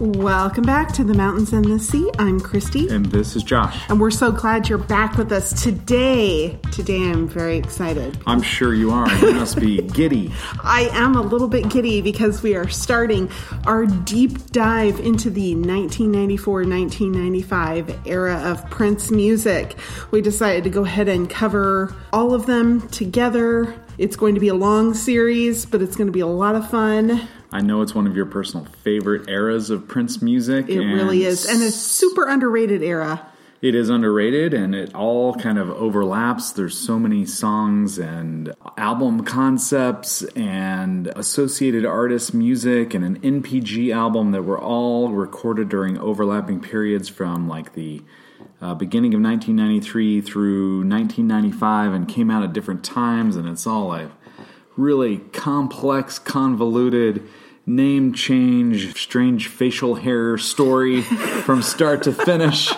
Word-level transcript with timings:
Welcome 0.00 0.64
back 0.64 0.92
to 0.94 1.04
the 1.04 1.14
Mountains 1.14 1.52
and 1.52 1.64
the 1.64 1.78
Sea. 1.78 2.10
I'm 2.18 2.40
Christy. 2.40 2.88
And 2.88 3.06
this 3.06 3.36
is 3.36 3.44
Josh. 3.44 3.80
And 3.88 4.00
we're 4.00 4.10
so 4.10 4.32
glad 4.32 4.68
you're 4.68 4.76
back 4.76 5.16
with 5.16 5.30
us 5.30 5.62
today. 5.62 6.58
Today 6.72 7.10
I'm 7.10 7.28
very 7.28 7.56
excited. 7.56 8.18
I'm 8.26 8.42
sure 8.42 8.74
you 8.74 8.90
are. 8.90 9.08
You 9.18 9.34
must 9.34 9.60
be 9.60 9.82
giddy. 9.94 10.32
I 10.64 10.88
am 10.90 11.14
a 11.14 11.22
little 11.22 11.46
bit 11.46 11.68
giddy 11.68 12.02
because 12.02 12.42
we 12.42 12.56
are 12.56 12.68
starting 12.68 13.30
our 13.66 13.86
deep 13.86 14.50
dive 14.50 14.98
into 14.98 15.30
the 15.30 15.54
1994 15.54 16.64
1995 16.64 18.00
era 18.04 18.34
of 18.50 18.68
Prince 18.70 19.12
music. 19.12 19.76
We 20.10 20.20
decided 20.22 20.64
to 20.64 20.70
go 20.70 20.84
ahead 20.84 21.08
and 21.08 21.30
cover 21.30 21.94
all 22.12 22.34
of 22.34 22.46
them 22.46 22.88
together. 22.88 23.72
It's 23.96 24.16
going 24.16 24.34
to 24.34 24.40
be 24.40 24.48
a 24.48 24.54
long 24.54 24.94
series, 24.94 25.66
but 25.66 25.82
it's 25.82 25.94
going 25.94 26.08
to 26.08 26.12
be 26.12 26.18
a 26.18 26.26
lot 26.26 26.56
of 26.56 26.68
fun. 26.68 27.28
I 27.54 27.60
know 27.60 27.82
it's 27.82 27.94
one 27.94 28.08
of 28.08 28.16
your 28.16 28.26
personal 28.26 28.66
favorite 28.82 29.30
eras 29.30 29.70
of 29.70 29.86
Prince 29.86 30.20
music. 30.20 30.68
It 30.68 30.80
really 30.80 31.22
is. 31.22 31.46
And 31.46 31.62
a 31.62 31.70
super 31.70 32.26
underrated 32.26 32.82
era. 32.82 33.24
It 33.62 33.76
is 33.76 33.90
underrated 33.90 34.52
and 34.52 34.74
it 34.74 34.92
all 34.92 35.36
kind 35.36 35.56
of 35.56 35.70
overlaps. 35.70 36.50
There's 36.50 36.76
so 36.76 36.98
many 36.98 37.24
songs 37.24 37.96
and 37.96 38.52
album 38.76 39.24
concepts 39.24 40.24
and 40.34 41.06
associated 41.14 41.86
artist 41.86 42.34
music 42.34 42.92
and 42.92 43.04
an 43.04 43.20
NPG 43.20 43.94
album 43.94 44.32
that 44.32 44.42
were 44.42 44.60
all 44.60 45.10
recorded 45.10 45.68
during 45.68 45.96
overlapping 45.96 46.60
periods 46.60 47.08
from 47.08 47.48
like 47.48 47.74
the 47.74 48.02
uh, 48.60 48.74
beginning 48.74 49.14
of 49.14 49.20
1993 49.20 50.22
through 50.22 50.78
1995 50.78 51.92
and 51.92 52.08
came 52.08 52.32
out 52.32 52.42
at 52.42 52.52
different 52.52 52.82
times. 52.82 53.36
And 53.36 53.48
it's 53.48 53.64
all 53.64 53.94
a 53.94 54.10
really 54.76 55.18
complex, 55.18 56.18
convoluted 56.18 57.22
name 57.66 58.12
change, 58.12 58.96
strange 58.96 59.48
facial 59.48 59.96
hair 59.96 60.36
story 60.38 61.02
from 61.02 61.62
start 61.62 62.02
to 62.04 62.12
finish. 62.12 62.72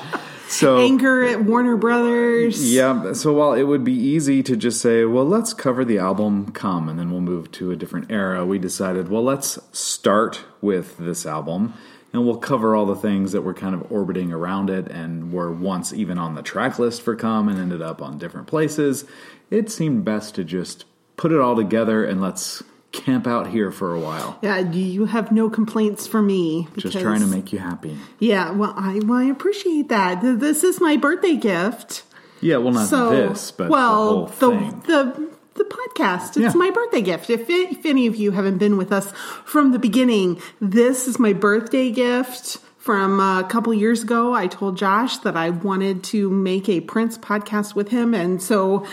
So 0.48 0.78
anger 0.78 1.25
at 1.25 1.45
Warner 1.45 1.77
Brothers. 1.77 2.73
Yeah. 2.73 3.12
So 3.15 3.33
while 3.33 3.53
it 3.53 3.65
would 3.65 3.83
be 3.83 3.93
easy 3.93 4.43
to 4.45 4.56
just 4.56 4.81
say, 4.81 5.05
well, 5.05 5.25
let's 5.25 5.53
cover 5.53 5.84
the 5.84 5.98
album 5.98 6.53
Come 6.53 6.89
and 6.89 6.98
then 6.98 7.11
we'll 7.11 7.20
move 7.20 7.51
to 7.53 7.73
a 7.73 7.77
different 7.77 8.11
era, 8.11 8.47
we 8.47 8.59
decided, 8.59 9.09
well, 9.09 9.25
let's 9.25 9.59
start 9.73 10.45
with 10.61 10.97
this 10.98 11.27
album 11.27 11.75
and 12.12 12.25
we'll 12.25 12.37
cover 12.37 12.77
all 12.77 12.87
the 12.87 12.95
things 12.95 13.33
that 13.33 13.43
were 13.43 13.55
kind 13.55 13.75
of 13.75 13.91
orbiting 13.91 14.33
around 14.33 14.71
it 14.71 14.87
and 14.89 15.33
were 15.33 15.53
once 15.53 15.93
even 15.93 16.17
on 16.17 16.34
the 16.34 16.43
track 16.43 16.78
list 16.78 17.03
for 17.03 17.17
Come 17.17 17.48
and 17.48 17.59
ended 17.59 17.83
up 17.83 18.00
on 18.00 18.17
different 18.17 18.47
places. 18.47 19.05
It 19.50 19.71
seemed 19.71 20.05
best 20.05 20.37
to 20.37 20.45
just 20.45 20.84
put 21.17 21.33
it 21.33 21.41
all 21.41 21.56
together 21.56 22.05
and 22.05 22.21
let's 22.21 22.62
camp 22.97 23.27
out 23.27 23.48
here 23.48 23.70
for 23.70 23.94
a 23.94 24.00
while. 24.00 24.39
Yeah, 24.42 24.58
you 24.58 25.06
have 25.06 25.33
no 25.33 25.48
complaints 25.50 26.06
for 26.06 26.22
me. 26.22 26.69
Because, 26.75 26.92
Just 26.92 27.05
trying 27.05 27.20
to 27.20 27.27
make 27.27 27.53
you 27.53 27.58
happy. 27.58 27.97
Yeah, 28.19 28.50
well, 28.50 28.75
I 28.77 29.00
well, 29.05 29.19
I 29.19 29.25
appreciate 29.25 29.88
that. 29.88 30.20
This 30.22 30.64
is 30.64 30.80
my 30.80 30.97
birthday 30.97 31.36
gift. 31.36 32.03
Yeah, 32.41 32.58
well, 32.58 32.72
not 32.72 32.88
so, 32.88 33.11
this, 33.11 33.50
but 33.50 33.70
well, 33.70 34.27
the 34.27 34.50
the, 34.50 34.56
the 34.86 35.36
the 35.55 35.64
podcast. 35.64 36.28
It's 36.30 36.38
yeah. 36.38 36.53
my 36.55 36.70
birthday 36.70 37.00
gift. 37.03 37.30
If, 37.30 37.48
if 37.48 37.84
any 37.86 38.06
of 38.06 38.16
you 38.16 38.30
haven't 38.33 38.58
been 38.58 38.77
with 38.77 38.92
us 38.92 39.10
from 39.44 39.72
the 39.72 39.78
beginning, 39.78 40.41
this 40.60 41.08
is 41.08 41.19
my 41.19 41.33
birthday 41.33 41.91
gift 41.91 42.58
from 42.78 43.19
a 43.19 43.47
couple 43.48 43.75
years 43.75 44.03
ago. 44.03 44.33
I 44.33 44.47
told 44.47 44.77
Josh 44.77 45.19
that 45.19 45.36
I 45.36 45.50
wanted 45.50 46.05
to 46.05 46.31
make 46.31 46.69
a 46.69 46.81
Prince 46.81 47.19
podcast 47.19 47.75
with 47.75 47.88
him, 47.88 48.14
and 48.14 48.42
so 48.42 48.86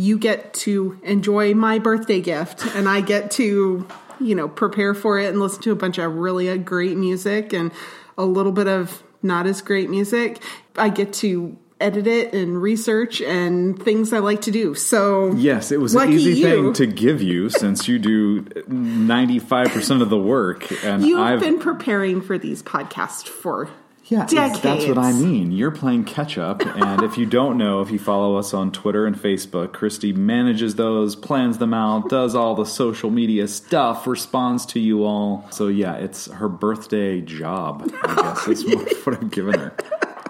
you 0.00 0.18
get 0.18 0.54
to 0.54 0.98
enjoy 1.02 1.52
my 1.52 1.78
birthday 1.78 2.22
gift 2.22 2.64
and 2.74 2.88
I 2.88 3.02
get 3.02 3.30
to, 3.32 3.86
you 4.18 4.34
know, 4.34 4.48
prepare 4.48 4.94
for 4.94 5.18
it 5.18 5.28
and 5.28 5.38
listen 5.38 5.60
to 5.62 5.72
a 5.72 5.76
bunch 5.76 5.98
of 5.98 6.14
really 6.14 6.48
uh, 6.48 6.56
great 6.56 6.96
music 6.96 7.52
and 7.52 7.70
a 8.16 8.24
little 8.24 8.52
bit 8.52 8.66
of 8.66 9.02
not 9.22 9.46
as 9.46 9.60
great 9.60 9.90
music. 9.90 10.42
I 10.76 10.88
get 10.88 11.12
to 11.14 11.58
edit 11.80 12.06
it 12.06 12.32
and 12.34 12.60
research 12.62 13.20
and 13.20 13.82
things 13.82 14.14
I 14.14 14.20
like 14.20 14.40
to 14.42 14.50
do. 14.50 14.74
So 14.74 15.32
yes, 15.34 15.70
it 15.70 15.80
was 15.80 15.94
an 15.94 16.10
easy 16.10 16.40
you. 16.40 16.44
thing 16.44 16.72
to 16.74 16.86
give 16.86 17.20
you 17.20 17.50
since 17.50 17.86
you 17.86 17.98
do 17.98 18.46
ninety 18.68 19.38
five 19.38 19.68
percent 19.68 20.00
of 20.00 20.08
the 20.08 20.18
work. 20.18 20.70
And 20.82 21.04
you've 21.04 21.20
I've 21.20 21.40
been 21.40 21.58
preparing 21.58 22.22
for 22.22 22.38
these 22.38 22.62
podcasts 22.62 23.28
for 23.28 23.68
yeah, 24.10 24.24
that's 24.26 24.86
what 24.86 24.98
I 24.98 25.12
mean. 25.12 25.52
You're 25.52 25.70
playing 25.70 26.04
catch 26.04 26.36
up, 26.36 26.62
and 26.64 27.02
if 27.02 27.16
you 27.16 27.26
don't 27.26 27.56
know, 27.56 27.80
if 27.80 27.90
you 27.90 27.98
follow 27.98 28.36
us 28.36 28.52
on 28.52 28.72
Twitter 28.72 29.06
and 29.06 29.16
Facebook, 29.16 29.72
Christy 29.72 30.12
manages 30.12 30.74
those, 30.74 31.14
plans 31.14 31.58
them 31.58 31.72
out, 31.72 32.08
does 32.08 32.34
all 32.34 32.56
the 32.56 32.64
social 32.64 33.10
media 33.10 33.46
stuff, 33.46 34.08
responds 34.08 34.66
to 34.66 34.80
you 34.80 35.04
all. 35.04 35.46
So 35.50 35.68
yeah, 35.68 35.94
it's 35.94 36.26
her 36.26 36.48
birthday 36.48 37.20
job. 37.20 37.88
I 38.02 38.14
guess 38.16 38.46
that's 38.46 39.06
what 39.06 39.20
I'm 39.20 39.28
giving 39.28 39.58
her. 39.60 39.72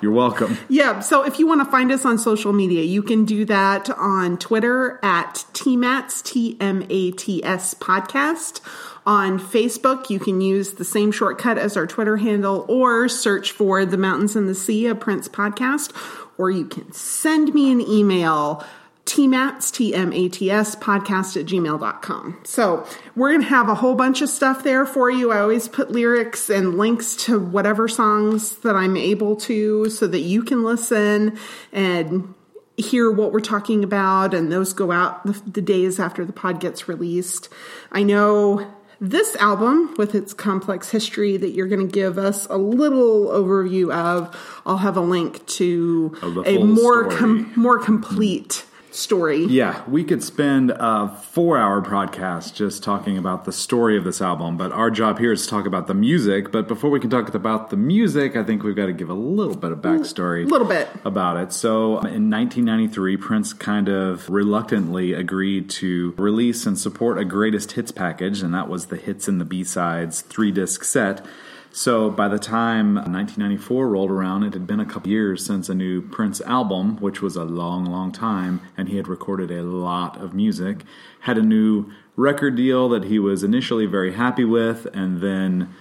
You're 0.03 0.13
welcome. 0.13 0.57
Yeah. 0.69 1.01
So 1.01 1.25
if 1.25 1.39
you 1.39 1.47
want 1.47 1.63
to 1.63 1.71
find 1.71 1.93
us 1.93 2.07
on 2.07 2.19
social 2.19 2.55
media, 2.55 2.83
you 2.83 3.03
can 3.03 3.27
do 3.27 3.45
that 3.47 3.91
on 3.91 4.39
Twitter 4.39 4.99
at 5.03 5.45
TMATS, 5.53 6.23
T 6.23 6.57
M 6.59 6.87
A 6.89 7.11
T 7.13 7.45
S 7.45 7.75
podcast 7.75 8.61
on 9.11 9.41
Facebook, 9.41 10.09
you 10.09 10.21
can 10.21 10.41
use 10.41 10.75
the 10.75 10.85
same 10.85 11.11
shortcut 11.11 11.59
as 11.59 11.77
our 11.77 11.85
Twitter 11.85 12.19
handle 12.19 12.65
or 12.69 13.09
search 13.09 13.51
for 13.51 13.85
The 13.85 13.97
Mountains 13.97 14.37
and 14.37 14.49
the 14.49 14.55
Sea, 14.55 14.87
a 14.87 14.95
Prince 14.95 15.29
podcast, 15.29 15.93
or 16.39 16.49
you 16.49 16.65
can 16.65 16.93
send 16.93 17.53
me 17.53 17.73
an 17.73 17.81
email 17.81 18.65
tmats, 19.07 19.73
T-M-A-T-S, 19.73 20.77
podcast 20.77 21.37
at 21.37 21.47
gmail.com. 21.47 22.41
So 22.45 22.87
we're 23.17 23.31
going 23.31 23.43
to 23.43 23.49
have 23.49 23.69
a 23.69 23.75
whole 23.75 23.97
bunch 23.97 24.23
of 24.23 24.29
stuff 24.29 24.63
there 24.63 24.87
for 24.87 25.11
you. 25.11 25.33
I 25.33 25.41
always 25.41 25.67
put 25.67 25.91
lyrics 25.91 26.49
and 26.49 26.79
links 26.79 27.17
to 27.25 27.41
whatever 27.41 27.89
songs 27.89 28.59
that 28.59 28.77
I'm 28.77 28.97
able 28.97 29.35
to 29.37 29.91
so 29.91 30.07
that 30.07 30.21
you 30.21 30.45
can 30.45 30.63
listen 30.63 31.37
and 31.73 32.33
hear 32.77 33.11
what 33.11 33.33
we're 33.33 33.41
talking 33.41 33.83
about. 33.83 34.35
And 34.35 34.53
those 34.53 34.73
go 34.73 34.93
out 34.93 35.27
the, 35.27 35.33
the 35.51 35.63
days 35.63 35.99
after 35.99 36.25
the 36.25 36.33
pod 36.33 36.61
gets 36.61 36.87
released. 36.87 37.49
I 37.91 38.05
know 38.05 38.73
this 39.01 39.35
album, 39.37 39.95
with 39.97 40.15
its 40.15 40.35
complex 40.35 40.91
history 40.91 41.37
that 41.39 41.51
you're 41.51 41.69
going 41.69 41.87
to 41.87 41.93
give 41.93 42.19
us 42.19 42.47
a 42.47 42.59
little 42.59 43.29
overview 43.29 43.91
of, 43.93 44.37
I'll 44.67 44.77
have 44.77 44.97
a 44.97 45.01
link 45.01 45.47
to 45.47 46.15
a 46.45 46.59
more 46.59 47.11
com- 47.11 47.53
more 47.57 47.79
complete 47.79 48.65
story. 48.95 49.45
Yeah, 49.45 49.83
we 49.89 50.05
could 50.05 50.23
spend 50.23 50.71
a 50.71 51.09
four 51.09 51.59
hour 51.59 51.83
podcast 51.83 52.55
just 52.55 52.83
talking 52.83 53.17
about 53.19 53.45
the 53.45 53.53
story 53.53 53.97
of 53.97 54.05
this 54.05 54.21
album, 54.21 54.57
but 54.57 54.73
our 54.73 54.91
job 54.91 55.19
here 55.19 55.33
is 55.33 55.45
to 55.45 55.51
talk 55.51 55.67
about 55.67 55.87
the 55.87 55.95
music. 55.95 56.51
But 56.51 56.69
before 56.69 56.91
we 56.91 57.01
can 57.01 57.11
talk 57.11 57.33
about 57.35 57.71
the 57.71 57.77
music, 57.77 58.37
I 58.37 58.43
think 58.43 58.63
we've 58.63 58.77
got 58.77 58.87
to 58.87 58.93
give 58.93 59.11
a 59.11 59.15
little 59.15 59.57
bit 59.57 59.73
of 59.73 59.79
backstory. 59.79 60.45
A 60.45 60.49
little 60.49 60.67
bit. 60.67 60.89
About 61.05 61.37
it. 61.37 61.53
So 61.53 61.99
in 61.99 62.31
1993, 62.31 63.17
Prince 63.17 63.53
kind 63.53 63.89
of 63.89 64.29
reluctantly 64.29 65.13
agreed 65.13 65.71
to 65.71 66.15
release 66.17 66.67
and 66.67 66.79
support 66.79 67.19
a 67.19 67.25
greatest 67.25 67.73
hits 67.73 67.93
package, 67.93 68.43
and 68.43 68.53
that 68.55 68.69
was 68.69 68.87
the 68.87 68.97
hits 68.97 69.29
and 69.29 69.41
the 69.41 69.45
B 69.45 69.65
sides 69.65 70.21
three 70.23 70.51
disc 70.51 70.85
set. 70.85 71.25
So 71.73 72.11
by 72.11 72.29
the 72.29 72.39
time 72.39 72.95
1994 72.97 73.89
rolled 73.89 74.11
around, 74.11 74.43
it 74.43 74.55
had 74.55 74.67
been 74.67 74.81
a 74.81 74.85
couple 74.85 75.11
years 75.11 75.45
since 75.45 75.69
a 75.69 75.75
new 75.75 76.03
Prince 76.03 76.41
album, 76.43 76.97
which 76.97 77.23
was 77.23 77.37
a 77.37 77.45
long, 77.45 77.87
long 77.87 78.11
time, 78.11 78.61
and 78.77 78.89
he 78.89 78.97
had 78.97 79.07
recorded 79.07 79.51
a 79.51 79.63
lot 79.63 80.21
of 80.21 80.35
music. 80.35 80.85
Had 81.21 81.39
a 81.39 81.43
new 81.43 81.93
record 82.17 82.57
deal 82.57 82.89
that 82.89 83.05
he 83.05 83.19
was 83.19 83.45
initially 83.45 83.87
very 83.87 84.13
happy 84.13 84.45
with, 84.45 84.87
and 84.93 85.21
then 85.21 85.73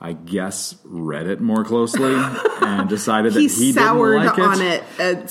I 0.00 0.14
guess 0.14 0.76
read 0.84 1.26
it 1.26 1.40
more 1.40 1.64
closely 1.64 2.14
and 2.62 2.88
decided 2.88 3.34
that 3.34 3.40
he, 3.40 3.48
he 3.48 3.72
soured 3.72 4.22
didn't 4.22 4.38
like 4.38 4.58
it. 4.60 4.82
on 5.00 5.16
it 5.16 5.24
uh, 5.24 5.26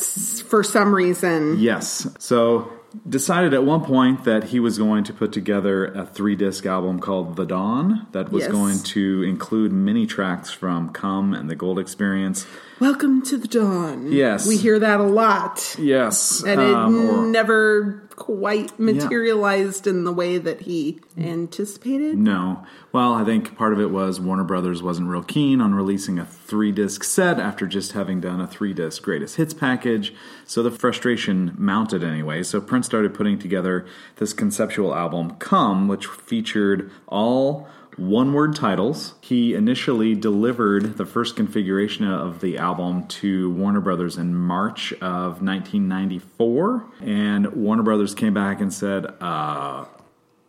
for 0.45 0.63
some 0.63 0.95
reason. 0.95 1.59
Yes. 1.59 2.07
So 2.19 2.71
decided 3.07 3.53
at 3.53 3.63
one 3.63 3.83
point 3.83 4.23
that 4.23 4.45
he 4.45 4.59
was 4.59 4.77
going 4.77 5.03
to 5.03 5.13
put 5.13 5.31
together 5.31 5.85
a 5.85 6.05
three 6.05 6.35
disc 6.35 6.65
album 6.65 6.99
called 6.99 7.35
The 7.35 7.45
Dawn 7.45 8.07
that 8.11 8.31
was 8.31 8.43
yes. 8.43 8.51
going 8.51 8.79
to 8.79 9.23
include 9.23 9.71
mini 9.71 10.05
tracks 10.05 10.51
from 10.51 10.89
Come 10.89 11.33
and 11.33 11.49
The 11.49 11.55
Gold 11.55 11.79
Experience. 11.79 12.45
Welcome 12.79 13.23
to 13.23 13.37
the 13.37 13.47
Dawn. 13.47 14.09
Yes. 14.09 14.47
We 14.47 14.55
hear 14.55 14.79
that 14.79 15.01
a 15.01 15.03
lot. 15.03 15.75
Yes. 15.77 16.41
And 16.43 16.61
it 16.61 16.73
um, 16.73 17.09
or, 17.09 17.25
never 17.25 18.07
quite 18.15 18.79
materialized 18.79 19.85
yeah. 19.85 19.91
in 19.91 20.03
the 20.05 20.13
way 20.13 20.37
that 20.37 20.61
he 20.61 21.01
anticipated? 21.17 22.17
No. 22.17 22.65
Well, 22.93 23.13
I 23.13 23.25
think 23.25 23.57
part 23.57 23.73
of 23.73 23.81
it 23.81 23.91
was 23.91 24.21
Warner 24.21 24.45
Brothers 24.45 24.81
wasn't 24.81 25.09
real 25.09 25.23
keen 25.23 25.59
on 25.59 25.75
releasing 25.75 26.19
a 26.19 26.25
three 26.25 26.71
disc 26.71 27.03
set 27.03 27.37
after 27.37 27.67
just 27.67 27.91
having 27.91 28.21
done 28.21 28.39
a 28.39 28.47
three 28.47 28.73
disc 28.73 29.03
greatest 29.03 29.35
hits 29.35 29.53
package. 29.53 30.13
So 30.45 30.63
the 30.63 30.71
frustration 30.71 31.55
mounted 31.57 32.01
anyway. 32.01 32.43
So 32.43 32.61
Prince 32.61 32.85
started 32.85 33.13
putting 33.13 33.39
together 33.39 33.85
this 34.15 34.31
conceptual 34.31 34.95
album, 34.95 35.31
Come, 35.31 35.89
which 35.89 36.05
featured 36.05 36.91
all 37.07 37.67
one 37.99 38.33
word 38.33 38.55
titles. 38.55 39.13
He 39.21 39.53
initially 39.53 40.15
delivered 40.15 40.97
the 40.97 41.05
first 41.05 41.35
configuration 41.35 42.07
of 42.07 42.39
the 42.39 42.57
album 42.57 43.07
to 43.07 43.51
Warner 43.51 43.81
Brothers 43.81 44.17
in 44.17 44.35
March 44.35 44.93
of 44.93 45.41
1994. 45.41 46.85
And 47.01 47.47
Warner 47.53 47.83
Brothers 47.83 48.15
came 48.15 48.33
back 48.33 48.61
and 48.61 48.73
said, 48.73 49.05
uh, 49.19 49.85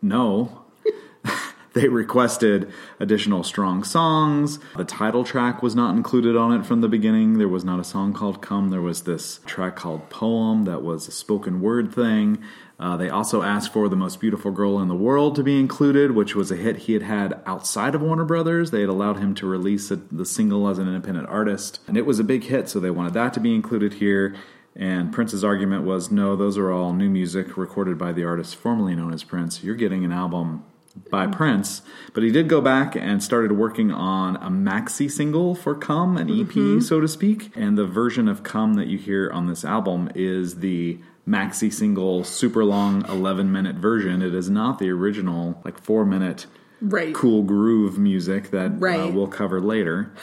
no. 0.00 0.62
they 1.72 1.88
requested 1.88 2.70
additional 3.00 3.42
strong 3.42 3.82
songs. 3.82 4.58
The 4.76 4.84
title 4.84 5.24
track 5.24 5.62
was 5.62 5.74
not 5.74 5.96
included 5.96 6.36
on 6.36 6.58
it 6.58 6.64
from 6.64 6.80
the 6.80 6.88
beginning. 6.88 7.38
There 7.38 7.48
was 7.48 7.64
not 7.64 7.80
a 7.80 7.84
song 7.84 8.12
called 8.12 8.40
Come. 8.40 8.70
There 8.70 8.80
was 8.80 9.02
this 9.02 9.40
track 9.44 9.76
called 9.76 10.08
Poem 10.08 10.64
that 10.64 10.82
was 10.82 11.08
a 11.08 11.12
spoken 11.12 11.60
word 11.60 11.92
thing. 11.92 12.42
Uh, 12.80 12.96
they 12.96 13.10
also 13.10 13.42
asked 13.42 13.74
for 13.74 13.90
The 13.90 13.96
Most 13.96 14.20
Beautiful 14.20 14.50
Girl 14.50 14.80
in 14.80 14.88
the 14.88 14.94
World 14.94 15.36
to 15.36 15.42
be 15.42 15.60
included, 15.60 16.12
which 16.12 16.34
was 16.34 16.50
a 16.50 16.56
hit 16.56 16.78
he 16.78 16.94
had 16.94 17.02
had 17.02 17.38
outside 17.44 17.94
of 17.94 18.00
Warner 18.00 18.24
Brothers. 18.24 18.70
They 18.70 18.80
had 18.80 18.88
allowed 18.88 19.18
him 19.18 19.34
to 19.34 19.46
release 19.46 19.90
a, 19.90 19.96
the 19.96 20.24
single 20.24 20.66
as 20.66 20.78
an 20.78 20.88
independent 20.88 21.28
artist, 21.28 21.80
and 21.86 21.98
it 21.98 22.06
was 22.06 22.18
a 22.18 22.24
big 22.24 22.44
hit, 22.44 22.70
so 22.70 22.80
they 22.80 22.90
wanted 22.90 23.12
that 23.12 23.34
to 23.34 23.40
be 23.40 23.54
included 23.54 23.94
here. 23.94 24.34
And 24.74 25.12
Prince's 25.12 25.44
argument 25.44 25.84
was 25.84 26.10
no, 26.10 26.36
those 26.36 26.56
are 26.56 26.72
all 26.72 26.94
new 26.94 27.10
music 27.10 27.58
recorded 27.58 27.98
by 27.98 28.12
the 28.12 28.24
artist 28.24 28.56
formerly 28.56 28.94
known 28.94 29.12
as 29.12 29.24
Prince. 29.24 29.62
You're 29.62 29.74
getting 29.74 30.02
an 30.06 30.12
album 30.12 30.64
by 31.10 31.26
Prince, 31.26 31.82
but 32.14 32.22
he 32.22 32.30
did 32.30 32.48
go 32.48 32.62
back 32.62 32.96
and 32.96 33.22
started 33.22 33.52
working 33.52 33.90
on 33.90 34.36
a 34.36 34.48
maxi 34.48 35.10
single 35.10 35.54
for 35.54 35.74
Come, 35.74 36.16
an 36.16 36.30
EP, 36.30 36.82
so 36.82 36.98
to 36.98 37.08
speak. 37.08 37.54
And 37.54 37.76
the 37.76 37.86
version 37.86 38.26
of 38.26 38.42
Come 38.42 38.74
that 38.74 38.86
you 38.86 38.96
hear 38.96 39.30
on 39.30 39.48
this 39.48 39.66
album 39.66 40.10
is 40.14 40.60
the 40.60 40.98
maxi 41.30 41.72
single, 41.72 42.24
super 42.24 42.64
long 42.64 43.04
11 43.08 43.52
minute 43.52 43.76
version. 43.76 44.20
It 44.22 44.34
is 44.34 44.50
not 44.50 44.78
the 44.80 44.90
original, 44.90 45.60
like 45.64 45.80
four 45.80 46.04
minute 46.04 46.46
Right. 46.82 47.14
cool 47.14 47.42
groove 47.42 47.98
music 47.98 48.50
that 48.52 48.72
uh, 48.72 49.10
we'll 49.12 49.28
cover 49.28 49.60
later. 49.60 50.12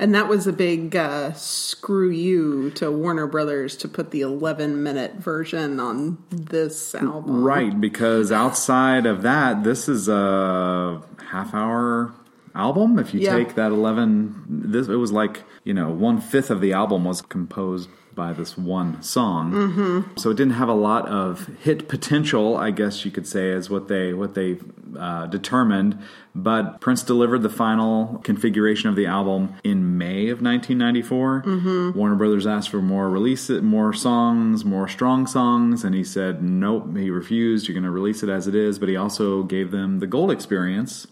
And 0.00 0.14
that 0.14 0.28
was 0.28 0.46
a 0.46 0.52
big 0.52 0.94
uh, 0.94 1.32
screw 1.32 2.08
you 2.08 2.70
to 2.76 2.88
Warner 2.88 3.26
Brothers 3.26 3.76
to 3.78 3.88
put 3.88 4.12
the 4.12 4.20
11 4.20 4.80
minute 4.80 5.14
version 5.16 5.80
on 5.80 6.18
this 6.30 6.94
album. 6.94 7.42
Right, 7.42 7.80
because 7.80 8.30
outside 8.30 9.06
of 9.06 9.22
that, 9.22 9.64
this 9.64 9.88
is 9.88 10.08
a 10.08 11.02
half 11.30 11.52
hour 11.52 12.12
album. 12.54 13.00
If 13.00 13.12
you 13.12 13.18
Yeah. 13.22 13.34
take 13.38 13.56
that 13.56 13.72
11, 13.72 14.44
this 14.48 14.86
it 14.86 14.94
was 14.94 15.10
like, 15.10 15.42
you 15.64 15.74
know, 15.74 15.90
one 15.90 16.20
fifth 16.20 16.52
of 16.52 16.60
the 16.60 16.72
album 16.72 17.04
was 17.04 17.20
composed 17.20 17.88
by 18.18 18.32
this 18.32 18.58
one 18.58 19.00
song. 19.00 19.52
Mm-hmm. 19.52 20.16
So 20.18 20.30
it 20.30 20.36
didn't 20.36 20.54
have 20.54 20.68
a 20.68 20.74
lot 20.74 21.08
of 21.08 21.46
hit 21.62 21.88
potential, 21.88 22.56
I 22.56 22.72
guess 22.72 23.04
you 23.04 23.12
could 23.12 23.28
say, 23.28 23.50
is 23.50 23.70
what 23.70 23.86
they 23.86 24.12
what 24.12 24.34
they 24.34 24.58
uh, 24.98 25.26
determined. 25.26 25.98
But 26.34 26.80
Prince 26.80 27.04
delivered 27.04 27.42
the 27.42 27.48
final 27.48 28.20
configuration 28.24 28.88
of 28.90 28.96
the 28.96 29.06
album 29.06 29.54
in 29.62 29.96
May 29.96 30.28
of 30.28 30.42
1994. 30.42 31.42
Mm-hmm. 31.46 31.98
Warner 31.98 32.16
Brothers 32.16 32.46
asked 32.46 32.70
for 32.70 32.82
more 32.82 33.08
release, 33.08 33.48
more 33.48 33.92
songs, 33.92 34.64
more 34.64 34.88
strong 34.88 35.28
songs, 35.28 35.84
and 35.84 35.94
he 35.94 36.02
said 36.02 36.42
nope. 36.42 36.96
He 36.96 37.10
refused. 37.10 37.68
You're 37.68 37.74
going 37.74 37.84
to 37.84 37.90
release 37.90 38.24
it 38.24 38.28
as 38.28 38.48
it 38.48 38.56
is. 38.56 38.80
But 38.80 38.88
he 38.88 38.96
also 38.96 39.44
gave 39.44 39.70
them 39.70 40.00
the 40.00 40.08
Gold 40.08 40.32
Experience. 40.32 41.06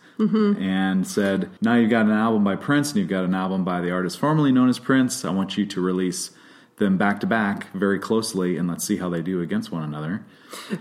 And 0.59 1.07
said, 1.07 1.51
now 1.61 1.75
you've 1.75 1.91
got 1.91 2.07
an 2.07 2.13
album 2.13 2.43
by 2.43 2.57
Prince 2.57 2.89
and 2.89 3.01
you've 3.01 3.09
got 3.11 3.25
an 3.25 3.35
album 3.35 3.65
by 3.65 3.83
the 3.83 3.91
artist 3.91 4.19
formerly 4.19 4.51
known 4.51 4.71
as 4.71 4.79
Prince. 4.79 5.27
I 5.27 5.31
want 5.31 5.59
you 5.59 5.67
to 5.67 5.79
release 5.79 6.31
them 6.79 6.97
back 6.99 7.21
to 7.21 7.27
back 7.27 7.73
very 7.73 7.99
closely 7.99 8.57
and 8.57 8.69
let's 8.69 8.85
see 8.85 8.97
how 8.99 9.09
they 9.09 9.23
do 9.23 9.41
against 9.41 9.71
one 9.73 9.83
another. 9.83 10.25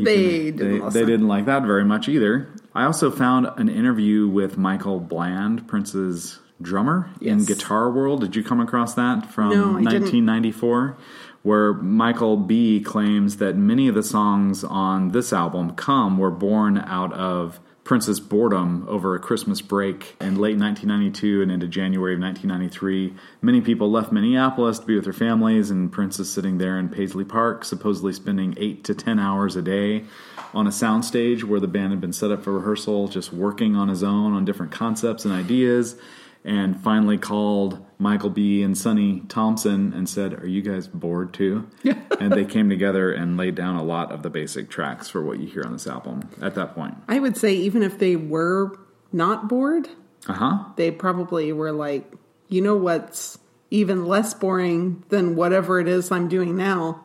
They 0.00 0.52
can- 0.52 0.56
didn't 0.58 0.92
they, 0.92 1.00
they 1.00 1.06
didn't 1.06 1.26
like 1.26 1.46
that 1.46 1.64
very 1.64 1.84
much 1.84 2.08
either. 2.08 2.48
I 2.72 2.84
also 2.84 3.10
found 3.10 3.46
an 3.56 3.68
interview 3.68 4.28
with 4.28 4.56
Michael 4.56 5.00
Bland, 5.00 5.66
Prince's 5.66 6.38
drummer 6.62 7.10
in 7.20 7.44
Guitar 7.44 7.90
World. 7.90 8.20
Did 8.20 8.36
you 8.36 8.44
come 8.44 8.60
across 8.60 8.94
that 8.94 9.26
from 9.32 9.50
No, 9.50 9.76
I 9.76 9.82
didn't. 9.82 10.02
1994? 10.02 10.96
Where 11.42 11.74
Michael 11.74 12.36
B 12.36 12.80
claims 12.80 13.38
that 13.38 13.56
many 13.56 13.88
of 13.88 13.96
the 13.96 14.02
songs 14.04 14.62
on 14.62 15.08
this 15.10 15.32
album, 15.32 15.74
Come, 15.74 16.16
were 16.18 16.30
born 16.30 16.78
out 16.78 17.12
of 17.12 17.58
Prince's 17.88 18.20
boredom 18.20 18.84
over 18.86 19.14
a 19.14 19.18
Christmas 19.18 19.62
break 19.62 20.14
in 20.20 20.34
late 20.34 20.58
1992 20.58 21.40
and 21.40 21.50
into 21.50 21.66
January 21.66 22.12
of 22.12 22.20
1993. 22.20 23.14
Many 23.40 23.62
people 23.62 23.90
left 23.90 24.12
Minneapolis 24.12 24.78
to 24.78 24.84
be 24.84 24.94
with 24.94 25.04
their 25.04 25.14
families, 25.14 25.70
and 25.70 25.90
Prince 25.90 26.18
is 26.18 26.30
sitting 26.30 26.58
there 26.58 26.78
in 26.78 26.90
Paisley 26.90 27.24
Park, 27.24 27.64
supposedly 27.64 28.12
spending 28.12 28.52
eight 28.58 28.84
to 28.84 28.94
ten 28.94 29.18
hours 29.18 29.56
a 29.56 29.62
day 29.62 30.04
on 30.52 30.66
a 30.66 30.70
soundstage 30.70 31.44
where 31.44 31.60
the 31.60 31.66
band 31.66 31.92
had 31.92 32.00
been 32.02 32.12
set 32.12 32.30
up 32.30 32.44
for 32.44 32.52
rehearsal, 32.52 33.08
just 33.08 33.32
working 33.32 33.74
on 33.74 33.88
his 33.88 34.02
own 34.02 34.34
on 34.34 34.44
different 34.44 34.70
concepts 34.70 35.24
and 35.24 35.32
ideas. 35.32 35.96
And 36.44 36.80
finally 36.80 37.18
called 37.18 37.84
Michael 37.98 38.30
B. 38.30 38.62
and 38.62 38.78
Sonny 38.78 39.22
Thompson 39.28 39.92
and 39.92 40.08
said, 40.08 40.34
Are 40.42 40.46
you 40.46 40.62
guys 40.62 40.86
bored 40.88 41.34
too? 41.34 41.68
and 42.20 42.32
they 42.32 42.44
came 42.44 42.70
together 42.70 43.12
and 43.12 43.36
laid 43.36 43.54
down 43.54 43.76
a 43.76 43.82
lot 43.82 44.12
of 44.12 44.22
the 44.22 44.30
basic 44.30 44.70
tracks 44.70 45.08
for 45.08 45.22
what 45.22 45.40
you 45.40 45.46
hear 45.46 45.64
on 45.64 45.72
this 45.72 45.86
album 45.86 46.28
at 46.40 46.54
that 46.54 46.74
point. 46.74 46.94
I 47.08 47.18
would 47.18 47.36
say, 47.36 47.52
even 47.54 47.82
if 47.82 47.98
they 47.98 48.16
were 48.16 48.78
not 49.12 49.48
bored, 49.48 49.88
Uh 50.26 50.32
huh. 50.34 50.64
they 50.76 50.90
probably 50.90 51.52
were 51.52 51.72
like, 51.72 52.10
you 52.48 52.60
know 52.62 52.76
what's 52.76 53.38
even 53.70 54.06
less 54.06 54.32
boring 54.32 55.04
than 55.10 55.36
whatever 55.36 55.78
it 55.80 55.88
is 55.88 56.10
I'm 56.10 56.28
doing 56.28 56.56
now? 56.56 57.04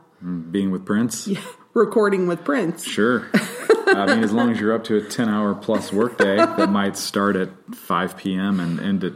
Being 0.51 0.71
with 0.71 0.85
Prince? 0.85 1.27
Recording 1.73 2.27
with 2.27 2.45
Prince. 2.45 2.85
Sure. 2.85 3.27
I 3.87 4.05
mean, 4.07 4.23
as 4.23 4.31
long 4.31 4.51
as 4.51 4.59
you're 4.59 4.73
up 4.73 4.85
to 4.85 4.95
a 4.97 5.01
10 5.01 5.27
hour 5.27 5.53
plus 5.53 5.91
workday 5.91 6.37
that 6.37 6.69
might 6.69 6.95
start 6.95 7.35
at 7.35 7.49
5 7.75 8.17
p.m. 8.17 8.59
and 8.59 8.79
end 8.79 9.03
at 9.03 9.13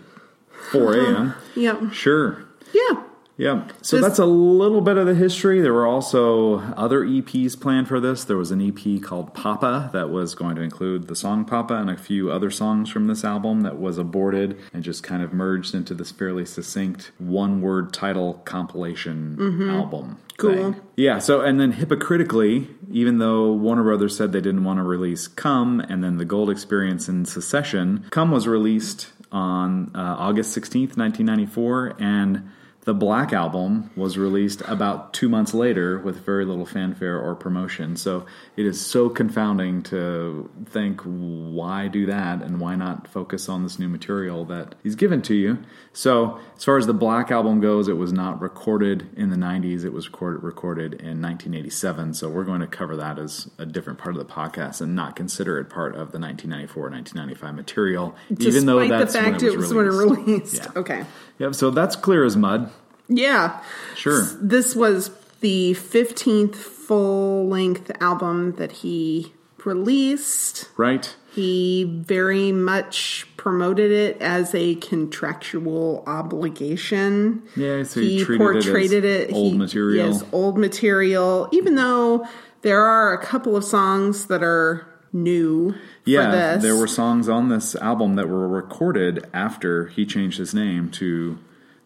4 0.72 0.82
uh-huh. 0.82 1.00
a.m. 1.00 1.36
Yeah. 1.56 1.90
Sure. 1.92 2.44
Yeah. 2.74 3.04
Yeah. 3.38 3.68
So 3.82 3.98
Just- 3.98 4.02
that's 4.02 4.20
a 4.20 4.26
little 4.26 4.82
bit 4.82 4.98
of 4.98 5.06
the 5.06 5.14
history. 5.14 5.62
There 5.62 5.74
were 5.74 5.86
also 5.86 6.60
other 6.74 7.06
EPs 7.06 7.60
planned 7.60 7.88
for 7.88 8.00
this. 8.00 8.24
There 8.24 8.38
was 8.38 8.52
an 8.52 8.62
EP 8.62 9.02
called 9.02 9.34
Papa 9.34 9.92
that 9.94 10.10
was 10.10 10.36
going 10.36 10.56
to 10.56 10.62
include 10.62 11.08
the 11.08 11.16
song 11.16 11.46
Papa 11.46 11.76
and 11.76 11.90
a 11.90 11.98
few 11.98 12.32
other 12.32 12.50
songs 12.50 12.90
from 12.90 13.08
this 13.08 13.24
album 13.24 13.62
that 13.62 13.78
was 13.78 13.98
aborted 13.98 14.60
and 14.74 14.84
just 14.84 15.04
kind 15.04 15.22
of 15.22 15.34
merged 15.34 15.76
into 15.76 15.94
this 15.94 16.12
fairly 16.12 16.46
succinct 16.46 17.12
one 17.20 17.62
word 17.62 17.94
title 17.94 18.42
compilation 18.46 19.38
mm-hmm. 19.40 19.70
album. 19.70 20.18
Cool. 20.38 20.74
thing. 20.74 20.82
Yeah, 20.96 21.18
so 21.18 21.42
and 21.42 21.60
then 21.60 21.72
hypocritically, 21.72 22.68
even 22.92 23.18
though 23.18 23.52
Warner 23.54 23.84
Brothers 23.84 24.16
said 24.16 24.32
they 24.32 24.42
didn't 24.42 24.64
want 24.64 24.78
to 24.78 24.84
release 24.84 25.28
Come 25.28 25.80
and 25.80 26.04
then 26.04 26.18
the 26.18 26.26
Gold 26.26 26.52
Experience 26.52 27.10
in 27.10 27.26
Secession, 27.26 28.06
Come 28.12 28.30
was 28.30 28.48
released 28.48 29.08
on 29.32 29.92
uh, 29.96 30.16
August 30.20 30.58
16th, 30.58 30.98
1994, 30.98 31.96
and 32.00 32.50
the 32.88 32.94
Black 32.94 33.34
Album 33.34 33.92
was 33.98 34.18
released 34.18 34.62
about 34.62 35.14
two 35.14 35.28
months 35.28 35.54
later 35.54 36.00
with 36.00 36.24
very 36.24 36.46
little 36.46 36.66
fanfare 36.66 37.20
or 37.20 37.36
promotion. 37.36 37.98
So 37.98 38.26
it 38.56 38.66
is 38.66 38.80
so 38.80 39.10
confounding 39.10 39.84
to 39.84 40.50
think 40.68 41.02
why 41.02 41.90
do 41.90 42.06
that 42.06 42.42
and 42.42 42.62
why 42.62 42.78
not 42.78 43.06
focus 43.06 43.50
on 43.50 43.64
this 43.64 43.78
new 43.78 43.90
material 43.90 44.46
that 44.46 44.76
he's 44.84 44.96
given 44.96 45.22
to 45.24 45.34
you. 45.34 45.58
So 45.92 46.40
as 46.56 46.64
far 46.64 46.78
as 46.78 46.88
the 46.88 46.94
Black 46.94 47.30
Album 47.30 47.60
goes, 47.60 47.90
it 47.90 47.98
was 47.98 48.14
not 48.14 48.42
recorded 48.42 49.10
in 49.18 49.32
the 49.32 49.36
90s. 49.36 49.84
It 49.84 49.92
was 49.92 50.08
recorded, 50.08 50.42
recorded 50.42 50.94
in 50.94 51.22
1987. 51.22 52.14
So 52.14 52.30
we're 52.30 52.46
going 52.46 52.62
to 52.62 52.68
cover 52.68 52.96
that 52.96 53.20
as 53.20 53.50
a 53.58 53.66
different 53.66 54.00
part 54.00 54.16
of 54.16 54.26
the 54.26 54.34
podcast 54.34 54.80
and 54.80 54.96
not 54.96 55.18
consider 55.18 55.60
it 55.60 55.66
part 55.70 55.92
of 55.92 56.14
the 56.14 56.20
1994 56.20 56.84
1995 56.84 57.54
material, 57.54 58.16
even 58.40 58.66
though 58.66 58.80
Despite 58.80 58.98
that's 58.98 59.12
the 59.14 59.20
fact 59.20 59.42
when 59.42 59.52
it 59.52 59.58
was 59.58 59.74
when 59.74 59.88
it 59.88 59.90
released. 59.90 60.26
released. 60.26 60.56
Yeah. 60.56 60.80
Okay. 60.80 61.06
Yep, 61.40 61.54
so 61.54 61.70
that's 61.70 61.98
clear 61.98 62.24
as 62.24 62.38
mud. 62.38 62.72
Yeah. 63.10 63.62
Sure. 63.96 64.24
This 64.42 64.76
was 64.76 65.12
the 65.42 65.74
15th 65.74 66.56
full 66.56 67.48
length 67.48 67.92
album 68.02 68.54
that 68.56 68.72
he 68.72 69.34
released. 69.66 70.70
Right? 70.78 71.16
He 71.34 71.84
very 71.84 72.52
much 72.52 73.28
promoted 73.38 73.92
it 73.92 74.20
as 74.22 74.56
a 74.56 74.76
contractual 74.76 76.04
obligation. 76.08 77.44
Yeah, 77.56 77.84
so 77.84 78.00
he 78.02 78.24
treated 78.24 79.06
it 79.06 79.30
as 79.30 79.36
old 79.36 79.56
material. 79.56 80.08
Yes, 80.08 80.24
old 80.32 80.58
material. 80.58 81.48
Even 81.52 81.76
though 81.76 82.26
there 82.64 82.82
are 82.82 83.14
a 83.14 83.24
couple 83.24 83.56
of 83.56 83.64
songs 83.64 84.26
that 84.28 84.42
are 84.42 84.88
new 85.14 85.76
Yeah, 86.06 86.32
for 86.32 86.38
this. 86.56 86.64
there 86.64 86.76
were 86.76 86.88
songs 86.88 87.30
on 87.30 87.50
this 87.50 87.76
album 87.76 88.16
that 88.16 88.28
were 88.30 88.48
recorded 88.48 89.26
after 89.34 89.88
he 89.88 90.06
changed 90.06 90.38
his 90.38 90.54
name 90.54 90.90
to 90.92 91.38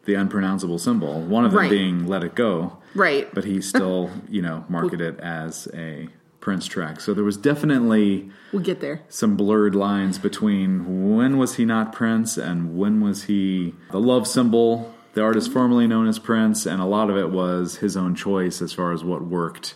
the 0.06 0.14
unpronounceable 0.16 0.80
symbol. 0.80 1.22
One 1.22 1.46
of 1.46 1.52
them 1.52 1.60
Right. 1.60 1.70
being 1.70 2.08
"Let 2.08 2.24
It 2.24 2.36
Go," 2.36 2.78
right. 2.96 3.34
but 3.34 3.44
he 3.46 3.62
still, 3.62 4.10
you 4.30 4.42
know, 4.42 4.66
marketed 4.70 5.02
it 5.16 5.20
as 5.20 5.68
a 5.74 6.10
Prince 6.40 6.66
track. 6.66 7.00
So 7.00 7.14
there 7.14 7.24
was 7.24 7.38
definitely 7.38 8.32
We'll 8.52 8.64
get 8.64 8.80
there. 8.82 9.02
some 9.10 9.36
blurred 9.38 9.76
lines 9.76 10.18
between 10.18 11.16
when 11.16 11.38
was 11.38 11.56
he 11.56 11.66
not 11.66 11.94
Prince 11.94 12.36
and 12.38 12.76
when 12.76 13.00
was 13.00 13.24
he 13.26 13.76
the 13.92 14.00
love 14.00 14.26
symbol, 14.28 14.92
the 15.14 15.22
artist 15.22 15.52
formerly 15.52 15.86
known 15.86 16.08
as 16.08 16.18
Prince, 16.18 16.66
and 16.66 16.82
a 16.82 16.86
lot 16.86 17.12
of 17.12 17.18
it 17.18 17.30
was 17.30 17.76
his 17.78 17.96
own 17.96 18.16
choice 18.16 18.60
as 18.62 18.74
far 18.74 18.92
as 18.92 19.04
what 19.04 19.24
worked 19.24 19.76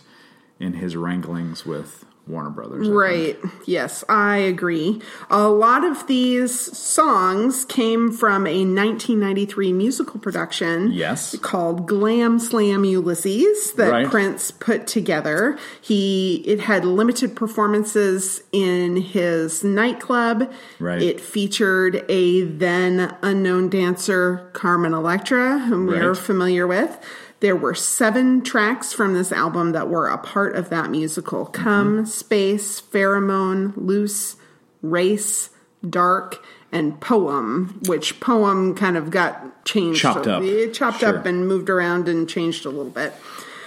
in 0.58 0.72
his 0.74 0.96
wranglings 0.96 1.64
with 1.64 2.04
Warner 2.26 2.50
Brothers. 2.50 2.88
I 2.88 2.90
Right. 2.90 3.38
Yes, 3.66 4.02
I 4.08 4.38
agree. 4.38 5.00
A 5.30 5.48
lot 5.48 5.84
of 5.84 6.06
these 6.06 6.58
songs 6.76 7.64
came 7.64 8.10
from 8.10 8.46
a 8.46 8.64
1993 8.64 9.72
musical 9.72 10.18
production. 10.18 10.90
Yes. 10.92 11.36
Called 11.38 11.86
Glam 11.86 12.38
Slam 12.38 12.84
Ulysses 12.84 13.72
that 13.74 13.90
Right. 13.90 14.06
Prince 14.08 14.50
put 14.50 14.86
together. 14.86 15.56
He 15.80 16.42
it 16.46 16.60
had 16.60 16.84
limited 16.84 17.36
performances 17.36 18.42
in 18.52 18.96
his 18.96 19.62
nightclub. 19.62 20.50
Right. 20.80 21.00
It 21.02 21.20
featured 21.20 22.04
a 22.08 22.42
then 22.42 23.14
unknown 23.22 23.68
dancer, 23.68 24.50
Carmen 24.52 24.94
Electra, 24.94 25.60
whom 25.60 25.86
we 25.86 25.98
are 25.98 26.14
familiar 26.14 26.66
with. 26.66 26.98
There 27.46 27.54
were 27.54 27.76
seven 27.76 28.42
tracks 28.42 28.92
from 28.92 29.14
this 29.14 29.30
album 29.30 29.70
that 29.70 29.88
were 29.88 30.08
a 30.08 30.18
part 30.18 30.56
of 30.56 30.68
that 30.70 30.90
musical 30.90 31.46
Come, 31.46 31.98
mm-hmm. 31.98 32.04
Space, 32.06 32.80
Pheromone, 32.80 33.72
Loose, 33.76 34.34
Race, 34.82 35.50
Dark, 35.88 36.44
and 36.72 37.00
Poem, 37.00 37.80
which 37.86 38.18
Poem 38.18 38.74
kind 38.74 38.96
of 38.96 39.10
got 39.10 39.64
changed. 39.64 40.00
Chopped 40.00 40.26
up. 40.26 40.42
It 40.42 40.74
chopped 40.74 40.98
Sure. 40.98 41.18
up 41.18 41.24
and 41.24 41.46
moved 41.46 41.70
around 41.70 42.08
and 42.08 42.28
changed 42.28 42.66
a 42.66 42.68
little 42.68 42.90
bit. 42.90 43.14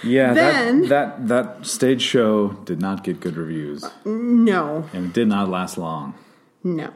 Yeah, 0.04 0.34
Then- 0.34 0.82
that, 0.88 1.26
that 1.28 1.28
that 1.28 1.66
stage 1.66 2.02
show 2.02 2.48
did 2.66 2.82
not 2.82 3.02
get 3.02 3.18
good 3.18 3.38
reviews, 3.38 3.82
uh, 3.82 3.90
No, 4.04 4.84
and 4.92 5.06
it 5.06 5.12
did 5.14 5.28
not 5.28 5.48
last 5.48 5.78
long. 5.78 6.12
No, 6.62 6.90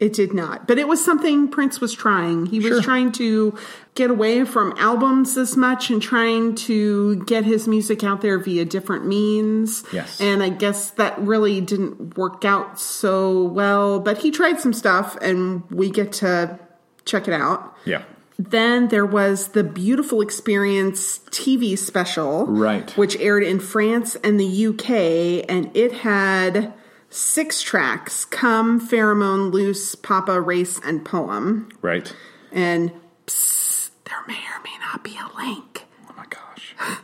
it 0.00 0.12
did 0.14 0.32
not. 0.32 0.66
But 0.66 0.78
it 0.78 0.88
was 0.88 1.04
something 1.04 1.46
Prince 1.48 1.80
was 1.80 1.92
trying. 1.92 2.46
He 2.46 2.58
was 2.58 2.68
Sure. 2.68 2.82
trying 2.82 3.12
to 3.12 3.54
get 3.94 4.10
away 4.10 4.44
from 4.44 4.72
albums 4.78 5.36
as 5.36 5.56
much 5.56 5.90
and 5.90 6.00
trying 6.00 6.54
to 6.54 7.16
get 7.26 7.44
his 7.44 7.68
music 7.68 8.02
out 8.02 8.22
there 8.22 8.38
via 8.38 8.64
different 8.64 9.06
means. 9.06 9.84
Yes. 9.92 10.18
And 10.20 10.42
I 10.42 10.48
guess 10.48 10.90
that 10.92 11.20
really 11.20 11.60
didn't 11.60 12.16
work 12.16 12.44
out 12.44 12.80
so 12.80 13.44
well. 13.44 14.00
But 14.00 14.18
he 14.18 14.30
tried 14.30 14.58
some 14.58 14.72
stuff, 14.72 15.16
and 15.20 15.62
we 15.70 15.90
get 15.90 16.12
to 16.14 16.58
check 17.04 17.28
it 17.28 17.34
out. 17.34 17.76
Yeah, 17.84 18.02
Then 18.38 18.88
there 18.88 19.04
was 19.04 19.48
the 19.48 19.62
Beautiful 19.62 20.22
Experience 20.22 21.20
TV 21.30 21.76
special, 21.76 22.46
Right. 22.46 22.90
which 22.96 23.18
aired 23.20 23.42
in 23.42 23.60
France 23.60 24.16
and 24.24 24.40
the 24.40 24.46
UK, 24.46 25.44
and 25.46 25.70
it 25.74 25.92
had 25.92 26.72
six 27.10 27.62
tracks: 27.62 28.24
"Come," 28.24 28.80
"Pheromone," 28.80 29.52
"Loose," 29.52 29.94
"Papa," 29.94 30.40
"Race," 30.40 30.80
and 30.84 31.04
"Poem." 31.04 31.68
right. 31.82 32.12
And 32.52 32.90
psst, 33.26 33.90
there 34.06 34.22
may 34.26 34.34
or 34.34 34.60
may 34.64 34.76
not 34.80 35.04
be 35.04 35.16
a 35.18 35.28
link 35.36 35.86
Oh 36.08 36.14
my 36.16 36.24
gosh. 36.28 36.74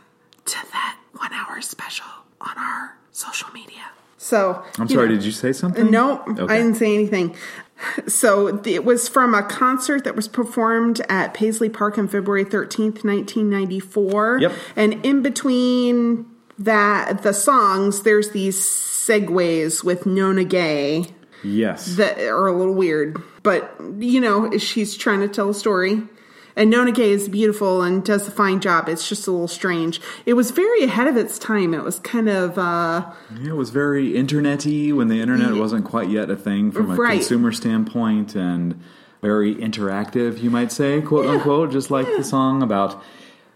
to 0.46 0.56
that 0.72 0.98
one-hour 1.16 1.60
special 1.60 2.06
on 2.40 2.56
our 2.58 2.96
social 3.12 3.48
media. 3.52 3.82
So 4.18 4.64
I'm 4.78 4.88
sorry. 4.88 5.08
know- 5.08 5.14
Did 5.14 5.24
you 5.24 5.30
say 5.32 5.52
something? 5.52 5.88
No, 5.90 6.22
Okay. 6.26 6.52
I 6.52 6.58
didn't 6.58 6.74
say 6.76 6.94
anything. 6.94 7.34
So 8.08 8.62
it 8.64 8.86
was 8.86 9.06
from 9.06 9.34
a 9.34 9.42
concert 9.42 10.04
that 10.04 10.16
was 10.16 10.28
performed 10.28 11.02
at 11.10 11.34
Paisley 11.34 11.68
Park 11.68 11.98
on 11.98 12.08
February 12.08 12.46
13th, 12.46 13.04
1994. 13.04 14.38
Yep. 14.40 14.52
And 14.76 15.04
in 15.04 15.20
between 15.22 16.24
that 16.58 17.22
the 17.22 17.34
songs, 17.34 18.00
there's 18.02 18.30
these 18.30 18.66
segues 19.06 19.84
with 19.84 20.06
Nona 20.06 20.44
Gaye 20.44 21.06
Yes. 21.44 21.96
that 21.96 22.18
are 22.18 22.46
a 22.46 22.56
little 22.56 22.74
weird, 22.74 23.22
but 23.42 23.74
you 23.98 24.20
know, 24.20 24.56
she's 24.58 24.96
trying 24.96 25.20
to 25.20 25.28
tell 25.28 25.50
a 25.50 25.54
story. 25.54 26.02
And 26.58 26.70
Nona 26.70 26.90
Gaye 26.90 27.10
is 27.10 27.28
beautiful 27.28 27.82
and 27.82 28.02
does 28.02 28.26
a 28.26 28.30
fine 28.30 28.60
job. 28.60 28.88
It's 28.88 29.06
just 29.06 29.26
a 29.26 29.30
little 29.30 29.46
strange. 29.46 30.00
It 30.24 30.32
was 30.32 30.52
very 30.52 30.84
ahead 30.84 31.06
of 31.06 31.14
its 31.14 31.38
time. 31.38 31.74
It 31.74 31.84
was 31.84 31.98
kind 31.98 32.30
of 32.30 32.56
uh 32.58 33.12
Yeah, 33.42 33.50
it 33.50 33.56
was 33.56 33.68
very 33.70 34.12
internety 34.14 34.90
when 34.94 35.08
the 35.08 35.20
internet 35.20 35.54
wasn't 35.56 35.84
quite 35.84 36.08
yet 36.08 36.30
a 36.30 36.36
thing 36.36 36.72
from 36.72 36.90
a 36.90 36.94
Right. 36.94 37.18
consumer 37.20 37.52
standpoint 37.52 38.34
and 38.34 38.80
very 39.20 39.54
interactive, 39.54 40.42
you 40.42 40.48
might 40.50 40.72
say, 40.72 41.02
quote 41.02 41.26
unquote, 41.26 41.72
just 41.72 41.90
like 41.90 42.06
the 42.16 42.24
song 42.24 42.62
about 42.62 43.02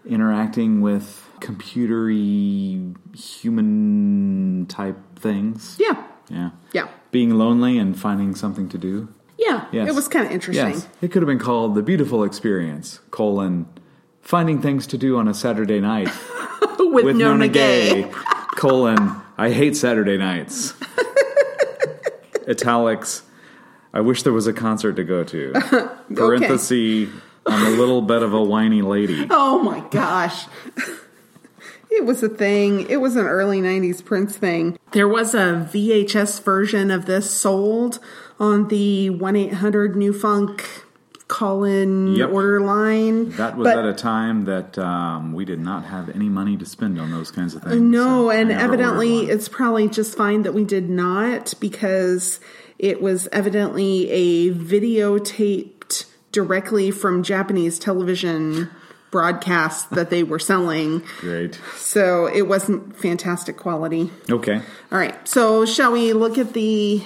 interacting 0.05 0.81
with 0.81 1.20
computery 1.41 2.95
human 3.15 4.65
type 4.67 4.97
things. 5.17 5.75
yeah. 5.79 6.03
Yeah. 6.29 6.51
Yeah. 6.71 6.87
Being 7.11 7.31
lonely 7.31 7.77
and 7.77 7.99
finding 7.99 8.35
something 8.35 8.69
to 8.69 8.77
do. 8.77 9.09
Yeah, 9.37 9.65
Yes. 9.73 9.89
it 9.89 9.95
was 9.95 10.07
kind 10.07 10.25
of 10.25 10.31
interesting. 10.31 10.69
Yes. 10.69 10.87
It 11.01 11.11
could 11.11 11.21
have 11.21 11.27
been 11.27 11.39
called 11.39 11.75
The 11.75 11.81
Beautiful 11.81 12.23
Experience, 12.23 12.99
colon, 13.09 13.65
finding 14.21 14.61
things 14.61 14.87
to 14.87 14.97
do 14.97 15.17
on 15.17 15.27
a 15.27 15.33
Saturday 15.33 15.81
night 15.81 16.07
With, 16.79 17.03
with 17.05 17.15
Nona, 17.17 17.31
Nona 17.39 17.47
Gaye. 17.49 18.03
Gaye, 18.03 18.11
colon, 18.55 19.21
I 19.37 19.49
hate 19.49 19.75
Saturday 19.75 20.17
nights. 20.17 20.73
Italics, 22.47 23.23
I 23.93 24.01
wish 24.01 24.23
there 24.23 24.33
was 24.33 24.47
a 24.47 24.53
concert 24.53 24.95
to 24.95 25.03
go 25.03 25.23
to. 25.23 25.53
Parenthesis, 26.15 27.09
I'm 27.45 27.65
a 27.67 27.69
little 27.77 28.01
bit 28.01 28.23
of 28.23 28.33
a 28.33 28.41
whiny 28.43 28.81
lady. 28.81 29.27
Oh 29.29 29.59
my 29.59 29.79
gosh. 29.89 30.45
It 31.91 32.05
was 32.05 32.23
a 32.23 32.29
thing. 32.29 32.87
It 32.89 32.97
was 33.01 33.15
an 33.17 33.25
early 33.27 33.59
90s 33.61 34.03
Prince 34.03 34.37
thing. 34.37 34.79
There 34.93 35.07
was 35.09 35.33
a 35.35 35.67
VHS 35.71 36.41
version 36.43 36.89
of 36.89 37.05
this 37.05 37.29
sold 37.29 37.99
on 38.39 38.69
the 38.69 39.09
1 39.09 39.35
800 39.35 39.95
New 39.95 40.13
Funk 40.13 40.63
call 41.27 41.63
in 41.63 42.07
Yep. 42.15 42.29
order 42.31 42.59
line. 42.61 43.29
That 43.31 43.57
was 43.57 43.65
But- 43.65 43.77
at 43.79 43.85
a 43.85 43.93
time 43.93 44.45
that 44.45 44.77
um, 44.77 45.33
we 45.33 45.45
did 45.45 45.59
not 45.59 45.85
have 45.85 46.09
any 46.09 46.27
money 46.29 46.57
to 46.57 46.65
spend 46.65 46.99
on 46.99 47.11
those 47.11 47.29
kinds 47.31 47.55
of 47.55 47.63
things. 47.63 47.79
No, 47.81 48.25
so 48.25 48.29
and 48.31 48.51
evidently 48.51 49.29
it's 49.29 49.47
probably 49.47 49.87
just 49.87 50.17
fine 50.17 50.41
that 50.43 50.53
we 50.53 50.63
did 50.65 50.89
not 50.89 51.53
because 51.59 52.39
it 52.79 53.01
was 53.01 53.27
evidently 53.31 54.09
a 54.09 54.51
videotaped 54.53 56.05
directly 56.31 56.91
from 56.91 57.23
Japanese 57.23 57.77
television 57.79 58.69
broadcast 59.11 59.89
that 59.91 60.09
they 60.09 60.23
were 60.23 60.39
selling. 60.39 61.03
great. 61.19 61.59
So 61.75 62.27
it 62.27 62.47
wasn't 62.47 62.95
fantastic 62.97 63.57
quality. 63.57 64.09
Okay. 64.29 64.55
All 64.91 64.97
right. 64.97 65.27
So 65.27 65.65
shall 65.65 65.91
we 65.91 66.13
look 66.13 66.37
at 66.37 66.53
the, 66.53 67.03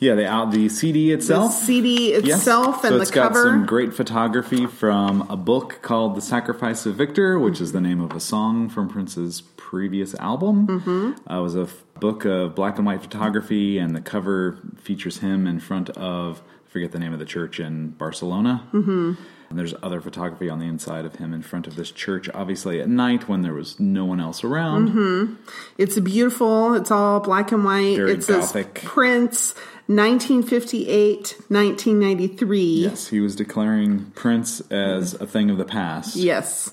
Yeah, 0.00 0.14
the 0.14 0.26
out 0.26 0.50
the 0.50 0.68
CD 0.68 1.12
itself. 1.12 1.42
the 1.42 1.46
itself. 1.52 1.64
CD 1.66 2.12
Yes. 2.24 2.38
itself 2.40 2.74
and 2.84 2.92
so 2.92 2.96
the 2.96 3.02
it's 3.02 3.10
got 3.10 3.28
cover? 3.28 3.44
some 3.44 3.66
great 3.66 3.94
photography 3.94 4.66
from 4.66 5.22
a 5.30 5.36
book 5.36 5.78
called 5.82 6.16
"The 6.16 6.20
Sacrifice 6.22 6.86
of 6.86 6.96
Victor," 6.96 7.38
which 7.38 7.60
is 7.60 7.72
the 7.72 7.80
name 7.80 8.00
of 8.00 8.12
a 8.12 8.20
song 8.20 8.68
from 8.68 8.88
Prince's 8.88 9.42
previous 9.56 10.14
album. 10.16 10.66
Mm-hmm. 10.66 11.30
Uh, 11.32 11.38
it 11.38 11.42
was 11.42 11.54
a 11.54 11.62
f- 11.62 11.84
book 12.00 12.24
of 12.24 12.54
black 12.54 12.78
and 12.78 12.86
white 12.86 13.00
photography, 13.02 13.78
and 13.78 13.94
the 13.94 14.00
cover 14.00 14.58
features 14.82 15.18
him 15.18 15.46
in 15.46 15.60
front 15.60 15.90
of 15.90 16.42
I 16.66 16.70
forget 16.72 16.90
the 16.92 16.98
name 16.98 17.12
of 17.12 17.18
the 17.18 17.24
church 17.26 17.60
in 17.60 17.90
Barcelona. 17.90 18.66
Mm-hmm. 18.72 19.12
And 19.52 19.58
there's 19.58 19.74
other 19.82 20.00
photography 20.00 20.48
on 20.48 20.60
the 20.60 20.64
inside 20.64 21.04
of 21.04 21.16
him 21.16 21.34
in 21.34 21.42
front 21.42 21.66
of 21.66 21.76
this 21.76 21.90
church, 21.90 22.26
obviously 22.32 22.80
at 22.80 22.88
night 22.88 23.28
when 23.28 23.42
there 23.42 23.52
was 23.52 23.78
no 23.78 24.06
one 24.06 24.18
else 24.18 24.42
around. 24.42 24.88
Mm-hmm. 24.88 25.34
It's 25.76 26.00
beautiful. 26.00 26.72
It's 26.72 26.90
all 26.90 27.20
black 27.20 27.52
and 27.52 27.62
white. 27.62 27.96
Very 27.96 28.12
it 28.12 28.24
says 28.24 28.46
gothic. 28.46 28.76
Prince 28.76 29.52
1958, 29.88 31.34
1993. 31.48 32.62
Yes, 32.62 33.08
he 33.08 33.20
was 33.20 33.36
declaring 33.36 34.10
Prince 34.14 34.62
as 34.70 35.12
a 35.20 35.26
thing 35.26 35.50
of 35.50 35.58
the 35.58 35.66
past. 35.66 36.16
Yes. 36.16 36.72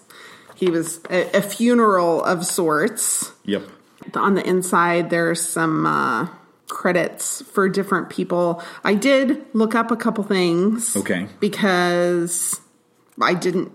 He 0.56 0.70
was 0.70 1.02
a, 1.10 1.30
a 1.36 1.42
funeral 1.42 2.24
of 2.24 2.46
sorts. 2.46 3.30
Yep. 3.44 3.64
On 4.14 4.36
the 4.36 4.48
inside, 4.48 5.10
there's 5.10 5.42
some 5.42 5.86
uh, 5.86 6.30
credits 6.70 7.42
for 7.42 7.68
different 7.68 8.10
people. 8.10 8.64
I 8.86 8.94
did 8.94 9.46
look 9.52 9.76
up 9.76 9.92
a 9.92 9.98
couple 9.98 10.24
things. 10.24 10.96
Okay. 10.96 11.28
Because 11.42 12.62
I 13.22 13.34
didn't 13.34 13.72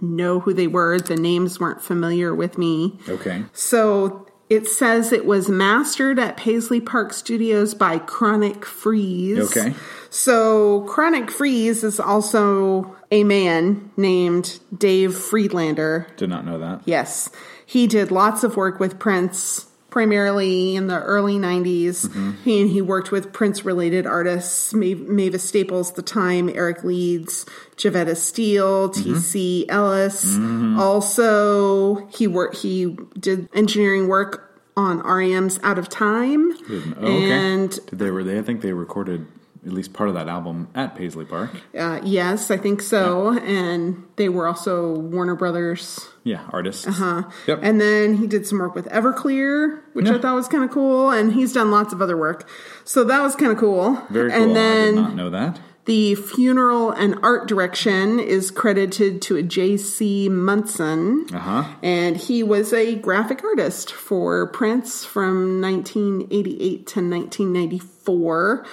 know 0.00 0.40
who 0.40 0.54
they 0.54 0.66
were. 0.66 0.98
The 0.98 1.16
names 1.16 1.60
weren't 1.60 1.82
familiar 1.82 2.34
with 2.34 2.58
me. 2.58 2.98
Okay. 3.08 3.44
So 3.52 4.26
it 4.48 4.66
says 4.66 5.12
it 5.12 5.26
was 5.26 5.48
mastered 5.48 6.18
at 6.18 6.36
Paisley 6.36 6.80
Park 6.80 7.12
Studios 7.12 7.74
by 7.74 7.98
Chronic 7.98 8.64
Freeze. 8.64 9.56
Okay. 9.56 9.74
So 10.10 10.82
Chronic 10.88 11.30
Freeze 11.30 11.84
is 11.84 12.00
also 12.00 12.96
a 13.12 13.22
man 13.22 13.90
named 13.96 14.58
Dave 14.76 15.14
Friedlander. 15.14 16.08
Did 16.16 16.30
not 16.30 16.44
know 16.44 16.58
that. 16.58 16.82
Yes. 16.84 17.30
He 17.64 17.86
did 17.86 18.10
lots 18.10 18.42
of 18.42 18.56
work 18.56 18.80
with 18.80 18.98
Prince, 18.98 19.66
primarily 19.90 20.76
in 20.76 20.86
the 20.86 21.00
early 21.00 21.34
90s. 21.34 21.64
He, 21.64 21.90
mm-hmm. 21.92 22.50
and 22.50 22.70
he 22.70 22.80
worked 22.80 23.10
with 23.10 23.32
Prince 23.32 23.64
related 23.64 24.06
artists, 24.06 24.72
Ma- 24.72 24.94
Mavis 24.96 25.44
Staples, 25.44 25.92
The 25.92 26.02
Time, 26.02 26.48
Eric 26.48 26.84
Leeds, 26.84 27.46
Jevetta 27.76 28.16
Steele, 28.16 28.90
mm-hmm. 28.90 29.14
T.C. 29.14 29.68
Ellis. 29.68 30.36
Mm-hmm. 30.36 30.78
Also, 30.78 32.06
he 32.08 32.26
worked, 32.26 32.56
he 32.56 32.96
did 33.18 33.48
engineering 33.54 34.08
work 34.08 34.46
on 34.76 35.00
REM's 35.00 35.58
Out 35.62 35.78
of 35.78 35.88
Time. 35.88 36.52
Oh, 36.52 36.94
okay. 36.98 37.30
And 37.32 37.70
Did 37.70 37.98
they 37.98 38.10
were 38.10 38.24
they? 38.24 38.38
I 38.38 38.42
think 38.42 38.62
they 38.62 38.72
recorded 38.72 39.26
at 39.66 39.72
least 39.72 39.92
part 39.92 40.08
of 40.08 40.14
that 40.14 40.26
album 40.28 40.68
at 40.74 40.94
Paisley 40.96 41.24
Park. 41.26 41.50
Uh, 41.78 42.00
yes, 42.02 42.50
I 42.50 42.56
think 42.56 42.80
so. 42.80 43.38
And 43.38 44.04
they 44.16 44.28
were 44.30 44.46
also 44.46 44.94
Warner 44.98 45.34
Brothers. 45.34 46.08
Yeah, 46.24 46.46
artists. 46.50 46.86
Uh-huh. 46.86 47.24
Yep. 47.46 47.60
And 47.62 47.80
then 47.80 48.16
he 48.16 48.26
did 48.26 48.46
some 48.46 48.58
work 48.58 48.74
with 48.74 48.86
Everclear, 48.88 49.80
which 49.92 50.06
I 50.08 50.18
thought 50.18 50.34
was 50.34 50.48
kind 50.48 50.64
of 50.64 50.70
cool. 50.70 51.10
And 51.10 51.32
he's 51.32 51.52
done 51.52 51.70
lots 51.70 51.92
of 51.92 52.00
other 52.00 52.16
work. 52.16 52.48
So 52.84 53.04
that 53.04 53.20
was 53.20 53.34
kind 53.36 53.52
of 53.52 53.58
cool. 53.58 54.00
Very 54.10 54.30
cool. 54.30 54.42
And 54.42 54.50
I 54.50 54.54
then 54.54 54.94
did 54.94 55.00
not 55.02 55.14
know 55.14 55.30
that. 55.30 55.60
the 55.86 56.14
funeral 56.14 56.90
and 56.92 57.18
art 57.22 57.48
direction 57.48 58.18
is 58.20 58.50
credited 58.50 59.20
to 59.22 59.36
a 59.36 59.42
J.C. 59.42 60.28
Munson. 60.28 61.26
Uh 61.32 61.38
huh. 61.38 61.64
And 61.82 62.16
he 62.16 62.42
was 62.42 62.72
a 62.72 62.94
graphic 62.96 63.42
artist 63.44 63.92
for 63.92 64.46
Prince 64.48 65.04
from 65.04 65.60
1988 65.60 66.86
to 66.86 67.00
1994. 67.00 68.66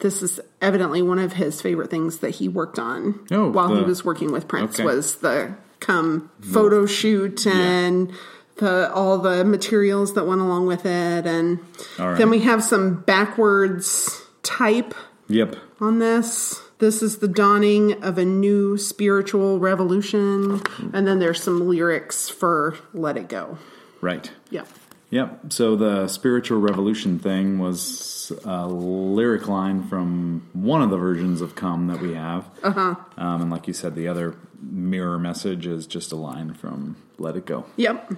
This 0.00 0.22
is 0.22 0.40
evidently 0.60 1.00
one 1.02 1.18
of 1.18 1.34
his 1.34 1.60
favorite 1.62 1.90
things 1.90 2.18
that 2.18 2.30
he 2.30 2.48
worked 2.48 2.78
on 2.78 3.26
Oh, 3.30 3.50
while 3.50 3.74
he 3.74 3.82
was 3.82 4.04
working 4.04 4.30
with 4.32 4.46
Prince 4.48 4.74
okay. 4.74 4.84
was 4.84 5.16
the 5.16 5.54
come 5.80 6.30
photo 6.40 6.86
shoot 6.86 7.46
and 7.46 8.12
the 8.56 8.90
all 8.92 9.18
the 9.18 9.44
materials 9.44 10.14
that 10.14 10.26
went 10.26 10.40
along 10.40 10.66
with 10.66 10.86
it 10.86 11.26
and 11.26 11.58
right. 11.98 12.16
then 12.16 12.30
we 12.30 12.40
have 12.40 12.62
some 12.64 13.00
backwards 13.02 14.22
type 14.42 14.94
Yep. 15.28 15.56
on 15.80 15.98
this. 15.98 16.60
This 16.78 17.02
is 17.02 17.18
the 17.18 17.28
dawning 17.28 18.02
of 18.04 18.16
a 18.18 18.24
new 18.24 18.76
spiritual 18.76 19.58
revolution. 19.58 20.60
And 20.92 21.06
then 21.06 21.18
there's 21.18 21.42
some 21.42 21.68
lyrics 21.68 22.28
for 22.28 22.76
Let 22.92 23.16
It 23.16 23.28
Go. 23.28 23.58
Right. 24.00 24.30
Yeah. 24.50 24.64
Yep. 25.10 25.52
So 25.52 25.76
the 25.76 26.08
spiritual 26.08 26.60
revolution 26.60 27.18
thing 27.18 27.58
was 27.58 28.32
a 28.44 28.66
lyric 28.66 29.46
line 29.46 29.86
from 29.86 30.48
one 30.52 30.82
of 30.82 30.90
the 30.90 30.96
versions 30.96 31.40
of 31.40 31.54
"Come" 31.54 31.86
that 31.86 32.00
we 32.00 32.14
have. 32.14 32.48
Uh 32.62 32.70
huh. 32.72 32.94
Um, 33.16 33.42
and 33.42 33.50
like 33.50 33.68
you 33.68 33.72
said, 33.72 33.94
the 33.94 34.08
other 34.08 34.34
mirror 34.60 35.18
message 35.18 35.66
is 35.66 35.86
just 35.86 36.10
a 36.12 36.16
line 36.16 36.54
from 36.54 36.96
"Let 37.18 37.36
It 37.36 37.46
Go." 37.46 37.66
Yep. 37.76 38.14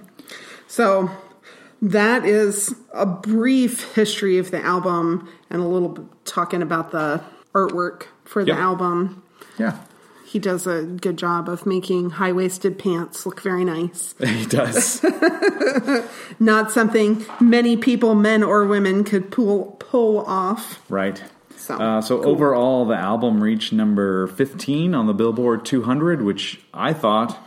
So 0.67 1.11
that 1.81 2.25
is 2.25 2.73
a 2.93 3.05
brief 3.05 3.93
history 3.93 4.37
of 4.39 4.49
the 4.51 4.59
album 4.61 5.29
and 5.49 5.61
a 5.61 5.65
little 5.67 5.89
bit 5.89 6.05
talking 6.25 6.61
about 6.63 6.91
the 6.91 7.21
artwork 7.53 8.07
for 8.25 8.43
the 8.43 8.51
Yep. 8.51 8.57
album. 8.59 9.23
Yeah. 9.59 9.77
He 10.29 10.37
does 10.37 10.67
a 10.67 10.83
good 10.83 11.17
job 11.17 11.49
of 11.49 11.65
making 11.65 12.11
high 12.11 12.31
waisted 12.31 12.77
pants 12.77 13.25
look 13.25 13.41
very 13.41 13.65
nice. 13.65 14.13
He 14.23 14.45
does. 14.45 15.03
Not 16.39 16.71
something 16.71 17.25
many 17.39 17.75
people, 17.77 18.13
men 18.15 18.43
or 18.43 18.65
women, 18.65 19.03
could 19.03 19.31
pull 19.31 19.75
pull 19.79 20.19
off. 20.25 20.81
right. 20.89 21.21
So, 21.57 21.75
Uh, 21.75 22.01
so 22.01 22.21
cool. 22.21 22.31
overall, 22.31 22.85
the 22.85 22.95
album 22.95 23.41
reached 23.43 23.73
number 23.73 24.27
15 24.27 24.93
on 24.95 25.07
the 25.07 25.13
Billboard 25.13 25.65
200, 25.65 26.21
which 26.21 26.61
I 26.73 26.93
thought 26.93 27.37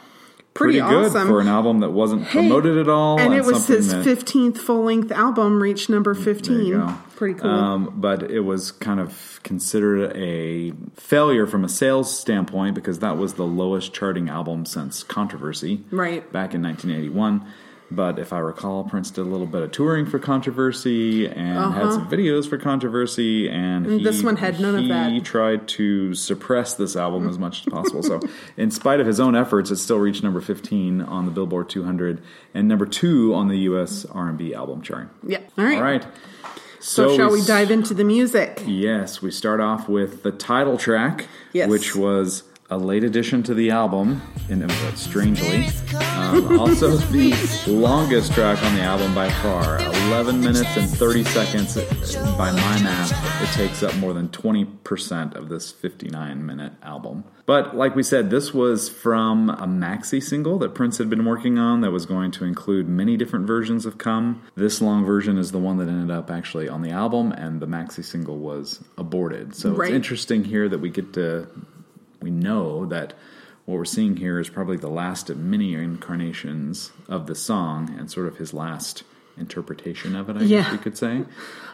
Pretty 0.54 0.78
good 0.80 1.06
awesome. 1.06 1.28
for 1.28 1.40
an 1.40 1.48
album 1.48 1.80
that 1.80 1.90
wasn't 1.90 2.26
promoted 2.28 2.76
at 2.76 2.88
all. 2.88 3.18
And 3.18 3.32
it 3.32 3.44
was 3.44 3.66
his 3.66 3.90
that- 3.90 4.04
15th 4.04 4.58
full 4.58 4.82
length 4.84 5.10
album, 5.10 5.62
reached 5.62 5.88
number 5.88 6.14
15. 6.14 6.54
There 6.56 6.62
you 6.64 6.72
go. 6.78 6.94
Pretty 7.16 7.40
cool. 7.40 7.50
Um, 7.50 7.94
but 7.96 8.30
it 8.30 8.40
was 8.40 8.70
kind 8.70 9.00
of 9.00 9.40
considered 9.44 10.12
a 10.14 10.72
failure 10.94 11.46
from 11.46 11.64
a 11.64 11.68
sales 11.68 12.14
standpoint 12.18 12.74
because 12.74 12.98
that 12.98 13.16
was 13.16 13.34
the 13.34 13.46
lowest 13.46 13.94
charting 13.94 14.28
album 14.28 14.66
since 14.66 15.02
Controversy, 15.02 15.84
Right. 15.90 16.30
Back 16.32 16.52
in 16.54 16.62
1981. 16.62 17.44
But 17.94 18.18
if 18.18 18.32
I 18.32 18.38
recall, 18.38 18.84
Prince 18.84 19.10
did 19.10 19.20
a 19.22 19.28
little 19.28 19.46
bit 19.46 19.62
of 19.62 19.70
touring 19.72 20.06
for 20.06 20.18
Controversy 20.18 21.26
and 21.26 21.74
had 21.74 21.92
some 21.92 22.08
videos 22.08 22.48
for 22.48 22.58
Controversy, 22.58 23.48
and 23.48 23.86
he, 23.86 23.96
Uh-huh. 23.96 24.04
this 24.04 24.22
one 24.22 24.36
had 24.36 24.60
none 24.60 24.74
of 24.76 24.88
that. 24.88 25.12
he 25.12 25.20
tried 25.20 25.68
to 25.68 26.14
suppress 26.14 26.74
this 26.74 26.96
album 26.96 27.28
as 27.28 27.38
much 27.38 27.66
as 27.66 27.72
possible. 27.72 28.02
so, 28.02 28.20
in 28.56 28.70
spite 28.70 29.00
of 29.00 29.06
his 29.06 29.20
own 29.20 29.34
efforts, 29.36 29.70
it 29.70 29.76
still 29.76 29.98
reached 29.98 30.22
number 30.22 30.40
15 30.40 31.00
on 31.02 31.24
the 31.26 31.30
Billboard 31.30 31.68
200 31.68 32.20
and 32.54 32.68
number 32.68 32.86
two 32.86 33.34
on 33.34 33.48
the 33.48 33.58
U.S. 33.70 34.04
R&B 34.10 34.54
album 34.54 34.82
chart. 34.82 35.08
yeah. 35.26 35.38
All 35.58 35.64
right. 35.64 35.76
All 35.78 35.82
right. 35.84 36.06
So, 36.80 37.16
shall 37.16 37.30
we 37.30 37.40
s- 37.40 37.46
dive 37.46 37.70
into 37.70 37.94
the 37.94 38.02
music? 38.04 38.62
Yes, 38.66 39.22
we 39.22 39.30
start 39.30 39.60
off 39.60 39.88
with 39.88 40.24
the 40.24 40.32
title 40.32 40.76
track, 40.76 41.28
Yes. 41.52 41.68
which 41.70 41.94
was 41.94 42.42
a 42.72 42.76
late 42.78 43.04
addition 43.04 43.42
to 43.42 43.52
the 43.52 43.70
album, 43.70 44.22
in 44.48 44.66
strangely. 44.96 45.66
Um, 46.16 46.58
also, 46.58 46.96
the 46.96 47.34
longest 47.66 48.32
track 48.32 48.62
on 48.64 48.74
the 48.74 48.80
album 48.80 49.14
by 49.14 49.28
far, 49.28 49.78
11 50.08 50.40
minutes 50.40 50.74
and 50.78 50.88
30 50.88 51.24
seconds. 51.24 51.74
By 52.38 52.50
my 52.50 52.82
math, 52.82 53.12
it 53.42 53.54
takes 53.54 53.82
up 53.82 53.94
more 53.96 54.14
than 54.14 54.28
20% 54.28 55.34
of 55.34 55.50
this 55.50 55.70
59 55.70 56.46
minute 56.46 56.72
album. 56.82 57.24
But 57.44 57.76
like 57.76 57.94
we 57.94 58.02
said, 58.02 58.30
this 58.30 58.54
was 58.54 58.88
from 58.88 59.50
a 59.50 59.66
maxi 59.66 60.22
single 60.22 60.58
that 60.60 60.74
Prince 60.74 60.98
had 60.98 61.10
been 61.10 61.24
working 61.24 61.58
on 61.58 61.80
that 61.82 61.90
was 61.90 62.06
going 62.06 62.30
to 62.32 62.44
include 62.44 62.88
many 62.88 63.16
different 63.16 63.46
versions 63.46 63.84
of 63.84 63.98
Come. 63.98 64.42
This 64.54 64.80
long 64.80 65.04
version 65.04 65.36
is 65.36 65.50
the 65.52 65.58
one 65.58 65.76
that 65.78 65.88
ended 65.88 66.10
up 66.10 66.30
actually 66.30 66.68
on 66.68 66.82
the 66.82 66.90
album, 66.90 67.32
and 67.32 67.60
the 67.60 67.66
maxi 67.66 68.04
single 68.04 68.38
was 68.38 68.82
aborted. 68.96 69.54
So 69.56 69.72
Right. 69.72 69.88
it's 69.88 69.94
interesting 69.96 70.44
here 70.44 70.68
that 70.68 70.78
we 70.78 70.88
get 70.88 71.12
to, 71.14 71.48
we 72.22 72.30
know 72.30 72.86
that 72.86 73.14
what 73.64 73.76
we're 73.78 73.84
seeing 73.84 74.16
here 74.16 74.38
is 74.40 74.48
probably 74.48 74.76
the 74.76 74.88
last 74.90 75.30
of 75.30 75.38
many 75.38 75.74
incarnations 75.74 76.92
of 77.08 77.26
the 77.26 77.34
song 77.34 77.94
and 77.98 78.10
sort 78.10 78.26
of 78.26 78.36
his 78.38 78.52
last 78.54 79.04
interpretation 79.38 80.14
of 80.16 80.28
it, 80.28 80.36
I 80.36 80.42
Yeah. 80.42 80.62
guess 80.62 80.72
we 80.72 80.78
could 80.78 80.98
say. 80.98 81.24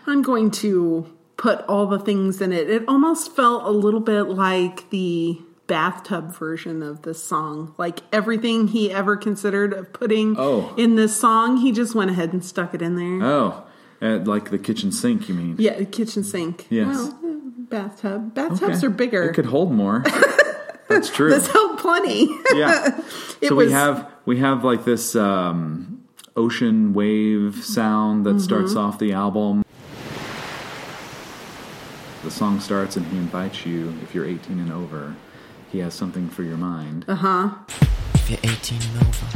I'm 0.06 0.22
going 0.22 0.50
to 0.52 1.06
put 1.36 1.60
all 1.62 1.86
the 1.86 1.98
things 1.98 2.40
in 2.40 2.52
it. 2.52 2.68
It 2.70 2.84
almost 2.88 3.34
felt 3.34 3.64
a 3.64 3.70
little 3.70 4.00
bit 4.00 4.22
like 4.24 4.88
the 4.90 5.40
bathtub 5.66 6.34
version 6.34 6.82
of 6.82 7.02
this 7.02 7.22
song. 7.22 7.74
Like 7.78 8.00
everything 8.12 8.68
he 8.68 8.90
ever 8.90 9.16
considered 9.16 9.72
of 9.72 9.92
putting 9.92 10.34
Oh. 10.38 10.72
in 10.76 10.94
this 10.94 11.14
song, 11.18 11.58
he 11.58 11.72
just 11.72 11.94
went 11.94 12.10
ahead 12.10 12.32
and 12.32 12.44
stuck 12.44 12.74
it 12.74 12.80
in 12.82 12.96
there. 12.96 13.22
Oh, 13.22 13.62
uh, 14.00 14.18
like 14.24 14.50
the 14.50 14.58
kitchen 14.58 14.92
sink, 14.92 15.28
you 15.28 15.34
mean? 15.34 15.56
yeah, 15.58 15.82
kitchen 15.84 16.22
sink. 16.24 16.66
Yes. 16.70 16.86
Well, 16.86 17.18
eh, 17.24 17.34
bathtub. 17.70 18.34
Bathtubs 18.34 18.62
Okay. 18.78 18.86
are 18.86 18.90
bigger. 18.90 19.22
It 19.24 19.34
could 19.34 19.46
hold 19.46 19.72
more. 19.72 20.04
That's 20.88 21.10
true. 21.10 21.30
this 21.34 21.48
held 21.48 21.78
plenty. 21.78 22.28
yeah. 22.54 23.00
It 23.40 23.48
so 23.48 23.54
was- 23.54 23.66
we 23.68 23.72
have 23.72 24.10
we 24.26 24.38
have 24.38 24.64
like 24.64 24.84
this 24.84 25.14
um, 25.14 26.02
ocean 26.36 26.92
wave 26.92 27.62
sound 27.64 28.26
that 28.26 28.40
starts 28.40 28.70
Mm-hmm. 28.72 28.78
off 28.80 28.98
the 28.98 29.12
album. 29.12 29.64
The 32.24 32.30
song 32.32 32.58
starts 32.60 32.96
and 32.96 33.06
he 33.06 33.16
invites 33.16 33.64
you 33.64 33.94
if 34.02 34.14
you're 34.14 34.24
18 34.26 34.58
and 34.58 34.72
over. 34.72 35.14
He 35.70 35.78
has 35.78 35.94
something 35.94 36.28
for 36.28 36.42
your 36.42 36.56
mind. 36.56 37.04
Uh 37.06 37.14
huh. 37.14 37.50
If 38.14 38.30
you're 38.30 38.40
18 38.52 38.80
and 38.82 39.02
over, 39.06 39.26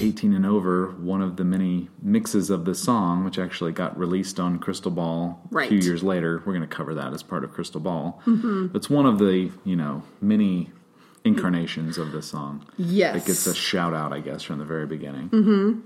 18 0.00 0.34
and 0.34 0.44
over, 0.46 0.90
one 0.92 1.22
of 1.22 1.36
the 1.36 1.44
many 1.44 1.88
mixes 2.02 2.50
of 2.50 2.64
the 2.64 2.74
song, 2.74 3.24
which 3.24 3.38
actually 3.38 3.72
got 3.72 3.96
released 3.98 4.38
on 4.38 4.58
Crystal 4.58 4.90
Ball 4.90 5.40
a 5.54 5.66
few 5.68 5.78
years 5.78 6.02
later. 6.02 6.42
We're 6.44 6.52
going 6.52 6.68
to 6.68 6.74
cover 6.76 6.94
that 6.94 7.12
as 7.12 7.22
part 7.22 7.44
of 7.44 7.52
Crystal 7.52 7.80
Ball. 7.80 8.20
Mm-hmm. 8.26 8.76
It's 8.76 8.90
one 8.90 9.06
of 9.06 9.18
the 9.18 9.50
you 9.64 9.76
know 9.76 10.02
many 10.20 10.70
incarnations 11.24 11.98
of 11.98 12.12
this 12.12 12.26
song. 12.28 12.64
Yes. 12.76 13.16
It 13.16 13.26
gets 13.26 13.46
a 13.46 13.54
shout 13.54 13.94
out, 13.94 14.12
I 14.12 14.20
guess, 14.20 14.42
from 14.42 14.58
the 14.58 14.64
very 14.64 14.86
beginning. 14.86 15.82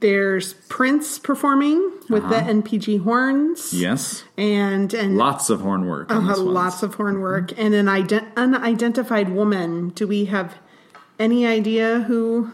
There's 0.00 0.54
Prince 0.68 1.20
performing 1.20 1.78
with 2.10 2.24
Uh-huh. 2.24 2.40
the 2.40 2.50
NPG 2.50 3.02
horns. 3.04 3.72
Yes. 3.72 4.24
And 4.36 4.92
and 4.92 5.16
Lots 5.16 5.48
of 5.50 5.60
horn 5.60 5.86
work. 5.86 6.10
Uh, 6.10 6.36
lots 6.36 6.82
of 6.82 6.94
horn 6.96 7.20
work 7.20 7.52
and 7.56 7.72
an 7.74 7.86
ident- 7.86 8.34
unidentified 8.36 9.28
woman. 9.28 9.90
Do 9.90 10.08
we 10.08 10.24
have 10.24 10.56
any 11.20 11.46
idea 11.46 12.00
who 12.00 12.50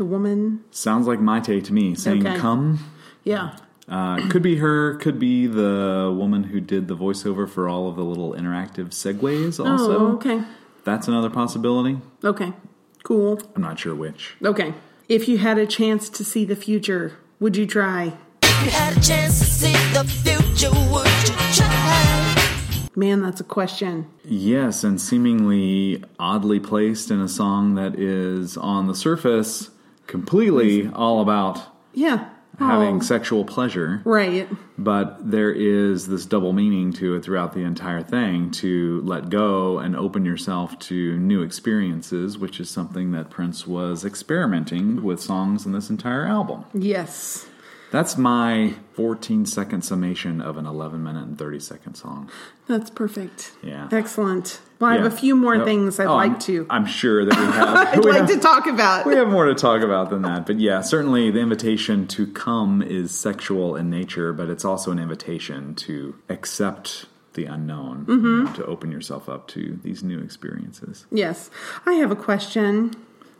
the 0.00 0.04
woman? 0.06 0.64
Sounds 0.70 1.06
like 1.06 1.18
Mayte 1.18 1.62
to 1.62 1.72
me, 1.74 1.94
saying 1.94 2.26
Okay. 2.26 2.38
come. 2.38 2.78
Yeah. 3.22 3.54
Uh, 3.86 4.26
could 4.30 4.40
be 4.42 4.56
her, 4.56 4.94
could 4.94 5.18
be 5.18 5.46
the 5.46 6.10
woman 6.16 6.44
who 6.44 6.58
did 6.58 6.88
the 6.88 6.96
voiceover 6.96 7.46
for 7.46 7.68
all 7.68 7.86
of 7.86 7.96
the 7.96 8.02
little 8.02 8.32
interactive 8.32 8.92
segues 8.92 9.60
also. 9.62 9.98
Oh, 9.98 10.12
okay. 10.14 10.42
That's 10.84 11.06
another 11.06 11.28
possibility. 11.28 11.98
Okay. 12.24 12.54
Cool. 13.02 13.40
I'm 13.54 13.60
not 13.60 13.78
sure 13.78 13.94
which. 13.94 14.36
Okay. 14.42 14.72
If 15.06 15.28
you 15.28 15.36
had 15.36 15.58
a 15.58 15.66
chance 15.66 16.08
to 16.08 16.24
see 16.24 16.46
the 16.46 16.56
future, 16.56 17.18
would 17.38 17.58
you 17.58 17.66
try? 17.66 18.14
If 18.42 18.64
you 18.64 18.70
had 18.70 18.96
a 18.96 19.00
chance 19.00 19.38
to 19.40 19.44
see 19.44 19.72
the 19.92 20.04
future, 20.04 20.70
would 20.70 21.28
you 21.28 21.36
try? 21.52 22.86
Man, 22.96 23.20
that's 23.20 23.40
a 23.40 23.44
question. 23.44 24.06
Yes, 24.24 24.82
and 24.82 24.98
seemingly 24.98 26.02
oddly 26.18 26.58
placed 26.58 27.10
in 27.10 27.20
a 27.20 27.28
song 27.28 27.74
that 27.74 27.98
is 27.98 28.56
on 28.56 28.86
the 28.86 28.94
surface 28.94 29.68
completely 30.10 30.88
all 30.94 31.20
about 31.22 31.60
Yeah. 31.94 32.24
having 32.58 32.96
Oh, 32.96 33.00
sexual 33.00 33.44
pleasure. 33.44 34.02
right. 34.04 34.46
But 34.76 35.30
there 35.30 35.50
is 35.52 36.08
this 36.08 36.26
double 36.26 36.52
meaning 36.52 36.92
to 36.94 37.14
it 37.14 37.22
throughout 37.24 37.54
the 37.54 37.62
entire 37.62 38.02
thing 38.02 38.50
to 38.62 39.00
let 39.04 39.30
go 39.30 39.78
and 39.78 39.94
open 39.96 40.24
yourself 40.26 40.78
to 40.80 41.16
new 41.18 41.40
experiences, 41.42 42.36
which 42.38 42.60
is 42.60 42.68
something 42.68 43.12
that 43.12 43.30
Prince 43.30 43.66
was 43.66 44.04
experimenting 44.04 45.02
with 45.02 45.20
songs 45.20 45.64
in 45.64 45.72
this 45.72 45.88
entire 45.90 46.26
album. 46.26 46.64
Yes. 46.74 47.46
That's 47.90 48.16
my 48.16 48.74
14 48.92 49.46
second 49.46 49.82
summation 49.82 50.40
of 50.40 50.56
an 50.56 50.66
11 50.66 51.02
minute 51.02 51.24
and 51.26 51.36
30 51.38 51.58
second 51.60 51.94
song. 51.96 52.30
That's 52.68 52.88
perfect. 52.90 53.52
Yeah. 53.62 53.88
Excellent. 53.90 54.60
Well, 54.78 54.90
I 54.90 54.96
have 54.96 55.04
a 55.04 55.10
few 55.10 55.34
more 55.34 55.56
No- 55.58 55.64
things 55.64 55.98
I'd 55.98 56.06
oh, 56.06 56.14
like 56.14 56.30
I'm- 56.32 56.40
to. 56.40 56.66
I'm 56.70 56.86
sure 56.86 57.24
that 57.24 57.36
we 57.36 57.44
have. 57.44 57.76
I'd 57.94 58.04
we 58.04 58.10
like 58.12 58.20
have- 58.20 58.30
to 58.30 58.38
talk 58.40 58.66
about. 58.66 59.06
we 59.06 59.14
have 59.16 59.28
more 59.28 59.46
to 59.46 59.54
talk 59.54 59.82
about 59.82 60.10
than 60.10 60.22
that. 60.22 60.46
But 60.46 60.60
yeah, 60.60 60.80
certainly 60.82 61.30
the 61.30 61.40
invitation 61.40 62.06
to 62.08 62.26
come 62.28 62.80
is 62.80 63.10
sexual 63.16 63.74
in 63.76 63.90
nature, 63.90 64.32
but 64.32 64.48
it's 64.48 64.64
also 64.64 64.92
an 64.92 64.98
invitation 64.98 65.74
to 65.76 66.14
accept 66.28 67.06
the 67.34 67.44
unknown, 67.44 68.06
Mm-hmm. 68.06 68.44
know, 68.44 68.52
to 68.54 68.64
open 68.66 68.90
yourself 68.90 69.28
up 69.28 69.46
to 69.48 69.78
these 69.82 70.02
new 70.02 70.18
experiences. 70.20 71.06
Yes, 71.10 71.50
I 71.86 71.94
have 71.94 72.10
a 72.10 72.16
question. 72.16 72.92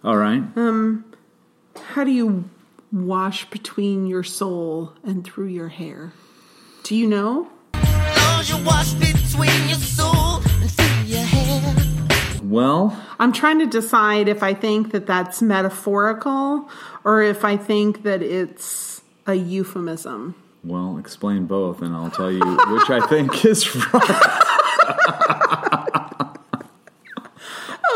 All 0.04 0.16
right. 0.16 0.42
Um, 0.56 1.04
how 1.94 2.04
do 2.04 2.10
you 2.10 2.48
wash 2.92 3.48
between 3.50 4.06
your 4.06 4.22
soul 4.22 4.92
and 5.04 5.24
through 5.24 5.46
your 5.46 5.68
hair? 5.68 6.12
Do 6.82 6.96
you 6.96 7.06
know? 7.06 7.48
You 8.44 8.56
wash 8.64 8.94
between 8.94 9.68
your 9.68 9.78
soul 9.78 10.36
and 10.36 10.70
through 10.70 11.04
your 11.04 11.20
hair. 11.20 11.76
Well, 12.42 13.00
I'm 13.18 13.32
trying 13.32 13.58
to 13.60 13.66
decide 13.66 14.28
if 14.28 14.42
I 14.42 14.54
think 14.54 14.92
that 14.92 15.06
that's 15.06 15.40
metaphorical 15.42 16.68
or 17.04 17.22
if 17.22 17.44
I 17.44 17.56
think 17.56 18.02
that 18.02 18.22
it's 18.22 19.02
a 19.26 19.34
euphemism. 19.34 20.34
well, 20.64 20.96
explain 20.98 21.46
both, 21.46 21.82
and 21.82 21.94
I'll 21.94 22.10
tell 22.10 22.32
you 22.32 22.40
which 22.40 22.90
I 22.90 23.06
think 23.06 23.44
is 23.44 23.76
right. 23.92 24.76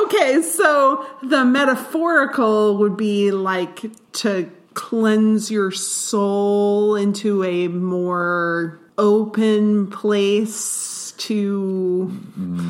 Okay, 0.04 0.42
so 0.42 1.06
the 1.22 1.44
metaphorical 1.44 2.76
would 2.78 2.96
be 2.96 3.30
like 3.32 3.90
to 4.12 4.50
cleanse 4.74 5.50
your 5.50 5.70
soul 5.70 6.96
into 6.96 7.42
a 7.44 7.68
more 7.68 8.78
open 8.98 9.86
place 9.88 11.12
to 11.16 12.06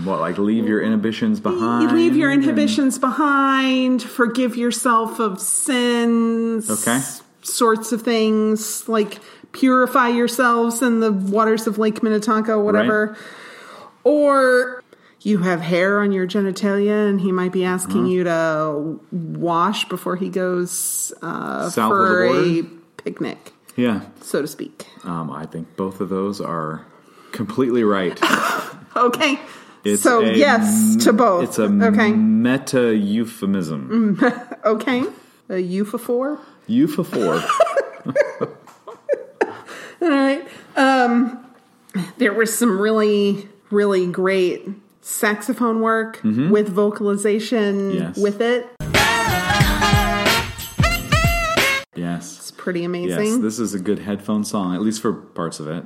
What, 0.04 0.20
like 0.20 0.36
leave 0.38 0.66
your 0.66 0.82
inhibitions 0.82 1.40
behind? 1.40 1.92
Leave 1.92 2.14
your 2.16 2.30
and- 2.30 2.42
inhibitions 2.42 2.98
behind, 2.98 4.02
forgive 4.02 4.56
yourself 4.56 5.18
of 5.18 5.40
sins, 5.40 6.70
Okay. 6.70 7.00
sorts 7.42 7.92
of 7.92 8.02
things 8.02 8.86
like 8.88 9.18
purify 9.52 10.08
yourselves 10.08 10.82
in 10.82 11.00
the 11.00 11.10
waters 11.12 11.66
of 11.66 11.78
Lake 11.78 12.02
Minnetonka, 12.02 12.58
whatever. 12.58 13.16
Or 14.04 14.82
you 15.24 15.38
have 15.38 15.60
hair 15.60 16.00
on 16.02 16.12
your 16.12 16.26
genitalia, 16.26 17.08
and 17.08 17.20
he 17.20 17.32
might 17.32 17.50
be 17.52 17.64
asking 17.64 18.02
Uh-huh. 18.02 18.08
you 18.10 18.24
to 18.24 19.00
wash 19.10 19.88
before 19.88 20.16
he 20.16 20.28
goes 20.28 21.12
uh, 21.22 21.68
for 21.70 22.26
a 22.26 22.62
picnic, 22.98 23.52
Yeah, 23.76 24.02
so 24.20 24.42
to 24.42 24.46
speak. 24.46 24.86
um, 25.02 25.30
I 25.30 25.46
think 25.46 25.76
both 25.76 26.00
of 26.00 26.08
those 26.10 26.40
are 26.40 26.84
completely 27.32 27.82
right. 27.84 28.18
Okay. 28.96 29.40
It's 29.82 30.02
so 30.04 30.20
a 30.24 30.32
yes 30.34 30.94
to 31.04 31.12
both. 31.12 31.42
It's 31.44 31.58
a 31.58 31.64
okay. 31.64 32.12
meta 32.12 32.94
euphemism. 32.94 34.20
Okay. 34.64 35.00
A 35.48 35.54
euphophore. 35.54 36.38
Euphophore. 36.68 37.42
All 40.00 40.08
right. 40.08 40.46
Um, 40.76 41.44
there 42.18 42.32
was 42.32 42.56
some 42.56 42.80
really, 42.80 43.48
really 43.70 44.06
great 44.06 44.66
saxophone 45.06 45.80
work 45.80 46.20
with 46.24 46.68
vocalization 46.70 47.90
Mm-hmm. 47.92 47.98
Yes. 47.98 48.16
with 48.18 48.40
it. 48.40 48.66
yes. 51.94 52.38
It's 52.38 52.50
pretty 52.50 52.80
Yes, 52.80 52.86
amazing. 52.86 53.42
this 53.42 53.58
is 53.58 53.74
a 53.74 53.78
good 53.78 53.98
headphone 54.00 54.44
song, 54.44 54.74
at 54.74 54.80
least 54.80 55.02
for 55.02 55.12
parts 55.12 55.60
of 55.60 55.68
it. 55.68 55.84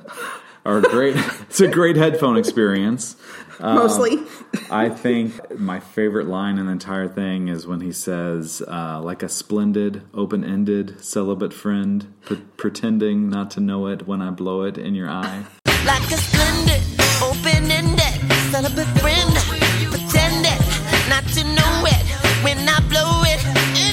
Or 0.65 0.81
great. 0.81 1.17
it's 1.43 1.61
a 1.61 1.67
great 1.69 1.97
headphone 1.97 2.37
experience. 2.37 3.17
Mostly. 3.61 4.19
I 4.71 4.89
think 4.89 5.59
my 5.59 5.81
favorite 5.81 6.29
line 6.29 6.59
in 6.59 6.67
the 6.67 6.73
entire 6.73 7.09
thing 7.09 7.49
is 7.49 7.67
when 7.67 7.81
he 7.81 7.91
says, 7.91 8.63
uh, 8.69 9.01
"Like 9.03 9.23
a 9.25 9.29
splendid, 9.29 10.03
open-ended 10.15 11.03
celibate 11.05 11.53
friend, 11.53 12.07
pre- 12.25 12.37
pretending 12.57 13.29
not 13.29 13.51
to 13.53 13.61
know 13.61 13.89
it 13.89 14.07
when 14.07 14.23
I 14.23 14.31
blow 14.31 14.63
it 14.63 14.79
in 14.79 14.95
your 14.95 15.09
eye." 15.11 15.45
Like 15.85 16.05
a 16.11 16.17
splendid, 16.19 16.83
open-ended, 17.21 18.38
celibate 18.51 18.87
friend. 18.99 19.35
Pretended 19.91 20.59
not 21.09 21.25
to 21.35 21.45
know 21.45 21.85
it 21.87 22.07
when 22.45 22.59
I 22.69 22.81
blow 22.89 23.23
it 23.25 23.43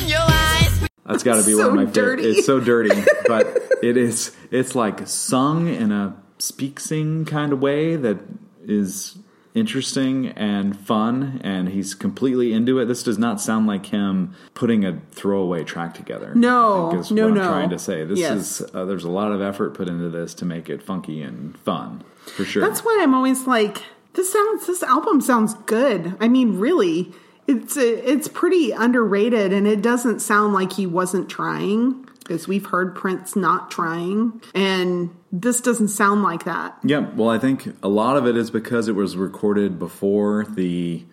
in 0.02 0.08
your 0.10 0.20
eyes. 0.22 0.90
That's 1.06 1.24
got 1.24 1.36
to 1.42 1.46
be 1.46 1.54
So 1.54 1.70
one 1.70 1.80
of 1.80 1.86
my 1.88 1.92
dirty. 1.92 2.24
favorite. 2.24 2.38
It's 2.38 2.46
so 2.46 2.60
dirty, 2.60 3.04
but 3.28 3.48
it 3.82 3.98
is. 3.98 4.36
It's 4.52 4.76
like 4.76 5.08
sung 5.08 5.68
in 5.68 5.92
a 5.92 6.16
speak 6.38 6.80
sing 6.80 7.26
kind 7.26 7.54
of 7.54 7.62
way 7.62 7.96
that 7.96 8.18
is 8.66 9.18
interesting 9.54 10.28
and 10.30 10.78
fun, 10.78 11.40
and 11.44 11.70
he's 11.70 11.94
completely 11.94 12.52
into 12.52 12.78
it. 12.80 12.86
This 12.86 13.04
does 13.04 13.18
not 13.18 13.40
sound 13.40 13.68
like 13.68 13.86
him 13.86 14.36
putting 14.54 14.84
a 14.84 15.00
throwaway 15.12 15.64
track 15.64 15.94
together. 15.94 16.34
No, 16.36 16.92
is 17.00 17.10
no, 17.12 17.28
what 17.28 17.36
no. 17.36 17.42
I'm 17.42 17.48
trying 17.48 17.70
to 17.70 17.80
say. 17.80 18.04
This 18.04 18.20
Yes. 18.20 18.60
is 18.62 18.70
uh, 18.74 18.84
there's 18.86 19.06
a 19.06 19.10
lot 19.10 19.32
of 19.32 19.42
effort 19.42 19.74
put 19.74 19.88
into 19.88 20.10
this 20.10 20.34
to 20.36 20.46
make 20.46 20.70
it 20.70 20.84
funky 20.84 21.22
and 21.22 21.58
fun 21.60 22.04
for 22.36 22.44
sure. 22.44 22.62
That's 22.68 22.84
why 22.84 23.00
I'm 23.02 23.14
always 23.14 23.48
like, 23.48 23.82
this 24.16 24.32
sounds, 24.32 24.68
this 24.68 24.84
album 24.84 25.22
sounds 25.22 25.54
good. 25.66 26.16
I 26.20 26.28
mean, 26.28 26.58
really, 26.60 27.12
it's 27.48 27.78
it's 27.78 28.28
pretty 28.28 28.72
underrated, 28.72 29.54
and 29.54 29.68
it 29.68 29.82
doesn't 29.82 30.20
sound 30.20 30.54
like 30.54 30.74
he 30.74 30.88
wasn't 30.88 31.30
trying 31.30 32.04
because 32.20 32.48
we've 32.48 32.66
heard 32.66 32.96
Prince 32.96 33.36
not 33.36 33.70
trying, 33.70 34.42
and 34.56 35.16
this 35.32 35.62
doesn't 35.62 35.90
sound 35.90 36.24
like 36.24 36.46
that. 36.46 36.76
Yeah, 36.84 37.08
well, 37.16 37.30
I 37.30 37.38
think 37.38 37.68
a 37.84 37.88
lot 37.88 38.18
of 38.18 38.26
it 38.26 38.36
is 38.36 38.50
because 38.50 38.88
it 38.88 38.96
was 38.96 39.16
recorded 39.16 39.78
before 39.78 40.46
the 40.46 41.06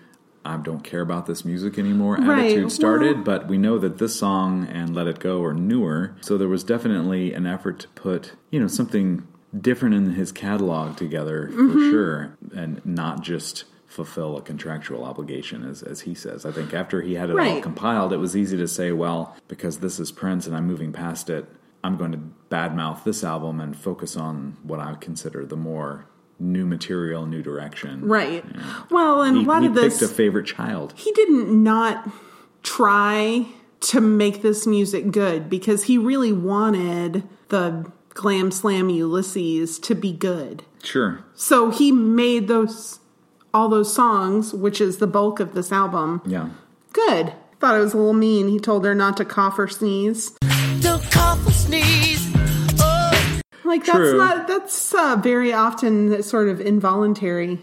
I 0.44 0.56
don't 0.56 0.82
care 0.82 1.02
about 1.02 1.26
this 1.26 1.44
music 1.44 1.78
anymore 1.78 2.16
Right, 2.16 2.46
attitude 2.46 2.72
started, 2.72 3.16
well- 3.16 3.24
but 3.24 3.48
we 3.48 3.58
know 3.58 3.78
that 3.78 3.98
this 3.98 4.16
song 4.16 4.66
and 4.72 4.94
Let 4.94 5.06
It 5.06 5.20
Go 5.20 5.42
are 5.44 5.54
newer. 5.54 6.16
So 6.20 6.36
there 6.36 6.48
was 6.48 6.64
definitely 6.64 7.32
an 7.32 7.46
effort 7.46 7.78
to 7.80 7.88
put, 7.88 8.32
you 8.50 8.58
know, 8.58 8.66
something 8.66 9.22
different 9.58 9.94
in 9.94 10.12
his 10.12 10.32
catalog 10.32 10.96
together 10.96 11.48
for 11.48 11.54
Mm-hmm. 11.54 11.90
sure 11.90 12.36
and 12.54 12.84
not 12.86 13.22
just 13.22 13.64
fulfill 13.86 14.38
a 14.38 14.42
contractual 14.42 15.04
obligation 15.04 15.62
as, 15.64 15.82
as 15.82 16.00
he 16.02 16.14
says. 16.14 16.46
I 16.46 16.52
think 16.52 16.72
after 16.72 17.02
he 17.02 17.14
had 17.14 17.28
it 17.28 17.32
all 17.32 17.38
Right. 17.38 17.62
compiled, 17.62 18.12
it 18.14 18.16
was 18.16 18.34
easy 18.34 18.56
to 18.56 18.66
say, 18.66 18.90
well, 18.92 19.36
because 19.48 19.80
this 19.80 20.00
is 20.00 20.10
Prince 20.10 20.46
and 20.46 20.56
I'm 20.56 20.66
moving 20.66 20.92
past 20.92 21.28
it, 21.28 21.46
I'm 21.84 21.96
going 21.98 22.12
to 22.12 22.20
badmouth 22.50 23.04
this 23.04 23.22
album 23.22 23.60
and 23.60 23.76
focus 23.76 24.16
on 24.16 24.56
what 24.62 24.80
I 24.80 24.94
consider 24.94 25.44
the 25.44 25.56
more 25.56 26.06
new 26.38 26.64
material, 26.64 27.26
new 27.26 27.42
direction. 27.42 28.06
Right. 28.06 28.42
Well, 28.90 29.20
and 29.22 29.36
He, 29.36 29.44
a 29.44 29.46
lot 29.46 29.60
he 29.62 29.68
of 29.68 29.74
picked 29.74 29.98
this, 30.00 30.02
a 30.02 30.08
favorite 30.08 30.46
child. 30.46 30.94
he 30.96 31.12
didn't 31.12 31.62
not 31.62 32.08
try 32.62 33.46
to 33.80 34.00
make 34.00 34.42
this 34.42 34.66
music 34.66 35.10
good 35.10 35.50
because 35.50 35.84
he 35.84 35.98
really 35.98 36.32
wanted 36.32 37.24
the 37.48 37.90
glam 38.14 38.50
slam 38.50 38.88
Ulysses 38.88 39.78
to 39.80 39.94
be 39.94 40.12
good. 40.12 40.62
Sure. 40.82 41.24
So 41.34 41.70
he 41.70 41.92
made 41.92 42.48
those 42.48 42.98
all 43.54 43.68
those 43.68 43.92
songs, 43.92 44.54
which 44.54 44.80
is 44.80 44.96
the 44.98 45.06
bulk 45.06 45.38
of 45.38 45.52
this 45.54 45.70
album, 45.72 46.22
Yeah. 46.24 46.48
good. 46.92 47.34
Thought 47.60 47.76
it 47.76 47.80
was 47.80 47.92
a 47.94 47.96
little 47.98 48.12
mean. 48.14 48.48
He 48.48 48.58
told 48.58 48.84
her 48.84 48.94
not 48.94 49.16
to 49.18 49.24
cough 49.24 49.58
or 49.58 49.68
sneeze. 49.68 50.32
Don't 50.80 51.02
cough 51.10 51.46
or 51.46 51.50
sneeze. 51.52 52.32
Oh, 52.80 53.40
Like 53.64 53.84
that's 53.84 53.96
True. 53.98 54.16
not 54.18 54.48
that's 54.48 54.94
uh, 54.94 55.16
very 55.22 55.52
often 55.52 56.22
sort 56.22 56.48
of 56.48 56.60
involuntary. 56.60 57.60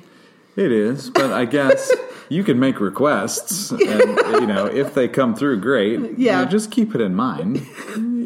It 0.56 0.72
is, 0.72 1.10
but 1.10 1.32
I 1.32 1.46
guess 1.46 1.92
you 2.30 2.44
can 2.44 2.60
make 2.60 2.80
requests, 2.80 3.72
and 3.72 3.80
you 3.82 4.46
know 4.48 4.66
if 4.66 4.94
they 4.94 5.08
come 5.08 5.34
through, 5.36 5.60
great. 5.62 6.00
Yeah. 6.18 6.40
You 6.40 6.46
know, 6.46 6.52
just 6.52 6.70
keep 6.72 6.94
it 6.96 7.02
in 7.02 7.16
mind. 7.16 7.66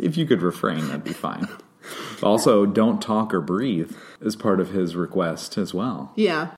If 0.03 0.17
you 0.17 0.25
could 0.25 0.41
refrain, 0.41 0.85
that'd 0.87 1.03
be 1.03 1.13
fine. 1.13 1.47
Also, 2.23 2.65
don't 2.65 3.01
talk 3.01 3.33
or 3.33 3.41
breathe 3.41 3.95
is 4.21 4.35
part 4.35 4.59
of 4.59 4.69
his 4.69 4.95
request 4.95 5.57
as 5.57 5.73
well. 5.73 6.11
Yeah. 6.15 6.49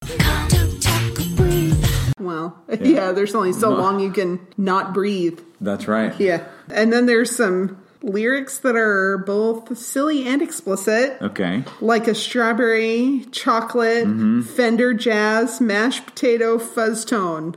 don't 0.48 0.82
talk 0.82 1.20
or 1.20 1.36
breathe. 1.36 1.86
Well, 2.20 2.58
yeah. 2.80 3.12
there's 3.12 3.36
only 3.36 3.54
so 3.54 3.70
long 3.72 4.00
you 4.00 4.12
can 4.12 4.40
not 4.58 4.94
breathe. 4.94 5.40
That's 5.62 5.88
right. 5.88 6.18
Yeah. 6.20 6.46
And 6.70 6.92
then 6.94 7.06
there's 7.06 7.36
some 7.36 7.82
lyrics 8.02 8.60
that 8.60 8.76
are 8.76 9.18
both 9.26 9.76
silly 9.78 10.28
and 10.28 10.42
explicit, 10.42 11.18
Okay. 11.22 11.64
like 11.82 12.08
a 12.08 12.14
strawberry, 12.16 13.26
chocolate, 13.32 14.06
Mm-hmm. 14.08 14.42
Fender 14.42 14.94
jazz, 14.94 15.60
mashed 15.60 16.06
potato, 16.06 16.60
fuzz 16.60 17.04
tone. 17.04 17.56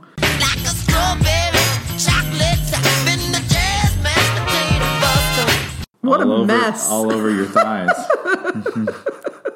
What 6.01 6.21
all 6.21 6.31
a 6.31 6.35
over, 6.37 6.45
mess. 6.45 6.89
All 6.89 7.11
over 7.11 7.29
your 7.29 7.45
thighs. 7.45 7.89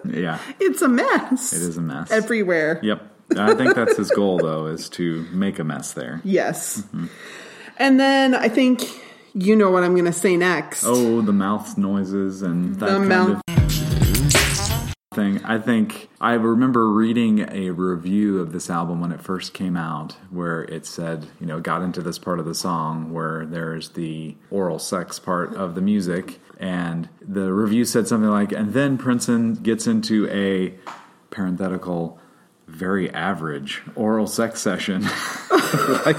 yeah, 0.06 0.40
It's 0.60 0.82
a 0.82 0.88
mess. 0.88 1.54
it 1.54 1.62
is 1.62 1.78
a 1.78 1.82
mess. 1.82 2.12
Everywhere. 2.12 2.80
Yep. 2.84 3.10
I 3.38 3.54
think 3.56 3.74
that's 3.76 3.98
his 3.98 4.12
goal, 4.12 4.38
though, 4.40 4.68
is 4.68 4.90
to 4.90 5.26
make 5.32 5.58
a 5.60 5.64
mess 5.64 5.94
there. 5.94 6.22
Yes. 6.24 6.82
Mm-hmm. 6.82 7.06
And 7.78 8.00
then 8.00 8.36
I 8.36 8.50
think 8.50 8.82
You 9.34 9.56
know 9.56 9.72
what 9.72 9.84
I'm 9.84 9.94
going 9.94 10.06
to 10.06 10.14
say 10.14 10.38
next. 10.38 10.84
Oh, 10.86 11.22
the 11.22 11.34
mouth 11.34 11.76
noises 11.78 12.42
and 12.44 12.76
that 12.76 12.86
The 12.86 12.98
kind 12.98 13.10
mouth- 13.10 13.42
of 13.48 13.53
thing. 15.14 15.44
I 15.44 15.60
think 15.60 16.10
I 16.20 16.34
remember 16.34 16.90
reading 16.90 17.48
a 17.52 17.72
review 17.72 18.40
of 18.40 18.52
this 18.52 18.70
album 18.70 19.02
when 19.02 19.12
it 19.12 19.22
first 19.22 19.54
came 19.54 19.78
out, 19.78 20.14
where 20.30 20.64
it 20.64 20.86
said, 20.86 21.28
you 21.40 21.46
know, 21.46 21.60
got 21.60 21.82
into 21.82 22.02
this 22.02 22.20
part 22.20 22.40
of 22.40 22.46
the 22.46 22.56
song 22.56 23.14
where 23.14 23.46
there's 23.46 23.90
the 23.90 24.36
oral 24.50 24.80
sex 24.80 25.20
part 25.20 25.56
of 25.56 25.76
the 25.76 25.82
music, 25.82 26.40
and 26.60 27.10
the 27.22 27.54
review 27.54 27.86
said 27.86 28.08
something 28.08 28.30
like, 28.30 28.52
and 28.52 28.74
then 28.74 28.98
Princeton 28.98 29.56
gets 29.56 29.88
into 29.88 30.28
a 30.30 30.76
parenthetical. 31.30 32.20
Very 32.66 33.10
average 33.12 33.84
oral 33.96 34.26
sex 34.26 34.62
session. 34.62 35.04
like, 36.06 36.18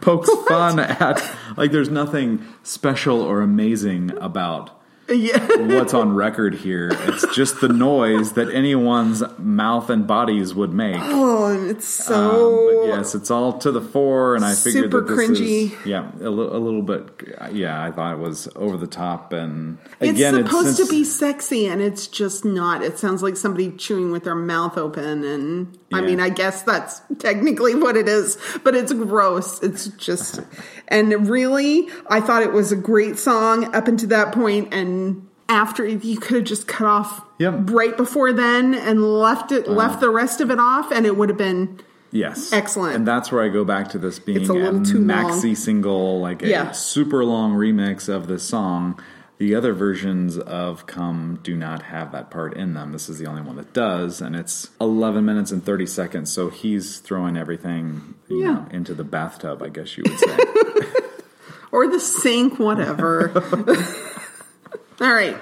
pokes 0.00 0.30
fun 0.48 0.78
at 0.78 1.36
like 1.56 1.72
there's 1.72 1.90
nothing 1.90 2.44
special 2.62 3.20
or 3.20 3.40
amazing 3.40 4.16
about 4.18 4.77
Yeah. 5.08 5.38
what's 5.78 5.94
on 5.94 6.14
record 6.14 6.54
here. 6.54 6.90
It's 6.92 7.26
just 7.34 7.60
the 7.60 7.68
noise 7.68 8.32
that 8.32 8.50
anyone's 8.50 9.22
mouth 9.38 9.88
and 9.90 10.06
bodies 10.06 10.54
would 10.54 10.72
make. 10.72 10.96
Oh, 10.98 11.46
and 11.46 11.70
it's 11.70 12.08
Um, 12.10 12.14
so. 12.30 12.80
but 12.82 12.86
yes, 12.88 13.14
it's 13.14 13.30
all 13.30 13.58
to 13.58 13.70
the 13.72 13.80
fore, 13.80 14.34
and 14.36 14.44
I 14.44 14.54
figured 14.54 14.84
Super 14.84 15.00
that 15.02 15.14
this 15.16 15.30
cringy. 15.40 15.72
is 15.80 15.86
yeah 15.86 16.10
a, 16.20 16.28
little 16.28 16.82
bit. 16.82 17.08
Yeah, 17.52 17.82
I 17.82 17.90
thought 17.90 18.14
it 18.14 18.18
was 18.18 18.48
over 18.56 18.76
the 18.76 18.86
top, 18.86 19.32
and 19.32 19.78
again, 20.00 20.34
it's 20.36 20.48
supposed 20.50 20.76
since- 20.76 20.88
to 20.88 20.94
be 20.94 21.04
sexy, 21.04 21.66
and 21.66 21.80
it's 21.80 22.06
just 22.06 22.44
not. 22.44 22.82
It 22.82 22.98
sounds 22.98 23.22
like 23.22 23.36
somebody 23.36 23.70
chewing 23.72 24.12
with 24.12 24.24
their 24.24 24.34
mouth 24.34 24.76
open, 24.76 25.24
and 25.24 25.78
I 25.92 26.00
mean, 26.02 26.20
I 26.20 26.28
guess 26.28 26.62
that's 26.62 27.00
technically 27.18 27.74
what 27.74 27.96
it 27.96 28.08
is, 28.08 28.36
but 28.62 28.74
it's 28.74 28.92
gross. 28.92 29.62
It's 29.62 29.86
just, 29.88 30.40
and 30.88 31.28
really, 31.28 31.88
I 32.08 32.20
thought 32.20 32.42
it 32.42 32.52
was 32.52 32.72
a 32.72 32.76
great 32.76 33.18
song 33.18 33.74
up 33.74 33.88
until 33.88 34.10
that 34.10 34.32
point, 34.32 34.74
and 34.74 35.26
after 35.48 35.86
you 35.86 36.18
could 36.18 36.36
have 36.36 36.44
just 36.44 36.68
cut 36.68 36.86
off 36.86 37.22
Yep. 37.38 37.70
right 37.70 37.96
before 37.96 38.32
then 38.34 38.74
and 38.74 39.02
left 39.02 39.50
it, 39.50 39.66
left 39.68 40.00
the 40.00 40.10
rest 40.10 40.42
of 40.42 40.50
it 40.50 40.58
off, 40.60 40.92
and 40.92 41.06
it 41.06 41.16
would 41.16 41.30
have 41.30 41.38
been 41.38 41.80
Yes. 42.10 42.52
Excellent. 42.54 42.96
And 42.96 43.06
that's 43.06 43.30
where 43.30 43.42
I 43.42 43.48
go 43.48 43.64
back 43.64 43.88
to 43.90 43.98
this 43.98 44.18
being 44.18 44.40
It's 44.40 44.48
a 44.48 44.54
little 44.54 44.82
too 44.82 44.98
maxi 44.98 45.44
long. 45.44 45.54
single, 45.54 46.20
like 46.20 46.42
a 46.42 46.48
Yeah. 46.48 46.70
super 46.72 47.22
long 47.24 47.52
remix 47.52 48.08
of 48.08 48.28
this 48.28 48.42
song. 48.42 48.98
The 49.38 49.54
other 49.54 49.72
versions 49.72 50.36
of 50.36 50.86
Come 50.86 51.38
do 51.44 51.56
not 51.56 51.82
have 51.82 52.10
that 52.12 52.28
part 52.30 52.54
in 52.56 52.74
them. 52.74 52.90
This 52.92 53.08
is 53.08 53.18
the 53.18 53.26
only 53.26 53.40
one 53.42 53.54
that 53.56 53.72
does, 53.72 54.20
and 54.20 54.34
it's 54.34 54.70
11 54.80 55.24
minutes 55.24 55.52
and 55.52 55.64
30 55.64 55.86
seconds, 55.86 56.32
so 56.32 56.48
he's 56.50 56.98
throwing 56.98 57.36
everything 57.36 58.14
Yeah. 58.28 58.36
know, 58.52 58.66
into 58.72 58.94
the 58.94 59.04
bathtub, 59.04 59.62
I 59.62 59.68
guess 59.68 59.96
you 59.96 60.02
would 60.08 60.18
say. 60.18 60.36
or 61.72 61.86
the 61.86 62.00
sink, 62.00 62.58
whatever. 62.58 63.30
All 65.00 65.12
right. 65.12 65.36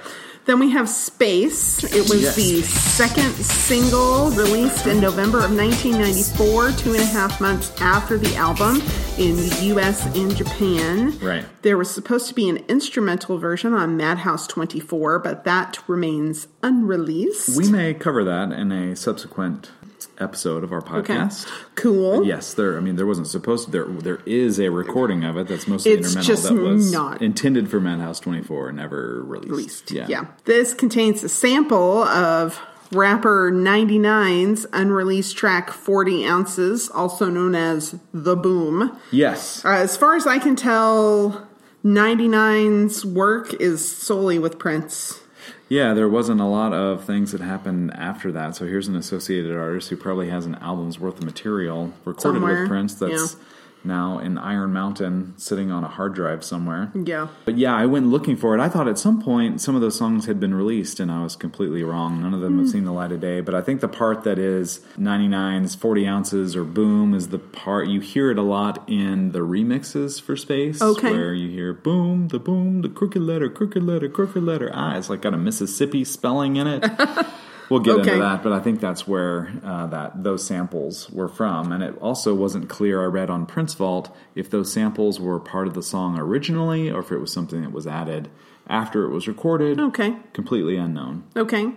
Then 0.47 0.61
we 0.61 0.71
have 0.71 0.89
Space. 0.89 1.83
It 1.83 2.09
was 2.09 2.23
Yes. 2.23 2.37
the 2.37 2.63
second 2.63 3.33
single 3.35 4.31
released 4.31 4.87
in 4.87 5.01
November 5.01 5.39
of 5.39 5.51
1994, 5.53 6.71
two 6.73 6.93
and 6.93 7.01
a 7.03 7.05
half 7.05 7.41
months 7.41 7.73
after 7.81 8.17
the 8.17 8.37
album 8.37 8.81
in 9.19 9.35
the 9.37 9.57
US 9.75 10.07
and 10.15 10.35
Japan. 10.37 11.19
Right. 11.21 11.45
There 11.63 11.77
was 11.77 11.91
supposed 11.91 12.29
to 12.29 12.35
be 12.35 12.49
an 12.49 12.59
instrumental 12.69 13.39
version 13.39 13.75
on 13.75 13.97
Madhouse 13.97 14.47
24, 14.47 15.19
but 15.19 15.43
that 15.45 15.79
remains 15.89 16.47
unreleased. 16.63 17.57
we 17.57 17.69
may 17.69 17.93
cover 17.93 18.23
that 18.23 18.53
in 18.53 18.71
a 18.71 18.95
subsequent 18.95 19.71
episode 20.19 20.65
of 20.65 20.73
our 20.73 20.79
okay. 20.99 21.15
podcast. 21.15 21.47
Cool. 21.75 22.25
Yes, 22.25 22.55
there. 22.55 22.77
I 22.77 22.81
mean, 22.81 22.97
there 22.97 23.07
wasn't 23.07 23.27
supposed 23.27 23.67
to. 23.67 23.71
There, 23.71 23.85
there 23.87 24.21
is 24.27 24.59
a 24.59 24.71
recording 24.71 25.25
of 25.25 25.37
it 25.37 25.49
that's 25.49 25.67
mostly 25.69 25.93
It's 25.93 26.15
instrumental 26.15 26.35
just 26.35 26.49
that 26.49 26.55
was 26.55 26.93
not- 26.93 27.23
intended 27.23 27.71
for 27.71 27.81
Madhouse 27.81 28.21
Twenty 28.21 28.43
Four, 28.43 28.73
never 28.73 29.23
released. 29.25 29.51
released. 29.51 29.91
Yeah, 29.91 30.07
Yeah. 30.09 30.27
This 30.45 30.75
contains 30.75 31.23
a 31.25 31.29
sample 31.29 32.03
of 32.05 32.61
rapper 32.93 33.51
99's 33.53 34.65
unreleased 34.73 35.37
track 35.37 35.71
40 35.71 36.25
Ounces, 36.25 36.89
also 36.89 37.29
known 37.29 37.55
as 37.57 37.97
The 38.15 38.37
Boom. 38.37 38.97
Yes, 39.11 39.65
Uh, 39.65 39.71
as 39.71 39.97
far 39.97 40.15
as 40.15 40.25
I 40.27 40.39
can 40.39 40.55
tell, 40.55 41.49
99's 41.85 43.05
work 43.05 43.55
is 43.55 43.87
solely 43.87 44.39
with 44.39 44.59
Prince. 44.59 45.21
Yeah. 45.69 45.95
There 45.95 46.09
wasn't 46.09 46.41
a 46.41 46.45
lot 46.45 46.73
of 46.73 47.05
things 47.05 47.33
that 47.33 47.41
happened 47.41 47.93
after 47.95 48.33
that. 48.33 48.57
So 48.57 48.67
here's 48.67 48.89
an 48.89 48.97
associated 48.97 49.57
artist 49.57 49.91
who 49.91 49.97
probably 49.97 50.29
has 50.31 50.47
an 50.47 50.57
album's 50.57 50.99
worth 50.99 51.19
of 51.19 51.25
material 51.25 51.93
recorded 52.05 52.41
Somewhere, 52.41 52.61
with 52.61 52.69
Prince 52.69 52.95
that's 52.95 53.35
yeah. 53.35 53.43
Now 53.87 54.19
in 54.19 54.37
Iron 54.39 54.73
Mountain, 54.73 55.35
sitting 55.37 55.71
on 55.71 55.85
a 55.85 55.89
hard 55.89 56.15
drive 56.15 56.45
somewhere. 56.45 56.91
Yeah. 56.95 57.29
But 57.45 57.57
yeah, 57.57 57.75
I 57.75 57.87
went 57.87 58.07
looking 58.09 58.37
for 58.37 58.55
it. 58.57 58.61
I 58.61 58.69
thought 58.69 58.89
at 58.89 58.99
some 58.99 59.23
point 59.23 59.61
some 59.61 59.75
of 59.75 59.81
those 59.81 59.97
songs 59.97 60.27
had 60.27 60.39
been 60.41 60.55
released, 60.55 61.01
and 61.01 61.11
I 61.11 61.23
was 61.23 61.37
completely 61.37 61.83
wrong. 61.83 62.21
None 62.23 62.35
of 62.35 62.41
them 62.41 62.55
Hmm. 62.55 62.59
have 62.61 62.69
seen 62.71 62.85
the 62.85 62.93
light 62.93 63.13
of 63.13 63.21
day. 63.21 63.41
But 63.41 63.55
I 63.55 63.61
think 63.61 63.81
the 63.81 63.89
part 63.89 64.25
that 64.25 64.39
is 64.39 64.81
99's 64.99 65.75
40 65.75 66.07
ounces 66.07 66.57
or 66.57 66.65
boom 66.65 67.15
is 67.15 67.29
the 67.29 67.39
part 67.39 67.89
you 67.89 68.01
hear 68.01 68.31
it 68.31 68.39
a 68.39 68.43
lot 68.43 68.83
in 68.89 69.33
the 69.33 69.41
remixes 69.41 70.21
for 70.21 70.37
Space. 70.37 70.83
Okay. 70.83 71.11
Where 71.11 71.33
you 71.35 71.49
hear 71.49 71.73
boom, 71.73 72.29
the 72.29 72.39
boom, 72.39 72.83
the 72.83 72.89
crooked 72.89 73.23
letter, 73.23 73.49
crooked 73.49 73.83
letter, 73.83 74.09
crooked 74.09 74.43
letter. 74.43 74.71
Ah, 74.75 74.97
it's 74.97 75.09
like 75.09 75.23
got 75.23 75.35
a 75.35 75.39
Mississippi 75.39 76.05
spelling 76.05 76.57
in 76.57 76.67
it. 76.67 76.85
We'll 77.69 77.81
get 77.81 77.95
Okay. 77.97 78.13
into 78.13 78.23
that, 78.23 78.43
but 78.43 78.53
I 78.53 78.61
think 78.61 78.81
that's 78.81 79.09
where 79.09 79.53
uh, 79.65 79.87
that 79.89 80.23
those 80.23 80.47
samples 80.47 81.11
were 81.11 81.29
from, 81.29 81.73
and 81.73 81.83
it 81.83 81.97
also 82.01 82.35
wasn't 82.35 82.69
clear. 82.69 83.03
I 83.03 83.07
read 83.07 83.29
on 83.31 83.45
Prince 83.47 83.75
Vault 83.75 84.15
if 84.35 84.49
those 84.51 84.73
samples 84.73 85.19
were 85.19 85.41
part 85.41 85.67
of 85.67 85.75
the 85.75 85.83
song 85.83 86.19
originally, 86.19 86.91
or 86.91 87.01
if 87.01 87.11
it 87.11 87.19
was 87.19 87.33
something 87.33 87.63
that 87.63 87.73
was 87.73 87.87
added 87.87 88.29
after 88.69 89.05
it 89.05 89.11
was 89.11 89.29
recorded. 89.29 89.79
Okay. 89.81 90.17
completely 90.33 90.77
unknown. 90.77 91.23
Okay. 91.37 91.71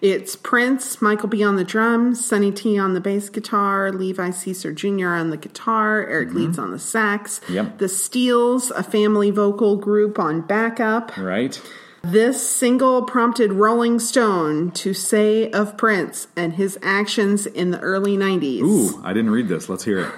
It's 0.00 0.34
Prince, 0.34 1.00
Michael 1.00 1.28
B. 1.28 1.44
on 1.44 1.54
the 1.54 1.62
drums, 1.62 2.24
Sonny 2.24 2.50
T 2.50 2.76
on 2.78 2.94
the 2.94 3.00
bass 3.00 3.28
guitar, 3.28 3.92
Levi 3.92 4.30
Seacer 4.30 4.74
Jr. 4.74 5.10
on 5.14 5.30
the 5.30 5.36
guitar, 5.36 6.04
Eric 6.04 6.34
Leeds 6.34 6.58
on 6.58 6.72
the 6.72 6.80
sax. 6.80 7.40
Yep. 7.48 7.78
The 7.78 7.88
Steeles, 7.88 8.72
a 8.72 8.82
family 8.82 9.30
vocal 9.30 9.76
group 9.76 10.18
on 10.18 10.40
backup. 10.40 11.16
Right? 11.16 11.60
This 12.04 12.44
single 12.46 13.02
prompted 13.02 13.52
Rolling 13.52 14.00
Stone 14.00 14.72
to 14.72 14.92
say 14.92 15.48
of 15.52 15.76
Prince 15.76 16.26
and 16.34 16.54
his 16.54 16.76
actions 16.82 17.46
in 17.46 17.70
the 17.70 17.78
early 17.78 18.16
90s. 18.16 18.60
Ooh, 18.62 19.00
I 19.04 19.12
didn't 19.12 19.30
read 19.30 19.46
this. 19.46 19.68
Let's 19.68 19.84
hear 19.84 20.00
it. 20.00 20.12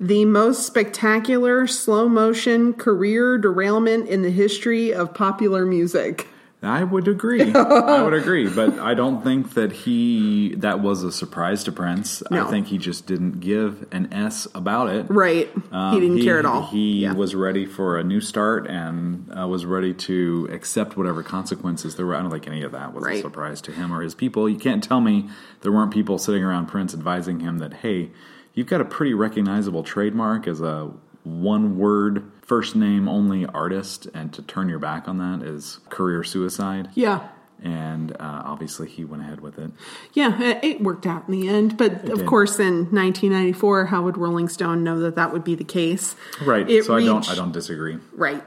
The 0.00 0.24
most 0.24 0.66
spectacular 0.66 1.66
slow 1.66 2.08
motion 2.08 2.72
career 2.72 3.36
derailment 3.36 4.08
in 4.08 4.22
the 4.22 4.30
history 4.30 4.94
of 4.94 5.12
popular 5.12 5.66
music. 5.66 6.26
I 6.66 6.82
would 6.84 7.08
agree. 7.08 7.52
I 7.54 8.02
would 8.02 8.12
agree, 8.14 8.48
but 8.48 8.78
I 8.78 8.94
don't 8.94 9.22
think 9.22 9.54
that 9.54 9.72
he 9.72 10.54
that 10.56 10.80
was 10.80 11.02
a 11.02 11.12
surprise 11.12 11.64
to 11.64 11.72
Prince. 11.72 12.22
No. 12.30 12.46
I 12.46 12.50
think 12.50 12.66
he 12.66 12.78
just 12.78 13.06
didn't 13.06 13.40
give 13.40 13.86
an 13.92 14.12
S 14.12 14.46
about 14.54 14.88
it. 14.90 15.06
Right. 15.08 15.50
Um, 15.70 15.94
he 15.94 16.00
didn't 16.00 16.22
care 16.22 16.38
at 16.38 16.46
all. 16.46 16.66
He 16.66 17.00
Yeah. 17.00 17.12
was 17.14 17.34
ready 17.34 17.66
for 17.66 17.98
a 17.98 18.04
new 18.04 18.20
start 18.20 18.66
and 18.66 19.30
uh, 19.38 19.46
was 19.46 19.64
ready 19.64 19.94
to 19.94 20.48
accept 20.52 20.96
whatever 20.96 21.22
consequences 21.22 21.96
there 21.96 22.06
were. 22.06 22.14
I 22.16 22.22
don't 22.22 22.30
think 22.30 22.46
any 22.48 22.62
of 22.62 22.72
that 22.72 22.92
was 22.94 23.06
a 23.06 23.20
surprise 23.20 23.60
to 23.62 23.72
him 23.72 23.92
or 23.92 24.02
his 24.02 24.14
people. 24.14 24.48
You 24.48 24.58
can't 24.58 24.82
tell 24.82 25.00
me 25.00 25.28
there 25.62 25.72
weren't 25.72 25.92
people 25.92 26.18
sitting 26.18 26.42
around 26.42 26.66
Prince 26.66 26.94
advising 26.94 27.40
him 27.40 27.58
that, 27.58 27.74
hey, 27.74 28.10
you've 28.54 28.66
got 28.66 28.80
a 28.80 28.84
pretty 28.84 29.14
recognizable 29.14 29.82
trademark 29.82 30.46
as 30.48 30.60
a 30.60 30.90
one 31.24 31.76
word 31.78 32.30
first 32.46 32.74
name 32.74 33.08
only 33.08 33.44
artist, 33.44 34.06
and 34.14 34.32
to 34.32 34.40
turn 34.42 34.68
your 34.70 34.78
back 34.78 35.06
on 35.08 35.18
that 35.18 35.46
is 35.46 35.80
career 35.90 36.24
suicide. 36.24 36.88
Yeah. 36.94 37.28
And 37.62 38.12
uh, 38.12 38.42
obviously, 38.44 38.86
he 38.88 39.04
went 39.04 39.22
ahead 39.22 39.40
with 39.40 39.58
it. 39.58 39.70
Yeah, 40.12 40.40
it- 40.42 40.62
it 40.64 40.80
worked 40.82 41.06
out 41.06 41.24
in 41.28 41.32
the 41.32 41.48
end. 41.48 41.76
But 41.76 42.08
of 42.10 42.18
did. 42.18 42.26
course, 42.26 42.58
in 42.58 42.84
1994, 42.92 43.86
how 43.86 44.02
would 44.02 44.16
Rolling 44.18 44.48
Stone 44.48 44.84
know 44.84 45.00
that 45.00 45.16
that 45.16 45.32
would 45.32 45.42
be 45.44 45.54
the 45.54 45.64
case? 45.64 46.16
Right. 46.44 46.68
It 46.68 46.84
so 46.84 46.94
I 46.96 47.02
don't. 47.04 47.28
I 47.30 47.34
don't 47.34 47.52
disagree. 47.52 47.98
Right. 48.14 48.42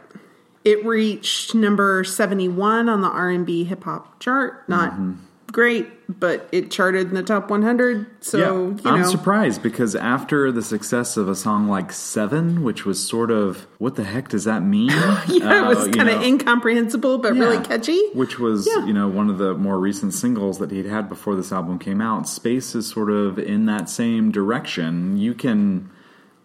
It 0.64 0.86
reached 0.86 1.56
number 1.56 2.04
71 2.04 2.88
on 2.90 3.02
the 3.02 3.08
R&B 3.08 3.64
hip 3.64 3.84
hop 3.84 4.20
chart. 4.20 4.68
Not 4.70 4.92
Mm-hmm. 4.94 5.14
Great, 5.52 5.88
but 6.20 6.48
it 6.52 6.72
charted 6.72 7.08
in 7.10 7.14
the 7.14 7.24
top 7.24 7.50
100. 7.50 8.08
So, 8.22 8.38
you 8.38 8.80
I'm 8.86 9.02
know. 9.02 9.08
surprised 9.10 9.62
because 9.64 9.96
after 9.96 10.52
the 10.52 10.62
success 10.62 11.18
of 11.18 11.28
a 11.30 11.36
song 11.36 11.68
like 11.68 11.92
Seven, 11.92 12.64
which 12.64 12.86
was 12.86 13.06
sort 13.06 13.32
of 13.32 13.68
what 13.78 13.96
the 13.96 14.04
heck 14.04 14.30
does 14.30 14.44
that 14.46 14.62
mean? 14.64 14.90
Yeah, 15.28 15.28
it 15.28 15.44
Uh, 15.44 15.68
was 15.70 15.88
kind 15.96 16.10
of 16.10 16.22
incomprehensible, 16.22 17.18
but 17.20 17.34
really 17.34 17.64
catchy. 17.64 18.00
Which 18.14 18.40
was, 18.40 18.68
Yeah. 18.68 18.86
you 18.86 18.94
know, 18.94 19.08
one 19.08 19.30
of 19.30 19.38
the 19.38 19.54
more 19.54 19.80
recent 19.80 20.14
singles 20.14 20.60
that 20.60 20.72
he'd 20.72 20.86
had 20.86 21.08
before 21.10 21.36
this 21.36 21.52
album 21.52 21.80
came 21.80 22.02
out. 22.02 22.28
Space 22.28 22.76
is 22.76 22.88
sort 22.88 23.10
of 23.10 23.38
in 23.40 23.66
that 23.68 23.90
same 23.90 24.32
direction. 24.32 25.18
You 25.18 25.34
can 25.34 25.90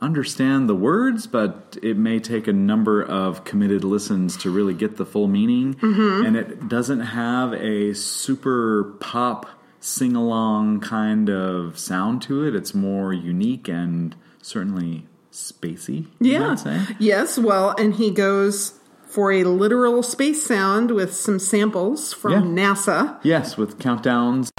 understand 0.05 0.69
the 0.69 0.75
words, 0.75 1.27
but 1.27 1.77
it 1.83 1.97
may 1.97 2.21
take 2.21 2.47
a 2.47 2.53
number 2.53 3.03
of 3.03 3.45
committed 3.45 3.83
listens 3.83 4.37
to 4.38 4.51
really 4.51 4.75
get 4.75 4.97
the 4.97 5.07
full 5.07 5.27
meaning. 5.27 5.75
Mm-hmm. 5.75 6.27
And 6.27 6.37
it 6.37 6.69
doesn't 6.69 7.01
have 7.01 7.55
a 7.55 7.95
super 7.95 8.95
pop 9.01 9.47
sing 9.81 10.14
along 10.14 10.81
kind 10.81 11.29
of 11.29 11.79
sound 11.79 12.23
to 12.23 12.47
it. 12.47 12.55
It's 12.55 12.75
more 12.75 13.12
unique 13.12 13.69
and 13.69 14.14
certainly 14.40 15.07
spacey. 15.33 16.07
Yeah. 16.21 16.57
Yes, 16.99 17.38
well, 17.38 17.75
and 17.79 17.95
he 17.95 18.11
goes 18.11 18.79
for 19.07 19.33
a 19.33 19.45
literal 19.45 20.03
space 20.03 20.45
sound 20.45 20.90
with 20.90 21.14
some 21.14 21.38
samples 21.38 22.12
from 22.12 22.55
NASA. 22.55 23.19
Yes, 23.23 23.57
with 23.57 23.79
countdowns. 23.79 24.51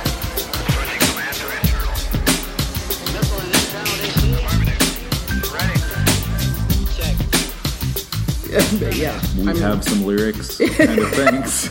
But 8.80 8.96
yeah. 8.96 9.22
We 9.38 9.60
have 9.60 9.84
some 9.84 10.06
lyrics 10.06 10.60
kind 10.78 11.00
of 11.00 11.10
things. 11.12 11.70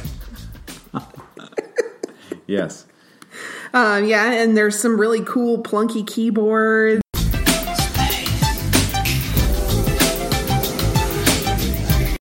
yes. 2.47 2.85
Uh, 3.73 4.03
yeah, 4.05 4.33
and 4.33 4.55
there's 4.55 4.79
some 4.79 5.01
really 5.01 5.25
cool 5.25 5.63
plunky 5.63 6.07
keyboards. 6.07 7.01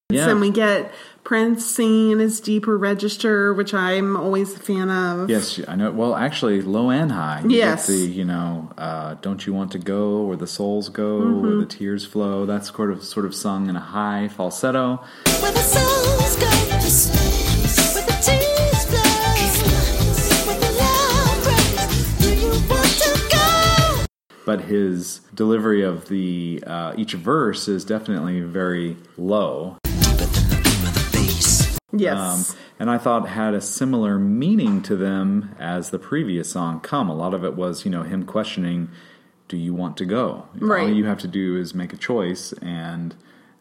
Yeah. 0.10 0.30
And 0.30 0.40
we 0.40 0.50
get 0.50 0.94
Prince 1.24 1.66
singing 1.66 2.12
in 2.12 2.20
his 2.20 2.42
deeper 2.42 2.78
register, 2.78 3.54
which 3.54 3.74
I'm 3.74 4.18
always 4.18 4.54
a 4.56 4.60
fan 4.60 4.90
of. 4.90 5.30
Yes, 5.30 5.58
I 5.70 5.76
know. 5.78 5.90
Well, 5.92 6.16
actually, 6.16 6.62
low 6.62 6.90
and 6.90 7.12
high. 7.14 7.42
You 7.48 7.52
Yes. 7.58 7.88
get 7.88 7.94
the 7.94 8.00
you 8.08 8.26
know, 8.26 8.70
uh, 8.78 9.16
don't 9.22 9.48
you 9.48 9.54
want 9.54 9.72
to 9.72 9.80
go 9.80 10.24
where 10.24 10.36
the 10.36 10.48
souls 10.48 10.90
go, 10.90 11.22
Mm-hmm. 11.22 11.42
where 11.42 11.56
the 11.56 11.66
tears 11.66 12.06
flow. 12.06 12.46
That's 12.46 12.70
sort 12.76 12.92
of 12.92 13.04
sort 13.04 13.26
of 13.26 13.34
sung 13.34 13.70
in 13.70 13.78
a 13.78 13.80
high 13.80 14.28
falsetto. 14.28 15.00
Where 15.40 15.52
the 15.54 15.60
souls 15.60 16.36
go 16.36 16.50
to 16.78 16.82
sleep, 16.82 17.96
where 17.96 18.06
the 18.06 18.18
tears 18.22 18.86
flow, 18.92 19.00
where 20.48 20.60
the 20.60 20.72
love 20.84 21.44
breaks. 21.46 22.18
Do 22.20 22.36
you 22.36 22.50
want 22.68 22.92
to 23.00 23.12
go? 23.32 24.06
But 24.46 24.62
his 24.66 25.22
delivery 25.34 25.84
of 25.84 26.10
the 26.10 26.62
uh, 26.68 26.94
each 26.98 27.14
verse 27.14 27.70
is 27.70 27.86
definitely 27.86 28.42
very 28.42 28.98
low. 29.18 29.78
Yes. 31.94 32.52
Um, 32.52 32.58
and 32.80 32.90
I 32.90 32.98
thought 32.98 33.28
had 33.30 33.54
a 33.54 33.62
similar 33.62 34.18
meaning 34.18 34.82
to 34.84 34.96
them 34.96 35.56
as 35.60 35.92
the 35.92 36.00
previous 36.00 36.50
song, 36.52 36.80
Come. 36.82 37.10
A 37.10 37.16
lot 37.16 37.34
of 37.34 37.44
it 37.46 37.56
was, 37.56 37.86
you 37.86 37.92
know, 37.92 38.04
him 38.04 38.24
questioning, 38.26 38.90
Do 39.48 39.58
you 39.58 39.74
want 39.74 39.98
to 39.98 40.06
go? 40.06 40.48
All 40.62 40.90
you 40.90 41.06
have 41.06 41.20
to 41.20 41.28
do 41.28 41.58
is 41.58 41.74
make 41.76 41.94
a 41.94 41.98
choice, 41.98 42.52
and 42.62 43.16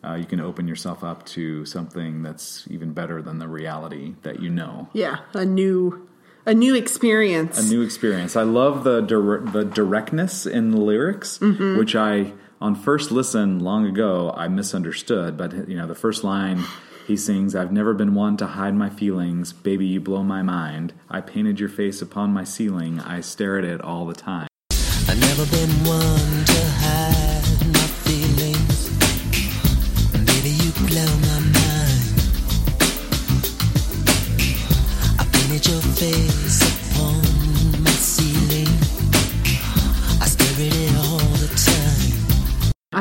uh, 0.04 0.14
you 0.14 0.24
can 0.24 0.40
open 0.40 0.66
yourself 0.66 1.04
up 1.04 1.24
to 1.26 1.64
something 1.66 2.22
that's 2.22 2.66
even 2.70 2.92
better 2.92 3.20
than 3.22 3.38
the 3.38 3.48
reality 3.48 4.14
that 4.22 4.40
you 4.40 4.48
know. 4.50 4.88
yeah, 4.92 5.18
a 5.34 5.44
new 5.44 6.08
a 6.44 6.54
new 6.54 6.74
experience. 6.74 7.56
A 7.58 7.68
new 7.72 7.82
experience. 7.82 8.34
I 8.34 8.42
love 8.42 8.82
the 8.82 9.00
dir- 9.00 9.44
the 9.52 9.64
directness 9.64 10.44
in 10.46 10.70
the 10.72 10.78
lyrics, 10.80 11.38
Mm-hmm. 11.38 11.78
which 11.78 11.94
I 11.94 12.32
on 12.60 12.74
first 12.74 13.12
listen 13.12 13.60
long 13.60 13.86
ago 13.86 14.32
I 14.36 14.48
misunderstood. 14.48 15.36
But 15.36 15.68
you 15.68 15.76
know, 15.76 15.86
the 15.86 15.94
first 15.94 16.24
line 16.24 16.64
he 17.06 17.16
sings, 17.16 17.54
"I've 17.54 17.72
never 17.72 17.94
been 17.94 18.14
one 18.14 18.36
to 18.38 18.46
hide 18.46 18.74
my 18.74 18.88
feelings, 18.88 19.52
baby, 19.52 19.86
you 19.86 20.00
blow 20.00 20.22
my 20.22 20.42
mind. 20.42 20.92
I 21.10 21.20
painted 21.20 21.60
your 21.60 21.68
face 21.68 22.02
upon 22.02 22.32
my 22.32 22.44
ceiling. 22.44 23.00
I 23.00 23.20
stare 23.20 23.58
at 23.58 23.64
it 23.64 23.80
all 23.80 24.06
the 24.06 24.14
time." 24.14 24.48
I've 25.08 25.20
never 25.20 25.44
been 25.46 25.70
one 25.84 26.44
to 26.44 26.64
hide 26.80 27.21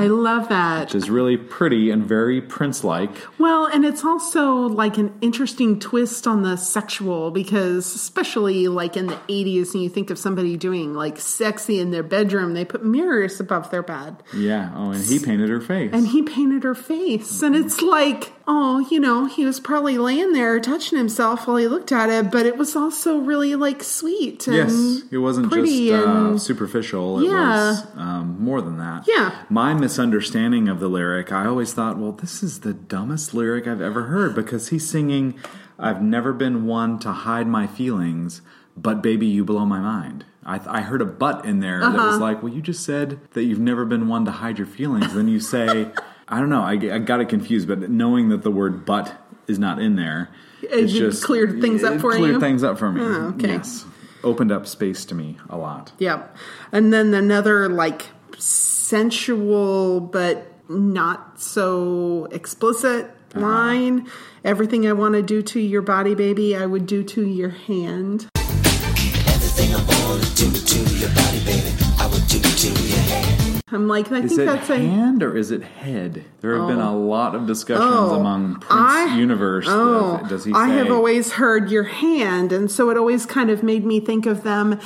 I 0.01 0.07
love 0.07 0.49
that. 0.49 0.85
Which 0.85 0.95
is 0.95 1.09
really 1.09 1.37
pretty 1.37 1.91
and 1.91 2.03
very 2.05 2.41
Prince-like. 2.41 3.11
Well, 3.39 3.65
and 3.65 3.85
it's 3.85 4.03
also 4.03 4.53
like 4.55 4.97
an 4.97 5.13
interesting 5.21 5.79
twist 5.79 6.27
on 6.27 6.41
the 6.43 6.55
sexual 6.57 7.31
because, 7.31 7.93
especially 7.95 8.67
like 8.67 8.97
in 8.97 9.07
the 9.07 9.15
80s, 9.29 9.73
and 9.73 9.83
you 9.83 9.89
think 9.89 10.09
of 10.09 10.17
somebody 10.17 10.57
doing 10.57 10.93
like 10.93 11.19
sexy 11.19 11.79
in 11.79 11.91
their 11.91 12.03
bedroom, 12.03 12.53
they 12.53 12.65
put 12.65 12.83
mirrors 12.85 13.39
above 13.39 13.71
their 13.71 13.83
bed. 13.83 14.23
Yeah. 14.35 14.71
Oh, 14.75 14.91
and 14.91 15.03
he 15.03 15.19
painted 15.19 15.49
her 15.49 15.61
face. 15.61 15.91
And 15.93 16.07
he 16.07 16.21
painted 16.23 16.63
her 16.63 16.75
face. 16.75 17.41
And 17.41 17.55
it's 17.55 17.81
like, 17.81 18.31
oh, 18.47 18.79
you 18.89 18.99
know, 18.99 19.25
he 19.25 19.45
was 19.45 19.59
probably 19.59 19.97
laying 19.97 20.33
there 20.33 20.59
touching 20.59 20.97
himself 20.97 21.47
while 21.47 21.57
he 21.57 21.67
looked 21.67 21.91
at 21.91 22.09
it, 22.09 22.31
but 22.31 22.45
it 22.45 22.57
was 22.57 22.75
also 22.75 23.17
really 23.19 23.55
like 23.55 23.83
sweet. 23.83 24.47
And 24.47 24.55
Yes, 24.55 25.01
it 25.11 25.17
wasn't 25.19 25.51
just 25.53 25.91
uh, 25.91 26.37
superficial. 26.37 27.19
It 27.19 27.25
Yeah. 27.25 27.31
was 27.69 27.87
um, 27.95 28.37
more 28.39 28.61
than 28.61 28.77
that. 28.79 29.05
Yeah. 29.07 29.35
My 29.49 29.73
misunderstanding 29.95 30.69
of 30.69 30.79
the 30.79 30.87
lyric, 30.87 31.33
I 31.33 31.45
always 31.45 31.73
thought, 31.73 31.97
well, 31.97 32.13
this 32.13 32.41
is 32.41 32.61
the 32.61 32.73
dumbest 32.73 33.33
lyric 33.33 33.67
I've 33.67 33.81
ever 33.81 34.03
heard 34.03 34.33
because 34.33 34.69
he's 34.69 34.89
singing, 34.89 35.37
I've 35.77 36.01
never 36.01 36.31
been 36.31 36.65
one 36.65 36.97
to 36.99 37.11
hide 37.11 37.45
my 37.45 37.67
feelings, 37.67 38.41
but 38.77 39.01
baby, 39.01 39.27
you 39.27 39.43
blow 39.43 39.65
my 39.65 39.79
mind. 39.81 40.23
I, 40.45 40.61
I 40.77 40.79
heard 40.81 41.01
a 41.01 41.05
but 41.05 41.43
in 41.43 41.59
there 41.59 41.81
that 41.81 41.87
Uh-huh. 41.93 42.07
was 42.07 42.19
like, 42.19 42.41
well, 42.41 42.53
you 42.53 42.61
just 42.61 42.85
said 42.85 43.19
that 43.33 43.43
you've 43.43 43.59
never 43.59 43.83
been 43.83 44.07
one 44.07 44.23
to 44.25 44.31
hide 44.31 44.57
your 44.57 44.65
feelings. 44.67 45.13
then 45.13 45.27
you 45.27 45.41
say, 45.41 45.91
I 46.29 46.39
don't 46.39 46.49
know, 46.49 46.61
I, 46.61 46.71
I 46.95 46.99
got 46.99 47.19
it 47.19 47.27
confused, 47.27 47.67
but 47.67 47.89
knowing 47.89 48.29
that 48.29 48.43
the 48.43 48.51
word 48.51 48.85
but 48.85 49.13
is 49.47 49.59
not 49.59 49.79
in 49.81 49.97
there, 49.97 50.29
it 50.63 50.85
just 50.87 51.21
cleared 51.21 51.59
things 51.59 51.83
up 51.83 51.99
for 51.99 52.11
cleared 52.13 52.35
you? 52.35 52.39
things 52.39 52.63
up 52.63 52.79
for 52.79 52.89
me. 52.93 53.01
Oh, 53.03 53.33
okay. 53.35 53.49
Yes. 53.49 53.85
Opened 54.23 54.51
up 54.53 54.67
space 54.67 55.03
to 55.05 55.15
me 55.15 55.37
a 55.49 55.57
lot. 55.57 55.91
Yep. 55.99 56.37
And 56.71 56.93
then 56.93 57.13
another 57.13 57.67
like 57.67 58.05
sensual 58.41 59.99
but 59.99 60.47
not 60.69 61.39
so 61.39 62.27
explicit 62.31 63.05
Uh-huh. 63.35 63.39
line. 63.45 64.07
Everything 64.43 64.87
I 64.87 64.93
want 64.93 65.13
to 65.15 65.21
do 65.21 65.41
to 65.41 65.59
your 65.59 65.81
body, 65.81 66.15
baby, 66.15 66.55
I 66.55 66.65
would 66.65 66.85
do 66.85 67.03
to 67.03 67.21
your 67.25 67.49
hand. 67.49 68.27
Everything 68.35 69.75
I 69.75 69.81
wanna 69.87 70.25
do 70.35 70.51
to 70.51 70.79
your 70.95 71.09
body, 71.09 71.39
baby, 71.45 71.71
I 71.99 72.07
would 72.07 72.27
do 72.27 72.39
to 72.39 72.67
your 72.67 72.97
hand. 72.99 73.61
I'm 73.73 73.87
like, 73.87 74.11
I 74.11 74.19
Is 74.19 74.29
think 74.35 74.41
it 74.41 74.45
that's 74.47 74.69
a 74.69 74.77
hand 74.79 75.23
or 75.23 75.37
is 75.37 75.51
it 75.51 75.63
head? 75.63 76.25
There 76.41 76.57
have 76.57 76.67
been 76.67 76.79
a 76.81 76.97
lot 76.97 77.35
of 77.35 77.47
discussions 77.47 77.87
Oh, 77.89 78.15
among 78.19 78.55
Prince 78.55 78.67
I- 78.71 79.15
universe. 79.17 79.65
Oh, 79.69 80.19
of- 80.21 80.27
does 80.27 80.43
he 80.43 80.51
I 80.53 80.67
say, 80.67 80.75
have 80.77 80.91
always 80.91 81.33
heard 81.33 81.71
your 81.71 81.83
hand, 81.83 82.51
and 82.51 82.69
so 82.69 82.89
it 82.89 82.97
always 82.97 83.25
kind 83.25 83.49
of 83.49 83.63
made 83.63 83.85
me 83.85 83.99
think 84.01 84.25
of 84.25 84.43
them. 84.43 84.77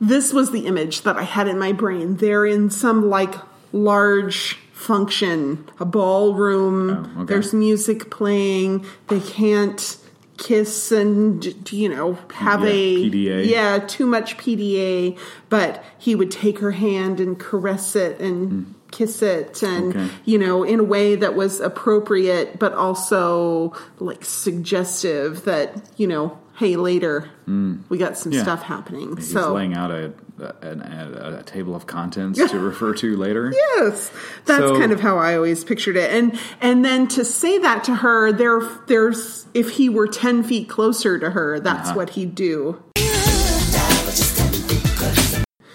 This 0.00 0.32
was 0.32 0.52
the 0.52 0.66
image 0.66 1.02
that 1.02 1.16
I 1.16 1.22
had 1.22 1.48
in 1.48 1.58
my 1.58 1.72
brain. 1.72 2.16
They're 2.16 2.46
in 2.46 2.70
some 2.70 3.08
like 3.08 3.34
large 3.72 4.56
function, 4.72 5.68
a 5.80 5.84
ballroom. 5.84 6.90
Oh, 6.90 7.22
okay. 7.22 7.34
There's 7.34 7.52
music 7.52 8.10
playing. 8.10 8.86
They 9.08 9.20
can't 9.20 9.98
kiss 10.36 10.92
and 10.92 11.44
you 11.72 11.88
know 11.88 12.16
have 12.32 12.60
Yeah, 12.60 12.68
a 12.68 13.10
PDA. 13.10 13.46
yeah 13.46 13.78
too 13.78 14.06
much 14.06 14.36
PDA. 14.36 15.18
But 15.48 15.84
he 15.98 16.14
would 16.14 16.30
take 16.30 16.60
her 16.60 16.70
hand 16.70 17.18
and 17.18 17.36
caress 17.38 17.96
it 17.96 18.20
and 18.20 18.50
hmm. 18.50 18.72
kiss 18.92 19.20
it 19.20 19.62
and. 19.62 19.96
Okay. 19.96 20.08
you 20.24 20.38
know, 20.38 20.62
in 20.62 20.78
a 20.80 20.84
way 20.84 21.16
that 21.16 21.34
was 21.34 21.58
appropriate, 21.60 22.58
but 22.58 22.72
also 22.72 23.72
like 23.98 24.24
suggestive 24.24 25.44
that, 25.44 25.74
you 25.96 26.06
know, 26.06 26.38
hey, 26.58 26.76
later 26.76 27.28
we 27.46 27.96
got 27.98 28.18
some. 28.18 28.32
Yeah. 28.32 28.42
stuff 28.42 28.62
happening. 28.62 29.16
He's 29.16 29.32
so, 29.32 29.54
laying 29.54 29.74
out 29.74 29.90
a, 29.90 30.12
a, 30.38 30.68
a, 30.68 31.38
a 31.38 31.42
table 31.44 31.74
of 31.74 31.86
contents 31.86 32.38
to 32.38 32.58
refer 32.70 32.92
to 32.94 33.16
later. 33.16 33.52
yes, 33.54 34.10
that's 34.44 34.60
So- 34.62 34.78
kind 34.78 34.92
of 34.92 35.00
how 35.00 35.16
I 35.18 35.34
always 35.36 35.64
pictured 35.64 35.96
it. 35.96 36.10
And 36.12 36.38
and 36.60 36.84
then 36.84 37.08
to 37.08 37.24
say 37.24 37.58
that 37.58 37.84
to 37.84 37.94
her, 37.96 38.32
there, 38.32 38.60
there's 38.86 39.46
if 39.54 39.70
he 39.70 39.88
were 39.88 40.06
ten 40.06 40.42
feet 40.42 40.68
closer 40.68 41.18
to 41.18 41.30
her, 41.30 41.58
that's 41.60 41.88
Uh-huh. 41.90 41.96
what 41.96 42.10
he'd 42.10 42.34
do. 42.34 42.82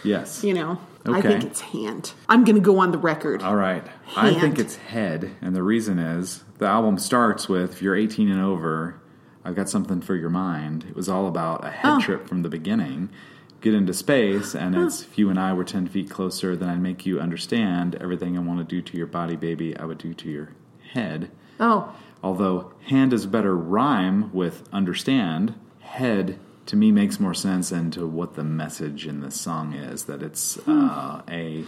Yes. 0.05 0.43
You 0.43 0.53
know, 0.53 0.79
okay. 1.07 1.17
I 1.17 1.21
think 1.21 1.43
it's 1.45 1.61
hand. 1.61 2.11
I'm 2.27 2.43
going 2.43 2.55
to 2.57 2.61
go 2.61 2.79
on 2.79 2.91
the 2.91 2.97
record. 2.97 3.41
All 3.41 3.55
right. 3.55 3.83
I 4.17 4.33
think 4.33 4.59
it's 4.59 4.75
head, 4.75 5.31
and 5.41 5.55
the 5.55 5.63
reason 5.63 5.97
is 5.97 6.43
the 6.57 6.65
album 6.65 6.97
starts 6.97 7.47
with 7.47 7.71
if 7.75 7.81
you're 7.81 7.95
18 7.95 8.29
and 8.29 8.41
over, 8.41 8.99
I've 9.45 9.55
got 9.55 9.69
something 9.69 10.01
for 10.01 10.15
your 10.15 10.29
mind. 10.29 10.85
It 10.89 10.95
was 10.95 11.09
all 11.09 11.27
about 11.27 11.65
a 11.65 11.69
head 11.69 11.93
Oh. 11.95 11.99
trip 11.99 12.27
from 12.27 12.41
the 12.43 12.49
beginning. 12.49 13.09
Get 13.61 13.73
into 13.73 13.93
space, 13.93 14.53
and 14.55 14.75
it's 14.75 15.03
if 15.03 15.17
you 15.17 15.29
and 15.29 15.39
I 15.39 15.53
were 15.53 15.63
10 15.63 15.87
feet 15.87 16.09
closer, 16.09 16.55
then 16.55 16.67
I'd 16.69 16.81
make 16.81 17.05
you 17.05 17.19
understand 17.19 17.95
everything 17.95 18.37
I 18.37 18.41
want 18.41 18.59
to 18.59 18.65
do 18.65 18.81
to 18.81 18.97
your 18.97 19.07
body, 19.07 19.35
baby, 19.37 19.75
I 19.77 19.85
would 19.85 19.97
do 19.99 20.13
to 20.13 20.29
your 20.29 20.49
head. 20.93 21.31
oh, 21.59 21.93
Although 22.21 22.71
hand 22.87 23.11
is 23.13 23.25
a 23.25 23.27
better 23.27 23.55
rhyme 23.55 24.31
with 24.33 24.63
understand, 24.71 25.55
head 25.81 26.39
to 26.67 26.75
me 26.77 26.89
makes 26.91 27.19
more 27.19 27.33
sense 27.33 27.69
into 27.71 28.07
what 28.07 28.35
the 28.35 28.43
message 28.45 29.05
in 29.07 29.19
this 29.19 29.39
song 29.39 29.73
is 29.73 30.05
that 30.05 30.23
it's 30.23 30.57
uh, 30.65 31.21
a 31.29 31.65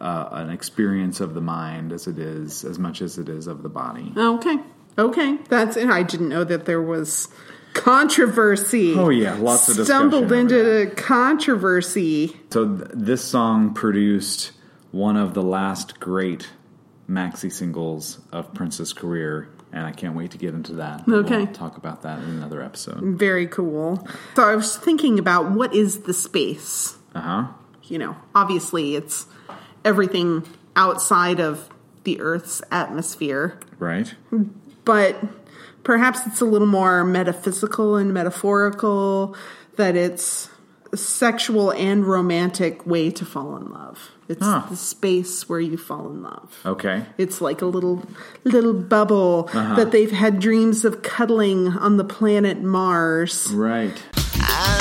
uh, 0.00 0.28
an 0.32 0.50
experience 0.50 1.18
of 1.20 1.34
the 1.34 1.40
mind 1.40 1.92
as 1.92 2.06
it 2.06 2.18
is 2.20 2.64
as 2.64 2.78
much 2.78 3.02
as 3.02 3.18
it 3.18 3.28
is 3.28 3.46
of 3.48 3.62
the 3.64 3.68
body. 3.68 4.12
okay, 4.16 4.58
okay. 4.98 5.38
That's 5.48 5.76
it. 5.76 5.88
I 5.88 6.02
didn't 6.02 6.28
know 6.28 6.44
that 6.44 6.64
there 6.66 6.82
was 6.82 7.28
controversy. 7.72 8.94
Oh 8.96 9.08
yeah, 9.10 9.34
lots 9.34 9.68
of 9.68 9.76
discussion 9.76 10.10
stumbled 10.10 10.32
into 10.32 10.92
controversy. 10.96 12.36
So 12.50 12.76
th- 12.76 12.90
this 12.94 13.22
song 13.24 13.74
produced 13.74 14.52
one 14.90 15.16
of 15.16 15.34
the 15.34 15.42
last 15.42 16.00
great 16.00 16.48
maxi 17.08 17.52
singles 17.52 18.18
of 18.32 18.52
Prince's 18.54 18.92
career, 18.92 19.48
and 19.72 19.84
I 19.86 19.92
can't 19.92 20.14
wait 20.16 20.30
to 20.32 20.38
get 20.38 20.54
into 20.54 20.74
that. 20.74 21.08
Okay, 21.08 21.38
We'll 21.44 21.46
talk 21.48 21.76
about 21.76 22.02
that 22.02 22.18
in 22.20 22.28
another 22.30 22.62
episode. 22.62 23.00
Very 23.02 23.46
cool. 23.46 24.06
So 24.36 24.42
I 24.48 24.56
was 24.56 24.76
thinking 24.76 25.18
about 25.18 25.50
what 25.52 25.74
is 25.74 26.00
the 26.02 26.14
space? 26.14 26.96
Uh 27.14 27.20
huh. 27.20 27.46
You 27.84 27.98
know, 27.98 28.16
obviously 28.34 28.94
it's 28.94 29.26
everything 29.84 30.46
outside 30.76 31.40
of 31.40 31.68
the 32.04 32.20
Earth's 32.20 32.62
atmosphere, 32.70 33.58
Right. 33.78 34.14
But 34.90 35.14
perhaps 35.84 36.26
it's 36.26 36.40
a 36.40 36.44
little 36.44 36.66
more 36.66 37.04
metaphysical 37.04 37.94
and 37.94 38.12
metaphorical, 38.12 39.36
that 39.76 39.94
it's 39.94 40.50
a 40.92 40.96
sexual 40.96 41.70
and 41.70 42.04
romantic 42.04 42.84
way 42.84 43.08
to 43.08 43.24
fall 43.24 43.56
in 43.56 43.70
love. 43.70 44.10
It's 44.28 44.44
Huh. 44.44 44.64
the 44.68 44.74
space 44.74 45.48
where 45.48 45.60
you 45.60 45.76
fall 45.76 46.10
in 46.10 46.24
love. 46.24 46.58
Okay. 46.66 47.04
It's 47.18 47.40
like 47.40 47.62
a 47.62 47.66
little 47.66 48.02
little 48.42 48.74
bubble 48.74 49.48
uh-huh. 49.54 49.76
that 49.76 49.92
they've 49.92 50.10
had 50.10 50.40
dreams 50.40 50.84
of 50.84 51.02
cuddling 51.02 51.68
on 51.68 51.96
the 51.96 52.04
planet 52.04 52.60
Mars. 52.60 53.46
Right. 53.52 53.96
I've 54.40 54.79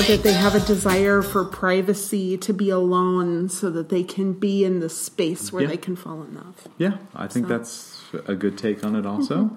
know, 0.00 0.16
that 0.16 0.22
they 0.22 0.32
have 0.32 0.54
a 0.54 0.60
desire 0.60 1.22
for 1.22 1.44
privacy, 1.44 2.36
to 2.38 2.52
be 2.52 2.70
alone 2.70 3.48
so 3.48 3.70
that 3.70 3.88
they 3.88 4.02
can 4.02 4.32
be 4.32 4.64
in 4.64 4.80
the 4.80 4.88
space 4.88 5.52
where 5.52 5.62
Yeah. 5.62 5.68
they 5.68 5.76
can 5.76 5.96
fall 5.96 6.22
in 6.22 6.34
love. 6.34 6.68
Yeah, 6.78 6.98
I 7.14 7.26
think 7.26 7.48
that's 7.48 8.02
a 8.26 8.34
good 8.34 8.56
take 8.58 8.84
on 8.84 8.94
it. 8.96 9.04
Also, 9.06 9.50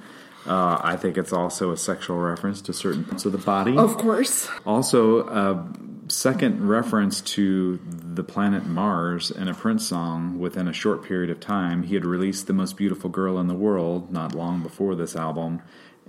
uh, 0.48 0.78
I 0.82 0.96
think 0.96 1.18
it's 1.18 1.34
also 1.34 1.72
a 1.72 1.78
sexual 1.78 2.18
reference 2.18 2.62
to 2.64 2.74
certain 2.74 3.04
parts 3.04 3.26
of 3.26 3.32
the 3.32 3.38
body. 3.38 3.78
Of 3.78 3.98
course. 3.98 4.48
Also, 4.66 5.28
a 5.28 5.66
second 6.08 6.68
reference 6.68 7.22
to 7.22 7.80
the 7.88 8.24
planet 8.24 8.66
Mars 8.66 9.32
in 9.32 9.48
a 9.48 9.54
Prince 9.54 9.88
song 9.88 10.39
within 10.39 10.68
a 10.68 10.74
short 10.74 11.04
period 11.04 11.30
of 11.30 11.39
time. 11.39 11.84
He 11.84 11.94
had 11.94 12.06
released 12.06 12.48
The 12.48 12.54
Most 12.54 12.76
Beautiful 12.76 13.10
Girl 13.10 13.39
in 13.39 13.48
the 13.48 13.54
World 13.54 14.12
not 14.12 14.36
long 14.36 14.62
before 14.62 14.96
this 14.96 15.16
album. 15.16 15.62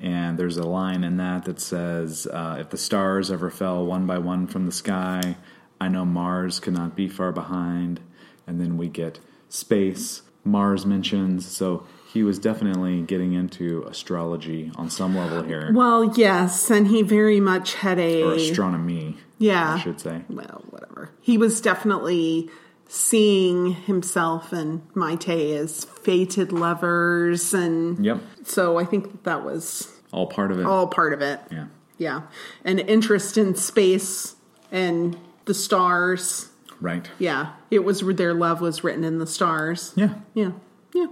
And 0.02 0.36
there's 0.36 0.56
a 0.56 0.66
line 0.66 1.04
in 1.04 1.16
that 1.18 1.44
that 1.44 1.60
says, 1.60 2.26
uh, 2.26 2.56
If 2.60 2.70
the 2.70 2.76
stars 2.76 3.30
ever 3.30 3.50
fell 3.50 3.86
one 3.86 4.04
by 4.04 4.18
one 4.18 4.46
from 4.48 4.66
the 4.66 4.72
sky, 4.72 5.36
I 5.80 5.88
know 5.88 6.04
Mars 6.04 6.58
cannot 6.60 6.96
be 6.96 7.08
far 7.08 7.30
behind. 7.32 8.00
And 8.46 8.60
then 8.60 8.76
we 8.76 8.88
get 8.88 9.20
space, 9.48 10.22
Mars 10.44 10.84
mentions. 10.84 11.46
So 11.46 11.86
he 12.12 12.22
was 12.24 12.38
definitely 12.40 13.00
getting 13.02 13.32
into 13.32 13.84
astrology 13.84 14.72
on 14.76 14.90
some 14.90 15.16
level 15.16 15.44
here, 15.44 15.70
Well, 15.72 16.12
yes, 16.16 16.68
and 16.70 16.88
he 16.88 17.02
very 17.02 17.40
much 17.40 17.74
had 17.76 17.98
a 17.98 18.22
or 18.24 18.34
astronomy, 18.34 19.16
yeah. 19.38 19.74
I 19.74 19.78
should 19.78 19.98
say. 20.00 20.22
Well, 20.28 20.62
whatever. 20.68 21.10
He 21.22 21.38
was 21.38 21.60
definitely 21.60 22.50
seeing 22.86 23.72
himself 23.72 24.52
and 24.52 24.82
Mayte 24.94 25.56
as 25.56 25.84
fated 25.84 26.52
lovers, 26.52 27.54
and 27.54 28.04
Yep. 28.04 28.20
so 28.44 28.78
I 28.78 28.84
think 28.84 29.04
that, 29.10 29.24
that 29.24 29.44
was 29.44 29.91
All 30.12 30.26
part 30.26 30.52
of 30.52 30.60
it. 30.60 30.66
all 30.66 30.86
part 30.86 31.12
of 31.12 31.22
it. 31.22 31.40
Yeah. 31.50 31.66
Yeah, 31.98 32.22
an 32.64 32.78
interest 32.78 33.38
in 33.38 33.54
space 33.54 34.34
and 34.70 35.16
the 35.44 35.54
stars. 35.54 36.48
Right. 36.80 37.08
Yeah, 37.18 37.52
it 37.70 37.84
was 37.84 38.00
their 38.00 38.34
love 38.34 38.60
was 38.60 38.82
written 38.82 39.04
in 39.04 39.18
the 39.18 39.26
stars. 39.26 39.92
Yeah. 39.94 40.14
Yeah, 40.34 40.52
yeah. 40.94 41.06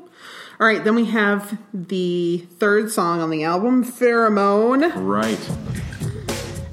All 0.60 0.66
right, 0.66 0.82
then 0.82 0.94
we 0.94 1.06
have 1.06 1.58
the 1.72 2.46
third 2.58 2.90
song 2.90 3.20
on 3.20 3.30
the 3.30 3.44
album, 3.44 3.84
Pheromone. 3.84 4.92
Right. 4.96 5.50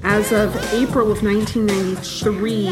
As 0.02 0.32
of 0.32 0.54
April 0.74 1.10
of 1.10 1.22
1993, 1.22 2.66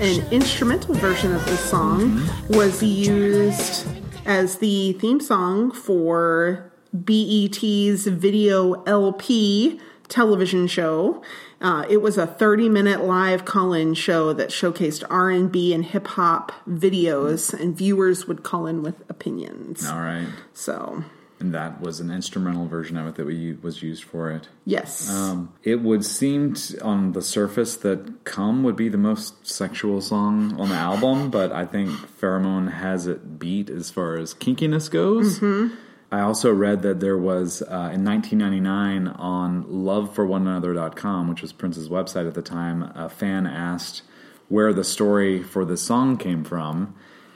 an 0.00 0.32
instrumental 0.32 0.94
version 0.94 1.34
of 1.34 1.44
this 1.44 1.60
song 1.60 2.10
mm-hmm. 2.10 2.56
was 2.56 2.82
used 2.82 3.86
as 4.26 4.58
the 4.58 4.92
theme 4.94 5.20
song 5.20 5.70
for 5.70 6.67
BET's 6.92 8.06
Video 8.06 8.82
LP 8.84 9.80
television 10.08 10.66
show. 10.66 11.22
Uh, 11.60 11.84
it 11.90 11.98
was 12.00 12.16
a 12.16 12.26
30-minute 12.26 13.02
live 13.02 13.44
call-in 13.44 13.92
show 13.94 14.32
that 14.32 14.48
showcased 14.50 15.02
R&B 15.10 15.74
and 15.74 15.84
hip 15.84 16.06
hop 16.06 16.52
videos, 16.68 17.52
and 17.52 17.76
viewers 17.76 18.26
would 18.26 18.42
call 18.42 18.66
in 18.66 18.82
with 18.82 19.02
opinions. 19.10 19.86
All 19.86 19.98
right. 19.98 20.28
So, 20.54 21.04
And 21.40 21.52
that 21.52 21.80
was 21.80 22.00
an 22.00 22.10
instrumental 22.10 22.66
version 22.68 22.96
of 22.96 23.06
it 23.08 23.16
that 23.16 23.26
we 23.26 23.52
was 23.60 23.82
used 23.82 24.04
for 24.04 24.30
it. 24.30 24.48
yes, 24.64 25.10
Um, 25.10 25.52
it 25.62 25.80
would 25.82 26.04
seem 26.04 26.54
t- 26.54 26.78
on 26.78 27.12
the 27.12 27.22
surface 27.22 27.76
that 27.76 28.24
"Come" 28.24 28.62
would 28.62 28.76
be 28.76 28.88
the 28.88 28.96
most 28.98 29.46
sexual 29.46 30.00
song 30.00 30.58
on 30.60 30.68
the 30.70 30.74
album, 30.76 31.30
but 31.30 31.52
I 31.52 31.66
think 31.66 31.90
"Pheromone" 31.90 32.70
has 32.72 33.06
it 33.06 33.38
beat 33.38 33.68
as 33.68 33.90
far 33.90 34.16
as 34.16 34.32
kinkiness 34.32 34.88
goes. 34.90 35.40
I 36.10 36.20
also 36.20 36.52
read 36.52 36.82
that 36.82 37.00
there 37.00 37.18
was 37.18 37.60
uh, 37.62 37.90
in 37.92 38.02
1999 38.04 39.08
on 39.08 39.64
loveforOneAnother.com, 39.64 41.28
which 41.28 41.42
was 41.42 41.52
Prince's 41.52 41.88
website 41.88 42.26
at 42.26 42.34
the 42.34 42.42
time, 42.42 42.90
a 42.94 43.08
fan 43.08 43.46
asked 43.46 44.02
where 44.48 44.72
the 44.72 44.84
story 44.84 45.42
for 45.42 45.64
the 45.64 45.76
song 45.76 46.16
came 46.16 46.44
from, 46.44 46.94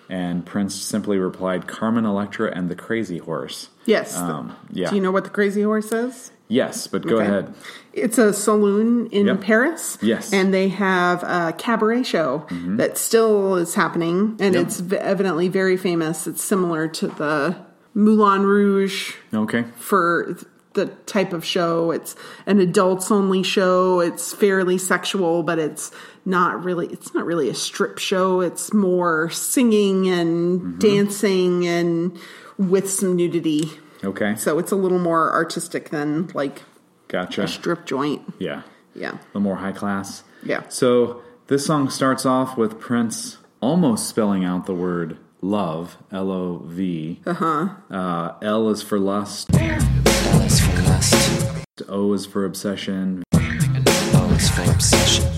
and 0.08 0.46
Prince 0.46 0.74
simply 0.74 1.18
replied, 1.18 1.66
"Carmen 1.66 2.06
Electra 2.06 2.50
and 2.54 2.70
the 2.70 2.74
Crazy 2.74 3.18
Horse." 3.18 3.68
yes. 3.84 4.16
Um, 4.16 4.56
yeah. 4.70 4.88
Do 4.88 4.96
you 4.96 5.02
know 5.02 5.10
what 5.10 5.24
the 5.24 5.30
Crazy 5.30 5.62
Horse 5.62 5.92
is? 5.92 6.32
Yes, 6.48 6.86
but 6.86 7.06
go 7.06 7.16
Okay. 7.16 7.24
ahead. 7.26 7.54
It's 7.94 8.18
a 8.18 8.32
saloon 8.32 9.06
in 9.08 9.26
Yep. 9.26 9.40
Paris. 9.40 9.98
Yes. 10.02 10.26
Mm-hmm. 10.26 10.34
And 10.34 10.54
they 10.54 10.68
have 10.68 11.22
a 11.22 11.54
cabaret 11.56 12.02
show 12.04 12.46
that 12.76 12.96
still 12.98 13.56
is 13.56 13.74
happening, 13.74 14.36
and 14.40 14.54
Yep. 14.54 14.66
it's 14.66 14.82
evidently 14.92 15.48
very 15.48 15.76
famous. 15.76 16.26
It's 16.26 16.42
similar 16.44 16.88
to 16.88 17.06
the 17.08 17.56
Moulin 17.94 18.42
Rouge 18.42 19.14
Okay. 19.34 19.64
for 19.76 20.36
the 20.74 20.86
type 21.06 21.32
of 21.34 21.44
show. 21.44 21.90
It's 21.90 22.16
an 22.46 22.58
adults 22.58 23.10
only 23.10 23.42
show. 23.42 24.00
It's 24.00 24.32
fairly 24.32 24.78
sexual, 24.78 25.42
but 25.42 25.58
it's 25.58 25.90
not 26.24 26.64
really 26.64 26.86
it's 26.86 27.12
not 27.14 27.26
really 27.26 27.48
a 27.50 27.54
strip 27.54 27.98
show. 27.98 28.40
It's 28.40 28.72
more 28.72 29.28
singing 29.30 30.08
and 30.08 30.60
Mm-hmm. 30.60 30.78
dancing 30.78 31.66
and 31.66 32.18
with 32.56 32.88
some 32.90 33.16
nudity. 33.16 33.70
Okay. 34.02 34.34
So 34.36 34.58
it's 34.58 34.72
a 34.72 34.76
little 34.76 34.98
more 34.98 35.32
artistic 35.32 35.90
than 35.90 36.28
like 36.34 36.62
Gotcha. 37.08 37.42
a 37.42 37.48
strip 37.48 37.84
joint. 37.84 38.22
Yeah. 38.38 38.62
Yeah. 38.94 39.18
The 39.34 39.40
more 39.40 39.56
high 39.56 39.72
class. 39.72 40.22
Yeah. 40.42 40.62
So 40.70 41.20
this 41.48 41.66
song 41.66 41.90
starts 41.90 42.24
off 42.24 42.56
with 42.56 42.80
Prince 42.80 43.36
almost 43.60 44.08
spelling 44.08 44.44
out 44.44 44.64
the 44.66 44.74
word 44.74 45.18
love, 45.42 45.98
L 46.10 46.30
O 46.30 46.62
V. 46.64 47.20
Uh-huh. 47.26 47.68
Uh 47.90 48.34
L 48.40 48.68
is 48.70 48.82
for 48.82 48.98
lust, 48.98 49.52
L 49.54 50.40
is 50.40 50.60
for 50.60 50.82
lust, 50.82 51.84
O 51.88 52.12
is 52.12 52.24
for 52.24 52.44
obsession, 52.44 53.22
O 53.34 54.34
is 54.36 54.48
for 54.50 54.62
obsession. 54.70 55.28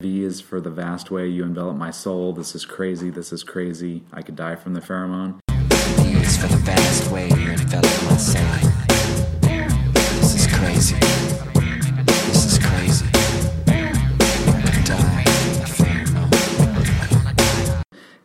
V 0.00 0.24
is 0.24 0.40
for 0.40 0.60
the 0.60 0.70
vast 0.70 1.10
way 1.10 1.28
you 1.28 1.44
envelop 1.44 1.76
my 1.76 1.90
soul. 1.90 2.32
This 2.32 2.54
is 2.54 2.66
crazy. 2.66 3.08
This 3.10 3.32
is 3.32 3.42
crazy. 3.42 4.02
I 4.12 4.22
could 4.22 4.36
die 4.36 4.56
from 4.56 4.74
the 4.74 4.80
pheromone. 4.80 5.38
D 5.48 6.12
is 6.20 6.36
for 6.36 6.48
the 6.48 6.58
vast 6.58 7.10
way 7.10 7.28
you 7.28 7.50
envelop 7.52 8.02
my 8.04 8.16
soul. 8.16 8.42
This 10.20 10.34
is 10.34 10.46
crazy. 10.46 11.13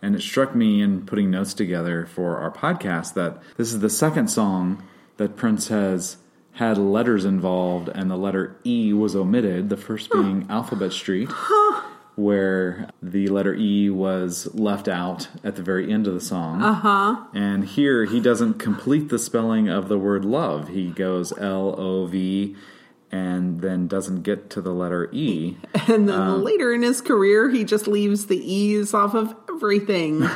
And 0.09 0.15
it 0.15 0.23
struck 0.23 0.55
me 0.55 0.81
in 0.81 1.05
putting 1.05 1.29
notes 1.29 1.53
together 1.53 2.07
for 2.07 2.37
our 2.37 2.49
podcast 2.49 3.13
that 3.13 3.43
this 3.57 3.71
is 3.71 3.79
the 3.79 3.91
second 3.91 4.27
song 4.27 4.81
that 5.17 5.37
Prince 5.37 5.67
has 5.67 6.17
had 6.53 6.79
letters 6.79 7.25
involved 7.25 7.89
and 7.89 8.09
the 8.09 8.17
letter 8.17 8.57
E 8.65 8.91
was 8.91 9.15
omitted, 9.15 9.69
the 9.69 9.77
first 9.77 10.11
being 10.11 10.47
Alphabet 10.49 10.93
Street, 10.93 11.29
where 12.15 12.89
the 13.03 13.27
letter 13.27 13.53
E 13.53 13.91
was 13.91 14.49
left 14.55 14.87
out 14.87 15.27
at 15.43 15.55
the 15.55 15.61
very 15.61 15.93
end 15.93 16.07
of 16.07 16.15
the 16.15 16.21
song. 16.21 16.63
Uh-huh. 16.63 17.27
And 17.35 17.65
here 17.65 18.05
he 18.05 18.19
doesn't 18.19 18.55
complete 18.55 19.09
the 19.09 19.19
spelling 19.19 19.69
of 19.69 19.89
the 19.89 19.99
word 19.99 20.25
love. 20.25 20.69
He 20.69 20.89
goes 20.89 21.37
L 21.37 21.79
O 21.79 22.07
V 22.07 22.55
and 23.11 23.61
then 23.61 23.87
doesn't 23.87 24.21
get 24.23 24.49
to 24.51 24.61
the 24.61 24.71
letter 24.73 25.09
E. 25.11 25.57
And 25.87 26.07
then 26.07 26.19
Um, 26.21 26.43
later 26.43 26.73
in 26.73 26.81
his 26.83 27.01
career, 27.01 27.49
he 27.49 27.63
just 27.63 27.87
leaves 27.87 28.27
the 28.27 28.37
E's 28.37 28.93
off 28.93 29.15
of 29.15 29.33
everything. 29.49 30.23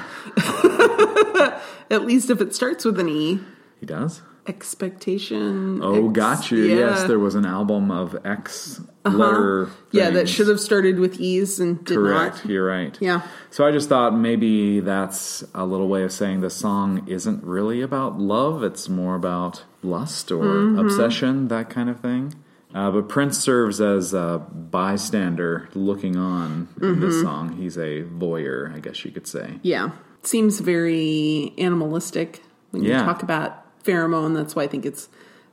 At 1.89 2.05
least 2.05 2.29
if 2.29 2.41
it 2.41 2.55
starts 2.55 2.85
with 2.85 2.99
an 2.99 3.09
E. 3.09 3.39
He 3.79 3.85
does? 3.85 4.21
Expectation. 4.47 5.79
Oh, 5.83 6.07
ex- 6.09 6.13
got 6.15 6.51
you. 6.51 6.63
yeah. 6.63 6.75
Yes, 6.75 7.03
there 7.03 7.19
was 7.19 7.35
an 7.35 7.45
album 7.45 7.91
of 7.91 8.17
X 8.25 8.81
letter. 9.05 9.69
Yeah, 9.91 10.09
that 10.09 10.27
should 10.27 10.47
have 10.47 10.59
started 10.59 10.99
with 10.99 11.19
E's 11.19 11.59
and 11.59 11.83
did 11.85 11.95
Correct. 11.95 12.37
not. 12.37 12.45
You're 12.51 12.65
right. 12.65 12.97
Yeah. 12.99 13.21
So 13.51 13.65
I 13.65 13.71
just 13.71 13.87
thought 13.89 14.15
maybe 14.17 14.79
that's 14.79 15.43
a 15.53 15.65
little 15.65 15.87
way 15.87 16.03
of 16.03 16.11
saying 16.11 16.41
the 16.41 16.49
song 16.49 17.07
isn't 17.07 17.43
really 17.43 17.81
about 17.81 18.19
love. 18.19 18.63
It's 18.63 18.89
more 18.89 19.15
about 19.15 19.63
lust 19.81 20.31
or 20.31 20.43
Mm-hmm. 20.43 20.79
obsession, 20.79 21.47
that 21.49 21.69
kind 21.69 21.89
of 21.89 21.99
thing. 21.99 22.33
Uh, 22.73 22.89
but 22.91 23.07
Prince 23.07 23.37
serves 23.37 23.79
as 23.79 24.13
a 24.13 24.45
bystander 24.51 25.69
looking 25.75 26.15
on 26.17 26.67
in 26.81 26.99
this 26.99 27.13
Mm-hmm. 27.15 27.23
song. 27.23 27.53
He's 27.57 27.77
a 27.77 28.03
voyeur, 28.03 28.73
I 28.75 28.79
guess 28.79 29.05
you 29.05 29.11
could 29.11 29.27
say. 29.27 29.59
Yeah. 29.61 29.91
Seems 30.23 30.59
very 30.59 31.53
animalistic 31.57 32.41
when 32.71 32.83
Yeah. 32.83 32.99
you 33.01 33.05
talk 33.05 33.21
about 33.23 33.83
pheromone. 33.83 34.33
That's 34.33 34.55
why 34.55 34.63
I 34.63 34.67
think 34.67 34.85
it's 34.85 35.09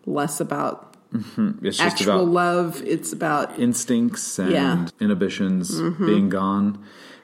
less 0.06 0.40
about 0.40 0.86
It's 1.12 1.76
just 1.78 1.80
actual 1.80 2.14
about 2.22 2.28
love. 2.28 2.82
It's 2.86 3.12
about 3.12 3.58
instincts 3.58 4.38
and 4.38 4.52
Yeah. 4.52 4.74
Mm-hmm. 4.76 5.04
inhibitions 5.04 5.80
being 5.98 6.28
gone. 6.28 6.78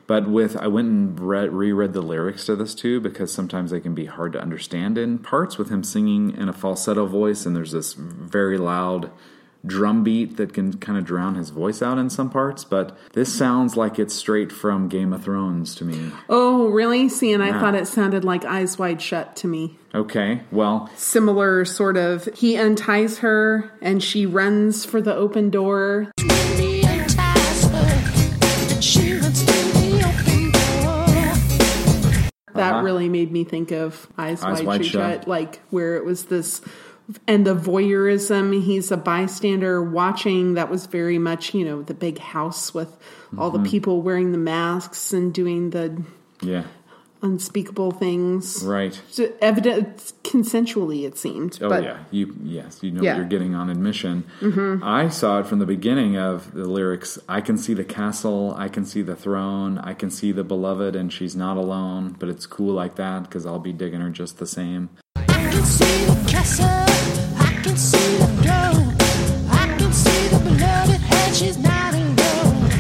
But 0.09 0.29
with 0.29 0.57
I 0.57 0.67
went 0.69 0.89
and 0.89 1.19
read, 1.19 1.53
reread 1.53 1.93
the 1.93 2.01
lyrics 2.03 2.47
to 2.47 2.55
this 2.57 2.75
too 2.75 3.01
because 3.01 3.33
sometimes 3.33 3.71
they 3.71 3.81
can 3.81 3.95
be 3.95 4.05
hard 4.07 4.33
to 4.35 4.41
understand 4.43 4.99
in 4.99 5.19
parts 5.19 5.57
with 5.59 5.69
him 5.71 5.83
singing 5.83 6.33
in 6.37 6.49
a 6.49 6.53
falsetto 6.53 7.07
voice 7.07 7.47
and 7.47 7.57
there's 7.57 7.73
this 7.73 7.95
very 7.95 8.59
loud 8.59 9.11
drum 9.65 10.05
beat 10.05 10.37
that 10.37 10.53
can 10.53 10.77
kind 10.79 10.99
of 10.99 11.05
drown 11.05 11.35
his 11.37 11.51
voice 11.51 11.83
out 11.83 11.99
in 11.99 12.11
some 12.11 12.31
parts. 12.31 12.65
But 12.65 12.97
this 13.15 13.33
sounds 13.33 13.77
like 13.77 13.99
it's 13.99 14.15
straight 14.15 14.53
from 14.53 14.89
Game 14.89 15.13
of 15.13 15.25
Thrones 15.25 15.75
to 15.77 15.85
me. 15.85 16.13
oh, 16.29 16.69
really? 16.69 17.09
See, 17.09 17.33
and 17.33 17.43
I 17.43 17.59
thought 17.59 17.75
it 17.75 17.87
sounded 17.89 18.25
like 18.25 18.45
Eyes 18.45 18.79
Wide 18.79 19.01
Shut 19.03 19.37
to 19.37 19.47
me. 19.49 19.79
Okay, 19.95 20.43
well, 20.53 20.91
Similar 20.97 21.65
sort 21.65 21.97
of. 21.97 22.27
He 22.35 22.57
unties 22.57 23.19
her 23.19 23.71
and 23.81 24.03
she 24.03 24.27
runs 24.27 24.85
for 24.85 25.01
the 25.01 25.15
open 25.15 25.49
door. 25.51 26.11
Me 26.59 26.81
entice 26.83 27.65
her, 27.67 28.03
and 28.75 28.85
she 28.85 29.15
runs 29.15 29.43
through 29.43 29.73
the 29.73 30.05
open 30.07 30.53
door. 30.53 31.07
That 32.55 32.73
Uh-huh. 32.75 32.83
really 32.83 33.09
made 33.09 33.33
me 33.33 33.45
think 33.45 33.71
of 33.71 34.07
Eyes, 34.19 34.43
Eyes 34.43 34.59
Wide, 34.59 34.67
Wide 34.67 34.87
Shut, 34.87 34.93
Shut. 35.21 35.29
like 35.29 35.61
where 35.71 35.97
it 35.97 36.05
was 36.05 36.25
this. 36.27 36.61
And 37.29 37.47
the 37.47 37.55
voyeurism, 37.55 38.63
he's 38.65 38.91
a 38.91 38.97
bystander 38.97 39.83
watching. 39.83 40.55
That 40.55 40.69
was 40.71 40.87
very 40.87 41.19
much, 41.19 41.55
you 41.55 41.65
know, 41.65 41.83
the 41.83 41.95
big 41.95 42.19
house 42.19 42.75
with 42.75 42.97
all 43.39 43.51
Mm-hmm. 43.53 43.63
the 43.63 43.71
people 43.71 44.03
wearing 44.03 44.33
the 44.33 44.39
masks 44.39 45.13
and 45.13 45.33
doing 45.33 45.71
the 45.71 46.03
yeah, 46.43 46.65
unspeakable 47.23 47.93
things. 47.93 48.63
right. 48.65 49.01
So 49.11 49.33
evident 49.41 50.13
consensually, 50.23 51.05
it 51.07 51.17
seemed. 51.17 51.59
Oh 51.63 51.69
but 51.69 51.83
yeah, 51.85 51.99
you 52.11 52.37
yes, 52.43 52.83
you 52.83 52.91
know 52.91 53.03
Yeah. 53.03 53.13
what 53.13 53.19
you're 53.19 53.27
getting 53.29 53.55
on 53.55 53.71
admission. 53.71 54.25
I 54.83 55.09
saw 55.09 55.41
it 55.41 55.47
from 55.47 55.59
the 55.61 55.67
beginning 55.67 56.17
of 56.17 56.53
the 56.55 56.65
lyrics. 56.67 57.19
I 57.29 57.41
can 57.41 57.57
see 57.57 57.75
the 57.75 57.85
castle, 57.85 58.55
I 58.59 58.69
can 58.69 58.85
see 58.85 59.03
the 59.03 59.17
throne, 59.17 59.79
I 59.79 59.95
can 59.95 60.11
see 60.11 60.33
the 60.33 60.45
beloved, 60.45 60.95
and 60.97 61.13
she's 61.13 61.35
not 61.37 61.57
alone. 61.57 62.17
But 62.19 62.29
it's 62.29 62.47
cool 62.47 62.75
like 62.75 62.97
that 62.97 63.25
because 63.25 63.47
I'll 63.47 63.59
be 63.61 63.73
digging 63.73 64.01
her 64.01 64.11
just 64.11 64.39
the 64.39 64.47
same. 64.47 64.91
I 65.17 65.23
can 65.25 65.65
see 65.65 66.05
the 66.07 66.29
castle, 66.29 66.67
I 67.67 67.69
can 67.69 67.77
see 67.79 68.17
the 68.19 68.27
throne, 68.45 68.95
I 69.51 69.77
can 69.77 69.93
see 69.93 70.29
the 70.29 70.39
beloved, 70.39 71.01
and 71.13 71.35
she's 71.35 71.59
not 71.59 71.95
alone. 71.95 72.71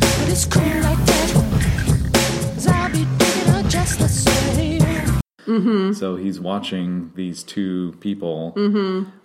But 0.00 0.28
it's 0.28 0.44
cool 0.44 0.62
like 0.62 0.98
that, 1.06 2.10
cause 2.52 2.66
I'll 2.66 2.90
be 2.92 3.06
digging 3.16 3.52
her 3.54 3.62
just 3.70 3.98
the 3.98 4.06
same. 4.08 5.94
So 5.94 6.16
he's 6.16 6.38
watching 6.40 7.10
these 7.14 7.42
two 7.42 7.94
people, 8.00 8.52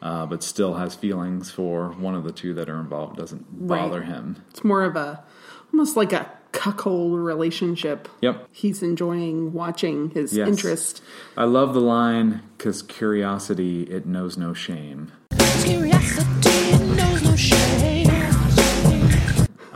uh, 0.01 0.26
but 0.26 0.41
still 0.41 0.76
has 0.76 0.95
feelings 0.95 1.51
for 1.51 1.89
one 1.89 2.15
of 2.15 2.24
the 2.24 2.32
two 2.32 2.53
that 2.53 2.70
are 2.70 2.80
involved. 2.80 3.17
Doesn't 3.17 3.45
Right. 3.51 3.82
bother 3.82 4.03
him. 4.03 4.38
it's 4.49 4.63
more 4.63 4.84
of 4.84 4.95
a 4.95 5.22
almost 5.74 5.97
like 5.97 6.13
a 6.13 6.32
cuckold 6.52 7.20
relationship. 7.20 8.08
Yep. 8.22 8.47
He's 8.52 8.82
enjoying 8.84 9.54
watching 9.54 10.10
his 10.12 10.34
Yes. 10.34 10.47
interest. 10.47 11.02
I 11.38 11.45
love 11.45 11.74
the 11.74 11.82
line 11.82 12.41
because 12.58 12.82
curiosity 12.82 13.84
it 13.84 14.06
knows 14.06 14.38
no 14.38 14.54
shame. 14.54 15.12
Curiosity 15.64 16.78
knows 16.95 17.24
no 17.24 17.36
shame. 17.36 17.99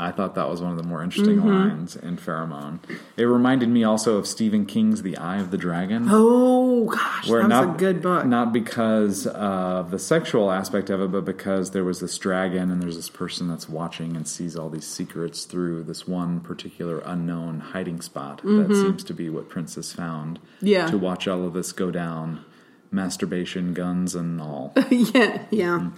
I 0.04 0.12
thought 0.12 0.36
that 0.36 0.50
was 0.50 0.62
one 0.62 0.72
of 0.72 0.78
the 0.78 0.84
more 0.84 1.02
interesting 1.02 1.38
Mm-hmm. 1.38 1.48
lines 1.48 1.96
in 1.96 2.18
Pheromone. 2.18 2.80
It 3.18 3.24
reminded 3.24 3.70
me 3.70 3.84
also 3.84 4.18
of 4.18 4.28
Stephen 4.28 4.66
King's 4.66 5.02
The 5.02 5.18
Eye 5.18 5.38
of 5.40 5.50
the 5.52 5.58
Dragon. 5.58 6.08
Oh 6.10 6.86
gosh, 6.86 7.28
where 7.30 7.40
that 7.42 7.50
was 7.50 7.68
not, 7.68 7.76
a 7.76 7.78
good 7.78 8.02
book. 8.02 8.26
Not 8.26 8.52
because 8.54 9.26
of 9.28 9.92
the 9.92 10.00
sexual 10.00 10.52
aspect 10.52 10.90
of 10.90 11.02
it, 11.02 11.12
but 11.12 11.24
because 11.26 11.72
there 11.72 11.84
was 11.84 12.00
this 12.02 12.18
dragon 12.18 12.70
and 12.70 12.82
there's 12.82 12.96
this 12.98 13.10
person 13.10 13.48
that's 13.48 13.70
watching 13.70 14.16
and 14.16 14.28
sees 14.28 14.56
all 14.56 14.70
these 14.70 14.88
secrets 14.88 15.46
through 15.46 15.84
this 15.84 16.08
one 16.08 16.40
particular 16.42 17.00
unknown 17.06 17.60
hiding 17.60 18.02
spot. 18.02 18.42
That 18.44 18.68
seems 18.70 19.04
to 19.06 19.14
be 19.14 19.30
what 19.30 19.48
Prince 19.50 19.76
has 19.76 19.94
found. 19.94 20.40
Mm-hmm. 20.40 20.68
Yeah. 20.68 20.88
To 20.88 20.98
watch 20.98 21.28
all 21.28 21.46
of 21.46 21.54
this 21.54 21.72
go 21.72 21.90
down. 21.92 22.44
Masturbation, 22.92 23.74
guns, 23.74 24.14
and 24.14 24.40
all. 24.40 24.74
yeah, 24.92 25.46
yeah. 25.50 25.90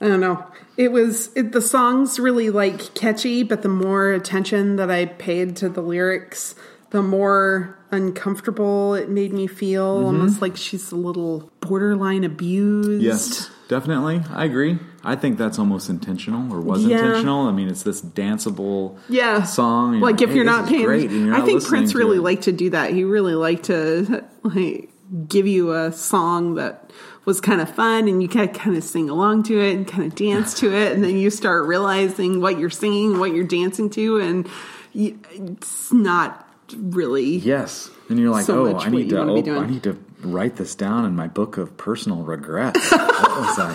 I 0.00 0.08
don't 0.08 0.20
know. 0.20 0.44
It 0.76 0.92
was 0.92 1.30
it, 1.36 1.52
the 1.52 1.60
songs 1.60 2.18
really 2.18 2.50
like 2.50 2.94
catchy, 2.94 3.42
but 3.42 3.62
the 3.62 3.68
more 3.68 4.12
attention 4.12 4.76
that 4.76 4.90
I 4.90 5.06
paid 5.06 5.56
to 5.56 5.68
the 5.68 5.80
lyrics, 5.80 6.54
the 6.90 7.02
more 7.02 7.78
uncomfortable 7.90 8.94
it 8.94 9.08
made 9.08 9.32
me 9.32 9.46
feel. 9.46 9.96
Mm-hmm. 9.98 10.06
Almost 10.06 10.42
like 10.42 10.56
she's 10.56 10.90
a 10.92 10.96
little 10.96 11.50
borderline 11.60 12.24
abused. 12.24 13.02
Yes, 13.02 13.50
definitely. 13.68 14.22
I 14.32 14.44
agree. 14.44 14.78
I 15.04 15.16
think 15.16 15.38
that's 15.38 15.58
almost 15.58 15.88
intentional 15.90 16.52
or 16.52 16.60
was 16.60 16.84
Yeah. 16.84 16.98
intentional. 16.98 17.46
I 17.46 17.52
mean, 17.52 17.68
it's 17.68 17.82
this 17.82 18.00
danceable 18.02 18.96
Yeah, 19.08 19.42
song. 19.44 19.94
and 19.94 20.02
Like 20.02 20.20
if 20.22 20.30
"Hey, 20.30 20.36
you're 20.36 20.44
not 20.44 20.66
paying, 20.68 20.84
great," 20.84 21.10
you're 21.10 21.34
I 21.34 21.38
not 21.38 21.46
think 21.46 21.64
Prince 21.64 21.94
really 21.94 22.16
it. 22.16 22.22
liked 22.22 22.44
to 22.44 22.52
do 22.52 22.70
that. 22.70 22.92
He 22.92 23.04
really 23.04 23.34
liked 23.34 23.64
to 23.66 24.24
like 24.42 24.90
give 25.28 25.46
you 25.46 25.72
a 25.72 25.92
song 25.92 26.54
that 26.56 26.83
was 27.24 27.40
kind 27.40 27.60
of 27.60 27.68
fun, 27.74 28.08
and 28.08 28.22
you 28.22 28.28
kind 28.28 28.48
of 28.48 28.56
kind 28.56 28.76
of 28.76 28.84
sing 28.84 29.08
along 29.08 29.44
to 29.44 29.60
it 29.60 29.76
and 29.76 29.86
kind 29.86 30.04
of 30.04 30.14
dance 30.14 30.54
to 30.60 30.72
it, 30.74 30.92
and 30.92 31.02
then 31.02 31.16
you 31.16 31.30
start 31.30 31.66
realizing 31.66 32.40
what 32.40 32.58
you're 32.58 32.70
singing, 32.70 33.18
what 33.18 33.32
you're 33.34 33.44
dancing 33.44 33.90
to, 33.90 34.18
and 34.18 34.48
you, 34.92 35.18
it's 35.32 35.92
not 35.92 36.48
really. 36.76 37.36
Yes, 37.36 37.90
and 38.08 38.18
you're 38.18 38.30
like, 38.30 38.44
So 38.44 38.66
oh, 38.66 38.78
I 38.78 38.88
need 38.88 39.10
to, 39.10 39.18
oh. 39.20 39.60
I 39.60 39.66
need 39.66 39.82
to 39.84 39.98
write 40.20 40.56
this 40.56 40.74
down 40.74 41.04
in 41.04 41.14
my 41.16 41.28
book 41.28 41.58
of 41.58 41.76
personal 41.76 42.22
regrets. 42.22 42.90
what 42.92 43.40
was 43.40 43.58
I? 43.58 43.72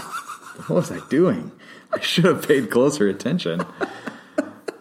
What 0.68 0.76
was 0.76 0.92
I 0.92 1.00
doing? 1.10 1.52
I 1.92 2.00
should 2.02 2.26
have 2.26 2.48
paid 2.48 2.70
closer 2.70 3.08
attention. 3.08 3.66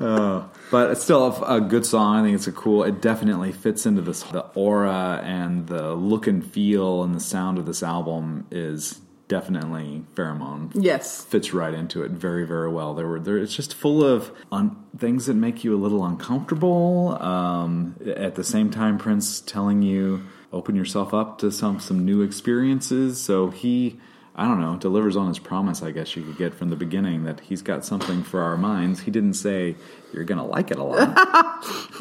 Oh, 0.00 0.50
but 0.70 0.90
it's 0.90 1.02
still 1.02 1.26
a, 1.44 1.56
a 1.56 1.60
good 1.60 1.84
song. 1.86 2.16
I 2.16 2.22
think 2.22 2.34
it's 2.34 2.46
a 2.46 2.52
cool. 2.52 2.84
It 2.84 3.00
definitely 3.02 3.52
fits 3.52 3.86
into 3.86 4.02
this. 4.02 4.22
The 4.24 4.42
aura 4.54 5.20
and 5.24 5.66
the 5.66 5.94
look 5.94 6.26
and 6.26 6.44
feel 6.44 7.02
and 7.02 7.14
the 7.14 7.20
sound 7.20 7.58
of 7.58 7.66
this 7.66 7.82
album 7.82 8.46
is 8.50 9.00
definitely 9.28 10.02
pheromone 10.14 10.70
Yes. 10.74 11.22
fits 11.22 11.52
right 11.52 11.74
into 11.74 12.02
it 12.02 12.10
very 12.12 12.46
very 12.46 12.70
well 12.70 12.94
there 12.94 13.06
were 13.06 13.20
there 13.20 13.36
it's 13.36 13.54
just 13.54 13.74
full 13.74 14.02
of 14.02 14.32
un, 14.50 14.74
things 14.96 15.26
that 15.26 15.34
make 15.34 15.62
you 15.62 15.74
a 15.74 15.76
little 15.76 16.02
uncomfortable 16.02 17.18
um, 17.22 17.94
at 18.16 18.36
the 18.36 18.42
same 18.42 18.70
time 18.70 18.96
prince 18.96 19.40
telling 19.42 19.82
you 19.82 20.22
open 20.50 20.74
yourself 20.74 21.12
up 21.12 21.36
to 21.40 21.52
some 21.52 21.78
some 21.78 22.06
new 22.06 22.22
experiences 22.22 23.20
so 23.20 23.50
he 23.50 23.98
i 24.38 24.46
don't 24.46 24.60
know 24.60 24.76
delivers 24.76 25.16
on 25.16 25.28
his 25.28 25.38
promise 25.38 25.82
i 25.82 25.90
guess 25.90 26.16
you 26.16 26.22
could 26.22 26.38
get 26.38 26.54
from 26.54 26.70
the 26.70 26.76
beginning 26.76 27.24
that 27.24 27.40
he's 27.40 27.60
got 27.60 27.84
something 27.84 28.22
for 28.22 28.40
our 28.40 28.56
minds 28.56 29.00
he 29.00 29.10
didn't 29.10 29.34
say 29.34 29.74
you're 30.12 30.24
gonna 30.24 30.46
like 30.46 30.70
it 30.70 30.78
a 30.78 30.82
lot 30.82 31.16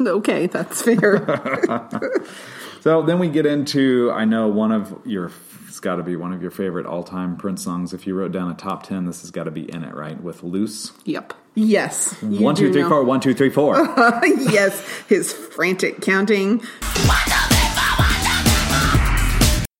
Okay, 0.00 0.46
that's 0.46 0.80
fair. 0.80 1.26
so 2.80 3.02
then 3.02 3.18
we 3.18 3.28
get 3.28 3.44
into 3.44 4.10
i 4.12 4.24
know 4.24 4.48
one 4.48 4.72
of 4.72 4.98
your 5.04 5.30
it's 5.66 5.80
got 5.80 5.96
to 5.96 6.02
be 6.02 6.16
one 6.16 6.32
of 6.32 6.40
your 6.40 6.50
favorite 6.50 6.86
all-time 6.86 7.36
prince 7.36 7.62
songs 7.62 7.92
if 7.92 8.06
you 8.06 8.14
wrote 8.14 8.32
down 8.32 8.50
a 8.50 8.54
top 8.54 8.84
10 8.84 9.04
this 9.06 9.20
has 9.20 9.30
got 9.30 9.44
to 9.44 9.50
be 9.50 9.70
in 9.70 9.84
it 9.84 9.94
right 9.94 10.20
with 10.22 10.42
loose 10.42 10.92
yep. 11.04 11.34
Yes. 11.54 12.22
One, 12.22 12.54
two, 12.54 12.72
three, 12.72 12.84
four. 12.84 13.02
One, 13.02 13.18
two, 13.18 13.34
three, 13.34 13.50
four. 13.50 13.74
yes, 14.24 14.80
his 15.08 15.32
frantic 15.32 16.00
counting. 16.00 16.62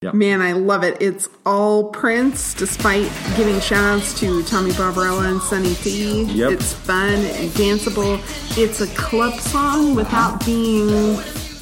Yep. 0.01 0.15
Man, 0.15 0.41
I 0.41 0.53
love 0.53 0.85
it. 0.85 0.97
It's 1.01 1.29
all 1.45 1.91
Prince, 1.91 2.55
despite 2.55 3.11
giving 3.37 3.59
shout 3.59 3.99
outs 3.99 4.19
to 4.21 4.45
Tommy 4.45 4.73
Barbarella 4.73 5.29
and 5.29 5.43
Sonny 5.43 5.75
T. 5.75 6.23
Yep. 6.23 6.53
It's 6.53 6.73
fun 6.73 7.15
and 7.15 7.51
danceable. 7.51 8.21
It's 8.57 8.81
a 8.81 8.87
club 8.95 9.41
song 9.41 9.97
without 9.97 10.47
being 10.47 11.19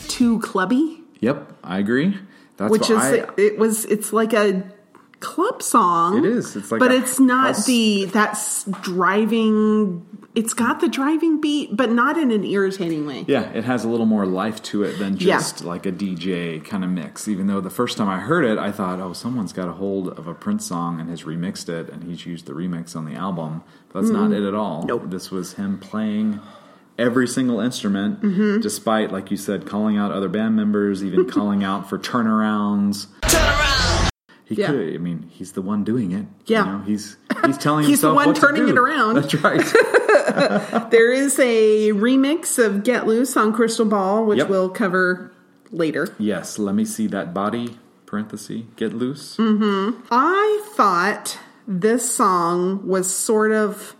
too 0.09 0.39
clubby, 0.41 1.03
Yep, 1.20 1.51
I 1.64 1.78
agree. 1.78 2.16
That's 2.59 2.70
which 2.70 2.91
is 2.91 2.99
I, 2.99 3.26
it 3.37 3.59
was 3.59 3.84
it's 3.87 4.12
like 4.12 4.32
a 4.32 4.64
club 5.21 5.62
song. 5.62 6.19
It 6.19 6.25
is. 6.25 6.57
It's 6.57 6.71
like 6.71 6.79
but 6.79 6.91
a 6.93 6.97
it's 6.97 7.19
not 7.21 7.49
house- 7.57 7.67
the 7.67 8.05
that's 8.07 8.64
driving. 8.83 10.05
It's 10.35 10.53
got 10.53 10.81
the 10.81 10.89
driving 10.89 11.41
beat, 11.41 11.75
but 11.75 11.91
not 11.91 12.19
in 12.19 12.31
an 12.31 12.45
irritating 12.45 13.07
way. 13.07 13.25
yeah, 13.27 13.49
it 13.53 13.64
has 13.64 13.85
a 13.85 13.89
little 13.89 14.05
more 14.05 14.27
life 14.27 14.62
to 14.64 14.83
it 14.83 14.99
than 14.99 15.17
Yeah. 15.17 15.37
just 15.39 15.64
like 15.64 15.87
a 15.87 15.91
DJ 15.93 16.61
kind 16.62 16.85
of 16.85 16.91
mix. 16.91 17.27
Even 17.27 17.47
though 17.47 17.62
the 17.62 17.71
first 17.71 17.97
time 17.97 18.09
I 18.11 18.19
heard 18.19 18.45
it, 18.45 18.59
I 18.59 18.71
thought, 18.71 19.01
oh, 19.01 19.14
someone's 19.14 19.55
got 19.55 19.67
a 19.69 19.73
hold 19.73 20.09
of 20.19 20.27
a 20.27 20.35
Prince 20.35 20.67
song 20.67 21.01
and 21.01 21.09
has 21.09 21.23
remixed 21.23 21.71
it, 21.71 21.89
and 21.89 22.05
he's 22.05 22.27
used 22.27 22.45
the 22.45 22.53
remix 22.53 22.95
on 22.95 23.07
the 23.07 23.14
album. 23.14 23.62
But 23.93 24.03
that's 24.03 24.12
not 24.12 24.31
it 24.33 24.43
at 24.47 24.55
all. 24.55 24.81
Mm-hmm. 24.81 24.89
Nope. 24.89 25.03
This 25.07 25.31
was 25.31 25.55
him 25.55 25.79
playing 25.79 26.41
every 26.99 27.27
single 27.27 27.61
instrument, 27.61 28.21
Mm-hmm. 28.21 28.61
despite, 28.61 29.11
like 29.11 29.31
you 29.31 29.39
said, 29.39 29.64
calling 29.67 29.97
out 29.97 30.12
other 30.12 30.29
band 30.29 30.55
members, 30.55 31.03
even 31.03 31.27
calling 31.31 31.64
out 31.64 31.89
for 31.89 31.99
turnarounds. 31.99 33.07
Turn 33.23 33.41
around. 33.43 33.86
He 34.47 34.55
Yeah. 34.55 34.68
could. 34.68 34.94
I 34.94 34.99
mean, 34.99 35.26
he's 35.28 35.53
the 35.53 35.61
one 35.62 35.84
doing 35.84 36.12
it. 36.12 36.26
Yeah. 36.47 36.64
You 36.64 36.72
know, 36.72 36.78
he's 36.84 37.16
he's 37.44 37.59
telling 37.59 37.84
He's 37.90 38.01
the 38.01 38.14
one 38.14 38.32
turning 38.34 38.68
it 38.68 38.78
around. 38.78 39.16
That's 39.16 39.34
right. 39.34 39.62
There 40.90 41.12
is 41.12 41.38
a 41.38 41.92
remix 41.92 42.62
of 42.62 42.84
Get 42.84 43.07
Loose 43.07 43.36
on 43.36 43.53
Crystal 43.53 43.86
Ball, 43.86 44.24
which 44.26 44.38
Yep. 44.38 44.49
we'll 44.49 44.68
cover 44.68 45.32
later. 45.70 46.14
yes. 46.18 46.59
Let 46.59 46.74
me 46.74 46.84
see 46.84 47.07
that 47.09 47.32
body. 47.34 47.78
Parenthesis. 48.07 48.62
Get 48.76 48.92
loose. 48.94 49.36
Mm-hmm. 49.36 50.01
I 50.12 50.62
thought 50.74 51.38
this 51.66 52.09
song 52.09 52.86
was 52.86 53.12
sort 53.12 53.51
of 53.53 53.97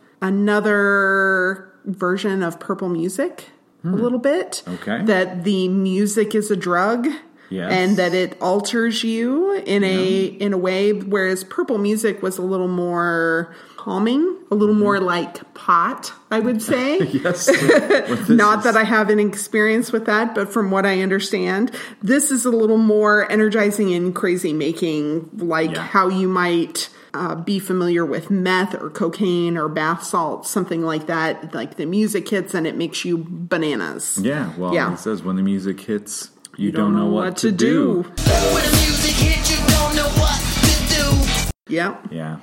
another 0.67 1.73
version 1.85 2.43
of 2.43 2.61
Purple 2.61 2.89
Music, 2.89 3.51
a 3.85 3.89
little 3.89 4.19
bit. 4.19 4.63
Hmm. 4.67 4.75
Okay. 4.75 5.03
That 5.05 5.45
the 5.45 5.69
music 5.69 6.35
is 6.35 6.51
a 6.51 6.57
drug. 6.57 7.09
Yes. 7.51 7.73
And 7.73 7.97
that 7.97 8.13
it 8.15 8.41
alters 8.41 9.05
you 9.05 9.53
in 9.55 9.85
a 9.85 10.25
in 10.25 10.53
a 10.53 10.59
way, 10.59 10.93
whereas 10.93 11.45
purple 11.45 11.79
music 11.79 12.23
was 12.23 12.39
a 12.39 12.43
little 12.43 12.69
more 12.69 13.55
calming, 13.77 14.37
a 14.51 14.55
little 14.57 14.75
more 14.75 14.99
like 14.99 15.55
pot, 15.55 16.13
I 16.31 16.41
would 16.41 16.61
say. 16.61 16.99
Yes. 17.23 17.49
What 18.09 18.19
this 18.19 18.29
Not 18.29 18.59
is- 18.59 18.65
that 18.65 18.77
I 18.77 18.83
have 18.85 19.11
an 19.11 19.21
experience 19.21 19.93
with 19.93 20.07
that, 20.07 20.35
but 20.35 20.53
from 20.53 20.71
what 20.71 20.85
I 20.85 21.03
understand, 21.03 21.71
this 22.03 22.31
is 22.31 22.45
a 22.45 22.51
little 22.51 22.79
more 22.79 23.31
energizing 23.31 23.95
and 23.95 24.15
crazy 24.15 24.53
making, 24.53 25.31
like 25.39 25.71
Yeah. 25.73 25.83
how 25.83 26.09
you 26.09 26.29
might 26.29 26.89
uh, 27.15 27.35
be 27.35 27.59
familiar 27.59 28.05
with 28.05 28.29
meth 28.31 28.75
or 28.75 28.91
cocaine 28.91 29.57
or 29.57 29.69
bath 29.71 30.03
salts, 30.03 30.51
something 30.51 30.83
like 30.83 31.07
that. 31.07 31.55
Like 31.55 31.77
the 31.77 31.87
music 31.87 32.29
hits 32.29 32.53
and 32.55 32.67
it 32.67 32.77
makes 32.77 33.05
you 33.07 33.25
bananas. 33.29 34.19
Yeah. 34.21 34.53
Well, 34.59 34.75
Yeah. 34.75 34.91
he 34.91 34.97
says 34.99 35.23
when 35.23 35.37
the 35.37 35.43
music 35.43 35.81
hits, 35.81 36.31
you, 36.57 36.73
don't, 36.73 36.95
know, 36.95 37.07
what, 37.07 37.37
to 37.39 37.53
do. 37.53 38.03
When 38.03 38.13
the 38.15 38.79
music 38.83 39.15
hits, 39.15 39.51
you 39.51 39.67
don't 39.69 39.97
know 39.97 40.09
what 40.09 40.41
to 40.65 41.53
do. 41.69 41.75
Yep. 41.75 42.07
Yeah. 42.11 42.39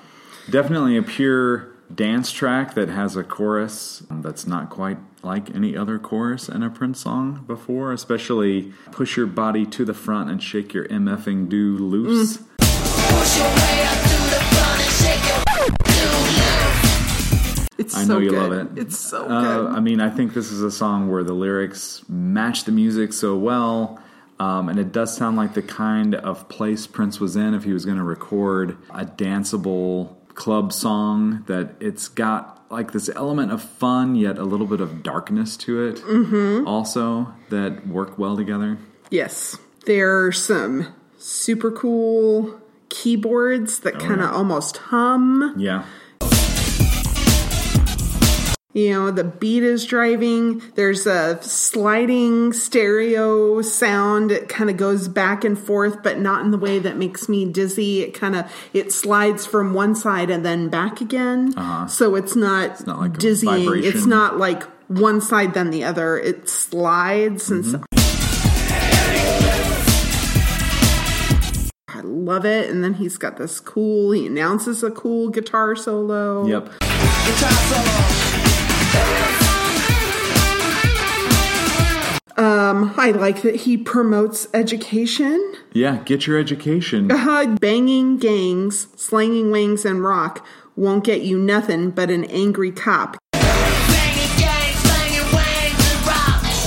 Definitely 0.49 0.97
a 0.97 1.03
pure 1.03 1.70
dance 1.93 2.32
track 2.32 2.74
that 2.74 2.89
has 2.89 3.16
a 3.16 3.24
chorus 3.24 4.03
that's 4.09 4.47
not 4.47 4.70
quite 4.70 4.97
like 5.22 5.53
any 5.55 5.76
other 5.78 5.99
chorus 5.99 6.49
in 6.49 6.64
a 6.64 6.70
Prince 6.70 7.01
song 7.01 7.43
before, 7.47 7.93
especially 7.93 8.74
push 8.91 9.16
your 9.16 9.28
body 9.28 9.66
to 9.66 9.86
the 9.86 9.93
front 9.93 10.30
and 10.30 10.43
shake 10.43 10.74
your 10.74 10.88
MFing 10.88 11.47
do 11.49 11.78
loose. 11.78 12.39
Push 12.57 14.12
It's 17.84 17.95
I 17.95 18.03
so 18.03 18.13
know 18.13 18.19
you 18.19 18.29
good. 18.29 18.49
love 18.51 18.53
it. 18.53 18.67
It's 18.77 18.97
so 18.97 19.25
Uh, 19.25 19.41
good. 19.41 19.75
I 19.77 19.79
mean, 19.79 19.99
I 19.99 20.09
think 20.09 20.34
this 20.34 20.51
is 20.51 20.61
a 20.61 20.71
song 20.71 21.09
where 21.11 21.23
the 21.23 21.34
lyrics 21.34 22.01
match 22.07 22.63
the 22.63 22.71
music 22.71 23.13
so 23.13 23.36
well. 23.38 23.99
Um, 24.39 24.67
and 24.69 24.79
it 24.79 24.91
does 24.91 25.15
sound 25.15 25.38
like 25.38 25.53
the 25.53 25.61
kind 25.61 26.15
of 26.15 26.49
place 26.49 26.88
Prince 26.88 27.19
was 27.19 27.36
in 27.36 27.53
if 27.53 27.63
he 27.63 27.71
was 27.73 27.86
going 27.86 27.97
to 27.97 28.03
record 28.03 28.77
a 28.89 29.05
danceable 29.05 30.15
club 30.34 30.73
song. 30.73 31.43
That 31.47 31.75
it's 31.79 32.07
got 32.07 32.65
like 32.71 32.91
this 32.91 33.09
element 33.15 33.51
of 33.51 33.61
fun, 33.61 34.15
yet 34.15 34.38
a 34.38 34.43
little 34.43 34.65
bit 34.65 34.81
of 34.81 35.03
darkness 35.03 35.55
to 35.57 35.84
it, 35.84 35.97
mm-hmm. 35.97 36.67
also 36.67 37.34
that 37.49 37.86
work 37.88 38.17
well 38.17 38.36
together. 38.36 38.77
Yes. 39.11 39.57
There 39.86 40.25
are 40.25 40.31
some 40.31 40.88
super 41.17 41.71
cool 41.71 42.59
keyboards 42.89 43.79
that 43.81 43.99
kind 43.99 44.21
of 44.21 44.29
yeah. 44.29 44.36
almost 44.36 44.77
hum. 44.77 45.53
Yeah, 45.57 45.86
You 48.76 48.91
know, 48.91 49.11
the 49.11 49.24
beat 49.24 49.61
is 49.61 49.86
driving. 49.86 50.63
There's 50.74 51.05
a 51.05 51.39
sliding 51.43 52.53
stereo 52.53 53.61
sound. 53.61 54.32
It 54.32 54.49
kind 54.49 54.71
of 54.71 54.78
goes 54.78 55.07
back 55.07 55.43
and 55.43 55.59
forth, 55.59 56.01
but 56.01 56.17
not 56.17 56.43
in 56.43 56.49
the 56.49 56.57
way 56.57 56.80
that 56.80 56.97
makes 56.97 57.30
me 57.30 57.45
dizzy. 57.45 58.01
It 58.01 58.15
kind 58.15 58.36
of 58.36 58.51
it 58.74 58.91
slides 58.91 59.45
from 59.45 59.76
one 59.76 59.93
side 59.93 60.32
and 60.32 60.43
then 60.43 60.69
back 60.69 61.01
again. 61.01 61.53
So 61.88 62.15
it's 62.15 62.36
not, 62.36 62.88
not 62.88 62.99
like 62.99 63.19
dizzying. 63.19 63.84
It's 63.84 64.07
not 64.07 64.39
like 64.39 64.63
one 64.88 65.21
side 65.21 65.53
then 65.53 65.69
the 65.69 65.84
other. 65.84 66.17
It 66.17 66.49
slides 66.49 67.51
and 67.51 67.63
so. 67.63 67.84
I 71.89 71.99
love 72.01 72.43
it. 72.43 72.71
And 72.71 72.84
then 72.84 72.95
he's 72.95 73.17
got 73.17 73.38
this 73.38 73.59
cool. 73.59 74.13
He 74.13 74.26
announces 74.26 74.82
a 74.82 74.89
cool 74.89 75.30
guitar 75.30 75.76
solo. 75.76 76.47
yep. 76.47 76.71
I 82.38 83.11
like 83.11 83.41
that 83.41 83.55
he 83.55 83.77
promotes 83.77 84.47
education. 84.53 85.55
Yeah, 85.73 85.97
get 86.05 86.27
your 86.27 86.39
education. 86.39 87.11
Uh, 87.11 87.57
banging 87.59 88.17
gangs, 88.17 88.88
slanging 88.95 89.51
wings, 89.51 89.86
and 89.86 90.03
rock 90.03 90.45
won't 90.75 91.03
get 91.03 91.21
you 91.21 91.38
nothing 91.38 91.91
but 91.91 92.09
an 92.09 92.23
angry 92.25 92.71
cop. 92.71 93.17
Banging 93.34 94.39
gangs, 94.39 94.84
banging 94.84 95.34
wangs 95.34 95.91
and 95.91 96.07
rocks. 96.07 96.65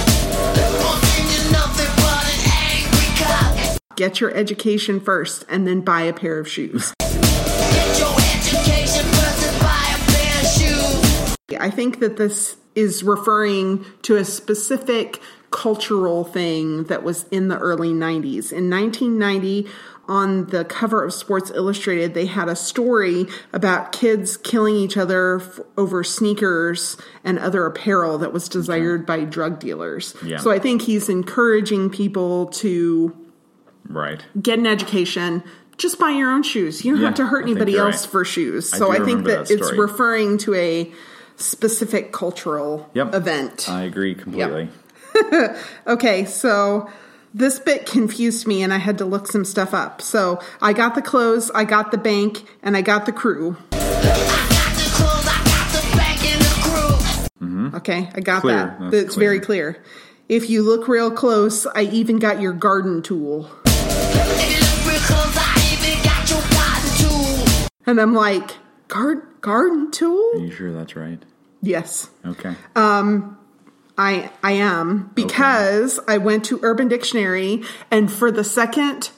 Won't 0.82 1.04
send 1.04 1.30
you 1.32 1.52
nothing 1.52 1.92
but 1.96 2.24
an 2.34 2.40
angry 2.52 3.08
cop. 3.16 3.96
Get 3.96 4.20
your 4.20 4.34
education 4.34 5.00
first 5.00 5.44
and 5.48 5.66
then 5.66 5.80
buy 5.80 6.02
a 6.02 6.12
pair 6.12 6.38
of 6.38 6.48
shoes. 6.48 6.92
Get 6.98 7.98
your 7.98 8.14
education 8.14 9.04
first 9.12 9.46
and 9.46 9.60
buy 9.60 9.94
a 9.94 9.98
pair 10.12 10.40
of 10.40 10.46
shoes. 10.46 11.36
I 11.58 11.70
think 11.70 12.00
that 12.00 12.16
this 12.16 12.56
is 12.74 13.02
referring 13.02 13.86
to 14.02 14.16
a 14.16 14.24
specific 14.24 15.20
cultural 15.56 16.22
thing 16.22 16.84
that 16.84 17.02
was 17.02 17.24
in 17.30 17.48
the 17.48 17.56
early 17.58 17.88
90s. 17.88 18.52
In 18.52 18.68
1990, 18.68 19.66
on 20.06 20.46
the 20.48 20.64
cover 20.66 21.02
of 21.02 21.14
Sports 21.14 21.50
Illustrated, 21.54 22.12
they 22.12 22.26
had 22.26 22.48
a 22.48 22.54
story 22.54 23.26
about 23.54 23.90
kids 23.90 24.36
killing 24.36 24.76
each 24.76 24.96
other 24.98 25.40
f- 25.40 25.58
over 25.78 26.04
sneakers 26.04 26.98
and 27.24 27.38
other 27.38 27.64
apparel 27.64 28.18
that 28.18 28.32
was 28.34 28.48
desired 28.50 29.06
by 29.06 29.24
drug 29.24 29.58
dealers. 29.58 30.14
Yeah. 30.22 30.36
So 30.36 30.50
I 30.50 30.58
think 30.58 30.82
he's 30.82 31.08
encouraging 31.08 31.88
people 31.90 32.46
to 32.62 33.16
Right. 33.88 34.20
get 34.40 34.58
an 34.58 34.66
education. 34.66 35.42
Just 35.78 35.98
buy 35.98 36.10
your 36.10 36.30
own 36.30 36.42
shoes. 36.42 36.84
You 36.84 36.92
don't 36.92 37.00
Yeah, 37.00 37.06
have 37.08 37.16
to 37.16 37.26
hurt 37.26 37.44
I 37.46 37.50
anybody 37.50 37.76
else 37.78 38.02
right. 38.04 38.10
for 38.12 38.24
shoes. 38.26 38.68
So 38.68 38.92
do 38.92 39.02
I, 39.02 39.04
think 39.06 39.24
that, 39.24 39.48
that 39.48 39.54
it's 39.54 39.72
referring 39.72 40.36
to 40.38 40.54
a 40.54 40.92
specific 41.36 42.12
cultural 42.12 42.88
Yep. 42.94 43.14
event. 43.14 43.68
I 43.70 43.82
agree 43.82 44.14
completely. 44.14 44.68
Okay, 45.86 46.24
so 46.24 46.90
this 47.34 47.58
bit 47.58 47.86
confused 47.86 48.46
me 48.46 48.62
and 48.62 48.72
I 48.72 48.78
had 48.78 48.98
to 48.98 49.04
look 49.04 49.26
some 49.26 49.44
stuff 49.44 49.72
up. 49.74 50.00
So 50.02 50.40
I 50.60 50.72
got 50.72 50.94
the 50.94 51.02
clothes, 51.02 51.50
I 51.54 51.64
got 51.64 51.90
the 51.90 51.98
bank, 51.98 52.44
and 52.62 52.76
I 52.76 52.82
got 52.82 53.06
the 53.06 53.12
crew. 53.12 53.56
I 53.72 53.76
got 53.76 54.74
the 54.74 54.90
clothes, 54.94 55.26
I 55.28 55.42
got 55.44 55.72
the 55.72 55.96
bank 55.96 56.24
and 56.24 56.42
the 56.42 57.70
crew. 57.70 57.76
Okay, 57.78 58.10
I 58.14 58.20
got 58.20 58.40
Clear. 58.42 58.56
that. 58.56 58.80
That's 58.80 58.90
That's 58.92 59.14
clear. 59.14 59.28
very 59.30 59.40
clear. 59.40 59.82
If 60.28 60.50
you 60.50 60.62
look 60.62 60.88
real 60.88 61.10
close, 61.10 61.66
I 61.66 61.82
even 61.82 62.18
got 62.18 62.40
your 62.40 62.52
garden 62.52 63.02
tool. 63.02 63.48
If 63.64 64.50
you 64.50 64.60
look 64.60 64.86
real 64.92 65.00
close, 65.00 65.36
I 65.38 65.78
even 65.78 66.02
got 66.02 66.30
your 66.30 66.42
garden 66.50 66.90
tool. 66.98 67.68
And 67.86 68.00
I'm 68.00 68.14
like, 68.14 68.56
garden 68.88 69.90
tool? 69.92 70.32
Are 70.34 70.38
you 70.38 70.50
sure 70.50 70.72
that's 70.72 70.96
right? 70.96 71.22
Yes. 71.62 72.10
Okay. 72.24 72.54
Um, 72.74 73.38
I 73.98 74.30
I 74.42 74.52
am 74.52 75.10
because 75.14 75.98
I 76.06 76.18
went 76.18 76.44
to 76.46 76.60
Urban 76.62 76.88
Dictionary 76.88 77.62
and 77.90 78.10
for 78.12 78.30
the 78.30 78.44
second 78.44 79.10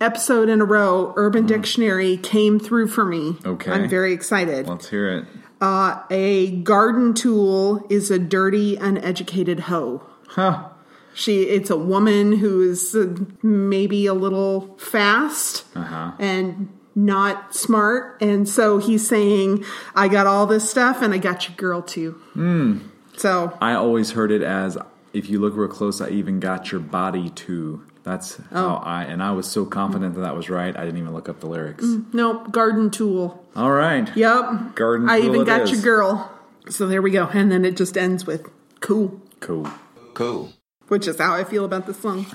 episode 0.00 0.48
in 0.48 0.60
a 0.60 0.64
row, 0.64 1.12
Urban 1.16 1.46
Dictionary 1.46 2.16
came 2.16 2.58
through 2.58 2.88
for 2.88 3.04
me. 3.04 3.36
Okay. 3.44 3.70
I'm 3.70 3.88
very 3.88 4.12
excited. 4.12 4.66
Let's 4.66 4.88
hear 4.88 5.18
it. 5.18 5.24
Uh, 5.60 6.02
a 6.10 6.50
garden 6.62 7.14
tool 7.14 7.86
is 7.88 8.10
a 8.10 8.18
dirty, 8.18 8.74
uneducated 8.76 9.60
hoe. 9.60 10.04
Huh. 10.28 10.68
She, 11.14 11.42
it's 11.42 11.70
a 11.70 11.76
woman 11.76 12.32
who 12.32 12.62
is 12.62 12.96
uh, 12.96 13.14
maybe 13.42 14.06
a 14.06 14.14
little 14.14 14.76
fast 14.78 15.64
Uh-huh. 15.76 16.12
and 16.18 16.68
not 16.96 17.54
smart, 17.54 18.20
and 18.20 18.48
so 18.48 18.78
he's 18.78 19.06
saying, 19.06 19.64
"I 19.94 20.08
got 20.08 20.26
all 20.26 20.46
this 20.46 20.68
stuff, 20.68 21.00
and 21.00 21.14
I 21.14 21.18
got 21.18 21.46
your 21.48 21.56
girl 21.56 21.80
too." 21.82 22.12
Hmm. 22.32 22.78
So 23.22 23.56
I 23.60 23.74
always 23.74 24.10
heard 24.10 24.32
it 24.32 24.42
as 24.42 24.76
if 25.12 25.30
you 25.30 25.38
look 25.38 25.54
real 25.54 25.68
close, 25.68 26.00
I 26.00 26.08
even 26.08 26.40
got 26.40 26.72
your 26.72 26.80
body 26.80 27.30
too. 27.30 27.84
That's 28.02 28.38
how 28.50 28.80
Oh. 28.80 28.82
I, 28.84 29.04
and 29.04 29.22
I 29.22 29.30
was 29.30 29.46
so 29.46 29.64
confident 29.64 30.16
that 30.16 30.22
that 30.22 30.34
was 30.34 30.50
right, 30.50 30.76
I 30.76 30.84
didn't 30.84 30.98
even 30.98 31.12
look 31.12 31.28
up 31.28 31.38
the 31.38 31.46
lyrics. 31.46 31.84
nope, 32.12 32.50
garden 32.50 32.90
tool. 32.90 33.44
All 33.54 33.70
right. 33.70 34.10
Yep. 34.16 34.74
Garden 34.74 35.08
I 35.08 35.20
even 35.20 35.42
it 35.42 35.46
got 35.46 35.60
is. 35.62 35.70
your 35.70 35.82
girl. 35.82 36.32
So 36.68 36.88
there 36.88 37.00
we 37.00 37.12
go. 37.12 37.26
And 37.32 37.52
then 37.52 37.64
it 37.64 37.76
just 37.76 37.96
ends 37.96 38.26
with 38.26 38.50
cool, 38.80 39.20
Cool. 39.38 39.68
Cool. 40.14 40.52
which 40.88 41.06
is 41.06 41.16
how 41.18 41.32
I 41.32 41.44
feel 41.44 41.64
about 41.64 41.86
this 41.86 42.00
song. 42.00 42.26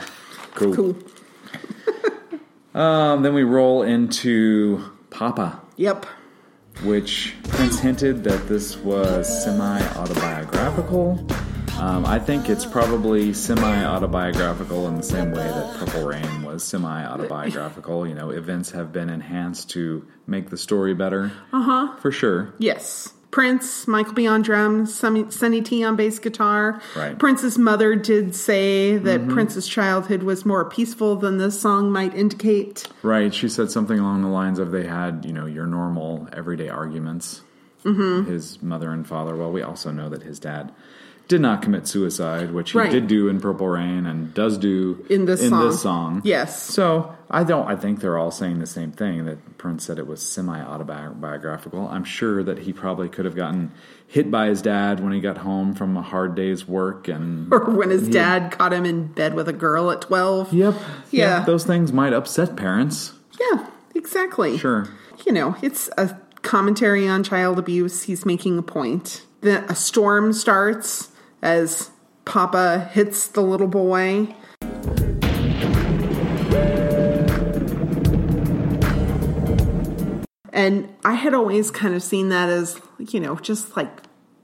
Cool. 0.56 0.74
Cool. 0.76 0.98
Um, 2.76 3.24
then 3.24 3.34
we 3.34 3.42
roll 3.44 3.82
into 3.82 4.84
Papa, 5.10 5.60
Yep. 5.78 6.06
Which 6.84 7.36
Prince 7.50 7.80
hinted 7.80 8.24
that 8.24 8.48
this 8.48 8.78
was 8.78 9.44
semi 9.44 9.82
autobiographical. 9.96 11.26
Um, 11.80 12.06
I 12.08 12.18
think 12.18 12.50
it's 12.50 12.66
probably 12.66 13.34
semi 13.34 13.86
autobiographical 13.86 14.88
in 14.88 14.96
the 14.98 15.04
same 15.04 15.32
way 15.32 15.48
that 15.48 15.76
Purple 15.78 16.08
Rain 16.08 16.44
was 16.44 16.64
semi 16.64 17.06
autobiographical. 17.06 18.08
You 18.08 18.16
know, 18.16 18.32
events 18.32 18.72
have 18.72 18.92
been 18.92 19.10
enhanced 19.10 19.70
to 19.72 20.08
make 20.26 20.50
the 20.50 20.58
story 20.58 20.96
better. 20.96 21.32
Uh 21.54 21.62
huh. 21.62 21.96
For 21.98 22.12
sure. 22.12 22.54
Yes. 22.58 23.14
Prince, 23.38 23.88
Michael 23.88 24.14
B. 24.14 24.26
on 24.26 24.42
drums, 24.42 24.96
Sonny, 24.96 25.62
T 25.62 25.84
on 25.84 25.96
bass 25.96 26.18
guitar. 26.18 26.82
Right. 26.96 27.10
Mm-hmm. 27.10 27.18
Prince's 27.20 27.56
mother 27.60 27.96
did 27.96 28.34
say 28.34 28.98
that 28.98 29.28
Prince's 29.28 29.68
childhood 29.68 30.24
was 30.24 30.44
more 30.44 30.68
peaceful 30.68 31.16
than 31.18 31.38
this 31.38 31.62
song 31.62 31.92
might 31.92 32.16
indicate. 32.16 32.88
Right. 33.04 33.32
She 33.32 33.48
said 33.48 33.70
something 33.70 34.00
along 34.00 34.24
the 34.24 34.28
lines 34.28 34.58
of 34.58 34.72
they 34.72 34.88
had, 34.88 35.24
you 35.24 35.34
know, 35.34 35.46
your 35.46 35.68
normal 35.68 36.28
everyday 36.34 36.70
arguments. 36.70 37.42
Mm-hmm. 37.84 38.28
His 38.28 38.60
mother 38.64 38.90
and 38.90 39.08
father. 39.08 39.36
Well, 39.36 39.52
we 39.52 39.62
also 39.62 39.92
know 39.92 40.10
that 40.10 40.24
his 40.24 40.40
dad 40.40 40.74
did 41.28 41.42
not 41.42 41.62
commit 41.62 41.88
suicide, 41.88 42.54
which 42.54 42.72
he 42.72 42.78
Right. 42.78 42.92
did 42.92 43.08
do 43.08 43.28
in 43.28 43.40
Purple 43.40 43.68
Rain 43.68 44.06
and 44.06 44.34
does 44.34 44.58
do 44.58 45.04
In 45.10 45.26
this 45.26 45.42
in 45.44 45.50
song. 45.50 45.66
this 45.68 45.82
song. 45.82 46.22
Yes. 46.24 46.64
So 46.64 47.12
I 47.30 47.44
don't. 47.44 47.68
I 47.68 47.76
think 47.76 48.00
they're 48.00 48.18
all 48.18 48.32
saying 48.32 48.60
the 48.60 48.66
same 48.66 48.92
thing. 48.92 49.26
That 49.26 49.58
Prince 49.58 49.84
said 49.86 50.00
it 50.00 50.08
was 50.08 50.22
semi 50.22 50.62
autobiographical. 50.62 51.88
I'm 51.92 52.04
sure 52.04 52.44
that 52.44 52.60
he 52.60 52.74
probably 52.74 53.10
could 53.10 53.26
have 53.26 53.36
gotten 53.36 53.72
hit 54.08 54.32
by 54.32 54.48
his 54.48 54.62
dad 54.62 55.02
when 55.04 55.12
he 55.12 55.20
got 55.20 55.40
home 55.40 55.74
from 55.74 55.98
a 55.98 56.02
hard 56.02 56.36
day's 56.36 56.68
work, 56.68 57.08
and 57.08 57.48
Or 57.54 57.66
when 57.72 57.90
his 57.90 58.08
dad 58.08 58.52
caught 58.58 58.72
him 58.74 58.86
in 58.86 59.08
bed 59.08 59.34
with 59.34 59.50
a 59.50 59.54
girl 59.54 59.92
at 59.92 60.02
12. 60.02 60.54
yep, 60.54 60.76
Yeah. 61.12 61.44
those 61.46 61.66
things 61.66 61.92
might 61.92 62.14
upset 62.14 62.56
parents. 62.56 63.14
Yeah, 63.40 63.66
exactly. 63.96 64.58
Sure. 64.58 64.88
You 65.26 65.34
know, 65.34 65.56
it's 65.62 65.90
a 65.98 66.16
commentary 66.42 67.08
on 67.08 67.24
child 67.24 67.60
abuse. 67.60 68.04
He's 68.04 68.26
making 68.26 68.58
a 68.58 68.62
point. 68.62 69.24
Then 69.42 69.66
a 69.68 69.76
storm 69.76 70.32
starts 70.34 71.10
as 71.42 71.92
Papa 72.26 72.90
hits 72.92 73.28
the 73.28 73.42
little 73.42 73.68
boy. 73.68 74.36
And 80.52 80.90
I 81.06 81.14
had 81.14 81.34
always 81.34 81.70
kind 81.70 81.94
of 81.94 82.02
seen 82.02 82.30
that 82.30 82.50
as, 82.50 82.82
you 83.00 83.20
know, 83.20 83.36
just 83.36 83.78
like 83.78 83.92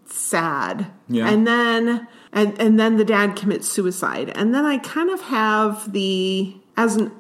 sad. 0.06 0.88
Yeah. 1.10 1.28
And 1.28 1.48
then 1.48 2.08
and 2.32 2.60
and 2.60 2.80
then 2.80 2.98
the 2.98 3.06
dad 3.06 3.36
commits 3.36 3.68
suicide. 3.68 4.32
And 4.36 4.54
then 4.54 4.66
I 4.66 4.78
kind 4.78 5.10
of 5.10 5.22
have 5.22 5.92
the 5.92 6.56
as 6.78 6.96
an 6.96 7.12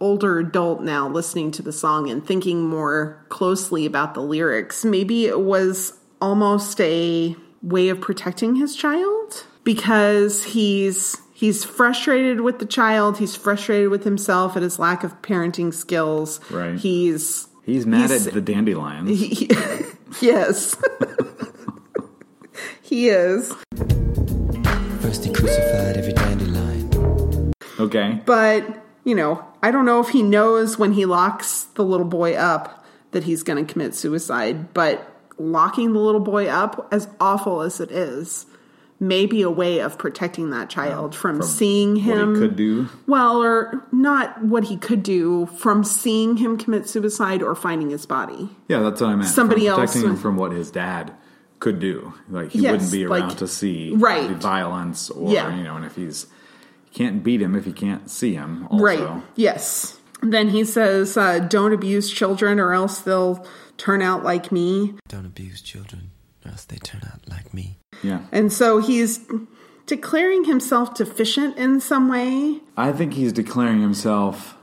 older 0.00 0.38
adult 0.38 0.82
now 0.82 1.08
listening 1.08 1.50
to 1.50 1.62
the 1.62 1.72
song 1.72 2.08
and 2.08 2.24
thinking 2.24 2.62
more 2.62 3.24
closely 3.28 3.84
about 3.84 4.14
the 4.14 4.22
lyrics, 4.22 4.84
maybe 4.84 5.26
it 5.26 5.40
was 5.40 5.92
almost 6.20 6.80
a 6.80 7.36
way 7.62 7.88
of 7.88 8.00
protecting 8.00 8.56
his 8.56 8.74
child 8.76 9.44
because 9.64 10.44
he's 10.44 11.16
he's 11.34 11.64
frustrated 11.64 12.40
with 12.40 12.58
the 12.58 12.66
child, 12.66 13.18
he's 13.18 13.34
frustrated 13.36 13.90
with 13.90 14.04
himself 14.04 14.56
at 14.56 14.62
his 14.62 14.78
lack 14.78 15.04
of 15.04 15.20
parenting 15.22 15.72
skills. 15.74 16.40
Right. 16.50 16.76
He's 16.78 17.46
He's 17.64 17.84
mad 17.86 18.08
He's- 18.10 18.26
at 18.26 18.32
the 18.32 18.40
dandelions. 18.40 19.10
he, 19.10 19.50
yes. 20.22 20.74
he 22.82 23.08
is. 23.08 23.52
First 25.00 25.24
he 25.24 25.32
crucified 25.32 25.96
every 25.96 26.12
dandelion. 26.14 27.52
okay. 27.78 28.20
But, 28.24 28.84
you 29.04 29.14
know, 29.14 29.44
I 29.62 29.70
don't 29.70 29.84
know 29.84 30.00
if 30.00 30.08
he 30.08 30.22
knows 30.22 30.78
when 30.78 30.92
he 30.92 31.04
locks 31.04 31.64
the 31.74 31.84
little 31.84 32.06
boy 32.06 32.34
up 32.34 32.84
that 33.12 33.24
he's 33.24 33.42
going 33.42 33.64
to 33.64 33.70
commit 33.72 33.94
suicide, 33.94 34.72
but 34.74 35.17
locking 35.38 35.92
the 35.92 35.98
little 36.00 36.20
boy 36.20 36.48
up, 36.48 36.88
as 36.92 37.08
awful 37.20 37.60
as 37.62 37.80
it 37.80 37.90
is, 37.90 38.46
may 39.00 39.26
be 39.26 39.42
a 39.42 39.50
way 39.50 39.78
of 39.78 39.96
protecting 39.96 40.50
that 40.50 40.68
child 40.68 41.14
from, 41.14 41.40
seeing 41.42 41.94
What 41.94 42.02
him. 42.18 42.34
he 42.34 42.40
could 42.40 42.56
do. 42.56 42.88
Well, 43.06 43.40
or 43.42 43.86
not 43.92 44.42
what 44.44 44.64
he 44.64 44.76
could 44.76 45.02
do, 45.04 45.46
from 45.46 45.84
seeing 45.84 46.36
him 46.38 46.56
commit 46.58 46.88
suicide 46.88 47.42
or 47.42 47.54
finding 47.54 47.90
his 47.90 48.06
body. 48.06 48.48
Yeah, 48.66 48.80
that's 48.80 49.00
what 49.00 49.10
I 49.10 49.14
meant. 49.14 49.28
Somebody 49.28 49.62
from 49.66 49.80
else 49.80 49.92
protecting 49.92 50.10
him 50.10 50.16
from 50.16 50.36
what 50.36 50.50
his 50.52 50.70
dad 50.72 51.12
could 51.60 51.78
do. 51.78 52.12
Like 52.28 52.50
he 52.50 52.60
Yes, 52.60 52.72
wouldn't 52.72 52.90
be 52.92 53.04
around 53.04 53.28
like- 53.28 53.36
to 53.38 53.46
see 53.46 53.92
Right. 53.96 54.28
the 54.28 54.34
violence, 54.34 55.10
or 55.10 55.32
Yeah. 55.32 55.56
you 55.56 55.62
know, 55.62 55.76
and 55.76 55.84
if 55.84 55.94
he's 55.96 56.26
he 56.90 56.90
can't 57.04 57.22
beat 57.22 57.40
him 57.42 57.54
if 57.54 57.66
he 57.66 57.72
can't 57.72 58.08
see 58.10 58.34
him. 58.34 58.66
Also. 58.70 58.82
Right. 58.84 59.22
Yes. 59.36 59.98
Then 60.22 60.48
he 60.48 60.64
says, 60.64 61.16
uh, 61.16 61.38
don't 61.38 61.72
abuse 61.72 62.10
children 62.10 62.58
or 62.58 62.72
else 62.72 62.98
they'll 62.98 63.44
turn 63.78 64.02
out 64.02 64.22
like 64.22 64.52
me. 64.52 64.94
Don't 65.08 65.24
abuse 65.24 65.62
children, 65.62 66.10
or 66.44 66.50
else 66.50 66.64
they 66.66 66.76
turn 66.76 67.00
out 67.10 67.20
like 67.28 67.54
me. 67.54 67.78
Yeah, 68.02 68.20
And 68.30 68.52
so 68.52 68.78
he's 68.78 69.20
declaring 69.86 70.44
himself 70.44 70.94
deficient 70.94 71.56
in 71.56 71.80
some 71.80 72.08
way. 72.08 72.60
I 72.76 72.92
think 72.92 73.14
he's 73.14 73.32
declaring 73.32 73.80
himself 73.80 74.56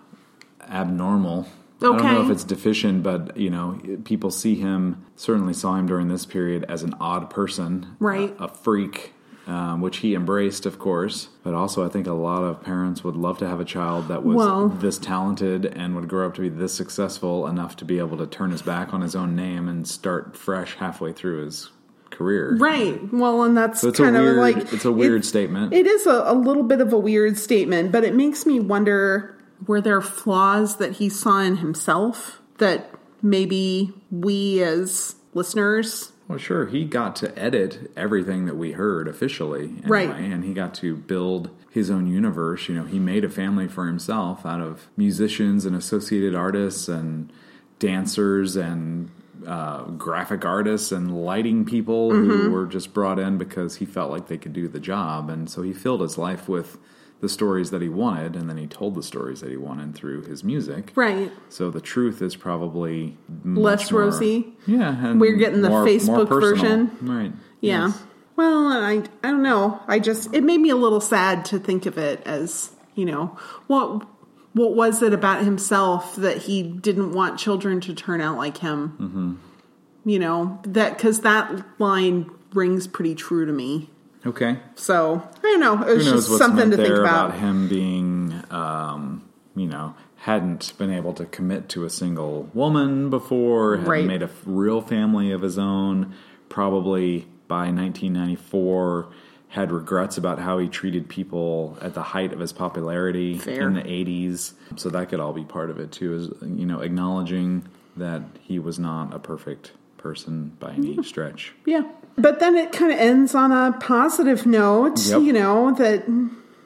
abnormal. 0.69 1.47
Okay. 1.83 1.97
I 1.97 2.01
don't 2.01 2.13
know 2.13 2.25
if 2.25 2.31
it's 2.31 2.43
deficient, 2.43 3.03
but 3.03 3.35
you 3.35 3.49
know, 3.49 3.79
people 4.05 4.31
see 4.31 4.55
him. 4.55 5.05
Certainly 5.15 5.53
saw 5.53 5.75
him 5.75 5.87
during 5.87 6.07
this 6.07 6.25
period 6.25 6.63
as 6.69 6.83
an 6.83 6.93
odd 6.99 7.29
person, 7.29 7.95
Right. 7.99 8.33
A, 8.39 8.45
a 8.45 8.47
freak, 8.47 9.13
um, 9.47 9.81
which 9.81 9.97
he 9.97 10.15
embraced, 10.15 10.65
of 10.65 10.79
course. 10.79 11.29
But 11.43 11.53
also, 11.53 11.85
I 11.85 11.89
think 11.89 12.07
a 12.07 12.13
lot 12.13 12.43
of 12.43 12.63
parents 12.63 13.03
would 13.03 13.15
love 13.15 13.37
to 13.39 13.47
have 13.47 13.59
a 13.59 13.65
child 13.65 14.07
that 14.07 14.23
was 14.23 14.35
Well- 14.35 14.69
this 14.69 14.97
talented 14.97 15.65
and 15.65 15.95
would 15.95 16.07
grow 16.07 16.27
up 16.27 16.33
to 16.35 16.41
be 16.41 16.49
this 16.49 16.73
successful 16.73 17.45
enough 17.47 17.75
to 17.77 17.85
be 17.85 17.99
able 17.99 18.17
to 18.17 18.25
turn 18.27 18.51
his 18.51 18.61
back 18.61 18.93
on 18.93 19.01
his 19.01 19.15
own 19.15 19.35
name 19.35 19.67
and 19.67 19.87
start 19.87 20.35
fresh 20.35 20.75
halfway 20.77 21.11
through 21.13 21.45
his 21.45 21.69
career. 22.11 22.55
Right. 22.57 22.99
Well, 23.13 23.43
and 23.43 23.57
that's 23.57 23.81
So 23.81 23.91
kind 23.91 24.15
of 24.15 24.37
like 24.37 24.57
it's 24.73 24.85
a 24.85 24.91
weird 24.91 25.21
it- 25.21 25.25
statement. 25.25 25.73
It 25.73 25.85
is 25.85 26.05
a, 26.07 26.23
a 26.27 26.33
little 26.33 26.63
bit 26.63 26.79
of 26.81 26.93
a 26.93 26.97
weird 26.97 27.37
statement, 27.37 27.91
but 27.91 28.03
it 28.03 28.15
makes 28.15 28.45
me 28.45 28.59
wonder 28.59 29.35
were 29.67 29.81
there 29.81 30.01
flaws 30.01 30.77
that 30.77 30.93
he 30.93 31.09
saw 31.09 31.39
in 31.39 31.57
himself 31.57 32.41
that 32.57 32.89
maybe 33.21 33.93
we 34.11 34.61
as 34.63 35.15
listeners 35.33 36.11
Well, 36.27 36.39
sure. 36.39 36.65
He 36.65 36.85
got 36.85 37.15
to 37.17 37.37
edit 37.37 37.91
everything 37.95 38.45
that 38.45 38.55
we 38.55 38.71
heard 38.71 39.07
officially, 39.07 39.65
anyway, 39.83 40.07
Right. 40.07 40.09
And 40.09 40.43
he 40.43 40.53
got 40.53 40.73
to 40.75 40.95
build 40.95 41.51
his 41.69 41.91
own 41.91 42.07
universe. 42.07 42.67
You 42.67 42.75
know, 42.75 42.85
he 42.85 42.97
made 42.99 43.23
a 43.23 43.29
family 43.29 43.67
for 43.67 43.85
himself 43.85 44.43
out 44.45 44.59
of 44.61 44.87
musicians 44.97 45.65
and 45.65 45.75
associated 45.75 46.33
artists 46.33 46.87
and 46.87 47.31
dancers 47.77 48.55
and 48.55 49.11
uh, 49.45 49.83
graphic 49.83 50.43
artists 50.45 50.91
and 50.91 51.23
lighting 51.25 51.65
people 51.65 52.11
Mm-hmm. 52.11 52.31
who 52.31 52.51
were 52.51 52.65
just 52.65 52.93
brought 52.93 53.19
in 53.19 53.37
because 53.37 53.75
he 53.75 53.85
felt 53.85 54.09
like 54.09 54.27
they 54.27 54.37
could 54.37 54.53
do 54.53 54.67
the 54.67 54.79
job. 54.79 55.29
And 55.29 55.47
so 55.49 55.61
he 55.61 55.73
filled 55.73 56.01
his 56.01 56.17
life 56.17 56.47
with 56.49 56.77
the 57.25 57.29
stories 57.29 57.71
that 57.71 57.81
he 57.81 57.89
wanted, 57.89 58.35
and 58.35 58.47
then 58.49 58.57
he 58.57 58.67
told 58.67 58.93
the 58.95 59.01
stories 59.03 59.41
that 59.41 59.49
he 59.49 59.57
wanted 59.57 59.95
through 59.95 60.21
his 60.23 60.43
music. 60.43 60.91
right 60.95 61.31
So 61.49 61.71
the 61.71 61.81
truth 61.81 62.21
is 62.21 62.35
probably 62.35 63.17
Less 63.43 63.91
more- 63.91 64.01
rosy. 64.01 64.53
Yeah, 64.67 65.13
We're 65.13 65.35
getting 65.37 65.61
the 65.61 65.69
Facebook 65.69 66.27
personal. 66.29 66.85
version. 66.85 66.91
right? 67.01 67.31
Yeah. 67.61 67.87
Yes. 67.87 68.03
Well, 68.35 68.67
I 68.67 69.01
I 69.23 69.31
don't 69.31 69.43
know. 69.43 69.79
I 69.87 69.97
just 69.99 70.33
it 70.33 70.43
made 70.43 70.59
me 70.59 70.69
a 70.69 70.75
little 70.75 71.01
sad 71.01 71.45
to 71.45 71.57
think 71.59 71.85
of 71.85 71.97
it 71.97 72.21
as, 72.25 72.71
you 72.93 73.05
know, 73.05 73.37
what 73.67 74.05
what 74.53 74.75
was 74.75 75.01
it 75.01 75.13
about 75.13 75.43
himself 75.43 76.15
that 76.17 76.37
he 76.47 76.61
didn't 76.63 77.11
want 77.13 77.39
children 77.39 77.79
to 77.81 77.93
turn 77.93 78.21
out 78.21 78.37
like 78.37 78.57
him? 78.57 78.79
Mm-hmm. 78.99 80.09
You 80.09 80.19
know, 80.19 80.59
that 80.63 80.99
cuz 80.99 81.21
that 81.21 81.63
line 81.79 82.29
rings 82.53 82.87
pretty 82.87 83.15
true 83.15 83.45
to 83.45 83.51
me. 83.53 83.89
Okay. 84.25 84.57
So, 84.75 85.21
I 85.37 85.41
don't 85.41 85.59
know. 85.59 85.83
It 85.87 85.97
was 85.97 86.05
just 86.05 86.37
something 86.37 86.71
to 86.71 86.75
think 86.77 86.87
there 86.89 87.01
about. 87.01 87.35
him 87.35 87.67
being, 87.67 88.41
um, 88.49 89.23
you 89.55 89.67
know, 89.67 89.93
hadn't 90.17 90.73
been 90.79 90.91
able 90.91 91.13
to 91.13 91.25
commit 91.25 91.69
to 91.69 91.85
a 91.85 91.89
single 91.89 92.49
woman 92.53 93.09
before, 93.11 93.75
hadn't 93.77 93.89
Right. 93.89 94.05
made 94.05 94.23
a 94.23 94.29
real 94.45 94.81
family 94.81 95.31
of 95.31 95.41
his 95.43 95.59
own. 95.59 96.13
Probably 96.49 97.27
by 97.47 97.69
1994, 97.69 99.07
had 99.49 99.71
regrets 99.71 100.17
about 100.17 100.39
how 100.39 100.57
he 100.57 100.67
treated 100.67 101.07
people 101.07 101.77
at 101.81 101.93
the 101.93 102.01
height 102.01 102.33
of 102.33 102.39
his 102.39 102.51
popularity 102.51 103.37
Fair. 103.37 103.67
in 103.67 103.73
the 103.75 103.83
80s. 103.87 104.53
So 104.75 104.89
that 104.89 105.09
could 105.09 105.19
all 105.19 105.33
be 105.33 105.43
part 105.45 105.69
of 105.69 105.79
it 105.79 105.91
too. 105.91 106.13
Is 106.13 106.29
you 106.41 106.65
know 106.65 106.79
acknowledging 106.81 107.63
that 107.95 108.21
he 108.41 108.57
was 108.59 108.79
not 108.79 109.13
a 109.13 109.19
perfect 109.19 109.71
person 109.97 110.57
by 110.59 110.71
any 110.73 111.01
stretch. 111.03 111.53
Yeah. 111.65 111.83
But 112.17 112.39
then 112.39 112.55
it 112.55 112.71
kind 112.71 112.91
of 112.91 112.97
ends 112.97 113.35
on 113.35 113.51
a 113.51 113.73
positive 113.79 114.45
note, 114.45 114.99
Yep. 115.05 115.21
you 115.21 115.33
know, 115.33 115.73
that 115.75 116.05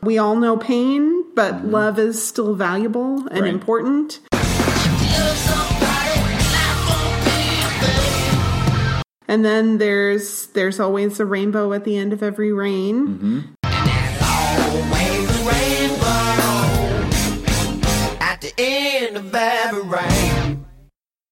we 0.04 0.18
all 0.18 0.36
know 0.36 0.58
pain, 0.58 1.24
but 1.36 1.66
love 1.66 1.98
is 2.00 2.22
still 2.26 2.54
valuable 2.56 3.18
and 3.28 3.30
Mm-hmm. 3.30 3.42
Right. 3.42 3.54
important. 3.54 4.20
And 9.28 9.46
then 9.46 9.78
there's 9.78 10.48
there's 10.48 10.80
always 10.80 11.20
a 11.20 11.26
rainbow 11.26 11.72
at 11.74 11.84
the 11.84 11.96
end 11.98 12.14
of 12.14 12.24
every 12.24 12.52
rain. 12.52 13.56
Always 13.64 15.30
a 15.30 15.44
rainbow 15.46 16.10
at 18.20 18.42
the 18.42 18.54
end 18.58 19.18
of 19.18 19.36
every 19.36 19.84
rain. 19.84 20.66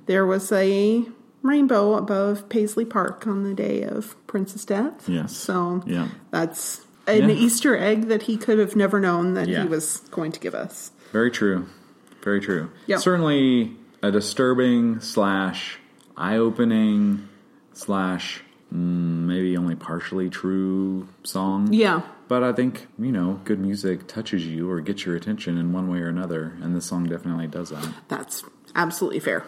There 0.05 0.27
was 0.27 0.51
a 0.51 1.07
rainbow 1.47 1.95
above 1.95 2.49
Paisley 2.49 2.85
Park 2.85 3.25
on 3.27 3.43
the 3.43 3.53
day 3.53 3.83
of 3.83 4.15
Prince's 4.27 4.65
death. 4.65 5.07
Yes. 5.07 5.35
So 5.35 5.81
Yeah. 5.85 6.09
that's 6.31 6.81
an 7.07 7.29
Yeah. 7.29 7.35
Easter 7.35 7.77
egg 7.77 8.07
that 8.09 8.23
he 8.23 8.37
could 8.37 8.59
have 8.59 8.75
never 8.75 8.99
known 8.99 9.33
that 9.35 9.47
Yeah. 9.47 9.63
he 9.63 9.67
was 9.67 10.01
going 10.11 10.31
to 10.33 10.39
give 10.39 10.53
us. 10.53 10.91
Very 11.11 11.31
true. 11.31 11.65
Very 12.21 12.41
true. 12.41 12.69
Yep. 12.87 12.99
Certainly 12.99 13.75
a 14.03 14.11
disturbing 14.11 14.99
slash 14.99 15.79
eye 16.17 16.37
opening 16.37 17.27
slash 17.73 18.41
mm, 18.73 19.25
maybe 19.25 19.55
only 19.55 19.75
partially 19.75 20.29
true 20.29 21.07
song. 21.23 21.71
Yeah. 21.71 22.01
But 22.27 22.43
I 22.43 22.51
think, 22.51 22.87
you 22.99 23.13
know, 23.13 23.39
good 23.45 23.59
music 23.61 24.07
touches 24.07 24.45
you 24.45 24.69
or 24.69 24.81
gets 24.81 25.05
your 25.05 25.15
attention 25.15 25.57
in 25.57 25.71
one 25.71 25.87
way 25.89 25.99
or 25.99 26.07
another. 26.09 26.57
And 26.61 26.75
this 26.75 26.83
song 26.85 27.05
definitely 27.05 27.47
does 27.47 27.69
that. 27.69 27.87
That's 28.09 28.43
absolutely 28.75 29.21
fair. 29.21 29.45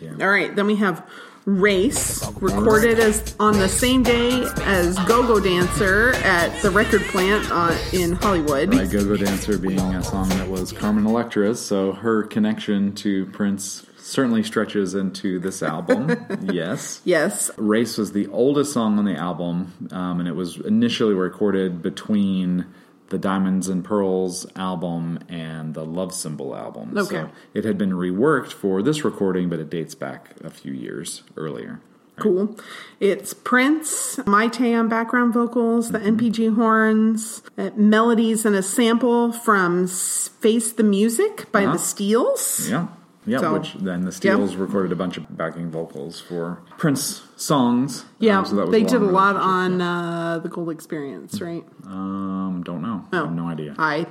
Yeah. 0.00 0.12
All 0.18 0.30
right, 0.30 0.56
then 0.56 0.66
we 0.66 0.76
have 0.76 1.06
Race, 1.46 2.26
recorded 2.40 2.98
as 2.98 3.36
on 3.38 3.58
the 3.58 3.68
same 3.68 4.02
day 4.02 4.44
as 4.62 4.98
Go 5.00 5.26
Go 5.26 5.38
Dancer 5.38 6.12
at 6.24 6.62
the 6.62 6.70
record 6.70 7.02
plant 7.02 7.46
uh, 7.50 7.76
in 7.92 8.12
Hollywood. 8.12 8.72
My 8.72 8.86
Go 8.86 9.04
Go 9.04 9.16
Dancer 9.16 9.58
being 9.58 9.78
a 9.78 10.02
song 10.02 10.28
that 10.30 10.48
was 10.48 10.72
Carmen 10.72 11.04
Electra's, 11.06 11.60
so 11.60 11.92
her 11.92 12.22
connection 12.22 12.94
to 12.94 13.26
Prince 13.26 13.84
certainly 13.98 14.42
stretches 14.42 14.94
into 14.94 15.38
this 15.38 15.62
album. 15.62 16.16
yes. 16.52 17.02
Yes. 17.04 17.50
Race 17.58 17.98
was 17.98 18.12
the 18.12 18.26
oldest 18.28 18.72
song 18.72 18.98
on 18.98 19.04
the 19.04 19.16
album, 19.16 19.88
um, 19.90 20.20
and 20.20 20.28
it 20.28 20.36
was 20.36 20.56
initially 20.56 21.14
recorded 21.14 21.82
between 21.82 22.64
the 23.10 23.18
Diamonds 23.18 23.68
and 23.68 23.84
Pearls 23.84 24.46
album 24.56 25.18
and 25.28 25.74
the 25.74 25.84
Love 25.84 26.12
Symbol 26.14 26.56
album. 26.56 26.96
Okay. 26.96 27.16
So 27.22 27.30
it 27.52 27.64
had 27.64 27.76
been 27.78 27.90
reworked 27.92 28.52
for 28.52 28.82
this 28.82 29.04
recording, 29.04 29.48
but 29.48 29.58
it 29.60 29.70
dates 29.70 29.94
back 29.94 30.34
a 30.42 30.50
few 30.50 30.72
years 30.72 31.22
earlier. 31.36 31.80
Cool. 32.16 32.56
It's 33.00 33.34
Prince, 33.34 34.16
Mayte 34.18 34.78
on 34.78 34.88
background 34.88 35.34
vocals, 35.34 35.90
the 35.90 35.98
NPG 35.98 36.54
horns, 36.54 37.42
uh, 37.58 37.70
melodies, 37.76 38.46
and 38.46 38.54
a 38.54 38.62
sample 38.62 39.32
from 39.32 39.88
Face 39.88 40.70
the 40.72 40.84
Music 40.84 41.50
by 41.50 41.64
Uh-huh. 41.64 41.72
the 41.72 41.78
Steeles. 41.80 42.68
Yeah. 42.70 42.86
Yeah, 43.26 43.38
So- 43.38 43.52
which 43.54 43.74
then 43.74 44.04
the 44.04 44.12
Steeles 44.12 44.56
recorded 44.56 44.92
a 44.92 44.96
bunch 44.96 45.16
of 45.16 45.36
backing 45.36 45.70
vocals 45.70 46.20
for 46.20 46.58
Prince 46.76 47.22
songs. 47.36 48.04
Yeah, 48.18 48.38
Um, 48.40 48.44
so 48.44 48.56
that 48.56 48.66
was 48.66 48.72
they 48.72 48.82
did 48.82 49.00
a 49.00 49.06
lot 49.06 49.36
on 49.36 49.80
yeah. 49.80 50.34
uh, 50.34 50.38
the 50.40 50.48
Gold 50.48 50.70
Experience, 50.70 51.40
right? 51.40 51.64
Um, 51.86 52.62
don't 52.64 52.82
know. 52.82 53.04
I 53.12 53.18
Oh. 53.18 53.24
have 53.24 53.34
no 53.34 53.46
idea. 53.48 53.74
I 53.78 54.06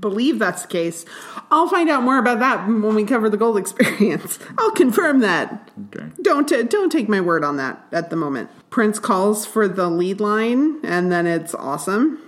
believe 0.00 0.38
that's 0.38 0.62
the 0.62 0.68
case. 0.68 1.06
I'll 1.50 1.68
find 1.68 1.88
out 1.88 2.02
more 2.02 2.18
about 2.18 2.40
that 2.40 2.66
when 2.68 2.94
we 2.94 3.04
cover 3.04 3.30
the 3.30 3.38
Gold 3.38 3.56
Experience. 3.56 4.38
I'll 4.58 4.72
confirm 4.72 5.20
that. 5.20 5.70
Okay. 5.96 6.06
Don't 6.20 6.46
t- 6.46 6.62
don't 6.64 6.90
take 6.92 7.08
my 7.08 7.22
word 7.22 7.42
on 7.44 7.56
that 7.56 7.86
at 7.90 8.10
the 8.10 8.16
moment. 8.16 8.50
Prince 8.68 8.98
calls 8.98 9.46
for 9.46 9.66
the 9.66 9.88
lead 9.88 10.20
line, 10.20 10.78
and 10.84 11.10
then 11.10 11.26
it's 11.26 11.54
awesome. 11.54 12.18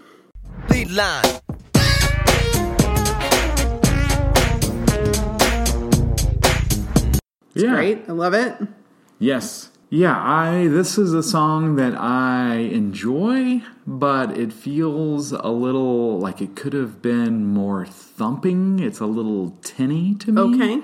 Lead 0.71 0.91
line. 0.91 1.41
Yeah. 7.55 7.71
Great, 7.75 8.03
I 8.09 8.13
love 8.13 8.35
it. 8.35 8.57
Yes. 9.19 9.71
Yeah, 9.93 10.17
I 10.17 10.69
this 10.69 10.97
is 10.99 11.13
a 11.15 11.23
song 11.23 11.75
that 11.77 11.95
I 12.01 12.55
enjoy, 12.59 13.63
but 13.89 14.39
it 14.39 14.53
feels 14.53 15.33
a 15.33 15.49
little 15.49 16.19
like 16.21 16.41
it 16.41 16.55
could 16.55 16.75
have 16.75 17.03
been 17.03 17.45
more 17.47 17.85
thumping. 17.87 18.79
It's 18.79 19.01
a 19.01 19.07
little 19.07 19.57
tinny 19.63 20.15
to 20.17 20.31
me. 20.33 20.41
Okay. 20.41 20.83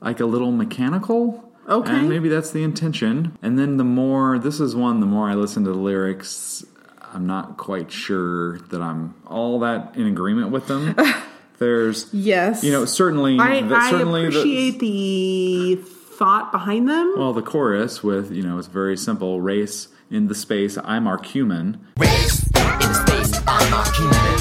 Like 0.00 0.18
a 0.18 0.26
little 0.26 0.50
mechanical. 0.50 1.52
Okay. 1.68 1.92
And 2.00 2.08
maybe 2.08 2.28
that's 2.28 2.50
the 2.50 2.64
intention. 2.64 3.38
And 3.42 3.58
then 3.58 3.76
the 3.76 3.84
more 3.84 4.38
this 4.40 4.58
is 4.58 4.74
one, 4.74 4.98
the 4.98 5.06
more 5.06 5.30
I 5.30 5.34
listen 5.34 5.62
to 5.64 5.70
the 5.70 5.78
lyrics, 5.78 6.64
I'm 7.12 7.26
not 7.28 7.58
quite 7.58 7.92
sure 7.92 8.58
that 8.70 8.80
I'm 8.82 9.14
all 9.26 9.60
that 9.60 9.94
in 9.96 10.06
agreement 10.08 10.50
with 10.50 10.66
them. 10.66 10.96
There's 11.58 12.12
Yes, 12.12 12.62
you 12.64 12.72
know, 12.72 12.84
certainly 12.86 13.38
I, 13.38 13.62
the- 13.62 13.74
I 13.76 13.90
certainly 13.90 14.22
the- 14.22 14.28
appreciate 14.28 14.78
the 14.80 15.76
thought 16.18 16.50
behind 16.50 16.88
them. 16.88 17.14
Well, 17.16 17.32
the 17.32 17.42
chorus 17.42 18.02
with, 18.02 18.32
you 18.32 18.42
know, 18.42 18.58
it's 18.58 18.66
very 18.66 18.96
simple 18.96 19.40
race 19.40 19.86
in 20.10 20.26
the 20.26 20.34
space, 20.34 20.76
I'm 20.82 21.06
our 21.06 21.22
human. 21.22 21.86
Race 21.96 22.44
in 22.44 22.52
the 22.54 23.06
space, 23.06 23.40
I'm 23.46 23.72
our 23.72 23.84
human. 23.92 24.38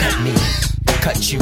Cut 0.00 0.20
me, 0.24 0.34
cut 1.00 1.32
you. 1.32 1.38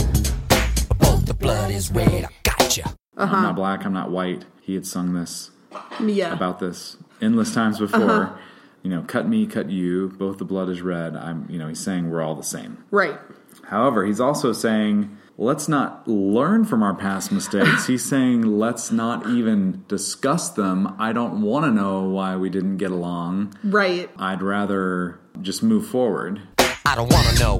Both 0.99 1.25
the 1.25 1.35
blood 1.35 1.71
is 1.71 1.91
red, 1.91 2.27
I 2.27 2.29
got 2.43 2.77
you. 2.77 2.85
Uh-huh. 3.17 3.35
I'm 3.35 3.43
not 3.43 3.57
black, 3.57 3.87
I'm 3.87 3.95
not 3.95 4.11
white. 4.11 4.45
He 4.61 4.75
had 4.75 4.87
sung 4.87 5.15
this 5.15 5.51
yeah, 5.99 6.35
about 6.35 6.59
this 6.59 6.99
endless 7.23 7.55
times 7.55 7.79
before. 7.79 8.03
Uh-huh. 8.03 8.37
You 8.83 8.91
know, 8.91 9.03
cut 9.05 9.27
me, 9.27 9.47
cut 9.47 9.71
you, 9.71 10.11
both 10.19 10.37
the 10.37 10.45
blood 10.45 10.69
is 10.69 10.83
red. 10.83 11.17
I'm, 11.17 11.47
you 11.49 11.59
know, 11.59 11.69
he's 11.69 11.83
saying 11.83 12.11
we're 12.11 12.21
all 12.21 12.35
the 12.35 12.43
same. 12.43 12.85
right. 12.91 13.19
However, 13.65 14.05
he's 14.05 14.21
also 14.21 14.53
saying, 14.53 15.17
let's 15.43 15.69
not 15.69 16.07
learn 16.07 16.65
from 16.65 16.85
our 16.85 16.95
past 16.95 17.33
mistakes. 17.33 17.87
he's 17.89 18.05
saying, 18.05 18.43
let's 18.43 18.93
not 18.93 19.27
even 19.27 19.85
discuss 19.89 20.49
them. 20.51 20.95
I 21.01 21.13
don't 21.13 21.43
want 21.43 21.65
to 21.65 21.73
know 21.73 22.03
why 22.05 22.37
we 22.37 22.49
didn't 22.49 22.77
get 22.77 22.93
along. 22.93 23.53
Right. 23.65 24.09
I'd 24.17 24.41
rather 24.41 25.19
just 25.41 25.63
move 25.63 25.87
forward. 25.87 26.41
I 26.87 26.95
don't 26.95 27.13
wanna 27.13 27.39
know. 27.41 27.59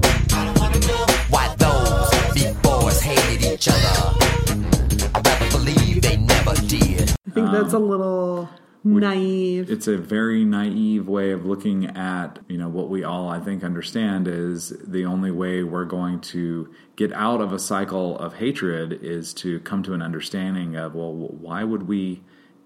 Why 1.29 1.53
those 1.57 2.33
big 2.33 2.61
boys 2.61 3.01
hated 3.01 3.51
each 3.51 3.67
other. 3.67 4.15
I'd 5.13 5.27
rather 5.27 5.49
believe 5.51 6.01
they 6.01 6.15
never 6.15 6.55
did. 6.67 7.11
I 7.27 7.31
think 7.31 7.51
that's 7.51 7.73
a 7.73 7.79
little 7.79 8.49
naive. 8.83 9.69
it's 9.71 9.87
a 9.87 9.97
very 9.97 10.43
naive 10.43 11.07
way 11.07 11.31
of 11.31 11.45
looking 11.45 11.85
at 11.85 12.39
you 12.49 12.57
know 12.57 12.67
what 12.67 12.89
we 12.89 13.03
all 13.03 13.29
i 13.29 13.39
think 13.39 13.63
understand 13.63 14.27
is 14.27 14.73
the 14.85 15.05
only 15.05 15.31
way 15.31 15.63
we're 15.63 15.85
going 15.85 16.19
to 16.19 16.69
get 16.95 17.11
out 17.13 17.39
of 17.41 17.53
a 17.53 17.59
cycle 17.59 18.17
of 18.19 18.35
hatred 18.35 18.91
is 19.01 19.33
to 19.33 19.59
come 19.61 19.81
to 19.83 19.93
an 19.93 20.01
understanding 20.01 20.75
of 20.75 20.93
well 20.95 21.13
why 21.13 21.63
would 21.63 21.83
we 21.87 22.21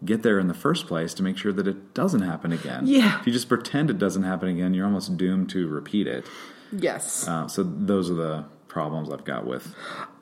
get 0.06 0.22
there 0.24 0.40
in 0.40 0.48
the 0.48 0.54
first 0.54 0.88
place 0.88 1.14
to 1.14 1.24
make 1.24 1.38
sure 1.38 1.52
that 1.54 1.68
it 1.68 1.94
doesn't 1.94 2.22
happen 2.22 2.52
again 2.52 2.86
Yeah. 2.88 3.20
if 3.20 3.28
you 3.28 3.34
just 3.34 3.50
pretend 3.50 3.90
it 3.90 3.98
doesn't 4.00 4.24
happen 4.24 4.50
again 4.50 4.74
you're 4.74 4.86
almost 4.86 5.18
doomed 5.18 5.50
to 5.52 5.68
repeat 5.68 6.08
it 6.08 6.26
yes, 6.72 7.28
uh, 7.28 7.48
so 7.48 7.64
those 7.64 8.10
are 8.10 8.16
the 8.16 8.46
problems 8.68 9.10
i've 9.12 9.24
got 9.24 9.46
with 9.48 9.74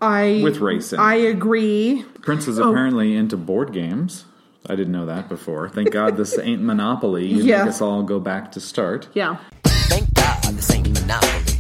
I 0.01 0.41
with 0.43 0.57
racing. 0.59 0.99
I 0.99 1.15
agree. 1.15 2.03
prince 2.21 2.47
Oh. 2.47 2.51
is 2.51 2.57
apparently 2.57 3.15
into 3.15 3.35
board 3.37 3.73
games 3.73 4.25
I 4.67 4.75
didn't 4.75 4.93
know 4.93 5.05
that 5.05 5.29
before. 5.29 5.69
Thank 5.69 5.91
God 5.91 6.17
this 6.17 6.37
ain't 6.39 6.61
Monopoly. 6.61 7.27
You 7.27 7.43
Yeah. 7.43 7.59
make 7.59 7.69
us 7.69 7.81
all 7.81 8.03
go 8.03 8.19
back 8.19 8.51
to 8.53 8.59
start. 8.59 9.07
Yeah. 9.13 9.37
Thank 9.63 10.13
God 10.13 10.41
this 10.53 10.71
ain't 10.71 10.91
Monopoly. 10.91 11.59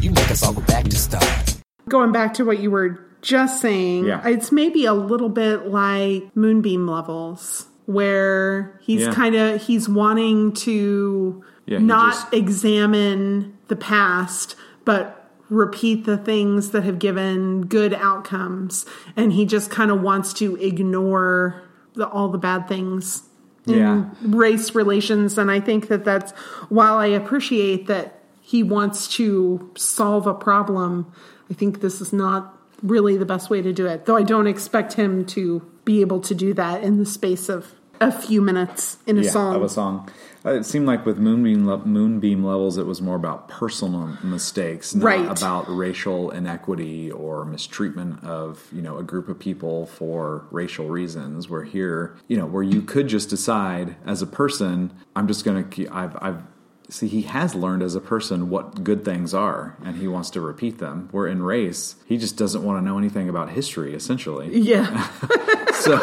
You 0.00 0.10
make 0.10 0.30
us 0.30 0.42
all 0.42 0.52
go 0.54 0.62
back 0.62 0.84
to 0.84 0.96
start. 0.96 1.56
Going 1.88 2.12
back 2.12 2.34
to 2.34 2.44
what 2.44 2.58
you 2.60 2.70
were 2.70 2.98
just 3.22 3.60
saying, 3.60 4.06
Yeah. 4.06 4.26
it's 4.26 4.50
maybe 4.52 4.86
a 4.86 4.94
little 4.94 5.28
bit 5.28 5.68
like 5.68 6.30
Moonbeam 6.34 6.86
levels, 6.86 7.66
where 7.86 8.78
he's 8.82 9.02
Yeah. 9.02 9.12
kind 9.12 9.34
of 9.34 9.62
he's 9.62 9.88
wanting 9.88 10.52
to 10.52 11.42
Yeah, 11.66 11.78
not 11.78 12.12
just- 12.14 12.32
examine 12.34 13.52
the 13.68 13.76
past, 13.76 14.56
but 14.84 15.28
repeat 15.50 16.04
the 16.06 16.16
things 16.16 16.70
that 16.70 16.82
have 16.84 16.98
given 16.98 17.66
good 17.66 17.94
outcomes, 17.94 18.84
and 19.16 19.32
he 19.32 19.44
just 19.44 19.70
kind 19.70 19.90
of 19.90 20.00
wants 20.00 20.32
to 20.34 20.56
ignore 20.56 21.62
the, 21.96 22.08
all 22.08 22.28
the 22.28 22.38
bad 22.38 22.68
things 22.68 23.22
in 23.66 23.74
Yeah. 23.74 24.04
race 24.22 24.74
relations 24.74 25.38
and 25.38 25.50
i 25.50 25.58
think 25.60 25.88
that 25.88 26.04
that's 26.04 26.30
while 26.68 26.98
i 26.98 27.06
appreciate 27.06 27.86
that 27.88 28.20
he 28.40 28.62
wants 28.62 29.08
to 29.16 29.70
solve 29.76 30.26
a 30.26 30.34
problem 30.34 31.12
i 31.50 31.54
think 31.54 31.80
this 31.80 32.00
is 32.00 32.12
not 32.12 32.56
really 32.82 33.16
the 33.16 33.26
best 33.26 33.50
way 33.50 33.60
to 33.62 33.72
do 33.72 33.86
it 33.86 34.06
though 34.06 34.16
i 34.16 34.22
don't 34.22 34.46
expect 34.46 34.92
him 34.92 35.24
to 35.24 35.62
be 35.84 36.00
able 36.00 36.20
to 36.20 36.34
do 36.34 36.54
that 36.54 36.82
in 36.82 36.98
the 36.98 37.06
space 37.06 37.48
of 37.48 37.72
a 38.00 38.12
few 38.12 38.42
minutes 38.42 38.98
in 39.06 39.18
a 39.18 39.22
yeah, 39.22 39.30
song 39.30 39.56
of 39.56 39.62
a 39.62 39.68
song. 39.68 40.08
It 40.46 40.64
seemed 40.64 40.86
like 40.86 41.04
with 41.04 41.18
Moonbeam 41.18 41.66
Le- 41.66 41.84
Moonbeam 41.84 42.44
levels, 42.44 42.78
it 42.78 42.86
was 42.86 43.02
more 43.02 43.16
about 43.16 43.48
personal 43.48 44.16
mistakes, 44.22 44.94
not 44.94 45.04
Right. 45.04 45.38
about 45.38 45.64
racial 45.68 46.30
inequity 46.30 47.10
or 47.10 47.44
mistreatment 47.44 48.22
of 48.24 48.68
you 48.72 48.80
know 48.80 48.96
a 48.98 49.02
group 49.02 49.28
of 49.28 49.38
people 49.38 49.86
for 49.86 50.44
racial 50.50 50.88
reasons. 50.88 51.48
Where 51.50 51.64
here, 51.64 52.16
you 52.28 52.36
know, 52.36 52.46
where 52.46 52.62
you 52.62 52.80
could 52.82 53.08
just 53.08 53.28
decide 53.28 53.96
as 54.06 54.22
a 54.22 54.26
person, 54.26 54.92
I'm 55.16 55.26
just 55.26 55.44
going 55.44 55.68
to. 55.68 55.88
I've 55.90 56.16
I've 56.22 56.42
see 56.88 57.08
he 57.08 57.22
has 57.22 57.52
learned 57.56 57.82
as 57.82 57.96
a 57.96 58.00
person 58.00 58.48
what 58.48 58.84
good 58.84 59.04
things 59.04 59.34
are, 59.34 59.76
and 59.84 59.96
he 59.96 60.06
wants 60.06 60.30
to 60.30 60.40
repeat 60.40 60.78
them. 60.78 61.08
Where 61.10 61.26
in 61.26 61.42
race, 61.42 61.96
he 62.06 62.16
just 62.16 62.36
doesn't 62.36 62.62
want 62.62 62.78
to 62.80 62.84
know 62.88 62.96
anything 62.96 63.28
about 63.28 63.50
history, 63.50 63.92
essentially. 63.94 64.56
yeah 64.56 65.08
So. 65.74 65.98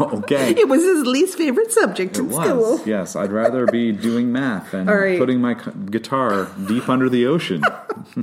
Okay. 0.18 0.50
it 0.50 0.68
was 0.68 0.82
his 0.82 1.06
least 1.06 1.36
favorite 1.38 1.72
subject 1.72 2.16
It 2.16 2.20
in 2.20 2.28
was. 2.30 2.46
school 2.46 2.80
Yes, 2.86 3.16
I'd 3.16 3.32
rather 3.32 3.66
be 3.66 3.92
doing 4.08 4.32
math 4.32 4.74
All 4.74 4.84
right. 4.84 5.18
putting 5.18 5.40
my 5.40 5.54
guitar 5.90 6.48
deep 6.66 6.88
under 6.88 7.08
the 7.08 7.26
ocean. 7.26 7.62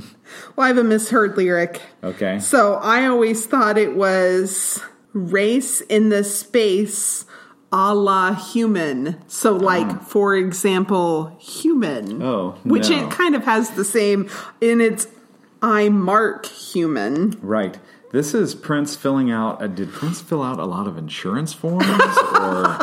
well 0.56 0.64
i 0.64 0.68
have 0.68 0.78
a 0.78 0.84
misheard 0.84 1.36
lyric 1.36 1.80
Okay. 2.02 2.38
So 2.38 2.74
I 2.74 3.06
always 3.06 3.46
thought 3.46 3.76
it 3.78 3.96
was 3.96 4.80
race 5.12 5.80
in 5.82 6.08
the 6.08 6.22
space 6.24 7.24
a 7.72 7.94
la 7.94 8.32
human. 8.34 9.20
So, 9.26 9.52
like, 9.54 9.88
oh. 9.88 9.98
for 9.98 10.36
example, 10.36 11.36
human. 11.40 12.22
Oh, 12.22 12.52
Which 12.64 12.88
no. 12.90 13.04
it 13.04 13.10
kind 13.10 13.34
of 13.34 13.44
has 13.44 13.70
the 13.70 13.84
same 13.84 14.30
in 14.60 14.80
its 14.80 15.08
I 15.60 15.88
mark 15.88 16.46
human. 16.46 17.36
Right. 17.42 17.76
This 18.12 18.34
is 18.34 18.54
Prince 18.54 18.96
filling 18.96 19.30
out. 19.30 19.62
Uh, 19.62 19.66
did 19.66 19.92
Prince 19.92 20.20
fill 20.20 20.42
out 20.42 20.58
a 20.58 20.64
lot 20.64 20.86
of 20.86 20.96
insurance 20.96 21.52
forms, 21.52 21.84
or 21.88 22.78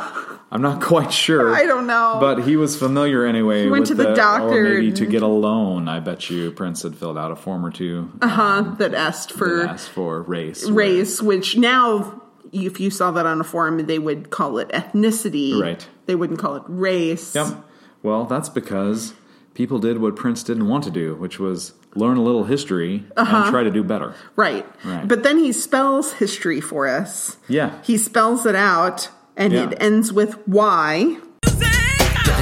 I'm 0.52 0.62
not 0.62 0.82
quite 0.82 1.12
sure. 1.12 1.56
I 1.56 1.66
don't 1.66 1.88
know. 1.88 2.18
But 2.20 2.44
he 2.44 2.58
was 2.58 2.78
familiar 2.78 3.26
anyway. 3.26 3.68
went 3.70 3.82
with 3.82 3.90
to 3.90 3.96
the 3.96 4.14
doctor 4.14 4.60
or 4.60 4.64
maybe 4.76 4.88
and- 4.90 4.98
to 4.98 5.06
get 5.06 5.24
a 5.24 5.28
loan. 5.28 5.88
I 5.88 6.00
bet 6.00 6.30
you 6.30 6.52
Prince 6.52 6.84
had 6.84 6.96
filled 6.96 7.18
out 7.18 7.32
a 7.32 7.36
form 7.36 7.66
or 7.66 7.72
two. 7.72 8.12
Uh, 8.22 8.28
huh. 8.28 8.62
that 8.78 8.94
asked 8.94 9.32
for 9.32 9.58
that 9.58 9.70
asked 9.70 9.90
for 9.90 10.22
race. 10.22 10.70
race, 10.70 11.22
which 11.22 11.58
now, 11.58 12.22
if 12.52 12.80
you 12.80 12.92
saw 12.92 13.12
that 13.12 13.26
on 13.26 13.42
a 13.42 13.44
forum, 13.44 13.84
they 13.86 14.00
would 14.00 14.30
call 14.30 14.58
it 14.60 14.70
ethnicity. 14.70 15.60
Right. 15.60 15.88
They 16.06 16.16
wouldn't 16.16 16.40
call 16.40 16.56
it 16.58 16.64
race. 16.68 17.34
Yep. 17.34 17.66
Well, 18.04 18.26
that's 18.26 18.50
because 18.50 19.14
people 19.54 19.80
did 19.80 20.00
what 20.00 20.16
Prince 20.16 20.44
didn't 20.44 20.68
want 20.68 20.84
to 20.84 20.92
do, 20.92 21.16
which 21.16 21.40
was 21.40 21.74
learn 21.96 22.18
a 22.18 22.24
little 22.24 22.44
history 22.46 23.06
Uh-huh. 23.16 23.38
and 23.44 23.50
try 23.52 23.64
to 23.64 23.72
do 23.72 23.84
better. 23.84 24.14
Right. 24.36 24.66
Right. 24.84 25.08
But 25.08 25.24
then 25.24 25.38
he 25.38 25.52
spells 25.54 26.14
history 26.14 26.60
for 26.62 26.88
us. 26.88 27.38
Yeah. 27.48 27.72
He 27.84 27.98
spells 27.98 28.46
it 28.46 28.56
out, 28.56 29.10
and 29.38 29.54
Yeah. 29.54 29.70
it 29.70 29.78
ends 29.80 30.12
with 30.14 30.38
Y. 30.48 31.18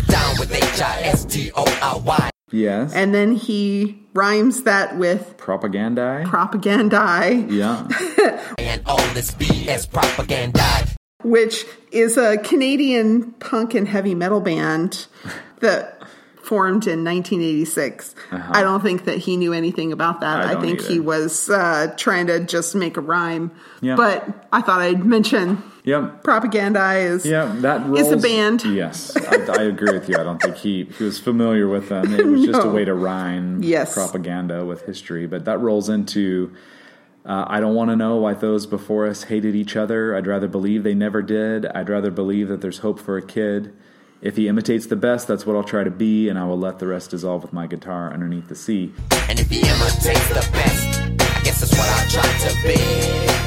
Down 0.08 0.36
with 0.40 0.52
H-I-S-T-O-R-Y. 0.54 2.30
Yes. 2.52 2.94
And 2.94 3.14
then 3.14 3.34
he 3.34 3.98
rhymes 4.14 4.64
that 4.64 4.98
with 4.98 5.36
Propaganda. 5.38 6.24
Propagandhi, 6.26 7.50
yeah. 7.52 7.88
And 8.58 8.82
all 8.86 8.98
this 9.14 9.32
BS 9.32 9.90
propaganda. 9.92 10.64
which 11.24 11.66
is 11.92 12.18
a 12.18 12.38
Canadian 12.40 13.32
punk 13.34 13.74
and 13.76 13.88
heavy 13.88 14.16
metal 14.16 14.42
band 14.42 15.06
that 15.60 16.01
formed 16.52 16.86
in 16.86 17.06
1986. 17.06 18.14
I 18.30 18.62
don't 18.62 18.82
think 18.84 19.06
that 19.06 19.20
he 19.20 19.38
knew 19.38 19.54
anything 19.54 19.94
about 19.94 20.20
that. 20.20 20.42
Uh-huh. 20.42 20.54
I 20.54 20.58
I, 20.58 20.62
think 20.62 20.82
either. 20.82 20.90
he 20.92 21.00
was 21.00 21.50
uh, 21.50 21.94
trying 21.96 22.28
to 22.28 22.44
just 22.44 22.76
make 22.76 22.98
a 22.98 23.02
rhyme. 23.02 23.52
Yeah. 23.80 23.96
But 23.96 24.50
I 24.52 24.62
thought 24.62 24.82
I'd 24.82 25.06
mention 25.06 25.64
Yep. 25.86 26.24
Propagandhi 26.24 27.06
is 27.06 27.26
Yeah, 27.26 27.56
that 27.60 27.84
It's 27.98 28.12
a 28.12 28.18
band. 28.18 28.66
Yes, 28.66 29.16
I, 29.16 29.62
I 29.62 29.64
agree 29.64 29.94
with 29.94 30.10
you. 30.10 30.18
I 30.18 30.24
don't 30.24 30.42
think 30.42 30.58
he 30.58 30.84
he 30.98 31.06
was 31.06 31.20
familiar 31.20 31.70
with 31.70 31.88
them. 31.88 32.14
It 32.14 32.26
was 32.26 32.46
just 32.52 32.66
a 32.66 32.70
way 32.70 32.84
to 32.84 32.94
rhyme 32.94 33.64
Yes. 33.64 33.94
propaganda 33.94 34.66
with 34.66 34.82
history. 34.86 35.28
But 35.28 35.46
that 35.46 35.60
rolls 35.62 35.88
into 35.88 36.52
uh, 37.26 37.46
I 37.48 37.62
don't 37.62 37.76
want 37.76 37.92
to 37.92 37.96
know 37.96 38.18
why 38.18 38.34
those 38.34 38.66
before 38.66 39.08
us 39.08 39.24
hated 39.24 39.56
each 39.56 39.78
other. 39.78 40.18
I'd 40.18 40.28
rather 40.28 40.50
believe 40.50 40.84
they 40.84 40.96
never 40.96 41.22
did. 41.22 41.66
I'd 41.68 41.88
rather 41.88 42.12
believe 42.12 42.50
that 42.50 42.60
there's 42.60 42.80
hope 42.80 43.00
for 43.00 43.16
a 43.16 43.22
kid. 43.26 43.72
If 44.22 44.38
he 44.38 44.48
imitates 44.48 44.86
the 44.86 44.96
best, 44.96 45.28
that's 45.28 45.48
what 45.48 45.56
I'll 45.56 45.64
try 45.64 45.84
to 45.84 45.90
be, 45.90 46.30
and 46.30 46.38
I 46.38 46.44
will 46.46 46.58
let 46.58 46.78
the 46.78 46.86
rest 46.86 47.10
dissolve 47.10 47.42
with 47.42 47.54
my 47.54 47.66
guitar 47.66 48.14
underneath 48.14 48.48
the 48.48 48.56
sea. 48.56 48.94
And 49.28 49.40
if 49.40 49.50
he 49.50 49.62
imitates 49.62 50.28
the 50.30 50.48
best, 50.54 51.00
I 51.02 51.42
guess 51.44 51.60
that's 51.62 51.72
what 51.72 51.90
I 51.90 52.08
try 52.08 52.50
to 52.50 52.68
be. 52.68 52.80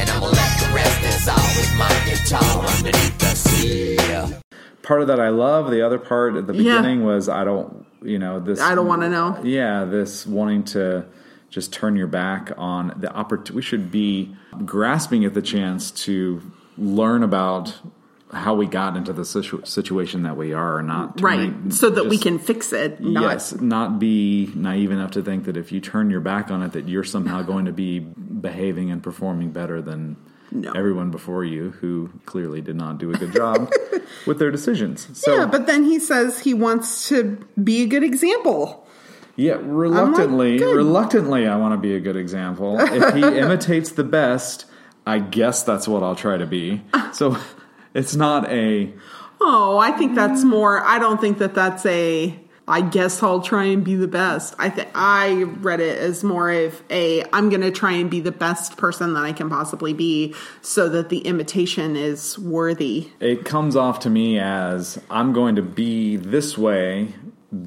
And 0.00 0.10
I'ma 0.10 0.26
let 0.26 0.58
the 0.58 0.72
rest 0.74 1.00
dissolve 1.00 1.56
with 1.56 1.74
my 1.78 1.88
guitar 2.04 2.66
underneath 2.76 3.18
the 3.18 3.26
sea. 3.26 4.34
part 4.82 5.00
of 5.00 5.06
that 5.06 5.18
I 5.20 5.28
love. 5.30 5.70
The 5.70 5.80
other 5.80 5.96
part 5.98 6.34
at 6.34 6.46
the 6.46 6.52
Yeah. 6.52 6.76
beginning 6.78 7.04
was 7.04 7.28
I 7.28 7.42
don't, 7.44 7.86
you 8.02 8.18
know, 8.18 8.38
this. 8.40 8.60
I 8.60 8.74
don't 8.74 8.86
wanna 8.88 9.08
know. 9.08 9.38
Yeah, 9.42 9.84
this 9.86 10.26
wanting 10.26 10.64
to 10.64 11.06
just 11.50 11.72
turn 11.72 11.96
your 11.96 12.06
back 12.08 12.52
on 12.58 12.92
the 12.98 13.10
opportunity. 13.14 13.54
We 13.54 13.62
should 13.62 13.90
be 13.90 14.36
grasping 14.66 15.24
at 15.24 15.32
the 15.34 15.40
chance 15.40 15.90
to 16.04 16.42
learn 16.76 17.22
about 17.22 17.74
how 18.34 18.54
we 18.54 18.66
got 18.66 18.96
into 18.96 19.12
the 19.12 19.24
situ- 19.24 19.62
situation 19.64 20.24
that 20.24 20.36
we 20.36 20.52
are, 20.52 20.82
not 20.82 21.20
right, 21.20 21.52
so 21.72 21.88
that 21.90 22.06
we 22.08 22.18
can 22.18 22.38
fix 22.38 22.72
it. 22.72 23.00
Not, 23.00 23.22
yes, 23.22 23.52
not 23.60 23.98
be 23.98 24.50
naive 24.54 24.90
enough 24.90 25.12
to 25.12 25.22
think 25.22 25.44
that 25.44 25.56
if 25.56 25.72
you 25.72 25.80
turn 25.80 26.10
your 26.10 26.20
back 26.20 26.50
on 26.50 26.62
it, 26.62 26.72
that 26.72 26.88
you're 26.88 27.04
somehow 27.04 27.42
going 27.52 27.64
to 27.66 27.72
be 27.72 27.98
behaving 28.00 28.90
and 28.90 29.02
performing 29.02 29.50
better 29.52 29.80
than 29.80 30.16
No. 30.50 30.72
everyone 30.72 31.10
before 31.10 31.44
you, 31.44 31.70
who 31.80 32.10
clearly 32.26 32.60
did 32.60 32.76
not 32.76 32.98
do 32.98 33.10
a 33.10 33.14
good 33.16 33.32
job 33.32 33.70
with 34.26 34.38
their 34.38 34.50
decisions. 34.50 35.08
So, 35.18 35.34
yeah, 35.34 35.46
but 35.46 35.66
then 35.66 35.84
he 35.84 35.98
says 35.98 36.40
he 36.40 36.54
wants 36.54 37.08
to 37.08 37.38
be 37.62 37.82
a 37.82 37.86
good 37.86 38.02
example. 38.04 38.86
yeah, 39.36 39.56
reluctantly, 39.60 40.58
good. 40.58 40.76
reluctantly, 40.76 41.46
I 41.46 41.56
want 41.56 41.72
to 41.74 41.78
be 41.78 41.94
a 41.94 42.00
good 42.00 42.16
example. 42.16 42.78
If 42.80 43.14
he 43.14 43.22
imitates 43.38 43.92
the 43.92 44.04
best, 44.04 44.66
I 45.06 45.18
guess 45.18 45.62
that's 45.62 45.86
what 45.88 46.02
I'll 46.02 46.16
try 46.16 46.36
to 46.36 46.46
be. 46.46 46.82
So, 47.12 47.36
it's 47.94 48.14
not 48.14 48.50
a 48.50 48.92
Oh, 49.40 49.78
I 49.78 49.92
think 49.92 50.14
that's 50.14 50.44
more. 50.44 50.80
I 50.80 50.98
don't 50.98 51.20
think 51.20 51.38
that 51.38 51.54
that's 51.54 51.84
a. 51.86 52.38
I 52.66 52.80
guess 52.80 53.22
I'll 53.22 53.42
try 53.42 53.64
and 53.64 53.84
be 53.84 53.94
the 53.94 54.08
best. 54.08 54.54
I 54.58 54.70
think 54.70 54.88
I 54.94 55.42
read 55.42 55.80
it 55.80 55.98
as 55.98 56.24
more 56.24 56.50
of 56.50 56.82
a. 56.88 57.22
I'm 57.30 57.50
going 57.50 57.60
to 57.60 57.70
try 57.70 57.92
and 57.92 58.10
be 58.10 58.20
the 58.20 58.32
best 58.32 58.78
person 58.78 59.12
that 59.14 59.24
I 59.24 59.32
can 59.32 59.50
possibly 59.50 59.92
be, 59.92 60.34
so 60.62 60.88
that 60.88 61.10
the 61.10 61.18
imitation 61.18 61.94
is 61.94 62.38
worthy. 62.38 63.10
it 63.20 63.44
comes 63.44 63.76
off 63.76 64.00
to 64.00 64.10
me 64.10 64.38
as 64.38 64.98
I'm 65.10 65.34
going 65.34 65.56
to 65.56 65.62
be 65.62 66.16
this 66.16 66.56
way 66.56 67.14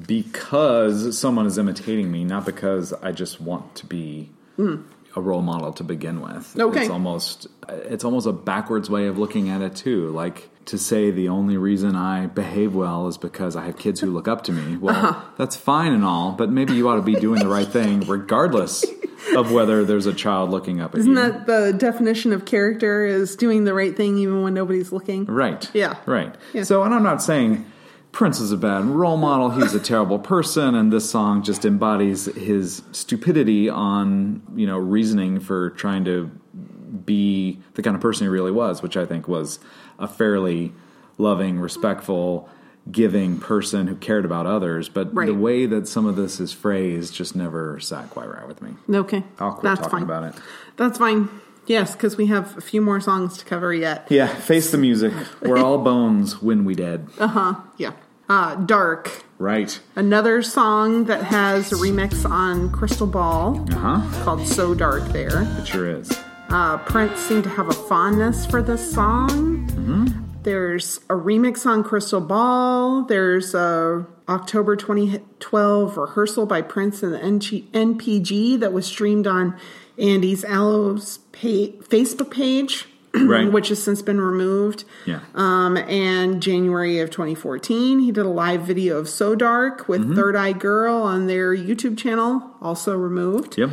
because 0.06 1.16
someone 1.16 1.46
is 1.46 1.58
imitating 1.58 2.10
me, 2.10 2.24
not 2.24 2.44
because 2.44 2.92
I 2.92 3.12
just 3.12 3.40
want 3.40 3.76
to 3.76 3.86
be 3.86 4.30
hmm. 4.56 4.82
A 5.16 5.20
role 5.20 5.42
model 5.42 5.72
to 5.74 5.84
begin 5.84 6.20
with. 6.20 6.58
Okay. 6.58 6.82
It's 6.82 6.90
almost 6.90 7.46
it's 7.68 8.04
almost 8.04 8.26
a 8.26 8.32
backwards 8.32 8.88
way 8.90 9.06
of 9.06 9.18
looking 9.18 9.48
at 9.50 9.60
it 9.62 9.74
too. 9.76 10.10
Like 10.10 10.48
to 10.66 10.76
say 10.78 11.10
the 11.10 11.28
only 11.30 11.56
reason 11.56 11.96
I 11.96 12.26
behave 12.26 12.74
well 12.74 13.08
is 13.08 13.16
because 13.18 13.56
I 13.56 13.64
have 13.64 13.78
kids 13.78 14.00
who 14.00 14.10
look 14.10 14.28
up 14.28 14.44
to 14.44 14.52
me. 14.52 14.76
Well, 14.76 14.94
Uh-huh. 15.06 15.20
that's 15.36 15.56
fine 15.56 15.92
and 15.92 16.04
all, 16.04 16.32
but 16.32 16.50
maybe 16.50 16.74
you 16.74 16.88
ought 16.88 16.96
to 16.96 17.02
be 17.02 17.14
doing 17.14 17.40
the 17.40 17.48
right 17.48 17.66
thing 17.68 18.00
regardless 18.00 18.84
of 19.34 19.50
whether 19.50 19.84
there's 19.84 20.06
a 20.06 20.12
child 20.14 20.50
looking 20.50 20.80
up 20.80 20.92
at 20.94 21.00
Isn't 21.00 21.10
you. 21.10 21.16
that 21.16 21.46
the 21.46 21.72
definition 21.76 22.32
of 22.32 22.44
character? 22.44 23.04
Is 23.06 23.34
doing 23.36 23.64
the 23.64 23.74
right 23.74 23.96
thing 23.96 24.18
even 24.18 24.42
when 24.42 24.54
nobody's 24.54 24.92
looking. 24.92 25.24
Right. 25.24 25.68
Yeah. 25.74 25.96
Right. 26.06 26.34
Yeah. 26.52 26.62
So, 26.64 26.82
and 26.82 26.94
I'm 26.94 27.02
not 27.02 27.22
saying 27.22 27.64
Prince 28.12 28.40
is 28.40 28.50
a 28.52 28.56
bad 28.56 28.84
role 28.86 29.16
model. 29.16 29.50
He's 29.50 29.74
a 29.74 29.80
terrible 29.80 30.18
person, 30.18 30.74
and 30.74 30.92
this 30.92 31.08
song 31.08 31.42
just 31.42 31.64
embodies 31.64 32.24
his 32.34 32.82
stupidity 32.92 33.68
on 33.68 34.42
you 34.56 34.66
know 34.66 34.78
reasoning 34.78 35.40
for 35.40 35.70
trying 35.70 36.04
to 36.06 36.26
be 37.04 37.60
the 37.74 37.82
kind 37.82 37.94
of 37.94 38.00
person 38.02 38.24
he 38.24 38.28
really 38.28 38.50
was, 38.50 38.82
which 38.82 38.96
I 38.96 39.04
think 39.06 39.28
was 39.28 39.58
a 39.98 40.08
fairly 40.08 40.72
loving, 41.18 41.58
respectful, 41.60 42.48
giving 42.90 43.38
person 43.38 43.86
who 43.86 43.94
cared 43.96 44.24
about 44.24 44.46
others. 44.46 44.88
But 44.88 45.14
Right. 45.14 45.26
the 45.26 45.34
way 45.34 45.66
that 45.66 45.86
some 45.86 46.06
of 46.06 46.16
this 46.16 46.40
is 46.40 46.52
phrased 46.52 47.14
just 47.14 47.36
never 47.36 47.78
sat 47.78 48.08
quite 48.10 48.28
right 48.28 48.48
with 48.48 48.62
me. 48.62 48.74
Okay, 48.92 49.22
I'll 49.38 49.52
quit 49.52 49.62
that's 49.64 49.80
talking 49.80 49.90
fine. 49.98 50.02
about 50.02 50.24
it. 50.24 50.34
That's 50.76 50.98
fine. 50.98 51.28
Yes, 51.68 51.92
because 51.92 52.16
we 52.16 52.26
have 52.26 52.56
a 52.56 52.60
few 52.60 52.80
more 52.80 53.00
songs 53.00 53.38
to 53.38 53.44
cover 53.44 53.72
yet. 53.72 54.06
Yeah, 54.10 54.26
face 54.26 54.70
the 54.72 54.78
music. 54.78 55.12
We're 55.42 55.58
all 55.58 55.78
bones 55.92 56.42
when 56.42 56.64
we 56.64 56.74
dead. 56.74 57.08
Uh 57.18 57.28
huh. 57.28 57.54
Yeah. 57.76 57.92
Uh, 58.28 58.56
Dark. 58.56 59.24
Right. 59.38 59.78
Another 59.94 60.42
song 60.42 61.04
that 61.04 61.22
has 61.24 61.70
a 61.72 61.76
remix 61.76 62.28
on 62.28 62.70
Crystal 62.72 63.06
Ball 63.06 63.64
Uh 63.70 63.74
huh. 64.00 64.24
called 64.24 64.46
So 64.46 64.74
Dark 64.74 65.04
there. 65.12 65.42
It 65.58 65.66
sure 65.66 65.88
is. 65.88 66.10
Uh, 66.50 66.78
Prince 66.78 67.20
seemed 67.20 67.44
to 67.44 67.50
have 67.50 67.68
a 67.68 67.72
fondness 67.74 68.44
for 68.46 68.60
this 68.62 68.92
song. 68.92 69.66
There's 70.44 70.98
a 71.10 71.14
remix 71.14 71.66
on 71.66 71.84
Crystal 71.84 72.20
Ball. 72.22 73.02
There's 73.02 73.54
a 73.54 74.06
October 74.30 74.76
2012 74.76 75.96
rehearsal 75.98 76.46
by 76.46 76.62
Prince 76.62 77.02
and 77.02 77.12
the 77.12 77.22
NG- 77.22 77.68
NPG 77.72 78.58
that 78.60 78.72
was 78.72 78.86
streamed 78.86 79.26
on 79.26 79.58
Andy's 79.98 80.44
Allo's 80.44 81.18
pa- 81.32 81.72
Facebook 81.88 82.30
page, 82.30 82.86
Right. 83.14 83.50
which 83.50 83.68
has 83.68 83.82
since 83.82 84.02
been 84.02 84.20
removed. 84.20 84.84
Yeah. 85.06 85.20
Um, 85.34 85.76
and 85.76 86.40
January 86.42 87.00
of 87.00 87.10
2014, 87.10 87.98
he 88.00 88.12
did 88.12 88.24
a 88.24 88.28
live 88.28 88.62
video 88.62 88.98
of 88.98 89.08
So 89.08 89.34
Dark 89.34 89.88
with 89.88 90.02
Mm-hmm. 90.02 90.14
Third 90.14 90.36
Eye 90.36 90.52
Girl 90.52 90.94
on 91.02 91.26
their 91.26 91.56
YouTube 91.56 91.96
channel, 91.98 92.50
also 92.60 92.96
removed. 92.96 93.56
Yep. 93.58 93.70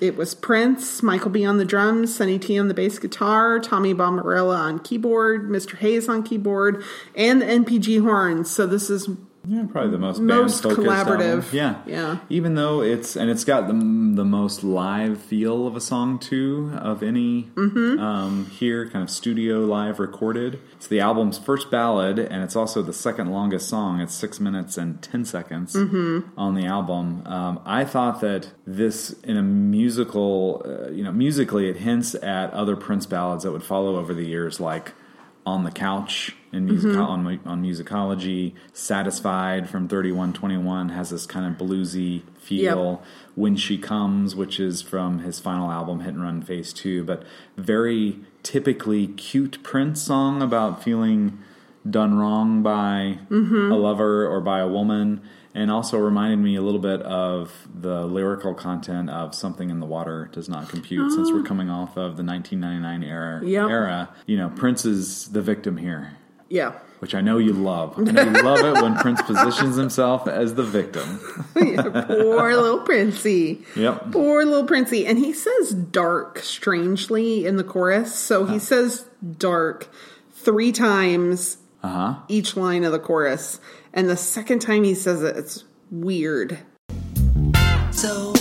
It 0.00 0.16
was 0.16 0.34
Prince, 0.34 1.02
Michael 1.02 1.30
B 1.30 1.44
on 1.44 1.58
the 1.58 1.64
drums, 1.64 2.14
Sonny 2.16 2.38
T 2.38 2.58
on 2.58 2.68
the 2.68 2.74
bass 2.74 2.98
guitar, 2.98 3.58
Tommy 3.60 3.92
Barbarella 3.92 4.56
on 4.56 4.78
keyboard, 4.78 5.48
Mr. 5.50 5.76
Hayes 5.76 6.08
on 6.08 6.22
keyboard, 6.22 6.82
and 7.14 7.42
the 7.42 7.46
NPG 7.46 8.00
horns. 8.00 8.50
So 8.50 8.66
this 8.66 8.88
is 8.88 9.08
Yeah, 9.46 9.64
probably 9.72 9.90
the 9.90 9.98
most 9.98 10.20
Most 10.20 10.62
collaborative. 10.64 11.44
album. 11.44 11.44
Yeah, 11.52 11.76
Yeah. 11.86 12.18
Even 12.28 12.56
though 12.56 12.82
it's 12.82 13.16
and 13.16 13.30
it's 13.30 13.42
got 13.44 13.66
the 13.68 13.72
the 13.72 14.24
most 14.24 14.62
live 14.62 15.20
feel 15.20 15.66
of 15.66 15.76
a 15.76 15.80
song 15.80 16.18
too 16.18 16.70
of 16.78 17.02
any 17.02 17.44
Mm-hmm. 17.54 17.98
um, 17.98 18.46
here, 18.46 18.88
kind 18.90 19.02
of 19.02 19.08
studio 19.10 19.60
live 19.60 19.98
recorded. 19.98 20.58
It's 20.76 20.86
the 20.88 21.00
album's 21.00 21.38
first 21.38 21.70
ballad, 21.70 22.18
and 22.18 22.42
it's 22.44 22.54
also 22.54 22.82
the 22.82 22.92
second 22.92 23.30
longest 23.30 23.66
song. 23.68 24.00
It's 24.00 24.14
six 24.14 24.40
minutes 24.40 24.76
and 24.76 25.00
ten 25.02 25.24
seconds 25.24 25.74
Mm-hmm. 25.74 26.38
on 26.38 26.54
the 26.54 26.66
album. 26.66 27.22
Um, 27.26 27.60
I 27.64 27.84
thought 27.84 28.20
that 28.20 28.50
this, 28.66 29.10
in 29.24 29.36
a 29.38 29.42
musical, 29.42 30.62
uh, 30.66 30.90
you 30.90 31.02
know, 31.02 31.12
musically, 31.12 31.68
it 31.68 31.78
hints 31.78 32.14
at 32.14 32.52
other 32.52 32.76
Prince 32.76 33.06
ballads 33.06 33.44
that 33.44 33.52
would 33.52 33.64
follow 33.64 33.96
over 33.96 34.12
the 34.14 34.26
years, 34.26 34.60
like 34.60 34.92
on 35.46 35.64
the 35.64 35.70
couch 35.70 36.36
in 36.52 36.66
music 36.66 36.92
mm-hmm. 36.92 37.00
on, 37.00 37.22
mu- 37.24 37.38
on 37.44 37.62
musicology. 37.62 38.54
Satisfied 38.72 39.68
from 39.68 39.88
thirty 39.88 40.12
one 40.12 40.32
twenty 40.32 40.56
one 40.56 40.90
has 40.90 41.10
this 41.10 41.26
kind 41.26 41.46
of 41.46 41.66
bluesy 41.66 42.22
feel. 42.38 43.02
When 43.36 43.56
She 43.56 43.78
Comes, 43.78 44.34
which 44.34 44.58
is 44.60 44.82
from 44.82 45.20
his 45.20 45.40
final 45.40 45.70
album, 45.70 46.00
Hit 46.00 46.14
and 46.14 46.22
Run 46.22 46.42
Phase 46.42 46.72
2, 46.72 47.04
but 47.04 47.22
very 47.56 48.18
typically 48.42 49.06
cute 49.06 49.62
Prince 49.62 50.02
song 50.02 50.42
about 50.42 50.82
feeling 50.82 51.38
done 51.88 52.18
wrong 52.18 52.62
by 52.62 53.18
mm-hmm. 53.30 53.72
a 53.72 53.76
lover 53.76 54.26
or 54.26 54.40
by 54.40 54.58
a 54.60 54.68
woman. 54.68 55.22
And 55.54 55.68
also 55.70 55.98
reminded 55.98 56.38
me 56.38 56.54
a 56.54 56.62
little 56.62 56.78
bit 56.80 57.02
of 57.02 57.52
the 57.74 58.06
lyrical 58.06 58.54
content 58.54 59.10
of 59.10 59.34
Something 59.34 59.68
in 59.70 59.80
the 59.80 59.86
Water 59.86 60.30
Does 60.32 60.48
Not 60.48 60.68
Compute, 60.68 61.10
since 61.12 61.30
we're 61.32 61.42
coming 61.42 61.68
off 61.68 61.96
of 61.96 62.16
the 62.16 62.22
1999 62.22 63.02
era. 63.02 63.44
Yep. 63.44 63.68
era. 63.68 64.08
You 64.26 64.36
know, 64.36 64.48
Prince 64.50 64.84
is 64.84 65.26
the 65.28 65.42
victim 65.42 65.76
here, 65.76 66.12
Yeah. 66.48 66.74
which 67.00 67.16
I 67.16 67.20
know 67.20 67.38
you 67.38 67.52
love. 67.52 67.98
I 67.98 68.02
know 68.12 68.22
you 68.22 68.42
love 68.42 68.60
it 68.64 68.80
when 68.80 68.94
Prince 68.98 69.22
positions 69.22 69.74
himself 69.74 70.28
as 70.28 70.54
the 70.54 70.62
victim. 70.62 71.18
Poor 71.54 72.54
little 72.54 72.80
Princey. 72.80 73.64
Yep. 73.74 74.12
Poor 74.12 74.44
little 74.44 74.66
Princey. 74.66 75.04
And 75.04 75.18
he 75.18 75.32
says 75.32 75.72
dark 75.74 76.38
strangely 76.40 77.44
in 77.44 77.56
the 77.56 77.64
chorus. 77.64 78.14
So 78.14 78.44
he 78.44 78.60
says 78.60 79.04
dark 79.38 79.88
three 80.32 80.70
times 80.72 81.56
Uh 81.82 81.88
huh. 81.88 82.14
each 82.28 82.56
line 82.56 82.84
of 82.84 82.92
the 82.92 82.98
chorus. 83.00 83.58
And 83.92 84.08
the 84.08 84.16
second 84.16 84.60
time 84.60 84.84
he 84.84 84.94
says 84.94 85.22
it, 85.22 85.36
it's 85.36 85.64
weird. 85.90 86.58
So 87.92 88.32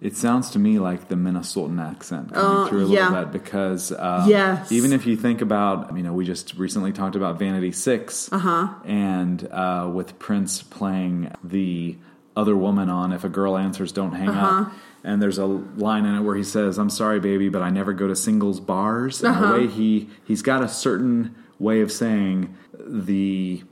It 0.00 0.16
sounds 0.16 0.48
to 0.52 0.58
me 0.58 0.78
like 0.78 1.08
the 1.08 1.14
Minnesotan 1.14 1.78
accent 1.78 2.32
coming 2.32 2.62
Uh, 2.62 2.66
through 2.68 2.86
a 2.86 2.88
yeah. 2.88 3.10
little 3.10 3.24
bit 3.26 3.32
because 3.42 3.92
uh, 3.92 4.24
Yes. 4.26 4.72
even 4.72 4.94
if 4.94 5.06
you 5.06 5.14
think 5.14 5.42
about, 5.42 5.94
you 5.94 6.02
know, 6.02 6.14
we 6.14 6.24
just 6.24 6.54
recently 6.56 6.90
talked 6.90 7.16
about 7.16 7.38
Vanity 7.38 7.70
6 7.70 8.32
uh-huh. 8.32 8.68
and 8.86 9.46
uh, 9.52 9.90
with 9.92 10.18
Prince 10.18 10.62
playing 10.62 11.30
the 11.44 11.98
other 12.34 12.56
woman 12.56 12.88
on 12.88 13.12
If 13.12 13.24
a 13.24 13.28
Girl 13.28 13.58
Answers, 13.58 13.92
Don't 13.92 14.12
Hang 14.12 14.30
Uh-huh. 14.30 14.62
Up. 14.62 14.72
And 15.02 15.22
there's 15.22 15.38
a 15.38 15.46
line 15.46 16.04
in 16.04 16.14
it 16.14 16.20
where 16.20 16.36
he 16.36 16.44
says, 16.44 16.78
I'm 16.78 16.90
sorry, 16.90 17.20
baby, 17.20 17.48
but 17.48 17.62
I 17.62 17.70
never 17.70 17.92
go 17.92 18.06
to 18.08 18.14
singles 18.16 18.60
bars. 18.60 19.22
And 19.22 19.34
Uh-huh. 19.34 19.46
the 19.46 19.52
way 19.60 19.66
he, 19.66 20.08
he's 20.24 20.42
got 20.42 20.62
a 20.62 20.68
certain 20.68 21.34
way 21.58 21.80
of 21.80 21.90
saying 21.90 22.54
the 22.78 23.62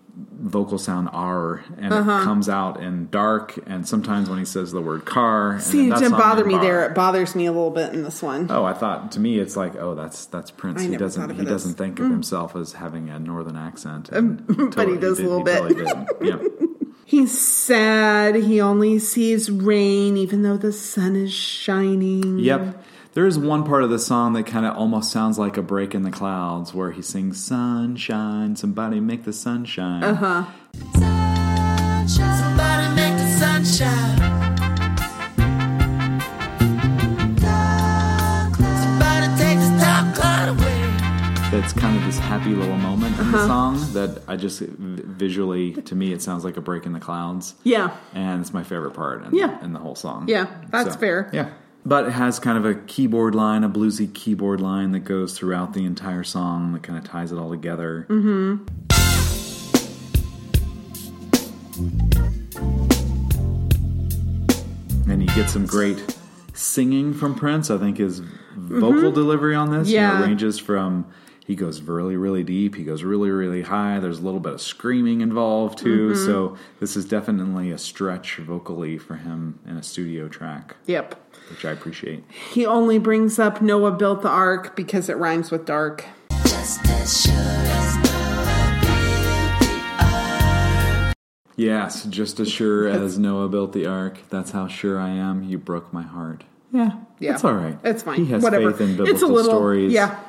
vocal 0.41 0.79
sound 0.79 1.09
R 1.13 1.63
and 1.77 1.93
Uh-huh. 1.95 2.11
it 2.23 2.25
comes 2.25 2.49
out 2.49 2.81
in 2.81 3.09
dark 3.09 3.57
and 3.69 3.87
sometimes 3.87 4.29
when 4.29 4.39
he 4.41 4.45
says 4.45 4.73
the 4.73 4.81
word 4.81 5.05
car 5.05 5.61
See, 5.61 5.89
it 5.89 5.95
didn't 5.95 6.11
bother 6.19 6.45
me 6.45 6.55
bar. 6.55 6.63
there. 6.63 6.85
It 6.87 6.95
bothers 6.97 7.37
me 7.37 7.47
a 7.47 7.53
little 7.53 7.71
bit 7.71 7.95
in 7.95 8.03
this 8.03 8.21
one. 8.21 8.49
Oh, 8.51 8.65
I 8.65 8.73
thought 8.73 9.13
to 9.13 9.21
me 9.21 9.39
it's 9.39 9.57
like, 9.57 9.77
oh, 9.77 9.95
that's 9.95 10.27
that's 10.27 10.51
Prince. 10.51 10.83
I 10.83 10.87
he 10.87 10.97
doesn't 10.97 11.31
he 11.37 11.43
Mm. 11.43 11.47
doesn't 11.49 11.75
think 11.75 12.01
of 12.01 12.11
himself 12.11 12.57
as 12.57 12.73
having 12.73 13.09
a 13.11 13.21
northern 13.21 13.57
accent, 13.57 14.09
and 14.09 14.45
but 14.75 14.89
he 14.89 14.97
does 14.97 15.21
a 15.21 15.23
did- 15.23 15.29
little 15.29 15.45
bit. 15.45 15.59
totally 15.59 15.85
did. 15.85 16.53
Yep. 17.09 17.21
He's 17.21 17.41
sad. 17.41 18.35
He 18.35 18.61
only 18.61 18.99
sees 18.99 19.51
rain, 19.51 20.19
even 20.19 20.43
though 20.43 20.59
the 20.59 20.73
sun 20.73 21.17
is 21.17 21.33
shining. 21.33 22.39
Yep. 22.39 22.85
There 23.15 23.27
is 23.27 23.39
one 23.39 23.65
part 23.65 23.83
of 23.83 23.89
the 23.89 23.99
song 23.99 24.35
that 24.35 24.45
kind 24.45 24.67
of 24.67 24.77
almost 24.77 25.11
sounds 25.11 25.39
like 25.39 25.57
a 25.57 25.63
break 25.63 25.95
in 25.95 26.03
the 26.03 26.11
clouds 26.11 26.75
where 26.75 26.91
he 26.93 27.01
sings 27.01 27.43
sunshine, 27.43 28.57
somebody 28.57 29.01
make 29.01 29.25
the 29.25 29.33
sunshine. 29.33 30.05
Uh 30.05 30.15
huh. 30.15 30.45
somebody 32.07 32.48
It's 41.69 41.79
kind 41.79 41.99
of 41.99 42.05
this 42.07 42.19
happy 42.19 42.55
little 42.55 42.79
moment 42.79 43.15
in 43.19 43.27
Uh-huh. 43.27 43.37
the 43.37 43.47
song 43.47 43.93
that 43.93 44.23
I 44.27 44.37
just 44.37 44.61
visually 44.61 45.73
to 45.75 45.95
me 45.95 46.15
it 46.15 46.23
sounds 46.23 46.43
like 46.43 46.57
a 46.57 46.63
break 46.63 46.87
in 46.87 46.95
the 46.95 46.99
clouds. 46.99 47.55
Yeah. 47.63 47.91
and 48.15 48.41
it's 48.41 48.55
my 48.55 48.63
favorite 48.63 48.93
part 48.95 49.23
in, 49.27 49.35
Yeah. 49.35 49.63
in 49.63 49.75
the 49.75 49.79
whole 49.79 49.95
song. 49.95 50.25
Yeah, 50.29 50.47
that's 50.71 50.97
fair. 50.97 51.29
Yeah. 51.31 51.51
But 51.85 52.07
it 52.07 52.13
has 52.13 52.39
kind 52.39 52.57
of 52.57 52.65
a 52.65 52.75
keyboard 52.75 53.35
line, 53.35 53.65
a 53.65 53.69
bluesy 53.69 54.11
keyboard 54.13 54.63
line 54.63 54.93
that 54.93 55.01
goes 55.01 55.37
throughout 55.37 55.75
the 55.75 55.85
entire 55.85 56.25
song 56.25 56.73
that 56.73 56.83
kind 56.83 56.99
of 56.99 57.05
ties 57.05 57.33
it 57.33 57.39
all 57.39 57.51
together. 57.51 58.07
Mm-hmm. 58.09 58.65
And 65.09 65.23
you 65.23 65.29
get 65.35 65.49
some 65.49 65.67
great 65.67 66.03
singing 66.53 67.15
from 67.15 67.35
Prince. 67.35 67.71
I 67.71 67.79
think 67.79 67.97
his 67.99 68.21
vocal 68.57 69.11
delivery 69.11 69.55
on 69.55 69.71
this 69.71 69.89
you 69.89 70.01
know, 70.01 70.11
Mm-hmm. 70.11 70.23
Ranges 70.23 70.59
from 70.59 71.07
he 71.49 71.55
goes 71.57 71.81
really, 71.81 72.15
really 72.15 72.45
deep. 72.45 72.75
He 72.75 72.85
goes 72.85 73.03
really, 73.03 73.31
really 73.31 73.63
high. 73.63 73.99
There's 74.01 74.19
a 74.19 74.23
little 74.23 74.39
bit 74.39 74.53
of 74.53 74.61
screaming 74.61 75.23
involved 75.23 75.79
too. 75.79 76.11
Mm-hmm. 76.11 76.27
So 76.27 76.57
this 76.79 76.95
is 76.95 77.07
definitely 77.07 77.71
a 77.71 77.79
stretch 77.79 78.37
vocally 78.37 78.99
for 78.99 79.17
him 79.17 79.59
in 79.67 79.79
a 79.79 79.83
studio 79.83 80.29
track, 80.29 80.77
Yep. 80.87 81.15
which 81.49 81.65
I 81.65 81.71
appreciate. 81.71 82.23
He 82.53 82.67
only 82.67 82.99
brings 82.99 83.39
up 83.39 83.63
Noah 83.63 83.93
built 83.93 84.21
the 84.21 84.29
ark 84.29 84.77
because 84.77 85.09
it 85.09 85.17
rhymes 85.17 85.51
with 85.51 85.65
dark. 85.65 86.05
Just 86.45 86.85
as 86.87 87.23
sure 87.23 87.33
as 87.33 87.99
Yes, 91.57 92.05
just 92.05 92.39
as 92.39 92.49
sure 92.49 92.87
as 92.87 93.19
Noah 93.19 93.49
built 93.49 93.73
the 93.73 93.85
ark, 93.87 94.19
that's 94.31 94.53
how 94.53 94.69
sure 94.69 95.01
I 95.01 95.09
am. 95.09 95.43
You 95.43 95.59
broke 95.59 95.93
my 95.93 96.03
heart. 96.03 96.45
Yeah, 96.73 96.93
Yeah. 97.19 97.33
it's 97.35 97.43
all 97.43 97.55
right. 97.55 97.77
It's 97.83 98.03
fine. 98.05 98.17
He 98.25 98.27
has 98.27 98.43
Whatever. 98.45 98.71
faith 98.71 98.81
in 98.83 98.89
biblical 98.97 99.15
it's 99.15 99.23
a 99.23 99.27
little, 99.27 99.51
stories. 99.51 99.93
Yeah. 99.93 100.21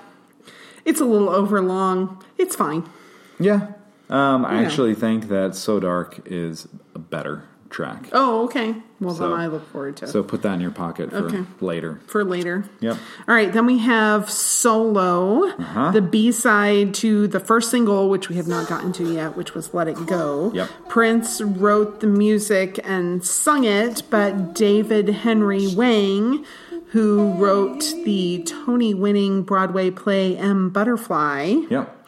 It's 0.90 1.00
a 1.00 1.06
little 1.06 1.30
overlong. 1.30 2.18
It's 2.38 2.56
fine. 2.56 2.84
yeah. 3.40 3.68
Um, 4.10 4.44
I 4.44 4.56
Yeah. 4.62 4.66
actually 4.66 4.96
think 4.96 5.30
that 5.30 5.56
So 5.56 5.80
Dark 5.80 6.22
is 6.26 6.68
a 6.96 7.00
better 7.00 7.44
track. 7.70 8.10
Oh, 8.12 8.46
okay. 8.46 8.76
Well, 9.00 9.14
So- 9.14 9.30
then 9.30 9.40
I 9.40 9.46
look 9.46 9.72
forward 9.72 9.98
to 9.98 10.06
it 10.06 10.08
So 10.10 10.24
put 10.24 10.42
that 10.42 10.56
in 10.56 10.62
your 10.62 10.72
pocket 10.72 11.12
for 11.12 11.18
Okay. 11.28 11.44
later. 11.62 12.00
for 12.08 12.24
later. 12.24 12.64
Yep. 12.80 12.98
All 13.28 13.36
right, 13.36 13.54
then 13.54 13.68
we 13.68 13.78
have 13.78 14.28
Solo, 14.32 15.44
Uh-huh. 15.50 15.92
the 15.92 16.02
B 16.02 16.32
side 16.32 16.96
to 16.96 17.28
the 17.28 17.40
first 17.40 17.70
single, 17.70 18.10
which 18.10 18.28
we 18.30 18.36
have 18.38 18.48
not 18.48 18.68
gotten 18.68 18.92
to 18.94 19.04
yet, 19.04 19.38
which 19.38 19.54
was 19.54 19.72
Let 19.76 19.88
It 19.88 20.04
Go. 20.08 20.52
Yep. 20.56 20.70
Prince 20.90 21.40
wrote 21.42 22.00
the 22.00 22.08
music 22.08 22.80
and 22.84 23.24
sung 23.24 23.64
it, 23.64 24.02
but 24.10 24.56
David 24.56 25.10
Henry 25.10 25.66
Hwang, 25.72 26.44
who 26.92 27.34
wrote 27.34 27.82
the 28.06 28.44
Tony 28.44 28.94
winning 28.94 29.44
Broadway 29.44 29.92
play 29.92 30.36
M. 30.38 30.70
Butterfly, 30.70 31.56
Yep. 31.70 32.06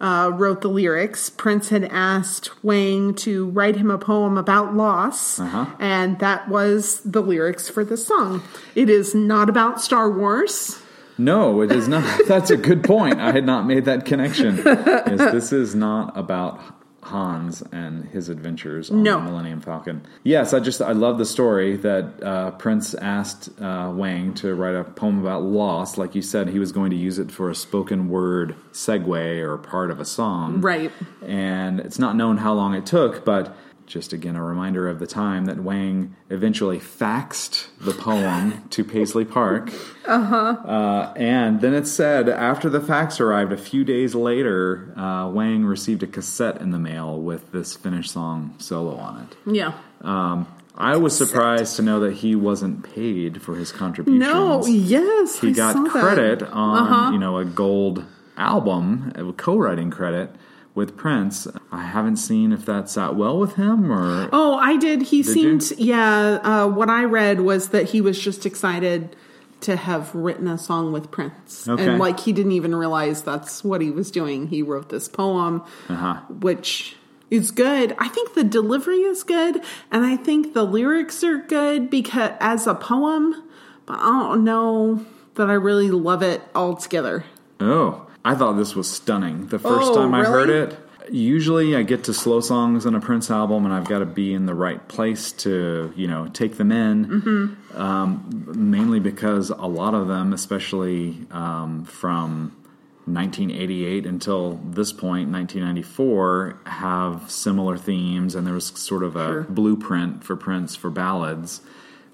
uh, 0.00 0.30
wrote 0.34 0.60
the 0.60 0.68
lyrics. 0.68 1.30
Prince 1.30 1.68
had 1.68 1.84
asked 1.84 2.48
Hwang 2.62 3.14
to 3.16 3.46
write 3.50 3.76
him 3.76 3.90
a 3.90 3.98
poem 3.98 4.36
about 4.36 4.74
loss, 4.76 5.38
Uh-huh. 5.38 5.66
and 5.78 6.18
that 6.18 6.48
was 6.48 7.00
the 7.04 7.22
lyrics 7.22 7.68
for 7.68 7.84
the 7.84 7.96
song. 7.96 8.42
It 8.74 8.90
is 8.90 9.14
not 9.14 9.48
about 9.48 9.80
Star 9.80 10.10
Wars. 10.10 10.80
No, 11.16 11.60
it 11.60 11.70
is 11.70 11.86
not. 11.86 12.02
That's 12.26 12.50
a 12.50 12.56
good 12.56 12.82
point. 12.82 13.20
I 13.20 13.30
had 13.30 13.46
not 13.46 13.66
made 13.66 13.84
that 13.84 14.04
connection. 14.04 14.56
Yes, 14.66 15.30
this 15.32 15.52
is 15.52 15.74
not 15.76 16.16
about 16.18 16.58
Hans 17.04 17.62
and 17.72 18.04
his 18.06 18.28
adventures 18.28 18.90
on 18.90 19.02
No. 19.02 19.18
the 19.18 19.24
Millennium 19.30 19.60
Falcon. 19.60 20.02
Yes, 20.22 20.52
I 20.54 20.60
just 20.60 20.80
I 20.82 20.92
love 20.92 21.18
the 21.18 21.24
story 21.24 21.76
that 21.76 22.22
uh, 22.22 22.50
Prince 22.52 22.94
asked 22.94 23.50
uh, 23.60 23.88
Hwang 23.90 24.34
to 24.34 24.54
write 24.54 24.74
a 24.74 24.84
poem 24.84 25.20
about 25.20 25.42
loss. 25.42 25.98
Like 25.98 26.14
you 26.14 26.22
said, 26.22 26.48
he 26.48 26.58
was 26.58 26.72
going 26.72 26.90
to 26.90 26.96
use 26.96 27.18
it 27.18 27.30
for 27.30 27.50
a 27.50 27.54
spoken 27.54 28.08
word 28.08 28.56
segue 28.72 29.40
or 29.40 29.58
part 29.58 29.90
of 29.90 30.00
a 30.00 30.04
song. 30.04 30.60
Right. 30.60 30.90
And 31.22 31.80
it's 31.80 31.98
not 31.98 32.16
known 32.16 32.38
how 32.38 32.52
long 32.54 32.74
it 32.74 32.86
took, 32.86 33.24
but 33.24 33.56
just 33.86 34.12
again 34.12 34.34
a 34.36 34.42
reminder 34.42 34.88
of 34.88 34.98
the 34.98 35.06
time 35.06 35.44
that 35.46 35.56
Hwang 35.58 36.14
eventually 36.30 36.78
faxed 36.78 37.66
the 37.80 37.92
poem 37.92 38.64
to 38.70 38.82
Paisley 38.84 39.24
Park. 39.24 39.70
Uh, 40.06 41.12
and 41.16 41.60
then 41.60 41.74
it 41.74 41.86
said 41.86 42.28
after 42.28 42.68
the 42.70 42.80
fax 42.80 43.20
arrived 43.20 43.52
a 43.52 43.56
few 43.56 43.84
days 43.84 44.14
later, 44.14 44.92
uh, 44.96 45.28
Hwang 45.28 45.64
received 45.64 46.02
a 46.02 46.06
cassette 46.06 46.60
in 46.60 46.70
the 46.70 46.78
mail 46.78 47.20
with 47.20 47.52
this 47.52 47.74
finished 47.76 48.10
song 48.10 48.54
solo 48.58 48.96
on 48.96 49.22
it. 49.22 49.36
Yeah. 49.54 49.72
Um, 50.02 50.46
I 50.76 50.96
was 50.96 51.16
surprised 51.16 51.76
to 51.76 51.82
know 51.82 52.00
that 52.00 52.14
he 52.14 52.34
wasn't 52.34 52.82
paid 52.82 53.40
for 53.40 53.54
his 53.54 53.70
contributions. 53.70 54.20
No, 54.20 54.66
yes. 54.66 55.38
he 55.40 55.48
I 55.48 55.52
got 55.52 55.72
saw 55.74 55.82
that. 55.84 55.90
credit 55.90 56.42
on 56.42 56.78
Uh-huh. 56.78 57.12
you 57.12 57.18
know 57.18 57.38
a 57.38 57.44
gold 57.44 58.04
album, 58.36 59.12
a 59.14 59.32
co-writing 59.32 59.90
credit 59.90 60.30
with 60.74 60.96
Prince. 60.96 61.46
I 61.70 61.82
haven't 61.82 62.16
seen 62.16 62.52
if 62.52 62.64
that 62.66 62.88
sat 62.90 63.14
well 63.14 63.38
with 63.38 63.54
him 63.54 63.92
or 63.92 64.28
Oh, 64.32 64.56
I 64.56 64.76
did. 64.76 65.02
He 65.02 65.18
you? 65.18 65.22
seemed, 65.22 65.72
yeah. 65.78 66.40
Uh, 66.42 66.66
what 66.68 66.90
I 66.90 67.04
read 67.04 67.40
was 67.40 67.68
that 67.68 67.90
he 67.90 68.00
was 68.00 68.18
just 68.18 68.44
excited 68.46 69.14
to 69.60 69.76
have 69.76 70.14
written 70.14 70.46
a 70.48 70.58
song 70.58 70.92
with 70.92 71.10
Prince. 71.10 71.66
Okay. 71.68 71.86
And 71.86 71.98
like 71.98 72.20
he 72.20 72.32
didn't 72.32 72.52
even 72.52 72.74
realize 72.74 73.22
that's 73.22 73.62
what 73.64 73.80
he 73.80 73.90
was 73.90 74.10
doing. 74.10 74.48
He 74.48 74.62
wrote 74.62 74.88
this 74.90 75.08
poem, 75.08 75.62
Uh-huh. 75.88 76.20
which 76.28 76.96
is 77.30 77.50
good. 77.50 77.94
I 77.98 78.08
think 78.08 78.34
the 78.34 78.44
delivery 78.44 78.98
is 79.02 79.22
good. 79.22 79.62
And 79.90 80.04
I 80.04 80.16
think 80.16 80.52
the 80.54 80.64
lyrics 80.64 81.24
are 81.24 81.38
good 81.38 81.88
because 81.88 82.32
as 82.40 82.66
a 82.66 82.74
poem, 82.74 83.42
but 83.86 83.98
I 84.00 84.10
don't 84.28 84.44
know. 84.44 85.06
that 85.36 85.48
I 85.50 85.54
really 85.54 85.90
love 85.90 86.22
it 86.22 86.42
altogether. 86.54 87.24
Oh, 87.58 88.06
I 88.24 88.34
thought 88.34 88.54
this 88.54 88.74
was 88.74 88.90
stunning. 88.90 89.46
The 89.48 89.58
first 89.58 89.90
Oh, 89.92 89.94
time 89.96 90.14
I 90.14 90.24
heard 90.24 90.48
it, 90.48 90.78
usually 91.10 91.76
I 91.76 91.82
get 91.82 92.04
to 92.04 92.14
slow 92.14 92.40
songs 92.40 92.86
on 92.86 92.94
a 92.94 93.00
Prince 93.00 93.30
album 93.30 93.64
and 93.66 93.74
I've 93.74 93.84
got 93.86 93.98
to 93.98 94.06
be 94.06 94.32
in 94.32 94.46
the 94.46 94.54
right 94.54 94.86
place 94.88 95.30
to, 95.32 95.92
you 95.94 96.06
know, 96.06 96.28
take 96.28 96.56
them 96.56 96.72
in. 96.72 97.06
Mm-hmm. 97.06 97.76
Um, 97.80 98.44
mainly 98.56 99.00
because 99.00 99.50
a 99.50 99.66
lot 99.66 99.94
of 99.94 100.08
them, 100.08 100.32
especially 100.32 101.26
um, 101.30 101.84
from 101.84 102.56
1988 103.06 104.06
until 104.06 104.54
this 104.64 104.90
point, 104.92 105.30
1994, 105.30 106.60
have 106.64 107.30
similar 107.30 107.76
themes, 107.76 108.34
and 108.34 108.46
there 108.46 108.54
was 108.54 108.66
sort 108.68 109.02
of 109.02 109.16
a 109.16 109.26
Sure. 109.26 109.42
blueprint 109.42 110.24
for 110.24 110.36
Prince 110.36 110.74
for 110.76 110.88
ballads. 110.88 111.60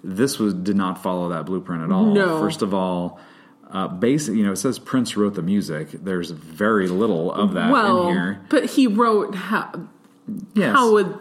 This 0.02 0.38
was 0.38 0.54
did 0.54 0.76
not 0.76 1.00
follow 1.02 1.28
that 1.28 1.46
blueprint 1.46 1.84
at 1.84 1.92
all. 1.92 2.06
No. 2.06 2.40
First 2.40 2.62
of 2.62 2.72
all, 2.74 3.20
uh, 3.72 3.88
basic, 3.88 4.34
you 4.34 4.44
know, 4.44 4.52
it 4.52 4.56
says 4.56 4.78
Prince 4.78 5.16
wrote 5.16 5.34
the 5.34 5.42
music. 5.42 5.90
There's 5.92 6.30
very 6.30 6.88
little 6.88 7.32
of 7.32 7.52
that 7.54 7.70
well, 7.72 8.08
in 8.08 8.14
here. 8.14 8.40
but 8.48 8.64
he 8.70 8.86
wrote 8.86 9.34
how 9.34 9.88
Yes. 10.54 10.76
how 10.76 10.92
would 10.92 11.18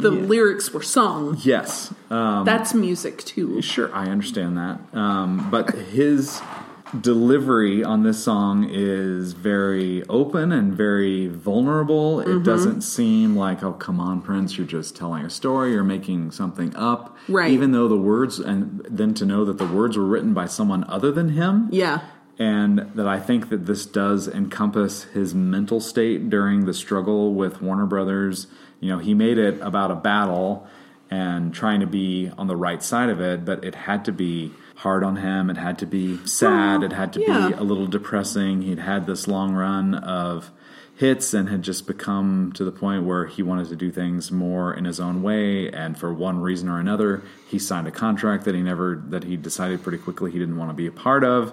the 0.00 0.10
lyrics 0.10 0.70
were 0.72 0.82
sung. 0.82 1.36
yes. 1.42 1.92
Um, 2.10 2.44
That's 2.44 2.74
music 2.74 3.24
too. 3.24 3.60
Sure, 3.60 3.92
I 3.92 4.06
understand 4.06 4.56
that. 4.56 4.78
Um, 4.92 5.48
but 5.50 5.74
his 5.74 6.40
delivery 7.00 7.82
on 7.82 8.02
this 8.02 8.22
song 8.22 8.68
is 8.70 9.32
very 9.32 10.04
open 10.08 10.52
and 10.52 10.72
very 10.72 11.26
vulnerable. 11.26 12.18
Mm-hmm. 12.18 12.38
It 12.38 12.42
doesn't 12.44 12.82
seem 12.82 13.36
like, 13.36 13.62
oh, 13.62 13.72
come 13.72 14.00
on, 14.00 14.22
Prince, 14.22 14.56
you're 14.56 14.66
just 14.66 14.96
telling 14.96 15.24
a 15.24 15.30
story, 15.30 15.72
you're 15.72 15.84
making 15.84 16.30
something 16.30 16.74
up. 16.76 17.16
Right. 17.28 17.50
Even 17.50 17.72
though 17.72 17.88
the 17.88 17.96
words, 17.96 18.38
and 18.38 18.86
then 18.88 19.14
to 19.14 19.26
know 19.26 19.44
that 19.44 19.58
the 19.58 19.66
words 19.66 19.96
were 19.96 20.04
written 20.04 20.34
by 20.34 20.46
someone 20.46 20.84
other 20.84 21.10
than 21.10 21.30
him. 21.30 21.68
Yeah. 21.72 22.02
And 22.38 22.90
that 22.94 23.08
I 23.08 23.18
think 23.18 23.48
that 23.48 23.64
this 23.64 23.86
does 23.86 24.28
encompass 24.28 25.04
his 25.04 25.34
mental 25.34 25.80
state 25.80 26.28
during 26.28 26.66
the 26.66 26.74
struggle 26.74 27.32
with 27.32 27.62
Warner 27.62 27.86
Brothers. 27.86 28.46
You 28.78 28.90
know, 28.90 28.98
he 28.98 29.14
made 29.14 29.38
it 29.38 29.58
about 29.60 29.90
a 29.90 29.94
battle 29.94 30.66
and 31.10 31.54
trying 31.54 31.80
to 31.80 31.86
be 31.86 32.30
on 32.36 32.46
the 32.46 32.56
right 32.56 32.82
side 32.82 33.08
of 33.08 33.20
it, 33.20 33.44
but 33.44 33.64
it 33.64 33.74
had 33.74 34.04
to 34.04 34.12
be 34.12 34.52
hard 34.76 35.02
on 35.04 35.16
him. 35.16 35.50
It 35.50 35.56
had 35.56 35.78
to 35.80 35.86
be 35.86 36.24
sad. 36.26 36.82
Oh, 36.82 36.86
it 36.86 36.92
had 36.92 37.12
to 37.14 37.20
yeah. 37.20 37.48
be 37.48 37.54
a 37.54 37.62
little 37.62 37.86
depressing. 37.86 38.62
He'd 38.62 38.78
had 38.78 39.06
this 39.06 39.26
long 39.26 39.52
run 39.54 39.94
of 39.94 40.50
hits 40.94 41.34
and 41.34 41.48
had 41.50 41.62
just 41.62 41.86
become 41.86 42.52
to 42.54 42.64
the 42.64 42.72
point 42.72 43.04
where 43.04 43.26
he 43.26 43.42
wanted 43.42 43.68
to 43.68 43.76
do 43.76 43.90
things 43.90 44.30
more 44.32 44.72
in 44.72 44.84
his 44.86 44.98
own 44.98 45.22
way 45.22 45.70
and 45.70 45.98
for 45.98 46.12
one 46.14 46.40
reason 46.40 46.70
or 46.70 46.80
another 46.80 47.22
he 47.48 47.58
signed 47.58 47.86
a 47.86 47.90
contract 47.90 48.46
that 48.46 48.54
he 48.54 48.62
never 48.62 49.02
that 49.08 49.22
he 49.22 49.36
decided 49.36 49.82
pretty 49.82 49.98
quickly 49.98 50.30
he 50.32 50.38
didn't 50.38 50.56
want 50.56 50.70
to 50.70 50.74
be 50.74 50.86
a 50.86 50.90
part 50.90 51.22
of 51.22 51.52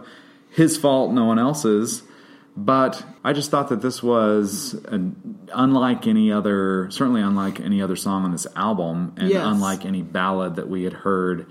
his 0.50 0.78
fault 0.78 1.12
no 1.12 1.26
one 1.26 1.38
else's 1.38 2.04
but 2.56 3.04
i 3.22 3.34
just 3.34 3.52
thought 3.52 3.68
that 3.68 3.82
this 3.82 4.02
was 4.02 4.76
an, 4.88 5.38
unlike 5.54 6.08
any 6.08 6.32
other 6.32 6.88
certainly 6.90 7.20
unlike 7.22 7.60
any 7.60 7.82
other 7.82 7.98
song 7.98 8.24
on 8.24 8.32
this 8.32 8.48
album 8.56 9.14
and 9.18 9.28
Yes. 9.30 9.45
unlike 9.45 9.84
any 9.84 10.02
ballad 10.04 10.56
that 10.56 10.70
we 10.70 10.86
had 10.86 10.94
heard 10.94 11.48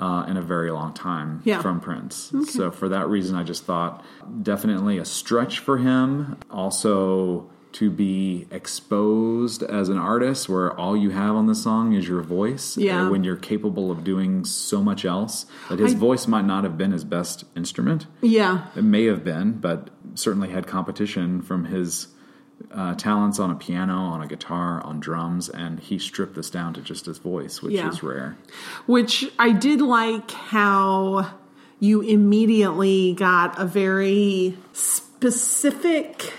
uh, 0.00 0.24
in 0.28 0.36
a 0.36 0.42
very 0.42 0.70
long 0.70 0.92
time 0.94 1.40
Yeah. 1.44 1.60
from 1.62 1.78
Prince. 1.80 2.32
So 2.48 2.70
for 2.70 2.88
that 2.88 3.08
reason, 3.08 3.36
I 3.36 3.42
just 3.44 3.64
thought 3.64 4.02
definitely 4.42 4.98
a 4.98 5.04
stretch 5.04 5.58
for 5.58 5.78
him. 5.78 6.36
Also 6.50 7.48
to 7.72 7.88
be 7.88 8.46
exposed 8.50 9.62
as 9.62 9.88
an 9.88 9.98
artist, 9.98 10.48
where 10.48 10.72
all 10.76 10.96
you 10.96 11.10
have 11.10 11.36
on 11.36 11.46
the 11.46 11.54
song 11.54 11.92
is 11.92 12.08
your 12.08 12.20
voice. 12.22 12.76
Yeah. 12.76 13.08
When 13.08 13.22
you're 13.22 13.36
capable 13.36 13.92
of 13.92 14.02
doing 14.02 14.44
so 14.44 14.82
much 14.82 15.04
else, 15.04 15.46
that 15.68 15.78
his 15.78 15.94
I- 15.94 15.98
voice 15.98 16.26
might 16.26 16.44
not 16.46 16.64
have 16.64 16.76
been 16.76 16.90
his 16.90 17.04
best 17.04 17.44
instrument. 17.54 18.06
Yeah. 18.22 18.66
It 18.74 18.82
may 18.82 19.04
have 19.04 19.22
been, 19.22 19.52
but 19.60 19.90
certainly 20.14 20.48
had 20.50 20.66
competition 20.66 21.42
from 21.42 21.66
his 21.66 22.08
uh, 22.72 22.94
talents 22.94 23.38
on 23.38 23.50
a 23.50 23.54
piano, 23.54 23.94
on 23.94 24.22
a 24.22 24.26
guitar, 24.26 24.82
on 24.84 25.00
drums, 25.00 25.48
and 25.48 25.80
he 25.80 25.98
stripped 25.98 26.34
this 26.34 26.50
down 26.50 26.74
to 26.74 26.80
just 26.80 27.06
his 27.06 27.18
voice, 27.18 27.62
which 27.62 27.74
Yeah. 27.74 27.88
is 27.88 28.02
rare. 28.02 28.36
Which 28.86 29.30
I 29.38 29.52
did 29.52 29.80
like 29.80 30.30
how 30.30 31.30
you 31.78 32.00
immediately 32.02 33.14
got 33.14 33.58
a 33.58 33.64
very 33.64 34.56
specific 34.72 36.32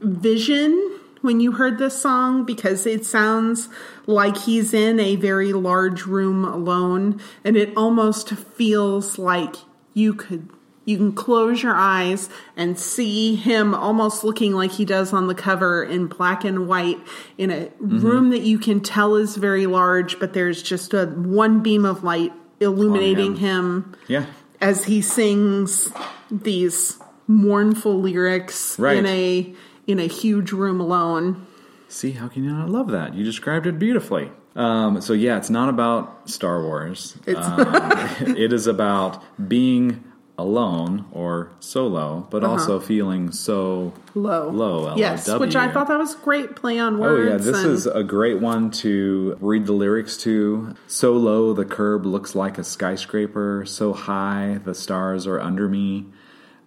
vision 0.00 0.98
when 1.22 1.40
you 1.40 1.52
heard 1.52 1.78
this 1.78 2.00
song 2.00 2.44
because 2.44 2.86
it 2.86 3.04
sounds 3.04 3.68
like 4.06 4.36
he's 4.36 4.72
in 4.72 5.00
a 5.00 5.16
very 5.16 5.52
large 5.52 6.06
room 6.06 6.44
alone 6.44 7.20
and 7.44 7.56
it 7.56 7.76
almost 7.76 8.30
feels 8.30 9.18
like 9.18 9.56
you 9.94 10.14
could 10.14 10.48
you 10.86 10.96
can 10.96 11.12
close 11.12 11.62
your 11.62 11.74
eyes 11.74 12.30
and 12.56 12.78
see 12.78 13.34
him 13.34 13.74
almost 13.74 14.24
looking 14.24 14.54
like 14.54 14.70
he 14.70 14.86
does 14.86 15.12
on 15.12 15.26
the 15.26 15.34
cover 15.34 15.84
in 15.84 16.06
black 16.06 16.44
and 16.44 16.66
white 16.66 16.98
in 17.36 17.50
a 17.50 17.68
room 17.78 18.30
that 18.30 18.40
you 18.40 18.58
can 18.58 18.80
tell 18.80 19.16
is 19.16 19.36
very 19.36 19.66
large 19.66 20.18
but 20.18 20.32
there's 20.32 20.62
just 20.62 20.94
a 20.94 21.04
one 21.06 21.60
beam 21.62 21.84
of 21.84 22.02
light 22.02 22.32
illuminating 22.60 23.36
him 23.36 23.94
Yeah. 24.08 24.24
as 24.60 24.84
he 24.86 25.02
sings 25.02 25.92
these 26.30 26.98
mournful 27.28 28.00
lyrics 28.00 28.78
Right. 28.78 28.96
in 28.96 29.06
a 29.06 29.54
in 29.86 29.98
a 30.00 30.06
huge 30.06 30.50
room 30.52 30.80
alone. 30.80 31.46
See, 31.88 32.10
how 32.12 32.26
can 32.28 32.42
you 32.42 32.50
not 32.52 32.68
love 32.70 32.88
that? 32.90 33.14
You 33.14 33.24
described 33.24 33.66
it 33.68 33.78
beautifully. 33.78 34.30
Um, 34.56 35.00
so 35.00 35.12
yeah, 35.12 35.36
it's 35.36 35.50
not 35.50 35.68
about 35.68 36.28
Star 36.28 36.62
Wars. 36.62 37.16
It's 37.26 37.38
Um, 37.46 37.60
it 38.36 38.52
is 38.52 38.66
about 38.66 39.22
being 39.48 40.02
alone 40.38 41.04
or 41.12 41.50
solo, 41.60 42.26
but 42.30 42.44
also 42.44 42.78
feeling 42.78 43.32
so 43.32 43.92
Uh-huh. 43.96 44.20
low. 44.20 44.50
Low, 44.50 44.94
Yes, 44.96 45.28
which 45.38 45.56
I 45.56 45.68
thought 45.70 45.88
that 45.88 45.98
was 45.98 46.14
a 46.14 46.18
great 46.18 46.54
play 46.56 46.78
on 46.78 46.98
words. 46.98 47.20
Oh 47.20 47.32
yeah, 47.32 47.36
this 47.38 47.62
and- 47.64 47.70
is 47.72 47.86
a 47.86 48.02
great 48.04 48.40
one 48.40 48.70
to 48.82 49.36
read 49.40 49.64
the 49.66 49.72
lyrics 49.72 50.16
to. 50.18 50.74
So 50.86 51.14
low, 51.14 51.52
the 51.54 51.64
curb 51.64 52.04
looks 52.04 52.34
like 52.34 52.58
a 52.58 52.64
skyscraper. 52.64 53.64
So 53.66 53.92
high, 53.94 54.60
the 54.64 54.74
stars 54.74 55.26
are 55.26 55.40
under 55.40 55.68
me. 55.68 56.06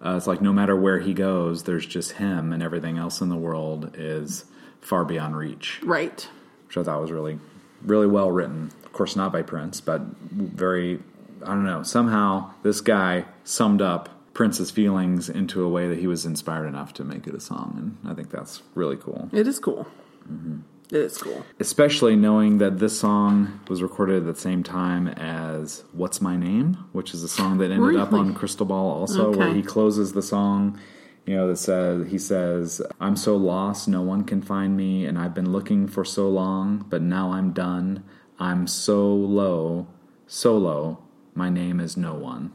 Uh, 0.04 0.16
it's 0.18 0.28
like 0.28 0.42
no 0.42 0.54
matter 0.54 0.76
where 0.76 1.00
he 1.00 1.14
goes, 1.14 1.64
there's 1.64 1.86
just 1.86 2.14
him, 2.14 2.52
and 2.54 2.64
everything 2.64 2.98
else 2.98 3.22
in 3.22 3.30
the 3.30 3.36
world 3.36 3.92
is 3.96 4.46
far 4.82 5.04
beyond 5.06 5.36
reach. 5.38 5.80
right. 5.84 6.28
Which 6.68 6.78
I 6.78 6.84
thought 6.84 7.02
was 7.02 7.12
really, 7.12 7.38
really 7.86 8.08
well 8.08 8.32
written. 8.32 8.72
Of 8.86 8.94
course, 8.94 9.16
not 9.16 9.32
by 9.34 9.42
Prince, 9.42 9.82
but 9.82 10.02
very. 10.32 11.00
I 11.44 11.48
don't 11.48 11.66
know. 11.66 11.84
Somehow, 11.84 12.52
this 12.64 12.82
guy 12.82 13.26
summed 13.44 13.82
up 13.82 14.10
Prince's 14.34 14.72
feelings 14.72 15.30
into 15.30 15.64
a 15.64 15.70
way 15.70 15.88
that 15.88 16.00
he 16.00 16.08
was 16.08 16.26
inspired 16.26 16.68
enough 16.68 16.94
to 16.94 17.04
make 17.04 17.28
it 17.28 17.34
a 17.34 17.40
song, 17.40 17.98
and 18.04 18.12
I 18.12 18.16
think 18.16 18.30
that's 18.30 18.62
really 18.76 18.98
cool. 18.98 19.30
It 19.34 19.48
is 19.48 19.60
cool. 19.60 19.88
Mm-hmm. 20.32 20.60
It 20.92 21.02
is 21.02 21.18
cool. 21.20 21.46
especially 21.60 22.16
knowing 22.16 22.58
that 22.58 22.80
this 22.80 23.00
song 23.00 23.60
was 23.68 23.84
recorded 23.84 24.28
at 24.28 24.34
the 24.34 24.42
same 24.42 24.64
time 24.64 25.08
as 25.08 25.84
"What's 25.92 26.20
My 26.20 26.36
Name," 26.36 26.78
which 26.94 27.14
is 27.14 27.22
a 27.24 27.30
song 27.30 27.60
that 27.60 27.70
ended 27.70 27.96
up 27.98 28.12
on 28.12 28.34
Crystal 28.34 28.66
Ball, 28.66 28.92
also 28.92 29.32
where 29.32 29.54
he 29.54 29.62
closes 29.62 30.14
the 30.14 30.24
song. 30.24 30.80
You 31.28 31.36
know, 31.36 31.48
that 31.48 31.58
says 31.58 32.10
he 32.10 32.18
says, 32.18 32.82
"I'm 33.00 33.16
so 33.16 33.38
lost, 33.38 33.88
no 33.88 34.02
one 34.02 34.24
can 34.24 34.42
find 34.42 34.76
me, 34.76 35.06
and 35.06 35.20
I've 35.20 35.36
been 35.36 35.52
looking 35.52 35.88
for 35.88 36.04
so 36.04 36.28
long, 36.28 36.86
but 36.90 37.04
now 37.04 37.34
I'm 37.34 37.52
done. 37.52 38.04
I'm 38.40 38.66
so 38.66 39.14
low, 39.14 39.88
so 40.26 40.58
low. 40.58 41.04
My 41.40 41.50
name 41.50 41.80
is 41.80 41.96
no 41.96 42.16
one." 42.16 42.52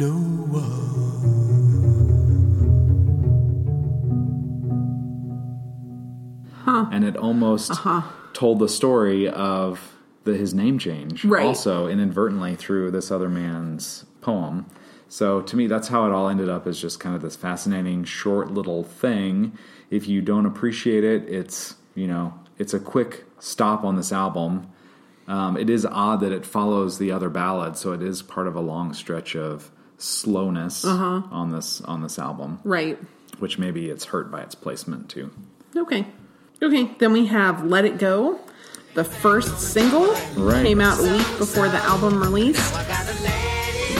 I'm 0.00 0.37
so 6.84 6.90
low, 6.90 6.94
so 6.94 6.94
low. 6.94 6.94
My 6.94 6.94
name 6.94 6.94
is 6.94 6.94
no 6.94 6.96
and 6.96 7.04
it 7.04 7.16
almost 7.16 7.70
uh-huh. 7.70 8.02
told 8.32 8.58
the 8.58 8.68
story 8.68 9.28
of 9.28 9.94
the, 10.24 10.34
his 10.36 10.54
name 10.54 10.78
change 10.78 11.24
Right. 11.24 11.46
also 11.46 11.86
inadvertently 11.86 12.56
through 12.56 12.90
this 12.90 13.10
other 13.10 13.28
man's 13.28 14.04
poem 14.20 14.66
so 15.08 15.40
to 15.40 15.56
me 15.56 15.66
that's 15.66 15.88
how 15.88 16.06
it 16.06 16.12
all 16.12 16.28
ended 16.28 16.48
up 16.48 16.66
as 16.66 16.80
just 16.80 17.00
kind 17.00 17.14
of 17.16 17.22
this 17.22 17.36
fascinating 17.36 18.04
short 18.04 18.50
little 18.50 18.84
thing 18.84 19.56
if 19.90 20.06
you 20.08 20.20
don't 20.20 20.46
appreciate 20.46 21.04
it 21.04 21.28
it's 21.28 21.76
you 21.94 22.06
know 22.06 22.34
it's 22.58 22.74
a 22.74 22.80
quick 22.80 23.24
stop 23.38 23.84
on 23.84 23.96
this 23.96 24.12
album 24.12 24.68
um, 25.28 25.56
it 25.58 25.68
is 25.70 25.84
odd 25.86 26.20
that 26.20 26.32
it 26.32 26.46
follows 26.46 26.96
the 26.98 27.12
other 27.12 27.28
ballad, 27.28 27.76
so 27.76 27.92
it 27.92 28.02
is 28.02 28.22
part 28.22 28.46
of 28.46 28.56
a 28.56 28.60
long 28.62 28.94
stretch 28.94 29.36
of 29.36 29.70
slowness 29.98 30.84
uh-huh. 30.86 31.22
on 31.30 31.52
this 31.52 31.80
on 31.82 32.02
this 32.02 32.18
album 32.18 32.60
Right. 32.64 32.98
which 33.38 33.58
maybe 33.58 33.90
it's 33.90 34.06
hurt 34.06 34.30
by 34.30 34.40
its 34.42 34.54
placement 34.54 35.08
too 35.08 35.30
Okay. 35.76 36.06
Okay, 36.62 36.90
then 36.98 37.12
we 37.12 37.26
have 37.26 37.64
Let 37.64 37.84
It 37.84 37.98
Go. 37.98 38.40
The 38.94 39.04
first 39.04 39.58
single 39.60 40.12
Right. 40.36 40.64
came 40.64 40.80
out 40.80 40.98
a 40.98 41.02
week 41.02 41.26
before 41.38 41.68
the 41.68 41.78
album 41.84 42.20
release. 42.20 42.58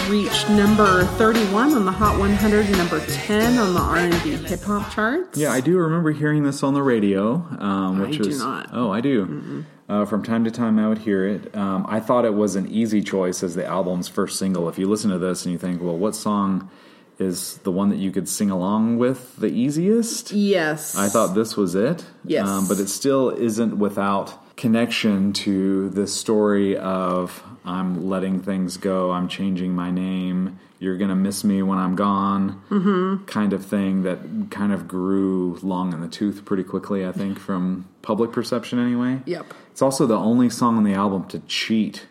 Reached 0.09 0.49
number 0.51 1.05
31 1.05 1.75
on 1.75 1.85
the 1.85 1.93
Hot 1.93 2.19
100 2.19 2.65
and 2.67 2.79
number 2.79 2.99
10 2.99 3.59
on 3.59 3.75
the 3.75 3.81
R&B 3.81 4.31
hip 4.49 4.63
hop 4.63 4.91
charts. 4.91 5.39
Yeah, 5.39 5.53
I 5.53 5.61
do 5.61 5.77
remember 5.77 6.11
hearing 6.13 6.43
this 6.45 6.63
on 6.63 6.73
the 6.75 6.83
radio, 6.83 7.35
um, 7.61 8.01
which 8.01 8.15
I 8.19 8.23
do 8.23 8.29
was 8.29 8.39
not. 8.39 8.71
oh, 8.73 8.91
I 8.91 9.03
do. 9.03 9.65
Uh, 9.89 10.05
from 10.07 10.23
time 10.23 10.45
to 10.45 10.51
time, 10.51 10.79
I 10.79 10.89
would 10.89 10.99
hear 10.99 11.27
it. 11.27 11.55
Um, 11.55 11.85
I 11.89 12.01
thought 12.01 12.25
it 12.25 12.35
was 12.35 12.57
an 12.57 12.67
easy 12.69 13.03
choice 13.03 13.43
as 13.43 13.55
the 13.55 13.67
album's 13.67 14.09
first 14.09 14.39
single. 14.39 14.69
If 14.69 14.79
you 14.79 14.89
listen 14.89 15.11
to 15.11 15.19
this 15.19 15.45
and 15.45 15.53
you 15.53 15.59
think, 15.59 15.83
well, 15.83 15.97
what 15.97 16.15
song 16.17 16.71
is 17.19 17.59
the 17.59 17.73
one 17.73 17.89
that 17.89 17.99
you 17.99 18.11
could 18.11 18.29
sing 18.29 18.51
along 18.51 18.99
with 18.99 19.37
the 19.37 19.49
easiest? 19.49 20.33
Yes. 20.33 20.97
I 20.97 21.09
thought 21.09 21.35
this 21.35 21.57
was 21.57 21.75
it. 21.75 22.05
Yes. 22.25 22.47
Um, 22.47 22.69
but 22.69 22.79
it 22.79 22.89
still 22.89 23.31
isn't 23.31 23.79
without 23.79 24.57
connection 24.57 25.33
to 25.33 25.89
the 25.91 26.07
story 26.07 26.77
of 26.77 27.43
I'm 27.65 28.09
letting 28.09 28.41
things 28.41 28.77
go, 28.77 29.13
I'm 29.13 29.29
changing 29.29 29.73
my 29.75 29.91
name, 29.91 30.59
you're 30.81 30.97
going 30.97 31.11
to 31.11 31.17
miss 31.17 31.45
me 31.45 31.63
when 31.63 31.79
I'm 31.79 31.97
gone, 31.97 32.63
mm-hmm. 32.71 33.25
kind 33.25 33.53
of 33.53 33.65
thing 33.65 34.03
that 34.03 34.51
kind 34.51 34.73
of 34.73 34.87
grew 34.87 35.59
long 35.63 35.93
in 35.93 36.01
the 36.01 36.09
tooth 36.09 36.45
pretty 36.45 36.63
quickly, 36.65 37.07
I 37.07 37.13
think, 37.13 37.39
from 37.39 37.89
public 38.03 38.33
perception 38.33 38.79
anyway. 38.79 39.21
Yep. 39.27 39.55
It's 39.71 39.83
also 39.83 40.07
the 40.07 40.17
only 40.17 40.51
song 40.51 40.77
on 40.77 40.85
the 40.85 40.95
album 40.95 41.27
to 41.29 41.41
cheat 41.41 42.07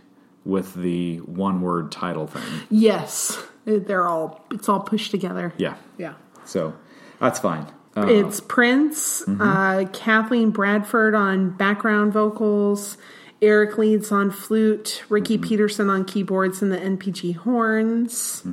with 0.46 0.74
the 0.76 1.18
one 1.18 1.62
word 1.62 1.92
title 1.92 2.28
thing. 2.28 2.44
Yes. 2.70 3.42
They're 3.68 4.08
all 4.08 4.46
it's 4.52 4.70
all 4.70 4.80
pushed 4.80 5.12
together. 5.12 5.54
Yeah. 5.58 5.76
Yeah. 5.98 6.14
So 6.46 6.74
that's 7.20 7.40
fine. 7.40 7.68
Uh, 7.96 8.06
It's 8.08 8.40
Prince, 8.40 9.24
uh, 9.28 9.86
Kathleen 9.92 10.52
Bradford 10.52 11.16
on 11.16 11.50
background 11.50 12.14
vocals, 12.14 12.96
Eric 13.42 13.78
Leeds 13.78 14.12
on 14.12 14.30
flute, 14.32 15.04
Ricky 15.10 15.38
Peterson 15.38 15.90
on 15.90 16.06
keyboards 16.06 16.62
and 16.62 16.72
the 16.72 16.78
NPG 16.78 17.36
horns. 17.38 18.44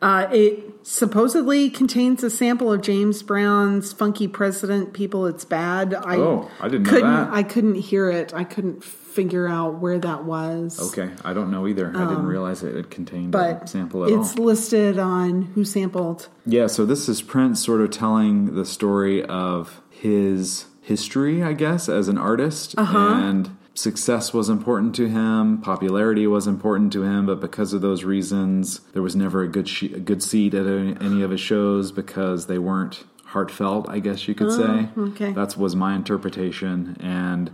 Uh, 0.00 0.28
it 0.32 0.62
supposedly 0.86 1.68
contains 1.70 2.22
a 2.22 2.30
sample 2.30 2.72
of 2.72 2.80
James 2.80 3.20
Brown's 3.24 3.92
"Funky 3.92 4.28
President." 4.28 4.92
People, 4.92 5.26
it's 5.26 5.44
bad. 5.44 5.92
I 5.92 6.16
Oh, 6.16 6.48
I 6.60 6.68
didn't 6.68 6.86
couldn't. 6.86 7.02
that. 7.12 7.30
I 7.32 7.42
couldn't 7.42 7.74
hear 7.74 8.08
it. 8.08 8.32
I 8.32 8.44
couldn't 8.44 8.84
figure 9.18 9.48
out 9.48 9.80
where 9.80 9.98
that 9.98 10.24
was. 10.24 10.78
okay. 10.90 11.10
I 11.24 11.32
don't 11.32 11.50
know 11.50 11.66
either. 11.66 11.88
I 11.94 12.06
didn't 12.08 12.26
realize 12.26 12.62
it, 12.62 12.76
it 12.76 12.88
contained 12.88 13.34
a 13.34 13.60
Um, 13.60 13.66
sample 13.66 14.04
at 14.04 14.12
all. 14.12 14.20
it's 14.20 14.38
listed 14.38 14.96
on 14.98 15.42
who 15.54 15.64
sampled. 15.64 16.28
Yeah, 16.46 16.68
so 16.68 16.86
this 16.86 17.08
is 17.08 17.20
Prince 17.20 17.64
sort 17.64 17.80
of 17.80 17.90
telling 17.90 18.54
the 18.54 18.64
story 18.64 19.24
of 19.24 19.80
his 19.90 20.66
history, 20.82 21.42
I 21.42 21.52
guess, 21.52 21.88
as 21.88 22.06
an 22.08 22.16
artist. 22.16 22.74
And 22.78 23.50
success 23.74 24.32
was 24.32 24.48
important 24.48 24.94
to 24.96 25.08
him, 25.08 25.58
popularity 25.58 26.26
was 26.28 26.46
important 26.46 26.92
to 26.92 27.02
him, 27.02 27.26
but 27.26 27.40
because 27.40 27.72
of 27.72 27.80
those 27.80 28.04
reasons, 28.04 28.80
there 28.92 29.02
was 29.02 29.16
never 29.16 29.42
a 29.42 29.48
good 29.48 29.68
she- 29.68 29.92
a 29.94 30.00
good 30.00 30.22
seat 30.22 30.54
at 30.54 30.66
any, 30.66 30.96
any 31.00 31.22
of 31.22 31.30
his 31.32 31.40
shows 31.40 31.90
because 31.92 32.46
they 32.46 32.58
weren't 32.58 33.04
heartfelt, 33.34 33.88
I 33.88 33.98
guess 33.98 34.26
you 34.28 34.34
could 34.34 34.52
say. 34.52 34.88
okay. 34.96 35.32
That 35.32 35.56
was 35.56 35.74
my 35.76 35.94
interpretation. 35.94 36.96
And 37.00 37.50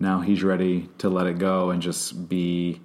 now 0.00 0.20
he's 0.20 0.42
ready 0.42 0.88
to 0.98 1.08
let 1.08 1.26
it 1.26 1.38
go 1.38 1.70
and 1.70 1.82
just 1.82 2.28
be 2.28 2.80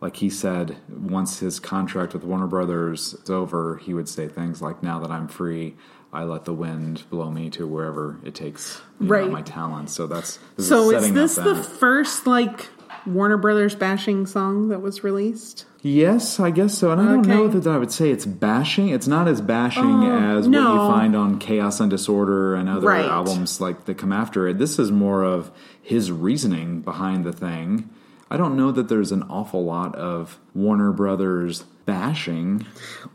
like 0.00 0.16
he 0.16 0.30
said, 0.30 0.76
once 0.88 1.40
his 1.40 1.58
contract 1.58 2.12
with 2.12 2.22
Warner 2.22 2.46
Brothers 2.46 3.14
is 3.14 3.30
over, 3.30 3.78
he 3.78 3.94
would 3.94 4.08
say 4.08 4.28
things 4.28 4.62
like, 4.62 4.82
"Now 4.82 5.00
that 5.00 5.10
I'm 5.10 5.26
free, 5.26 5.76
I 6.12 6.22
let 6.24 6.44
the 6.44 6.54
wind 6.54 7.02
blow 7.10 7.30
me 7.30 7.50
to 7.50 7.66
wherever 7.66 8.18
it 8.22 8.34
takes 8.34 8.80
you 9.00 9.08
know, 9.08 9.28
my 9.28 9.42
talent." 9.42 9.90
So 9.90 10.06
that's 10.06 10.38
So 10.58 10.90
is 10.90 11.12
this 11.12 11.34
the 11.34 11.56
first 11.56 12.26
like 12.26 12.68
Warner 13.08 13.36
Brothers 13.38 13.74
bashing 13.74 14.26
song 14.26 14.68
that 14.68 14.80
was 14.82 15.02
released? 15.04 15.64
yes, 15.82 16.40
I 16.40 16.50
guess 16.50 16.74
so. 16.74 16.90
And 16.90 17.00
I 17.00 17.04
don't 17.06 17.20
Okay. 17.20 17.30
know 17.34 17.48
that 17.48 17.66
I 17.70 17.78
would 17.78 17.92
say 17.92 18.10
it's 18.10 18.26
bashing. 18.26 18.88
It's 18.88 19.06
not 19.06 19.28
as 19.28 19.40
bashing 19.40 20.04
as 20.04 20.48
what 20.48 20.54
you 20.58 20.76
find 20.88 21.14
on 21.16 21.38
Chaos 21.38 21.78
and 21.80 21.88
Disorder 21.88 22.54
and 22.56 22.68
other 22.68 22.86
Right. 22.88 23.04
albums 23.06 23.60
like 23.60 23.84
that 23.86 23.96
come 23.96 24.12
after 24.12 24.48
it. 24.48 24.58
This 24.58 24.78
is 24.78 24.90
more 24.90 25.22
of 25.22 25.50
his 25.80 26.10
reasoning 26.10 26.80
behind 26.80 27.24
the 27.24 27.32
thing. 27.32 27.88
I 28.30 28.36
don't 28.36 28.56
know 28.56 28.72
that 28.72 28.88
there's 28.88 29.12
an 29.12 29.22
awful 29.30 29.64
lot 29.64 29.94
of 29.94 30.38
Warner 30.54 30.92
Brothers 30.92 31.64
bashing. 31.86 32.66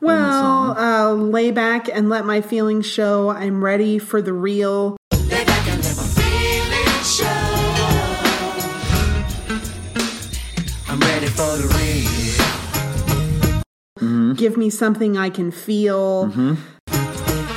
Well, 0.02 0.76
uh, 0.78 1.14
lay 1.14 1.52
back 1.52 1.88
and 1.94 2.10
let 2.10 2.26
my 2.26 2.42
feelings 2.42 2.86
show. 2.88 3.30
I'm 3.30 3.64
ready 3.64 4.00
for 4.00 4.22
the 4.22 4.34
real. 4.34 4.98
Ready 11.62 12.02
for 12.02 12.18
the 12.18 13.54
real. 14.02 14.34
Give 14.36 14.58
me 14.58 14.70
something 14.70 15.18
I 15.18 15.30
can 15.30 15.52
feel. 15.52 16.26
Mm-hmm. 16.26 16.56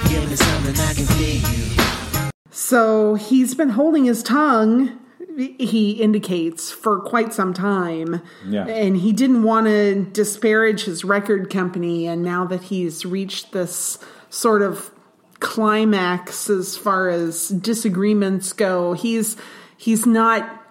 Give 0.09 0.31
me 0.31 0.36
something 0.36 0.74
I 0.78 0.94
can 0.94 1.06
feel. 1.06 2.31
So 2.51 3.14
he's 3.14 3.55
been 3.55 3.70
holding 3.70 4.05
his 4.05 4.23
tongue. 4.23 4.98
He 5.36 5.93
indicates 6.02 6.70
for 6.70 7.01
quite 7.01 7.32
some 7.32 7.52
time. 7.52 8.23
Yeah. 8.47 8.66
And 8.66 8.97
he 8.97 9.12
didn't 9.12 9.43
want 9.43 9.66
to 9.66 10.05
disparage 10.05 10.85
his 10.85 11.05
record 11.05 11.51
company. 11.51 12.06
And 12.06 12.23
now 12.23 12.47
that 12.47 12.62
he's 12.64 13.05
reached 13.05 13.52
this 13.52 13.98
sort 14.31 14.62
of 14.62 14.90
climax 15.40 16.48
as 16.48 16.77
far 16.77 17.09
as 17.09 17.48
disagreements 17.48 18.52
go, 18.52 18.94
he's 18.94 19.36
he's 19.77 20.06
not 20.06 20.62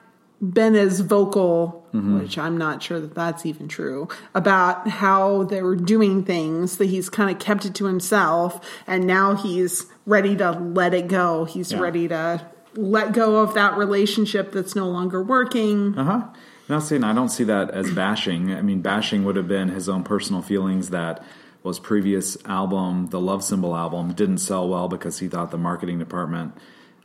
been 0.42 0.76
as 0.76 1.00
vocal, 1.02 1.85
which 2.20 2.38
I'm 2.38 2.58
not 2.58 2.84
sure 2.84 3.00
that 3.00 3.16
that's 3.16 3.46
even 3.46 3.68
true, 3.68 4.08
about 4.34 4.88
how 4.88 5.44
they 5.44 5.62
were 5.62 5.76
doing 5.76 6.24
things, 6.24 6.78
that 6.78 6.86
he's 6.88 7.10
kind 7.10 7.30
of 7.30 7.40
kept 7.40 7.66
it 7.66 7.76
to 7.76 7.86
himself, 7.86 8.60
and 8.88 9.06
now 9.08 9.36
he's 9.36 9.86
ready 10.06 10.36
to 10.38 10.52
let 10.52 10.94
it 10.94 11.08
go. 11.08 11.46
He's 11.46 11.72
Yeah. 11.72 11.80
ready 11.80 12.08
to 12.10 12.42
let 12.76 13.14
go 13.14 13.38
of 13.42 13.54
that 13.54 13.78
relationship 13.78 14.52
that's 14.52 14.76
no 14.76 14.88
longer 14.90 15.24
working. 15.24 15.98
Uh 15.98 16.04
huh. 16.04 16.22
Not 16.68 16.80
saying 16.84 17.04
I 17.04 17.14
don't 17.14 17.30
see 17.30 17.44
that 17.46 17.70
as 17.72 17.92
bashing. 17.92 18.52
I 18.54 18.62
mean, 18.62 18.82
bashing 18.82 19.24
would 19.24 19.36
have 19.36 19.48
been 19.48 19.70
his 19.70 19.88
own 19.88 20.04
personal 20.04 20.42
feelings 20.42 20.90
that 20.90 21.24
was 21.64 21.80
previous 21.80 22.38
album, 22.46 23.08
the 23.08 23.20
Love 23.20 23.44
Symbol 23.44 23.76
album, 23.76 24.14
didn't 24.14 24.40
sell 24.40 24.68
well 24.68 24.88
because 24.88 25.20
he 25.20 25.28
thought 25.28 25.52
the 25.52 25.58
marketing 25.58 26.00
department 26.00 26.54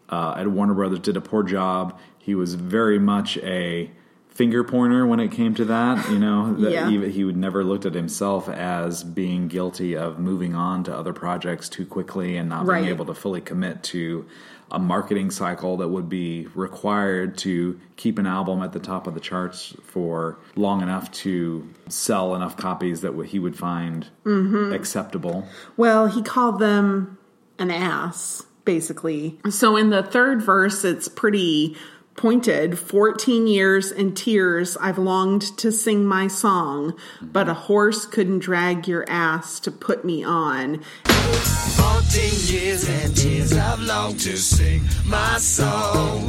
uh, 0.08 0.34
at 0.36 0.48
Warner 0.48 0.74
Brothers 0.74 0.98
did 1.00 1.16
a 1.16 1.20
poor 1.20 1.42
job. 1.42 1.98
He 2.18 2.34
was 2.34 2.54
very 2.54 2.98
much 2.98 3.38
a 3.38 3.90
finger 4.30 4.64
pointer 4.64 5.06
when 5.06 5.20
it 5.20 5.30
came 5.30 5.54
to 5.54 5.64
that. 5.66 6.10
You 6.10 6.18
know, 6.18 6.54
that 6.54 6.72
Yeah. 6.72 6.88
he, 6.88 7.10
he 7.10 7.24
would 7.24 7.36
never 7.36 7.62
looked 7.62 7.84
at 7.84 7.94
himself 7.94 8.48
as 8.48 9.04
being 9.04 9.48
guilty 9.48 9.96
of 9.96 10.18
moving 10.18 10.54
on 10.54 10.84
to 10.84 10.96
other 10.96 11.12
projects 11.12 11.68
too 11.68 11.84
quickly 11.86 12.36
and 12.36 12.48
not 12.48 12.66
Right. 12.66 12.80
being 12.82 12.88
able 12.94 13.04
to 13.06 13.14
fully 13.14 13.40
commit 13.40 13.82
to 13.84 14.24
a 14.72 14.78
marketing 14.78 15.30
cycle 15.32 15.76
that 15.78 15.88
would 15.88 16.08
be 16.08 16.46
required 16.54 17.36
to 17.36 17.78
keep 17.96 18.18
an 18.18 18.26
album 18.26 18.62
at 18.62 18.72
the 18.72 18.78
top 18.78 19.06
of 19.08 19.14
the 19.14 19.20
charts 19.20 19.74
for 19.82 20.38
long 20.54 20.80
enough 20.80 21.10
to 21.10 21.68
sell 21.88 22.36
enough 22.36 22.56
copies 22.56 23.00
that 23.00 23.12
he 23.26 23.38
would 23.38 23.56
find 23.56 24.06
mm-hmm. 24.24 24.72
acceptable. 24.72 25.46
Well, 25.76 26.06
he 26.06 26.22
called 26.22 26.60
them 26.60 27.18
an 27.58 27.70
ass, 27.72 28.44
basically. 28.64 29.38
So 29.50 29.76
in 29.76 29.90
the 29.90 30.04
third 30.04 30.40
verse, 30.40 30.84
it's 30.84 31.08
pretty 31.08 31.76
pointed 32.16 32.78
14 32.78 33.46
years 33.46 33.90
and 33.90 34.16
tears 34.16 34.76
I've 34.76 34.98
longed 34.98 35.56
to 35.58 35.72
sing 35.72 36.04
my 36.04 36.28
song, 36.28 36.96
but 37.22 37.48
a 37.48 37.54
horse 37.54 38.06
couldn't 38.06 38.40
drag 38.40 38.86
your 38.86 39.04
ass 39.08 39.60
to 39.60 39.70
put 39.70 40.04
me 40.04 40.22
on. 40.22 40.80
14 41.04 42.30
years 42.54 42.88
and 42.88 43.16
tears 43.16 43.52
I've 43.52 43.80
longed 43.80 44.20
to 44.20 44.36
sing 44.36 44.82
my 45.06 45.38
song. 45.38 46.28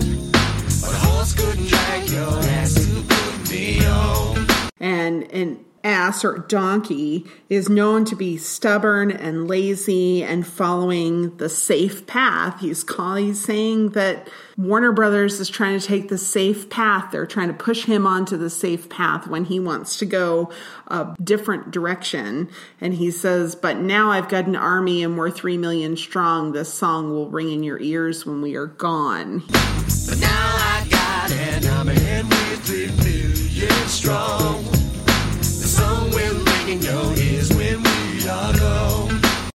But 0.82 0.94
a 0.94 1.00
horse 1.08 1.34
couldn't 1.34 1.68
drag 1.68 2.10
your 2.10 2.40
ass 2.58 2.74
to 2.74 3.04
put 3.08 3.52
me 3.52 3.86
on. 3.86 4.48
and 4.80 5.32
an 5.32 5.64
ass 5.84 6.24
or 6.24 6.40
donkey 6.40 7.26
is 7.50 7.70
known 7.70 8.06
to 8.06 8.16
be 8.16 8.38
stubborn 8.38 9.12
and 9.12 9.48
lazy 9.48 10.24
and 10.24 10.46
following 10.46 11.36
the 11.38 11.50
safe 11.50 12.06
path. 12.08 12.60
He's 12.60 12.84
call, 12.84 13.16
he's 13.16 13.44
saying 13.44 13.90
that 13.90 14.30
Warner 14.58 14.92
Brothers 14.92 15.40
is 15.40 15.50
trying 15.50 15.80
to 15.80 15.86
take 15.86 16.10
the 16.10 16.18
safe 16.18 16.70
path. 16.70 17.12
They're 17.12 17.26
trying 17.26 17.48
to 17.48 17.54
push 17.54 17.86
him 17.86 18.06
onto 18.06 18.38
the 18.38 18.50
safe 18.50 18.90
path 18.90 19.28
when 19.28 19.46
he 19.46 19.60
wants 19.60 19.98
to 19.98 20.06
go 20.06 20.52
a 20.88 21.16
different 21.24 21.72
direction. 21.72 22.50
And 22.80 22.94
he 22.94 23.12
says, 23.12 23.56
"But 23.56 23.78
now 23.78 24.12
I've 24.12 24.30
got 24.30 24.46
an 24.46 24.56
army 24.56 25.04
and 25.04 25.18
we're 25.18 25.32
3 25.32 25.58
million 25.58 25.98
strong. 25.98 26.52
This 26.52 26.74
song 26.74 27.12
will 27.12 27.30
ring 27.30 27.52
in 27.52 27.64
your 27.64 27.80
ears 27.80 28.26
when 28.26 28.42
we 28.42 28.56
are 28.56 28.68
gone." 28.68 29.44
But 29.48 30.20
now 30.20 30.30
I 30.30 30.88
got 30.90 31.32
an 31.32 31.68
army 31.68 31.96
and 32.08 32.30
we're 32.30 32.56
three 32.58 32.88
million 32.88 33.88
strong. 33.88 34.91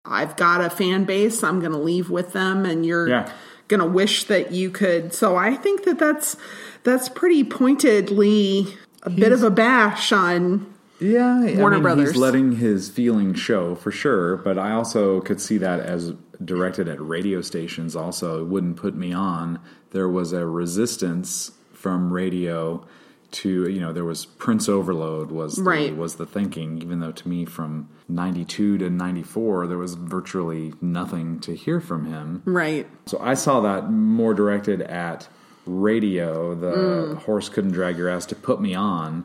I've 0.06 0.36
got 0.36 0.60
a 0.64 0.70
fan 0.70 1.04
base. 1.04 1.42
I'm 1.42 1.60
going 1.60 1.72
to 1.72 1.78
leave 1.78 2.08
with 2.08 2.32
them, 2.32 2.64
and 2.64 2.86
you're 2.86 3.08
Yeah. 3.08 3.28
going 3.68 3.80
to 3.80 3.86
wish 3.86 4.24
that 4.24 4.52
you 4.52 4.70
could. 4.70 5.12
So 5.12 5.36
I 5.36 5.54
think 5.54 5.84
that 5.84 5.98
that's 5.98 6.36
that's 6.82 7.08
pretty 7.08 7.44
pointedly 7.44 8.68
a 9.02 9.10
bit 9.10 9.32
of 9.32 9.42
a 9.42 9.50
bash 9.50 10.12
on. 10.12 10.66
Yeah, 11.00 11.40
I 11.46 11.54
Warner 11.58 11.76
mean, 11.76 11.82
Brothers. 11.82 12.10
He's 12.12 12.16
letting 12.16 12.52
his 12.52 12.88
feelings 12.88 13.38
show 13.38 13.74
for 13.74 13.90
sure, 13.90 14.36
but 14.36 14.58
I 14.58 14.72
also 14.72 15.20
could 15.20 15.40
see 15.40 15.58
that 15.58 15.80
as 15.80 16.12
directed 16.44 16.88
at 16.88 17.00
radio 17.00 17.40
stations. 17.40 17.96
Also, 17.96 18.40
it 18.40 18.46
wouldn't 18.46 18.76
put 18.76 18.94
me 18.94 19.12
on. 19.12 19.58
There 19.90 20.08
was 20.08 20.32
a 20.32 20.46
resistance 20.46 21.52
from 21.72 22.12
radio 22.12 22.86
to 23.34 23.68
you 23.68 23.80
know 23.80 23.92
there 23.92 24.04
was 24.04 24.24
Prince 24.24 24.68
overload 24.68 25.30
was 25.30 25.56
the, 25.56 25.62
Right. 25.62 25.96
was 25.96 26.16
the 26.16 26.26
thinking. 26.26 26.78
Even 26.80 27.00
though 27.00 27.12
to 27.12 27.28
me 27.28 27.44
from 27.44 27.88
ninety 28.08 28.44
two 28.44 28.78
to 28.78 28.88
ninety 28.90 29.22
four 29.22 29.66
there 29.66 29.78
was 29.78 29.94
virtually 29.94 30.72
nothing 30.80 31.38
to 31.40 31.54
hear 31.54 31.80
from 31.80 32.06
him. 32.06 32.42
Right. 32.44 32.86
So 33.06 33.18
I 33.20 33.34
saw 33.34 33.60
that 33.60 33.90
more 33.90 34.34
directed 34.34 34.80
at 34.82 35.28
radio. 35.66 36.54
The 36.54 36.72
Mm. 36.72 37.16
horse 37.22 37.48
couldn't 37.48 37.72
drag 37.72 37.96
your 37.98 38.08
ass 38.08 38.26
to 38.26 38.34
put 38.34 38.60
me 38.60 38.74
on. 38.74 39.24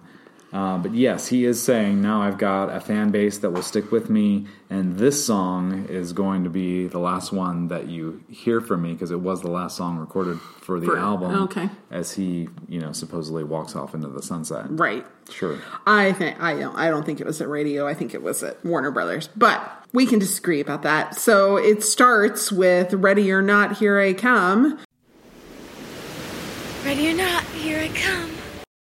Uh, 0.51 0.79
but 0.79 0.95
yes, 0.95 1.27
he 1.27 1.45
is 1.45 1.61
saying 1.61 2.01
now 2.01 2.23
I've 2.23 2.39
got 2.39 2.75
a 2.75 2.79
fan 2.79 3.11
base 3.11 3.37
that 3.39 3.51
will 3.51 3.61
stick 3.61 3.91
with 3.91 4.09
me, 4.09 4.47
and 4.69 4.97
this 4.97 5.23
song 5.23 5.85
is 5.87 6.11
going 6.11 6.43
to 6.43 6.49
be 6.49 6.87
the 6.87 6.97
last 6.97 7.31
one 7.31 7.67
that 7.67 7.87
you 7.87 8.23
hear 8.29 8.59
from 8.59 8.81
me 8.81 8.93
because 8.93 9.11
it 9.11 9.19
was 9.19 9.41
the 9.41 9.51
last 9.51 9.77
song 9.77 9.97
recorded 9.97 10.39
for 10.39 10.79
the 10.79 10.87
For- 10.87 10.97
album. 10.97 11.35
okay. 11.43 11.69
as 11.91 12.13
he 12.13 12.49
you 12.67 12.79
know 12.79 12.93
supposedly 12.93 13.43
walks 13.43 13.75
off 13.75 13.93
into 13.93 14.07
the 14.07 14.23
sunset. 14.23 14.65
Right. 14.69 15.05
Sure. 15.29 15.59
I 15.85 16.13
think 16.13 16.41
I 16.41 16.57
don't. 16.57 16.75
I 16.75 16.89
don't 16.89 17.05
think 17.05 17.19
it 17.21 17.27
was 17.27 17.39
at 17.41 17.47
radio. 17.47 17.85
I 17.87 17.93
think 17.93 18.15
it 18.15 18.23
was 18.23 18.41
at 18.41 18.63
Warner 18.65 18.89
Brothers. 18.89 19.29
But 19.35 19.61
we 19.93 20.07
can 20.07 20.17
disagree 20.17 20.61
about 20.61 20.81
that. 20.81 21.13
So 21.13 21.57
it 21.57 21.83
starts 21.83 22.51
with 22.51 22.91
"Ready 22.95 23.31
or 23.31 23.43
Not, 23.43 23.77
Here 23.77 23.99
I 23.99 24.13
Come," 24.13 24.79
Ready 26.83 27.11
or 27.11 27.17
not, 27.17 27.43
here 27.43 27.77
I 27.79 27.89
come. 27.89 28.31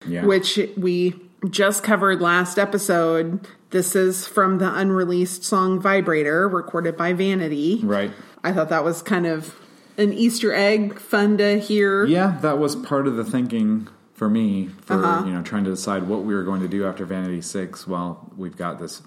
Yeah. 0.07 0.26
which 0.26 0.60
we 0.77 1.15
just 1.49 1.84
covered 1.84 2.22
last 2.22 2.57
episode. 2.57 3.47
This 3.72 3.95
is 3.95 4.26
from 4.27 4.57
the 4.59 4.73
unreleased 4.73 5.43
song 5.43 5.80
"Vibrator," 5.80 6.47
recorded 6.47 6.95
by 6.97 7.13
Vanity. 7.13 7.80
right. 7.84 8.11
I 8.43 8.53
thought 8.53 8.69
that 8.69 8.84
was 8.84 9.01
kind 9.01 9.26
of 9.26 9.55
an 9.97 10.13
Easter 10.13 10.53
egg, 10.53 10.99
fun 10.99 11.38
to 11.39 11.59
hear. 11.59 12.05
Yeah, 12.05 12.38
that 12.41 12.59
was 12.59 12.76
part 12.76 13.07
of 13.07 13.15
the 13.15 13.23
thinking 13.26 13.88
for 14.13 14.30
me 14.30 14.69
for 14.81 14.93
Uh-huh. 14.93 15.26
you 15.26 15.34
know 15.34 15.41
trying 15.41 15.63
to 15.65 15.69
decide 15.72 16.07
what 16.07 16.23
we 16.23 16.34
were 16.35 16.43
going 16.43 16.61
to 16.61 16.67
do 16.67 16.85
after 16.85 17.05
Vanity 17.05 17.41
Six. 17.41 17.88
Well, 17.88 18.31
we've 18.38 18.55
got 18.55 18.80
this 18.80 19.01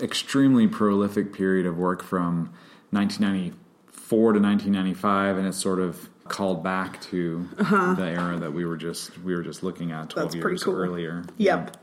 extremely 0.00 0.66
prolific 0.68 1.32
period 1.32 1.66
of 1.66 1.76
work 1.76 2.02
from 2.02 2.50
1994 2.90 4.32
to 4.32 4.40
1995, 4.40 5.36
and 5.38 5.46
it's 5.46 5.58
sort 5.58 5.80
of 5.80 6.08
called 6.28 6.62
back 6.64 7.00
to 7.02 7.48
the 7.58 8.14
era 8.16 8.38
that 8.38 8.52
we 8.52 8.64
were 8.64 8.76
just 8.76 9.16
we 9.18 9.34
were 9.34 9.42
just 9.42 9.62
looking 9.62 9.92
at 9.92 10.10
12 10.10 10.16
Uh-huh. 10.16 10.24
That's 10.24 10.34
years 10.34 10.62
cool. 10.64 10.74
earlier. 10.76 11.24
Yep. 11.38 11.76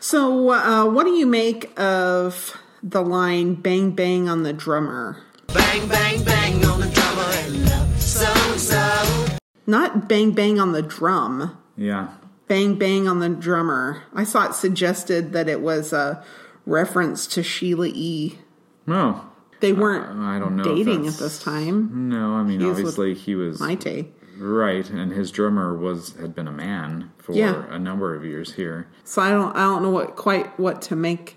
So, 0.00 0.50
uh, 0.50 0.86
what 0.86 1.04
do 1.04 1.10
you 1.10 1.26
make 1.26 1.78
of 1.78 2.56
the 2.82 3.02
line 3.02 3.54
"Bang 3.54 3.90
bang 3.92 4.28
on 4.28 4.42
the 4.44 4.52
drummer"? 4.52 5.18
Bang, 5.48 5.88
bang, 5.88 6.22
bang 6.24 6.64
on 6.64 6.80
the 6.80 6.86
drummer 6.88 7.22
and 7.22 7.64
love 7.68 8.00
so 8.00 8.32
so. 8.56 9.26
Not 9.66 10.08
"bang 10.08 10.32
bang 10.32 10.58
on 10.60 10.72
the 10.72 10.82
drum." 10.82 11.56
Yeah. 11.76 12.08
Bang 12.48 12.76
Bang 12.76 13.06
on 13.06 13.18
the 13.18 13.28
Drummer. 13.28 14.04
I 14.14 14.24
saw 14.24 14.46
it 14.48 14.54
suggested 14.54 15.32
that 15.34 15.50
it 15.50 15.60
was 15.60 15.92
a 15.92 16.24
reference 16.64 17.26
to 17.26 17.42
Sheila 17.42 17.88
E. 17.88 18.38
No. 18.86 19.20
They 19.60 19.72
weren't 19.72 20.18
I 20.20 20.38
don't 20.38 20.56
know 20.56 20.64
dating 20.64 21.06
at 21.06 21.14
this 21.14 21.42
time. 21.42 22.08
No, 22.08 22.32
I 22.34 22.42
mean 22.42 22.60
He 22.60 22.66
was 22.66 22.76
with 22.76 22.86
obviously 22.98 23.14
he 23.14 23.34
was 23.34 23.60
Mayte. 23.60 24.06
right, 24.38 24.88
and 24.88 25.12
his 25.12 25.30
drummer 25.32 25.76
was 25.76 26.14
had 26.20 26.34
been 26.34 26.46
a 26.48 26.52
man 26.52 27.10
for 27.18 27.32
Yeah. 27.32 27.64
a 27.70 27.78
number 27.78 28.14
of 28.14 28.24
years 28.24 28.52
here. 28.54 28.86
So 29.04 29.20
I 29.22 29.30
don't 29.30 29.54
I 29.56 29.60
don't 29.60 29.82
know 29.82 29.90
what 29.90 30.16
quite 30.16 30.58
what 30.58 30.80
to 30.82 30.96
make. 30.96 31.36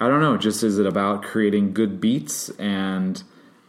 I 0.00 0.06
don't 0.08 0.20
know. 0.20 0.36
Just 0.36 0.62
is 0.62 0.78
it 0.78 0.86
about 0.86 1.22
creating 1.24 1.72
good 1.72 2.00
beats 2.00 2.50
and 2.58 3.22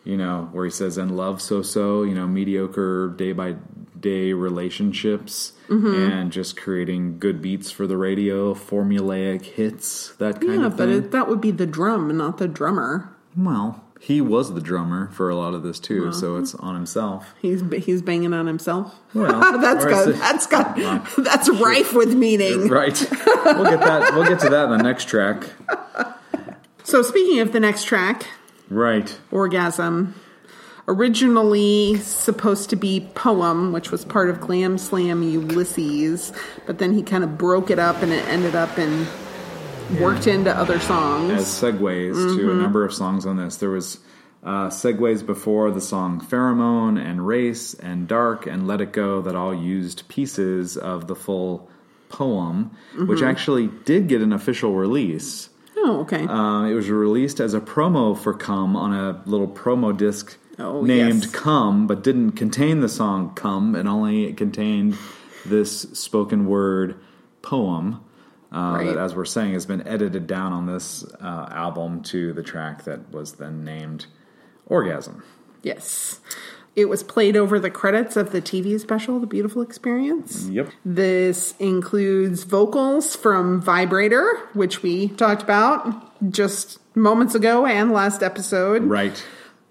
you 0.04 0.16
know 0.18 0.50
where 0.52 0.66
he 0.66 0.72
says 0.72 0.98
and 0.98 1.16
love 1.18 1.42
so 1.42 1.62
so 1.62 2.04
you 2.04 2.14
know 2.16 2.28
mediocre 2.28 3.10
day 3.18 3.32
by 3.34 3.56
day 4.00 4.34
relationships 4.34 5.54
Mm-hmm. 5.70 6.12
and 6.12 6.32
just 6.32 6.58
creating 6.58 7.20
good 7.20 7.44
beats 7.44 7.70
for 7.70 7.86
the 7.86 7.96
radio 7.96 8.56
formulaic 8.56 9.44
hits 9.44 10.16
that 10.18 10.42
kind 10.42 10.62
Yeah, 10.62 10.66
of 10.66 10.78
but 10.78 10.88
thing. 10.90 10.98
it, 10.98 11.12
that 11.12 11.28
would 11.28 11.40
be 11.42 11.52
the 11.52 11.68
drum, 11.68 12.18
not 12.18 12.40
the 12.40 12.48
drummer. 12.48 13.16
Well, 13.46 13.84
he 14.00 14.22
was 14.22 14.54
the 14.54 14.62
drummer 14.62 15.10
for 15.12 15.30
a 15.30 15.36
lot 15.36 15.54
of 15.54 15.62
this 15.64 15.80
too, 15.80 16.14
so 16.14 16.38
it's 16.38 16.56
on 16.56 16.74
himself. 16.76 17.34
He's 17.42 17.62
he's 17.84 18.02
banging 18.02 18.34
on 18.34 18.48
himself. 18.48 18.96
Well, 19.14 19.40
that's 19.62 19.84
or 19.86 19.90
got 19.90 20.08
it- 20.08 20.16
that's 20.18 20.48
got 20.48 20.76
that's 21.18 21.50
rife 21.50 21.94
with 21.94 22.14
meaning. 22.16 22.68
Right. 22.70 22.98
we'll 23.46 23.64
get 23.70 23.80
that. 23.82 24.14
We'll 24.14 24.28
get 24.28 24.40
to 24.42 24.50
that 24.50 24.66
in 24.72 24.78
the 24.78 24.84
next 24.84 25.06
track. 25.10 25.44
So 26.84 27.02
speaking 27.02 27.40
of 27.40 27.52
the 27.52 27.60
next 27.60 27.84
track, 27.86 28.26
Right. 28.70 29.18
Orgasm, 29.32 30.14
originally 30.88 31.98
supposed 31.98 32.70
to 32.72 32.76
be 32.76 33.08
Poem, 33.16 33.72
which 33.72 33.92
was 33.92 34.06
part 34.06 34.30
of 34.30 34.40
Glam 34.40 34.78
Slam 34.78 35.22
Ulysses, 35.24 36.34
but 36.66 36.78
then 36.80 36.94
he 36.94 37.04
kind 37.04 37.24
of 37.24 37.38
broke 37.38 37.70
it 37.70 37.80
up 37.80 38.02
and 38.02 38.12
it 38.12 38.26
ended 38.28 38.56
up 38.56 38.78
in 38.80 39.06
worked 40.00 40.28
into 40.28 40.56
other 40.56 40.80
songs. 40.80 41.32
as 41.32 41.46
segues 41.46 42.14
to 42.14 42.38
Mm-hmm. 42.42 42.50
a 42.50 42.62
number 42.62 42.84
of 42.86 42.94
songs 42.94 43.26
on 43.26 43.38
this. 43.38 43.58
There 43.58 43.70
was 43.70 44.00
uh, 44.44 44.68
segues 44.70 45.26
before 45.26 45.72
the 45.72 45.82
song 45.82 46.22
"Pheromone" 46.22 46.98
and 47.04 47.26
"Race" 47.26 47.74
and 47.74 48.08
"Dark" 48.08 48.46
and 48.48 48.68
"Let 48.68 48.82
It 48.82 48.94
Go" 48.94 49.22
that 49.22 49.36
all 49.36 49.54
used 49.54 50.08
pieces 50.08 50.78
of 50.78 51.08
the 51.08 51.16
full 51.16 51.70
poem, 52.10 52.72
which 52.98 53.20
Mm-hmm. 53.20 53.28
actually 53.28 53.68
did 53.86 54.08
get 54.08 54.22
an 54.22 54.32
official 54.34 54.74
release. 54.76 55.50
oh, 55.78 56.02
okay. 56.02 56.26
Um, 56.28 56.66
it 56.68 56.74
was 56.74 56.90
released 56.90 57.40
as 57.40 57.54
a 57.54 57.60
promo 57.62 58.18
for 58.18 58.34
"Come" 58.34 58.76
on 58.76 58.94
a 58.94 59.22
little 59.26 59.48
promo 59.48 59.96
disc 59.96 60.38
Oh, 60.58 60.82
named 60.82 61.24
yes. 61.24 61.32
"Come," 61.32 61.88
but 61.88 62.04
didn't 62.04 62.32
contain 62.34 62.80
the 62.82 62.90
song 62.90 63.34
"Come." 63.36 63.76
and 63.76 63.88
only 63.90 64.32
contained 64.34 64.98
this 65.46 65.82
spoken 65.94 66.46
word 66.48 66.96
poem. 67.42 68.00
Uh, 68.52 68.74
Right. 68.78 68.86
That, 68.88 68.98
as 68.98 69.16
we're 69.16 69.26
saying, 69.26 69.54
has 69.54 69.66
been 69.66 69.86
edited 69.88 70.26
down 70.28 70.54
on 70.54 70.66
this 70.66 71.04
uh, 71.22 71.48
album 71.52 72.02
to 72.04 72.34
the 72.34 72.42
track 72.44 72.84
that 72.86 73.12
was 73.12 73.34
then 73.34 73.64
named 73.64 74.08
"Orgasm." 74.66 75.24
yes. 75.64 76.20
It 76.76 76.88
was 76.88 77.04
played 77.04 77.36
over 77.36 77.60
the 77.60 77.72
credits 77.72 78.16
of 78.16 78.32
the 78.32 78.42
TV 78.42 78.80
special, 78.80 79.20
The 79.20 79.28
Beautiful 79.28 79.62
Experience. 79.62 80.46
Yep. 80.48 80.70
This 80.86 81.54
includes 81.60 82.44
vocals 82.44 83.18
from 83.18 83.60
Vibrator, 83.62 84.38
which 84.54 84.82
we 84.82 85.10
talked 85.10 85.42
about 85.42 86.32
just 86.32 86.80
moments 86.96 87.36
ago 87.36 87.66
and 87.66 87.92
last 87.92 88.24
episode. 88.24 88.84
Right. 88.84 89.22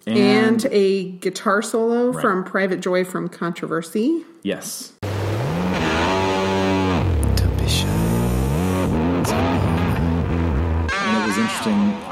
and 0.07 0.67
a 0.71 1.13
guitar 1.13 1.63
solo 1.63 2.11
Right. 2.13 2.21
from 2.21 2.45
Private 2.45 2.81
Joy 2.81 3.05
from 3.05 3.29
Controversy. 3.29 4.25
yes, 4.43 4.93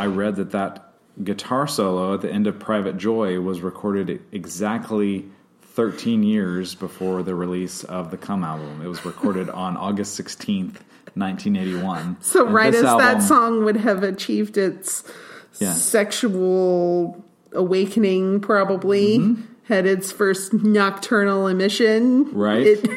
I 0.06 0.08
read 0.08 0.36
that 0.36 0.52
that 0.52 0.92
guitar 1.24 1.66
solo 1.66 2.14
at 2.14 2.20
the 2.20 2.30
end 2.32 2.46
of 2.46 2.60
Private 2.60 2.96
Joy 2.96 3.40
was 3.40 3.60
recorded 3.60 4.22
exactly 4.30 5.24
13 5.62 6.22
years 6.22 6.76
before 6.76 7.24
the 7.24 7.34
release 7.34 7.82
of 7.82 8.12
the 8.12 8.16
Come 8.16 8.44
album. 8.44 8.82
It 8.82 8.86
was 8.86 9.04
recorded 9.04 9.50
on 9.50 9.76
August 9.76 10.18
16th, 10.20 10.76
1981. 11.14 12.18
So 12.20 12.46
And 12.46 12.54
right 12.54 12.72
as 12.72 12.82
that 12.82 13.20
song 13.20 13.64
would 13.64 13.76
have 13.78 14.04
achieved 14.04 14.56
its 14.56 15.02
Yeah. 15.58 15.72
sexual 15.72 17.24
awakening, 17.52 18.40
probably 18.40 19.36
had 19.64 19.86
its 19.86 20.12
first 20.12 20.52
nocturnal 20.52 21.48
emission. 21.48 22.26
Mm-hmm. 22.26 22.38
Right. 22.38 22.64
It, 22.64 22.80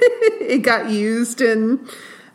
it 0.42 0.58
got 0.60 0.92
used 0.92 1.42
in 1.42 1.80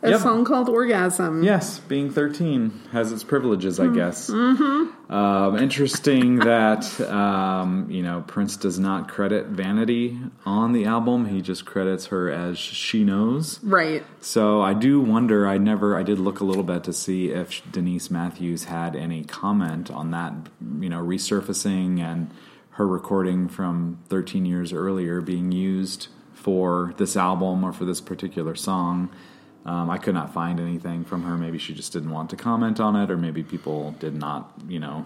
a 0.05 0.11
Yep. 0.11 0.21
song 0.21 0.45
called 0.45 0.69
Orgasm. 0.69 1.43
Yes, 1.43 1.79
being 1.79 2.09
13 2.09 2.71
has 2.91 3.11
its 3.11 3.23
privileges, 3.23 3.79
I 3.79 3.87
guess. 3.87 4.29
Mm-hmm. 4.29 5.11
Um, 5.13 5.57
interesting 5.57 6.35
that, 6.39 6.99
um, 7.01 7.87
you 7.89 8.01
know, 8.03 8.23
Prince 8.27 8.57
does 8.57 8.79
not 8.79 9.07
credit 9.09 9.47
Vanity 9.47 10.17
on 10.45 10.71
the 10.73 10.85
album. 10.85 11.25
He 11.25 11.41
just 11.41 11.65
credits 11.65 12.07
her 12.07 12.29
as 12.31 12.57
She 12.57 13.03
Knows. 13.03 13.59
Right. 13.63 14.03
So 14.21 14.61
I 14.61 14.73
do 14.73 14.99
wonder, 15.01 15.47
I 15.47 15.57
never, 15.57 15.97
I 15.97 16.03
did 16.03 16.19
look 16.19 16.39
a 16.39 16.43
little 16.43 16.63
bit 16.63 16.83
to 16.85 16.93
see 16.93 17.29
if 17.29 17.61
Denise 17.71 18.09
Matthews 18.09 18.65
had 18.65 18.95
any 18.95 19.23
comment 19.23 19.91
on 19.91 20.11
that, 20.11 20.33
you 20.79 20.89
know, 20.89 21.03
resurfacing 21.03 21.99
and 21.99 22.31
her 22.71 22.87
recording 22.87 23.47
from 23.47 23.99
13 24.09 24.45
years 24.45 24.73
earlier 24.73 25.21
being 25.21 25.51
used 25.51 26.07
for 26.33 26.93
this 26.97 27.15
album 27.15 27.63
or 27.63 27.71
for 27.71 27.85
this 27.85 28.01
particular 28.01 28.53
song. 28.55 29.09
Um, 29.65 29.89
I 29.89 29.97
could 29.97 30.13
not 30.13 30.31
find 30.33 30.59
anything 30.59 31.05
from 31.05 31.23
her. 31.23 31.37
Maybe 31.37 31.57
she 31.57 31.73
just 31.73 31.91
didn't 31.91 32.11
want 32.11 32.29
to 32.29 32.35
comment 32.35 32.79
on 32.79 32.95
it, 32.95 33.09
or 33.09 33.17
maybe 33.17 33.41
people 33.43 33.91
did 33.99 34.13
not, 34.15 34.51
you 34.67 34.79
know, 34.79 35.05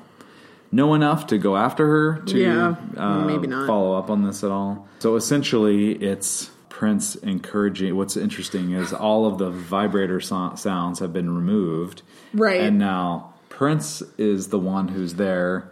know 0.72 0.94
enough 0.94 1.28
to 1.28 1.38
go 1.38 1.56
after 1.56 1.88
her 1.88 2.22
to 2.26 2.38
Yeah, 2.38 2.76
uh, 2.98 3.22
maybe 3.22 3.48
not. 3.48 3.68
follow 3.68 3.98
up 3.98 4.10
on 4.10 4.24
this 4.24 4.44
at 4.44 4.52
all. 4.52 4.88
So 5.00 5.16
essentially, 5.16 5.94
it's 5.94 6.52
Prince 6.68 7.16
encouraging. 7.16 7.96
What's 7.96 8.18
interesting 8.18 8.72
is 8.72 8.94
all 8.94 9.26
of 9.26 9.38
the 9.38 9.50
vibrator 9.50 10.20
so- 10.20 10.54
sounds 10.56 11.00
have 11.00 11.14
been 11.14 11.34
removed, 11.36 12.02
Right. 12.34 12.62
And 12.62 12.78
now 12.78 13.34
Prince 13.50 14.02
is 14.18 14.48
the 14.50 14.60
one 14.60 14.90
who's 14.90 15.16
there 15.16 15.72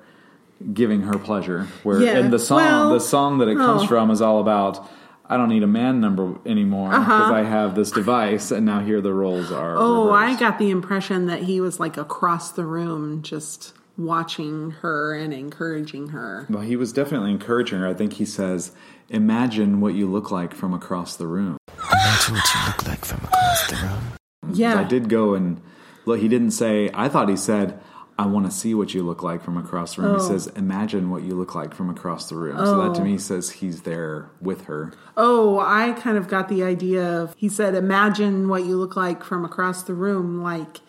giving 0.73 1.01
her 1.03 1.18
pleasure. 1.19 1.68
Where 1.84 2.01
Yeah, 2.01 2.18
in 2.19 2.31
the 2.31 2.39
song, 2.39 2.57
well, 2.57 2.93
the 2.93 2.99
song 2.99 3.38
that 3.39 3.47
it 3.47 3.57
comes 3.57 3.84
oh. 3.84 3.88
from 3.88 4.11
is 4.11 4.22
all 4.22 4.39
about. 4.39 4.89
I 5.29 5.35
don't 5.37 5.49
need 5.49 5.63
a 5.63 5.67
man 5.67 5.99
number 5.99 6.35
anymore 6.45 6.89
because 6.89 7.07
Uh-huh. 7.07 7.33
I 7.33 7.43
have 7.43 7.75
this 7.75 7.91
device, 7.91 8.49
and 8.51 8.65
now 8.65 8.79
here 8.79 9.01
the 9.01 9.13
roles 9.13 9.51
are. 9.51 9.75
Oh, 9.77 10.11
I 10.11 10.37
got 10.39 10.57
the 10.57 10.69
impression 10.69 11.25
that 11.27 11.43
he 11.43 11.59
was 11.59 11.79
like 11.79 11.97
across 11.97 12.51
the 12.51 12.65
room 12.65 13.21
just 13.21 13.73
watching 13.97 14.71
her 14.81 15.13
and 15.13 15.33
encouraging 15.33 16.09
her. 16.09 16.45
Well, 16.49 16.61
he 16.61 16.75
was 16.75 16.93
definitely 16.93 17.31
encouraging 17.31 17.79
her. 17.79 17.87
I 17.87 17.93
think 17.93 18.13
he 18.13 18.25
says, 18.25 18.71
"Imagine 19.09 19.81
what 19.81 19.95
you 19.95 20.07
look 20.07 20.31
like 20.31 20.53
from 20.53 20.73
across 20.73 21.15
the 21.17 21.27
room." 21.27 21.57
Imagine 21.91 22.35
what 22.35 22.53
you 22.53 22.61
look 22.67 22.87
like 22.87 23.03
from 23.05 23.19
across 23.25 23.67
the 23.69 23.75
room. 23.75 24.53
Yeah. 24.53 24.79
I 24.79 24.83
did 24.83 25.09
go 25.09 25.33
and 25.33 25.59
look. 26.05 26.19
He 26.19 26.27
didn't 26.29 26.51
say. 26.51 26.89
I 26.93 27.09
thought 27.09 27.27
he 27.27 27.35
said, 27.35 27.79
"I 28.18 28.26
want 28.26 28.45
to 28.45 28.52
see 28.52 28.73
what 28.73 28.94
you 28.94 29.03
look 29.03 29.23
like 29.23 29.44
from 29.44 29.57
across 29.57 29.95
the 29.95 30.03
room." 30.03 30.15
Oh. 30.15 30.19
He 30.19 30.27
says, 30.27 30.48
"Imagine 30.56 31.10
what 31.10 31.23
you 31.23 31.35
look 31.35 31.56
like 31.56 31.73
from 31.73 31.89
across 31.89 32.30
the 32.30 32.35
room." 32.35 32.57
So 32.57 32.84
that 32.84 32.95
to 32.95 33.03
me 33.03 33.18
says 33.18 33.52
he's 33.52 33.81
there 33.81 34.30
with 34.41 34.65
her. 34.65 34.94
Oh, 35.15 35.60
I 35.60 35.94
kind 35.94 36.18
of 36.18 36.27
got 36.27 36.48
the 36.48 36.64
idea 36.64 37.03
of 37.03 37.34
he 37.38 37.49
said, 37.49 37.73
Imagine 37.73 38.48
what 38.48 38.65
you 38.65 38.77
look 38.77 38.95
like 38.95 39.23
from 39.23 39.44
across 39.44 39.84
the 39.84 39.94
room, 39.95 40.44
like 40.44 40.81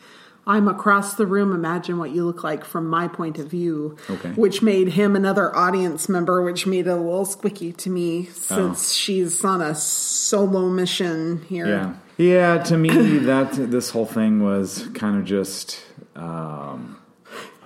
I'm 0.46 0.66
across 0.66 1.14
the 1.14 1.26
room, 1.26 1.52
imagine 1.52 1.98
what 1.98 2.10
you 2.10 2.24
look 2.24 2.42
like 2.42 2.64
from 2.64 2.86
my 2.86 3.06
point 3.08 3.38
of 3.38 3.50
view. 3.50 3.96
Okay. 4.08 4.30
Which 4.30 4.62
made 4.62 4.88
him 4.88 5.14
another 5.14 5.54
audience 5.54 6.08
member, 6.08 6.42
which 6.42 6.66
made 6.66 6.86
it 6.86 6.90
a 6.90 6.96
little 6.96 7.26
squicky 7.26 7.76
to 7.76 7.90
me 7.90 8.24
since 8.26 8.92
she's 8.92 9.44
on 9.44 9.60
a 9.60 9.74
solo 9.74 10.68
mission 10.70 11.42
here. 11.48 11.66
Yeah, 11.66 11.94
yeah. 12.16 12.62
To 12.64 12.78
me, 12.78 12.88
that 13.18 13.52
this 13.52 13.90
whole 13.90 14.06
thing 14.06 14.42
was 14.42 14.88
kind 14.94 15.18
of 15.18 15.24
just. 15.24 15.82
Um, 16.16 16.97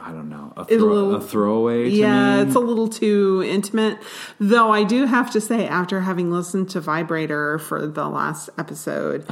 I 0.05 0.11
don't 0.13 0.29
know 0.29 0.53
a, 0.57 0.65
throw, 0.65 0.77
little- 0.79 1.15
a 1.17 1.21
throwaway. 1.21 1.85
To 1.85 1.91
yeah, 1.91 2.37
me. 2.37 2.43
it's 2.49 2.55
a 2.57 2.61
little 2.61 2.89
too 2.89 3.43
intimate. 3.47 3.99
Though 4.41 4.71
I 4.71 4.85
do 4.85 5.07
have 5.07 5.31
to 5.33 5.41
say, 5.41 5.67
after 5.67 6.01
having 6.01 6.31
listened 6.31 6.71
to 6.71 6.81
Vibrator 6.81 7.59
for 7.59 7.87
the 7.87 8.09
last 8.09 8.51
episode, 8.59 9.27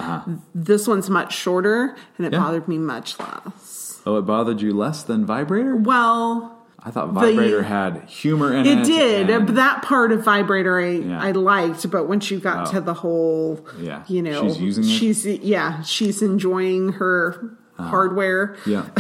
this 0.55 0.87
one's 0.87 1.11
much 1.11 1.35
shorter 1.37 1.97
and 2.19 2.27
it 2.27 2.33
Uh-huh. 2.35 2.41
Yeah. 2.43 2.49
bothered 2.49 2.69
me 2.69 2.79
much 2.79 3.19
less. 3.19 4.01
oh, 4.07 4.17
it 4.17 4.23
bothered 4.23 4.61
you 4.63 4.73
less 4.73 5.03
than 5.03 5.27
Vibrator. 5.27 5.77
Well, 5.77 6.57
I 6.83 6.91
thought 6.91 7.11
Vibrator 7.11 7.63
had 7.63 8.05
humor 8.05 8.55
in 8.55 8.65
it. 8.65 8.79
it 8.79 8.85
did. 8.85 9.29
and- 9.29 9.49
that 9.59 9.83
part 9.83 10.13
of 10.13 10.25
Vibrator 10.25 10.81
I, 10.81 10.89
Yeah. 10.93 11.21
I 11.23 11.33
liked, 11.33 11.91
but 11.91 12.09
once 12.09 12.31
you 12.31 12.39
got 12.41 12.69
Oh. 12.69 12.71
to 12.73 12.81
the 12.81 12.95
whole, 12.95 13.67
Yeah. 13.79 14.03
you 14.09 14.23
know, 14.23 14.43
She's 14.49 14.61
using 14.61 14.85
it? 14.85 14.89
she's 14.89 15.27
yeah, 15.27 15.83
she's 15.83 16.23
enjoying 16.23 16.93
her 16.93 17.57
hardware. 17.79 18.57
yeah. 18.67 18.85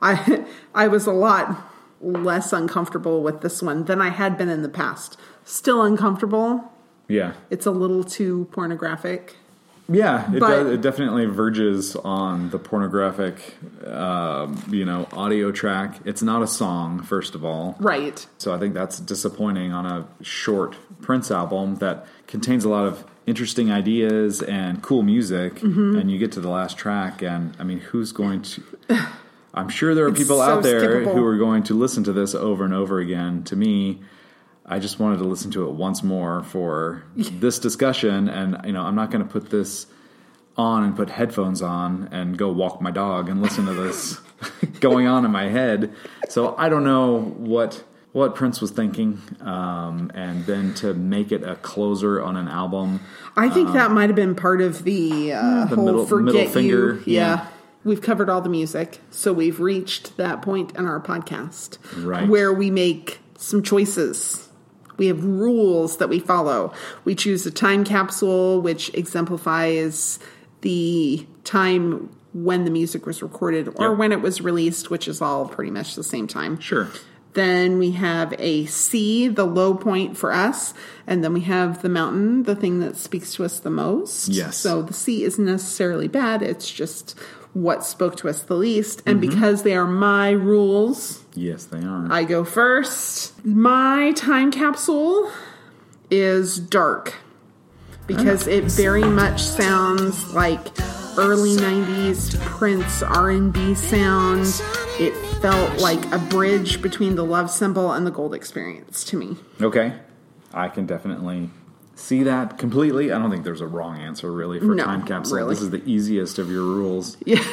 I 0.00 0.44
I 0.74 0.88
was 0.88 1.06
a 1.06 1.12
lot 1.12 1.70
less 2.00 2.52
uncomfortable 2.52 3.22
with 3.22 3.40
this 3.40 3.62
one 3.62 3.84
than 3.84 4.00
I 4.00 4.10
had 4.10 4.38
been 4.38 4.48
in 4.48 4.62
the 4.62 4.68
past. 4.68 5.18
Still 5.44 5.82
uncomfortable. 5.82 6.72
Yeah. 7.08 7.32
It's 7.50 7.66
a 7.66 7.70
little 7.70 8.04
too 8.04 8.48
pornographic. 8.52 9.36
Yeah, 9.90 10.30
it, 10.30 10.40
But- 10.40 10.48
does, 10.48 10.72
it 10.74 10.80
definitely 10.82 11.24
verges 11.24 11.96
on 11.96 12.50
the 12.50 12.58
pornographic, 12.58 13.54
um, 13.86 14.62
you 14.70 14.84
know, 14.84 15.08
audio 15.12 15.50
track. 15.50 15.98
It's 16.04 16.20
not 16.22 16.42
a 16.42 16.46
song, 16.46 17.02
first 17.02 17.34
of 17.34 17.42
all. 17.42 17.74
Right. 17.80 18.26
So 18.36 18.52
I 18.52 18.58
think 18.58 18.74
that's 18.74 19.00
disappointing 19.00 19.72
on 19.72 19.86
a 19.86 20.06
short 20.22 20.76
Prince 21.00 21.30
album 21.30 21.76
that 21.76 22.06
contains 22.26 22.66
a 22.66 22.68
lot 22.68 22.84
of 22.84 23.02
interesting 23.26 23.72
ideas 23.72 24.42
and 24.42 24.82
cool 24.82 25.02
music. 25.02 25.54
Mm-hmm. 25.56 25.98
And 25.98 26.10
you 26.10 26.18
get 26.18 26.32
to 26.32 26.40
the 26.40 26.50
last 26.50 26.76
track, 26.76 27.22
and 27.22 27.56
I 27.58 27.64
mean, 27.64 27.80
who's 27.80 28.12
going 28.12 28.42
to. 28.42 28.62
I'm 29.58 29.68
sure 29.68 29.94
there 29.94 30.04
are 30.06 30.08
It's 30.08 30.18
people 30.20 30.36
so 30.36 30.42
out 30.42 30.62
there 30.62 30.80
skippable. 31.04 31.14
who 31.14 31.24
are 31.24 31.36
going 31.36 31.62
to 31.64 31.74
listen 31.74 32.04
to 32.04 32.12
this 32.12 32.34
over 32.34 32.64
and 32.64 32.72
over 32.72 32.98
again. 33.00 33.42
To 33.44 33.56
me, 33.56 34.00
I 34.64 34.78
just 34.78 34.98
wanted 35.00 35.18
to 35.18 35.24
listen 35.24 35.50
to 35.52 35.66
it 35.68 35.72
once 35.72 36.02
more 36.02 36.42
for 36.44 37.02
this 37.16 37.58
discussion, 37.58 38.28
and 38.28 38.58
you 38.64 38.72
know, 38.72 38.82
I'm 38.82 38.94
not 38.94 39.10
going 39.10 39.24
to 39.24 39.30
put 39.30 39.50
this 39.50 39.86
on 40.56 40.82
and 40.84 40.96
put 40.96 41.10
headphones 41.10 41.62
on 41.62 42.08
and 42.10 42.36
go 42.36 42.50
walk 42.50 42.80
my 42.80 42.90
dog 42.90 43.28
and 43.28 43.40
listen 43.42 43.66
to 43.66 43.74
this 43.74 44.18
going 44.80 45.06
on 45.06 45.24
in 45.24 45.30
my 45.30 45.48
head. 45.48 45.92
So 46.28 46.54
I 46.56 46.68
don't 46.68 46.84
know 46.84 47.20
what 47.20 47.84
what 48.12 48.34
Prince 48.34 48.60
was 48.60 48.70
thinking, 48.70 49.20
um, 49.42 50.10
and 50.14 50.44
then 50.46 50.72
to 50.74 50.94
make 50.94 51.30
it 51.30 51.42
a 51.44 51.56
closer 51.56 52.22
on 52.22 52.36
an 52.36 52.48
album. 52.48 53.00
I 53.36 53.48
think 53.50 53.72
that 53.74 53.90
might 53.90 54.08
have 54.08 54.16
been 54.16 54.34
part 54.34 54.60
of 54.62 54.82
the, 54.82 55.32
uh, 55.34 55.66
the 55.66 55.76
whole 55.76 55.84
middle- 55.84 56.06
forget 56.06 56.34
middle 56.34 56.50
finger, 56.50 56.94
you. 57.04 57.14
yeah. 57.16 57.46
We've 57.84 58.02
covered 58.02 58.28
all 58.28 58.40
the 58.40 58.48
music, 58.48 59.00
so 59.10 59.32
we've 59.32 59.60
reached 59.60 60.16
that 60.16 60.42
point 60.42 60.76
in 60.76 60.84
our 60.84 61.00
podcast 61.00 61.78
Right. 62.04 62.28
where 62.28 62.52
we 62.52 62.70
make 62.70 63.20
some 63.38 63.62
choices. 63.62 64.48
We 64.96 65.06
have 65.06 65.24
rules 65.24 65.98
that 65.98 66.08
we 66.08 66.18
follow. 66.18 66.72
We 67.04 67.14
choose 67.14 67.46
a 67.46 67.50
time 67.52 67.84
capsule, 67.84 68.60
which 68.60 68.90
exemplifies 68.94 70.18
the 70.62 71.24
time 71.44 72.08
when 72.34 72.64
the 72.64 72.70
music 72.70 73.06
was 73.06 73.22
recorded 73.22 73.68
or 73.76 73.90
Yep. 73.90 73.98
when 73.98 74.12
it 74.12 74.20
was 74.20 74.40
released, 74.40 74.90
which 74.90 75.06
is 75.08 75.22
all 75.22 75.46
pretty 75.46 75.70
much 75.70 75.94
the 75.94 76.02
same 76.02 76.26
time. 76.26 76.58
Sure. 76.58 76.88
Then 77.34 77.78
we 77.78 77.92
have 77.92 78.34
a 78.38 78.66
C, 78.66 79.28
the 79.28 79.44
low 79.46 79.74
point 79.74 80.16
for 80.16 80.32
us. 80.32 80.74
And 81.06 81.22
then 81.22 81.32
we 81.32 81.40
have 81.42 81.82
the 81.82 81.88
mountain, 81.88 82.42
the 82.42 82.56
thing 82.56 82.80
that 82.80 82.96
speaks 82.96 83.32
to 83.34 83.44
us 83.44 83.60
the 83.60 83.70
most. 83.70 84.28
Yes. 84.28 84.56
So 84.56 84.82
the 84.82 84.92
C 84.94 85.22
isn't 85.22 85.44
necessarily 85.44 86.08
bad. 86.08 86.42
It's 86.42 86.68
just 86.70 87.14
what 87.52 87.84
spoke 87.84 88.16
to 88.16 88.28
us 88.28 88.42
the 88.42 88.54
least. 88.54 89.02
And 89.06 89.20
mm-hmm. 89.20 89.30
because 89.30 89.62
they 89.62 89.74
are 89.74 89.86
my 89.86 90.30
rules, 90.30 91.24
Yes, 91.38 91.66
they 91.66 91.84
are. 91.84 92.10
I 92.10 92.24
go 92.24 92.44
first. 92.44 93.44
My 93.44 94.12
time 94.16 94.50
capsule 94.50 95.30
is 96.10 96.58
dark 96.58 97.14
because 98.08 98.48
ah. 98.48 98.52
it 98.52 98.64
very 98.64 99.04
much 99.04 99.40
sounds 99.42 100.34
like 100.34 100.60
early 101.16 101.56
90s 101.56 102.38
Prince 102.40 103.02
R&B 103.02 103.74
sound. 103.76 104.46
It 104.98 105.14
felt 105.40 105.80
like 105.80 106.04
a 106.12 106.18
bridge 106.18 106.82
between 106.82 107.14
the 107.14 107.24
love 107.24 107.50
symbol 107.50 107.92
and 107.92 108.04
the 108.04 108.10
gold 108.10 108.34
experience 108.34 109.04
to 109.04 109.16
me. 109.16 109.36
okay, 109.60 109.94
I 110.52 110.68
can 110.68 110.86
definitely 110.86 111.50
see 111.98 112.22
that 112.24 112.58
completely. 112.58 113.12
I 113.12 113.18
don't 113.18 113.30
think 113.30 113.44
there's 113.44 113.60
a 113.60 113.66
wrong 113.66 113.98
answer 113.98 114.30
really 114.32 114.58
for 114.60 114.74
No, 114.74 114.84
time 114.84 115.04
capsule. 115.04 115.36
really. 115.36 115.54
This 115.54 115.62
is 115.62 115.70
the 115.70 115.82
easiest 115.84 116.38
of 116.38 116.50
your 116.50 116.62
rules. 116.64 117.16
Yeah. 117.26 117.44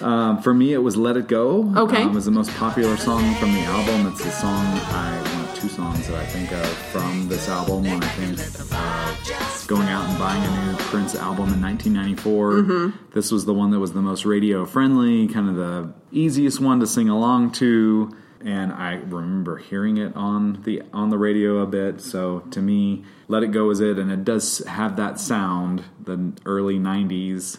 Um, 0.00 0.42
for 0.42 0.52
me, 0.52 0.72
it 0.72 0.78
was 0.78 0.96
"Let 0.96 1.16
It 1.16 1.28
Go." 1.28 1.72
Okay. 1.76 2.02
um, 2.02 2.14
was 2.14 2.24
the 2.24 2.32
most 2.32 2.50
popular 2.56 2.96
song 2.96 3.32
from 3.36 3.52
the 3.52 3.60
album. 3.60 4.08
It's 4.10 4.24
the 4.24 4.30
song 4.32 4.64
I 4.66 5.22
one 5.36 5.44
of 5.44 5.54
two 5.54 5.68
songs 5.68 6.08
that 6.08 6.16
I 6.16 6.26
think 6.26 6.50
of 6.50 6.66
from 6.90 7.28
this 7.28 7.48
album 7.48 7.82
when 7.84 8.02
I 8.02 8.08
think 8.08 8.40
of 8.40 9.66
going 9.68 9.88
out 9.88 10.08
and 10.08 10.18
buying 10.18 10.42
a 10.42 10.66
new 10.72 10.76
Prince 10.78 11.14
album 11.14 11.52
in 11.54 11.62
1994. 11.62 12.52
Mm-hmm. 12.52 13.12
This 13.12 13.30
was 13.30 13.44
the 13.44 13.54
one 13.54 13.70
that 13.70 13.78
was 13.78 13.92
the 13.92 14.02
most 14.02 14.24
radio 14.26 14.66
friendly, 14.66 15.28
kind 15.28 15.48
of 15.48 15.54
the 15.54 15.92
easiest 16.10 16.58
one 16.60 16.80
to 16.80 16.88
sing 16.88 17.08
along 17.08 17.52
to. 17.52 18.16
And 18.44 18.72
I 18.72 18.96
remember 18.96 19.56
hearing 19.56 19.96
it 19.96 20.14
on 20.14 20.62
the 20.64 20.82
on 20.92 21.08
the 21.08 21.16
radio 21.16 21.58
a 21.58 21.66
bit. 21.66 22.00
So 22.02 22.40
to 22.50 22.60
me, 22.60 23.02
"Let 23.26 23.42
It 23.42 23.48
Go" 23.52 23.70
is 23.70 23.80
it, 23.80 23.98
and 23.98 24.12
it 24.12 24.22
does 24.24 24.58
have 24.66 24.96
that 24.96 25.18
sound, 25.18 25.84
the 26.02 26.32
early 26.44 26.78
'90s 26.78 27.58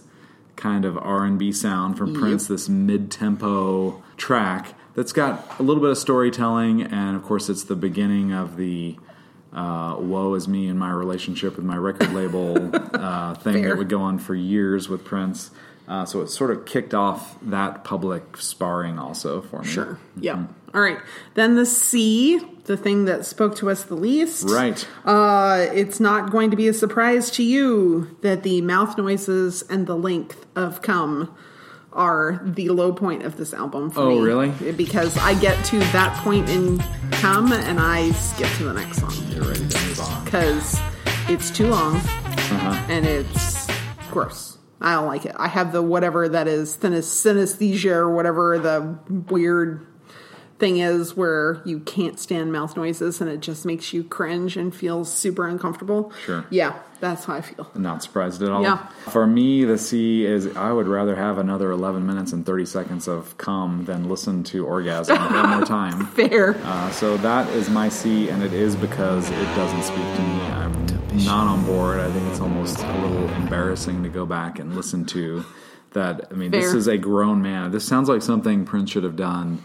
kind 0.55 0.85
of 0.85 0.97
R&B 0.97 1.51
sound 1.51 1.97
from 1.97 2.13
Prince, 2.13 2.47
this 2.47 2.69
mid-tempo 2.69 4.01
track 4.15 4.73
that's 4.95 5.11
got 5.11 5.59
a 5.59 5.63
little 5.63 5.81
bit 5.81 5.91
of 5.91 5.97
storytelling, 5.97 6.81
and 6.81 7.15
of 7.15 7.23
course, 7.23 7.49
it's 7.49 7.63
the 7.63 7.75
beginning 7.75 8.31
of 8.31 8.55
the 8.55 8.95
uh, 9.53 9.97
"Woe 9.99 10.33
is 10.35 10.47
me" 10.47 10.67
in 10.67 10.77
my 10.77 10.91
relationship 10.91 11.55
with 11.55 11.65
my 11.65 11.77
record 11.77 12.13
label 12.13 12.69
uh, 12.93 13.33
thing 13.35 13.53
Fair. 13.63 13.69
that 13.69 13.77
would 13.77 13.89
go 13.89 14.01
on 14.01 14.19
for 14.19 14.35
years 14.35 14.87
with 14.87 15.03
Prince. 15.03 15.51
Uh, 15.87 16.03
so 16.05 16.21
it 16.21 16.27
sort 16.29 16.49
of 16.51 16.65
kicked 16.65 16.93
off 16.93 17.37
that 17.41 17.83
public 17.83 18.37
sparring 18.37 18.97
also 18.97 19.41
for 19.41 19.61
me. 19.61 19.67
Sure. 19.67 19.99
Yeah. 20.19 20.45
All 20.73 20.81
right. 20.81 20.97
Then 21.35 21.55
the 21.55 21.65
C, 21.65 22.39
the 22.65 22.75
thing 22.75 23.05
that 23.05 23.25
spoke 23.25 23.55
to 23.57 23.69
us 23.69 23.83
the 23.83 23.95
least. 23.95 24.49
Right. 24.49 24.85
Uh, 25.05 25.67
it's 25.73 25.99
not 25.99 26.31
going 26.31 26.49
to 26.51 26.57
be 26.57 26.67
a 26.67 26.73
surprise 26.73 27.29
to 27.31 27.43
you 27.43 28.17
that 28.21 28.43
the 28.43 28.61
mouth 28.61 28.97
noises 28.97 29.61
and 29.69 29.85
the 29.87 29.95
length 29.95 30.45
of 30.55 30.81
cum 30.81 31.33
are 31.93 32.41
the 32.43 32.67
low 32.69 32.91
point 32.91 33.23
of 33.23 33.37
this 33.37 33.53
album 33.53 33.89
for 33.89 34.01
Oh, 34.01 34.15
me. 34.15 34.21
really? 34.21 34.71
Because 34.73 35.15
I 35.17 35.33
get 35.39 35.63
to 35.67 35.79
that 35.79 36.13
point 36.23 36.49
in 36.49 36.79
cum 37.11 37.53
and 37.53 37.79
I 37.79 38.11
skip 38.11 38.49
to 38.57 38.63
the 38.65 38.73
next 38.73 38.97
song 38.99 39.13
You're 39.29 39.45
ready 39.45 39.65
to 39.65 39.85
move 39.87 39.99
on. 40.01 40.25
because 40.25 40.77
it's 41.29 41.49
too 41.51 41.67
long 41.67 41.95
Uh-huh. 41.95 42.85
and 42.89 43.05
it's 43.05 43.67
gross. 44.11 44.54
I 44.85 44.93
don't 44.93 45.07
like 45.07 45.25
it. 45.25 45.35
I 45.35 45.47
have 45.47 45.71
the 45.71 45.81
whatever 45.81 46.29
that 46.29 46.47
is 46.47 46.77
synesthesia 46.77 47.87
or 47.87 48.13
whatever 48.13 48.59
the 48.59 48.99
weird 49.31 49.87
thing 50.57 50.77
is 50.77 51.17
where 51.17 51.61
you 51.65 51.79
can't 51.79 52.19
stand 52.19 52.51
mouth 52.51 52.77
noises 52.77 53.19
and 53.19 53.29
it 53.29 53.41
just 53.41 53.65
makes 53.65 53.91
you 53.93 54.03
cringe 54.03 54.55
and 54.55 54.73
feels 54.73 55.11
super 55.11 55.47
uncomfortable. 55.47 56.13
Sure. 56.25 56.45
Yeah, 56.49 56.79
that's 57.01 57.25
how 57.25 57.35
I 57.35 57.41
feel. 57.41 57.69
Not 57.75 58.03
surprised 58.03 58.41
at 58.41 58.49
all. 58.49 58.63
Yeah. 58.63 58.87
For 59.09 59.27
me, 59.27 59.65
the 59.65 59.77
C 59.77 60.25
is 60.25 60.55
I 60.55 60.71
would 60.71 60.87
rather 60.87 61.15
have 61.15 61.37
another 61.37 61.71
11 61.71 62.05
minutes 62.05 62.31
and 62.31 62.45
30 62.45 62.65
seconds 62.65 63.07
of 63.07 63.37
cum 63.37 63.83
than 63.85 64.07
listen 64.07 64.43
to 64.45 64.65
orgasm 64.65 65.17
one 65.17 65.49
more 65.49 65.65
time. 65.65 66.05
Fair. 66.07 66.55
Uh, 66.63 66.89
so 66.91 67.17
that 67.17 67.49
is 67.49 67.69
my 67.69 67.89
C, 67.89 68.29
and 68.29 68.41
it 68.41 68.53
is 68.53 68.75
because 68.75 69.29
it 69.29 69.55
doesn't 69.55 69.83
speak 69.83 69.97
to 69.97 70.21
me. 70.21 70.41
I'm 70.41 71.25
not 71.25 71.47
on 71.47 71.65
board. 71.65 71.99
I 71.99 72.09
think 72.11 72.29
it's 72.29 72.39
almost 72.39 72.79
a 72.79 72.97
little 73.05 73.27
embarrassing 73.35 74.03
to 74.03 74.09
go 74.09 74.25
back 74.25 74.59
and 74.59 74.73
listen 74.75 75.05
to 75.07 75.43
that. 75.91 76.27
I 76.31 76.33
mean, 76.33 76.51
this 76.51 76.73
is 76.73 76.87
a 76.87 76.97
grown 76.97 77.41
man. 77.41 77.71
This 77.71 77.85
sounds 77.85 78.07
like 78.07 78.21
something 78.21 78.65
Prince 78.65 78.91
should 78.91 79.03
have 79.03 79.15
done 79.17 79.61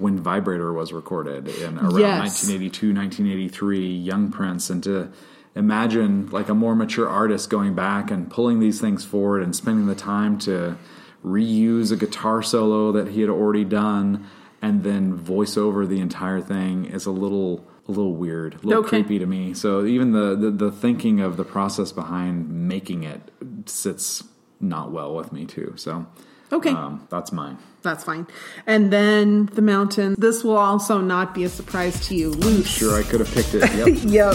when 0.00 0.18
Vibrator 0.18 0.72
was 0.72 0.92
recorded 0.92 1.46
in 1.48 1.78
around 1.78 1.98
Yes. 2.00 2.18
1982, 2.48 2.92
1983, 2.94 3.86
young 3.96 4.30
Prince, 4.32 4.70
and 4.70 4.82
to 4.84 5.10
imagine 5.54 6.28
like 6.30 6.48
a 6.48 6.54
more 6.54 6.74
mature 6.74 7.08
artist 7.08 7.50
going 7.50 7.74
back 7.74 8.10
and 8.10 8.30
pulling 8.30 8.60
these 8.60 8.80
things 8.80 9.04
forward 9.04 9.42
and 9.42 9.54
spending 9.54 9.86
the 9.86 9.94
time 9.94 10.38
to 10.38 10.76
reuse 11.24 11.92
a 11.92 11.96
guitar 11.96 12.42
solo 12.42 12.92
that 12.92 13.08
he 13.08 13.20
had 13.20 13.30
already 13.30 13.64
done 13.64 14.26
and 14.62 14.82
then 14.84 15.14
voice 15.14 15.56
over 15.56 15.86
the 15.86 16.00
entire 16.00 16.40
thing 16.40 16.84
is 16.86 17.06
a 17.06 17.10
little 17.10 17.66
a 17.88 17.90
little 17.90 18.14
weird, 18.14 18.54
a 18.54 18.66
little 18.66 18.80
Okay. 18.84 19.02
creepy 19.02 19.18
to 19.18 19.26
me. 19.26 19.52
So 19.52 19.84
even 19.84 20.12
the, 20.12 20.36
the 20.36 20.50
the 20.50 20.70
thinking 20.72 21.20
of 21.20 21.36
the 21.36 21.44
process 21.44 21.92
behind 21.92 22.48
making 22.48 23.02
it 23.02 23.20
sits 23.66 24.22
not 24.60 24.92
well 24.92 25.14
with 25.14 25.32
me 25.32 25.44
too. 25.46 25.72
So 25.76 26.06
Okay. 26.52 26.70
um, 26.70 27.06
that's 27.10 27.32
mine. 27.32 27.58
That's 27.82 28.04
fine. 28.04 28.26
And 28.66 28.92
then 28.92 29.46
the 29.54 29.62
mountain. 29.62 30.14
This 30.18 30.44
will 30.44 30.58
also 30.58 31.00
not 31.00 31.34
be 31.34 31.44
a 31.44 31.48
surprise 31.48 31.98
to 32.08 32.14
you. 32.14 32.30
Loose. 32.30 32.66
Sure, 32.66 32.98
I 32.98 33.02
could 33.04 33.20
have 33.20 33.32
picked 33.32 33.54
it. 33.54 33.62
Yep. 33.74 33.98
Yep. 34.10 34.34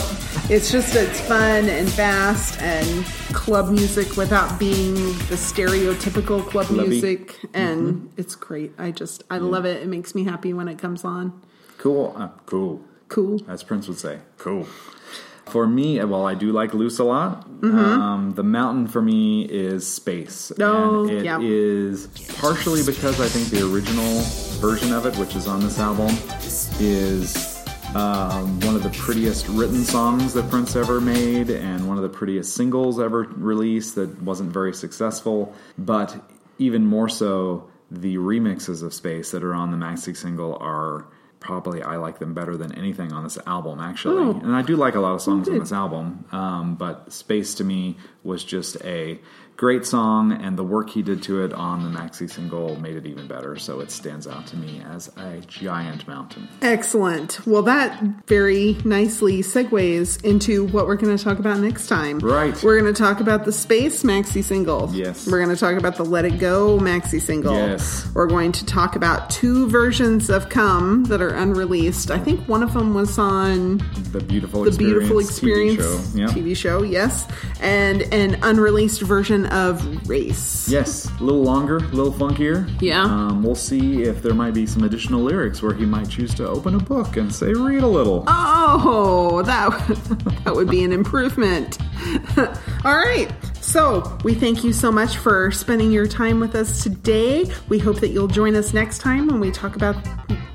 It's 0.49 0.71
just 0.71 0.95
it's 0.95 1.19
fun 1.21 1.67
and 1.69 1.87
fast 1.89 2.59
and 2.61 3.05
club 3.33 3.69
music 3.69 4.15
without 4.17 4.57
being 4.59 4.93
the 5.29 5.35
stereotypical 5.35 6.41
club 6.47 6.67
Clubby. 6.67 6.87
music 6.89 7.37
and 7.53 8.11
it's 8.17 8.35
great. 8.35 8.71
I 8.77 8.91
just 8.91 9.23
I 9.29 9.37
love 9.37 9.65
it. 9.65 9.81
It 9.83 9.87
makes 9.87 10.15
me 10.15 10.23
happy 10.23 10.53
when 10.53 10.67
it 10.67 10.79
comes 10.79 11.03
on. 11.03 11.39
cool. 11.77 12.13
Uh, 12.17 12.29
cool. 12.45 12.81
Cool. 13.09 13.39
as 13.47 13.61
Prince 13.63 13.87
would 13.87 13.99
say. 13.99 14.19
Cool. 14.37 14.67
For 15.47 15.67
me, 15.67 16.03
well, 16.03 16.25
I 16.25 16.33
do 16.33 16.51
like 16.51 16.73
Loose 16.73 16.99
a 16.99 17.03
lot. 17.03 17.45
Um, 17.63 18.33
the 18.35 18.43
mountain 18.43 18.87
for 18.87 19.01
me 19.01 19.45
is 19.45 19.87
space. 19.87 20.51
Mm-hmm. 20.55 20.61
Oh, 20.61 21.07
and 21.07 21.11
it 21.11 21.25
yeah. 21.25 21.39
is 21.41 22.07
partially 22.39 22.83
because 22.83 23.19
I 23.21 23.27
think 23.27 23.49
the 23.49 23.71
original 23.71 24.21
version 24.59 24.93
of 24.93 25.05
it, 25.05 25.15
which 25.17 25.35
is 25.35 25.47
on 25.47 25.61
this 25.61 25.79
album, 25.79 26.15
is 26.79 27.63
um, 27.95 28.59
one 28.61 28.75
of 28.75 28.83
the 28.83 28.89
prettiest 28.89 29.47
written 29.47 29.83
songs 29.83 30.33
that 30.33 30.49
Prince 30.49 30.75
ever 30.75 30.99
made 30.99 31.49
and 31.49 31.87
one 31.87 31.97
of 31.97 32.03
the 32.03 32.09
prettiest 32.09 32.53
singles 32.53 32.99
ever 32.99 33.21
released 33.35 33.95
that 33.95 34.21
wasn't 34.21 34.51
very 34.51 34.73
successful. 34.73 35.55
But 35.77 36.21
even 36.57 36.85
more 36.85 37.07
so, 37.07 37.69
the 37.89 38.17
remixes 38.17 38.83
of 38.83 38.93
Space 38.93 39.31
that 39.31 39.43
are 39.43 39.53
on 39.53 39.71
the 39.71 39.77
maxi 39.77 40.15
single 40.15 40.57
are 40.59 41.07
probably 41.45 41.83
I 41.83 41.97
like 41.97 42.17
them 42.17 42.33
better 42.33 42.57
than 42.57 42.73
anything 42.73 43.13
on 43.13 43.23
this 43.23 43.37
album 43.45 43.79
actually. 43.79 44.23
Oh. 44.23 44.31
And 44.31 44.55
I 44.55 44.63
do 44.63 44.75
like 44.75 44.95
a 44.95 44.99
lot 44.99 45.13
of 45.13 45.21
songs 45.21 45.47
on 45.47 45.59
this 45.59 45.71
album, 45.71 46.25
um, 46.31 46.75
but 46.75 47.13
Space 47.13 47.53
to 47.55 47.63
me 47.63 47.97
was 48.23 48.43
just 48.43 48.83
a 48.83 49.19
great 49.55 49.85
song, 49.85 50.31
and 50.31 50.57
the 50.57 50.63
work 50.63 50.89
he 50.89 51.01
did 51.01 51.23
to 51.23 51.43
it 51.43 51.53
on 51.53 51.83
the 51.83 51.97
maxi 51.97 52.29
single 52.29 52.79
made 52.79 52.95
it 52.95 53.05
even 53.05 53.27
better. 53.27 53.55
So 53.55 53.79
it 53.79 53.91
stands 53.91 54.27
out 54.27 54.45
to 54.47 54.57
me 54.57 54.81
as 54.85 55.09
a 55.17 55.39
giant 55.47 56.07
mountain. 56.07 56.47
Excellent. 56.61 57.45
Well, 57.47 57.61
that 57.63 58.01
very 58.27 58.77
nicely 58.83 59.41
segues 59.41 60.23
into 60.23 60.67
what 60.67 60.87
we're 60.87 60.95
going 60.95 61.15
to 61.15 61.23
talk 61.23 61.39
about 61.39 61.59
next 61.59 61.87
time. 61.87 62.19
Right. 62.19 62.61
We're 62.63 62.79
going 62.79 62.93
to 62.93 62.97
talk 63.01 63.19
about 63.19 63.45
the 63.45 63.51
Space 63.51 64.03
maxi 64.03 64.43
single. 64.43 64.89
Yes. 64.93 65.27
We're 65.27 65.43
going 65.43 65.55
to 65.55 65.59
talk 65.59 65.77
about 65.77 65.95
the 65.95 66.05
Let 66.05 66.25
It 66.25 66.39
Go 66.39 66.77
maxi 66.77 67.21
single. 67.21 67.53
Yes. 67.53 68.09
We're 68.13 68.27
going 68.27 68.51
to 68.53 68.65
talk 68.65 68.95
about 68.95 69.29
two 69.29 69.69
versions 69.69 70.29
of 70.29 70.49
Come 70.49 71.05
that 71.05 71.21
are 71.21 71.33
unreleased. 71.33 72.11
I 72.11 72.19
think 72.19 72.45
one 72.47 72.61
of 72.61 72.73
them 72.73 72.93
was 72.93 73.17
on 73.17 73.77
The 74.11 74.19
beautiful, 74.19 74.63
the 74.63 74.69
experience 74.69 74.95
Beautiful 74.95 75.19
Experience 75.19 75.83
TV 75.83 76.13
show. 76.13 76.17
Yeah. 76.17 76.27
TV 76.27 76.57
show, 76.57 76.83
yes, 76.83 77.27
and 77.61 78.01
an 78.13 78.37
unreleased 78.43 79.01
version 79.01 79.44
of 79.47 80.07
Race. 80.09 80.67
Yes, 80.69 81.09
a 81.19 81.23
little 81.23 81.41
longer, 81.43 81.77
a 81.77 81.81
little 81.81 82.11
funkier. 82.13 82.69
Yeah. 82.81 83.03
Um, 83.03 83.43
we'll 83.43 83.55
see 83.55 84.03
if 84.03 84.21
there 84.23 84.33
might 84.33 84.53
be 84.53 84.65
some 84.65 84.83
additional 84.83 85.21
lyrics 85.21 85.61
where 85.61 85.73
he 85.73 85.85
might 85.85 86.09
choose 86.09 86.33
to 86.35 86.47
open 86.47 86.75
a 86.75 86.79
book 86.79 87.17
and 87.17 87.33
say, 87.33 87.53
read 87.53 87.83
a 87.83 87.87
little. 87.87 88.23
Oh, 88.27 89.41
that 89.43 89.69
that 90.45 90.55
would 90.55 90.69
be 90.69 90.83
an 90.83 90.91
improvement. 90.91 91.77
All 92.85 92.97
right. 92.97 93.31
So, 93.61 94.17
we 94.23 94.33
thank 94.35 94.63
you 94.63 94.71
so 94.71 94.91
much 94.91 95.17
for 95.17 95.51
spending 95.51 95.91
your 95.91 96.07
time 96.07 96.39
with 96.39 96.55
us 96.55 96.83
today. 96.83 97.45
We 97.67 97.79
hope 97.79 97.99
that 97.99 98.09
you'll 98.09 98.27
join 98.27 98.55
us 98.55 98.73
next 98.73 98.99
time 98.99 99.27
when 99.27 99.39
we 99.39 99.51
talk 99.51 99.75
about 99.75 99.95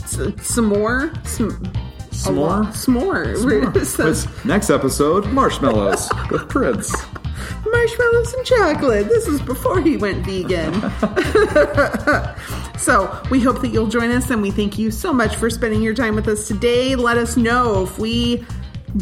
some 0.06 0.64
more 0.66 1.12
some 1.24 1.72
Some 2.12 2.36
a 2.38 2.40
lot- 2.40 2.62
more? 2.64 2.72
some 2.74 2.94
more. 2.94 3.34
So- 3.84 4.06
With 4.06 4.44
next 4.44 4.70
episode, 4.70 5.26
Marshmallows 5.32 6.08
with 6.30 6.48
Prince. 6.48 6.94
Marshmallows 7.70 8.34
and 8.34 8.46
chocolate. 8.46 9.08
This 9.08 9.26
is 9.26 9.40
before 9.42 9.80
he 9.80 9.96
went 9.96 10.24
vegan. 10.24 10.72
so 12.78 13.22
we 13.30 13.40
hope 13.40 13.60
that 13.60 13.70
you'll 13.72 13.88
join 13.88 14.10
us 14.10 14.30
and 14.30 14.42
we 14.42 14.50
thank 14.50 14.78
you 14.78 14.90
so 14.90 15.12
much 15.12 15.36
for 15.36 15.50
spending 15.50 15.82
your 15.82 15.94
time 15.94 16.14
with 16.14 16.28
us 16.28 16.48
today. 16.48 16.94
Let 16.94 17.16
us 17.16 17.36
know 17.36 17.84
if 17.84 17.98
we 17.98 18.44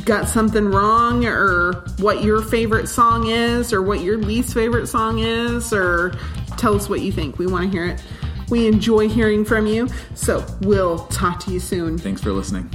got 0.04 0.28
something 0.28 0.66
wrong 0.66 1.24
or 1.24 1.84
what 1.98 2.22
your 2.22 2.42
favorite 2.42 2.88
song 2.88 3.28
is 3.28 3.72
or 3.72 3.82
what 3.82 4.00
your 4.00 4.18
least 4.18 4.52
favorite 4.52 4.86
song 4.86 5.20
is 5.20 5.72
or 5.72 6.12
tell 6.56 6.74
us 6.74 6.88
what 6.88 7.00
you 7.00 7.12
think. 7.12 7.38
We 7.38 7.46
want 7.46 7.64
to 7.64 7.70
hear 7.70 7.86
it. 7.86 8.02
We 8.50 8.66
enjoy 8.66 9.08
hearing 9.08 9.44
from 9.44 9.66
you. 9.66 9.88
So 10.14 10.44
we'll 10.60 11.06
talk 11.06 11.40
to 11.40 11.50
you 11.50 11.60
soon. 11.60 11.98
Thanks 11.98 12.22
for 12.22 12.32
listening. 12.32 12.70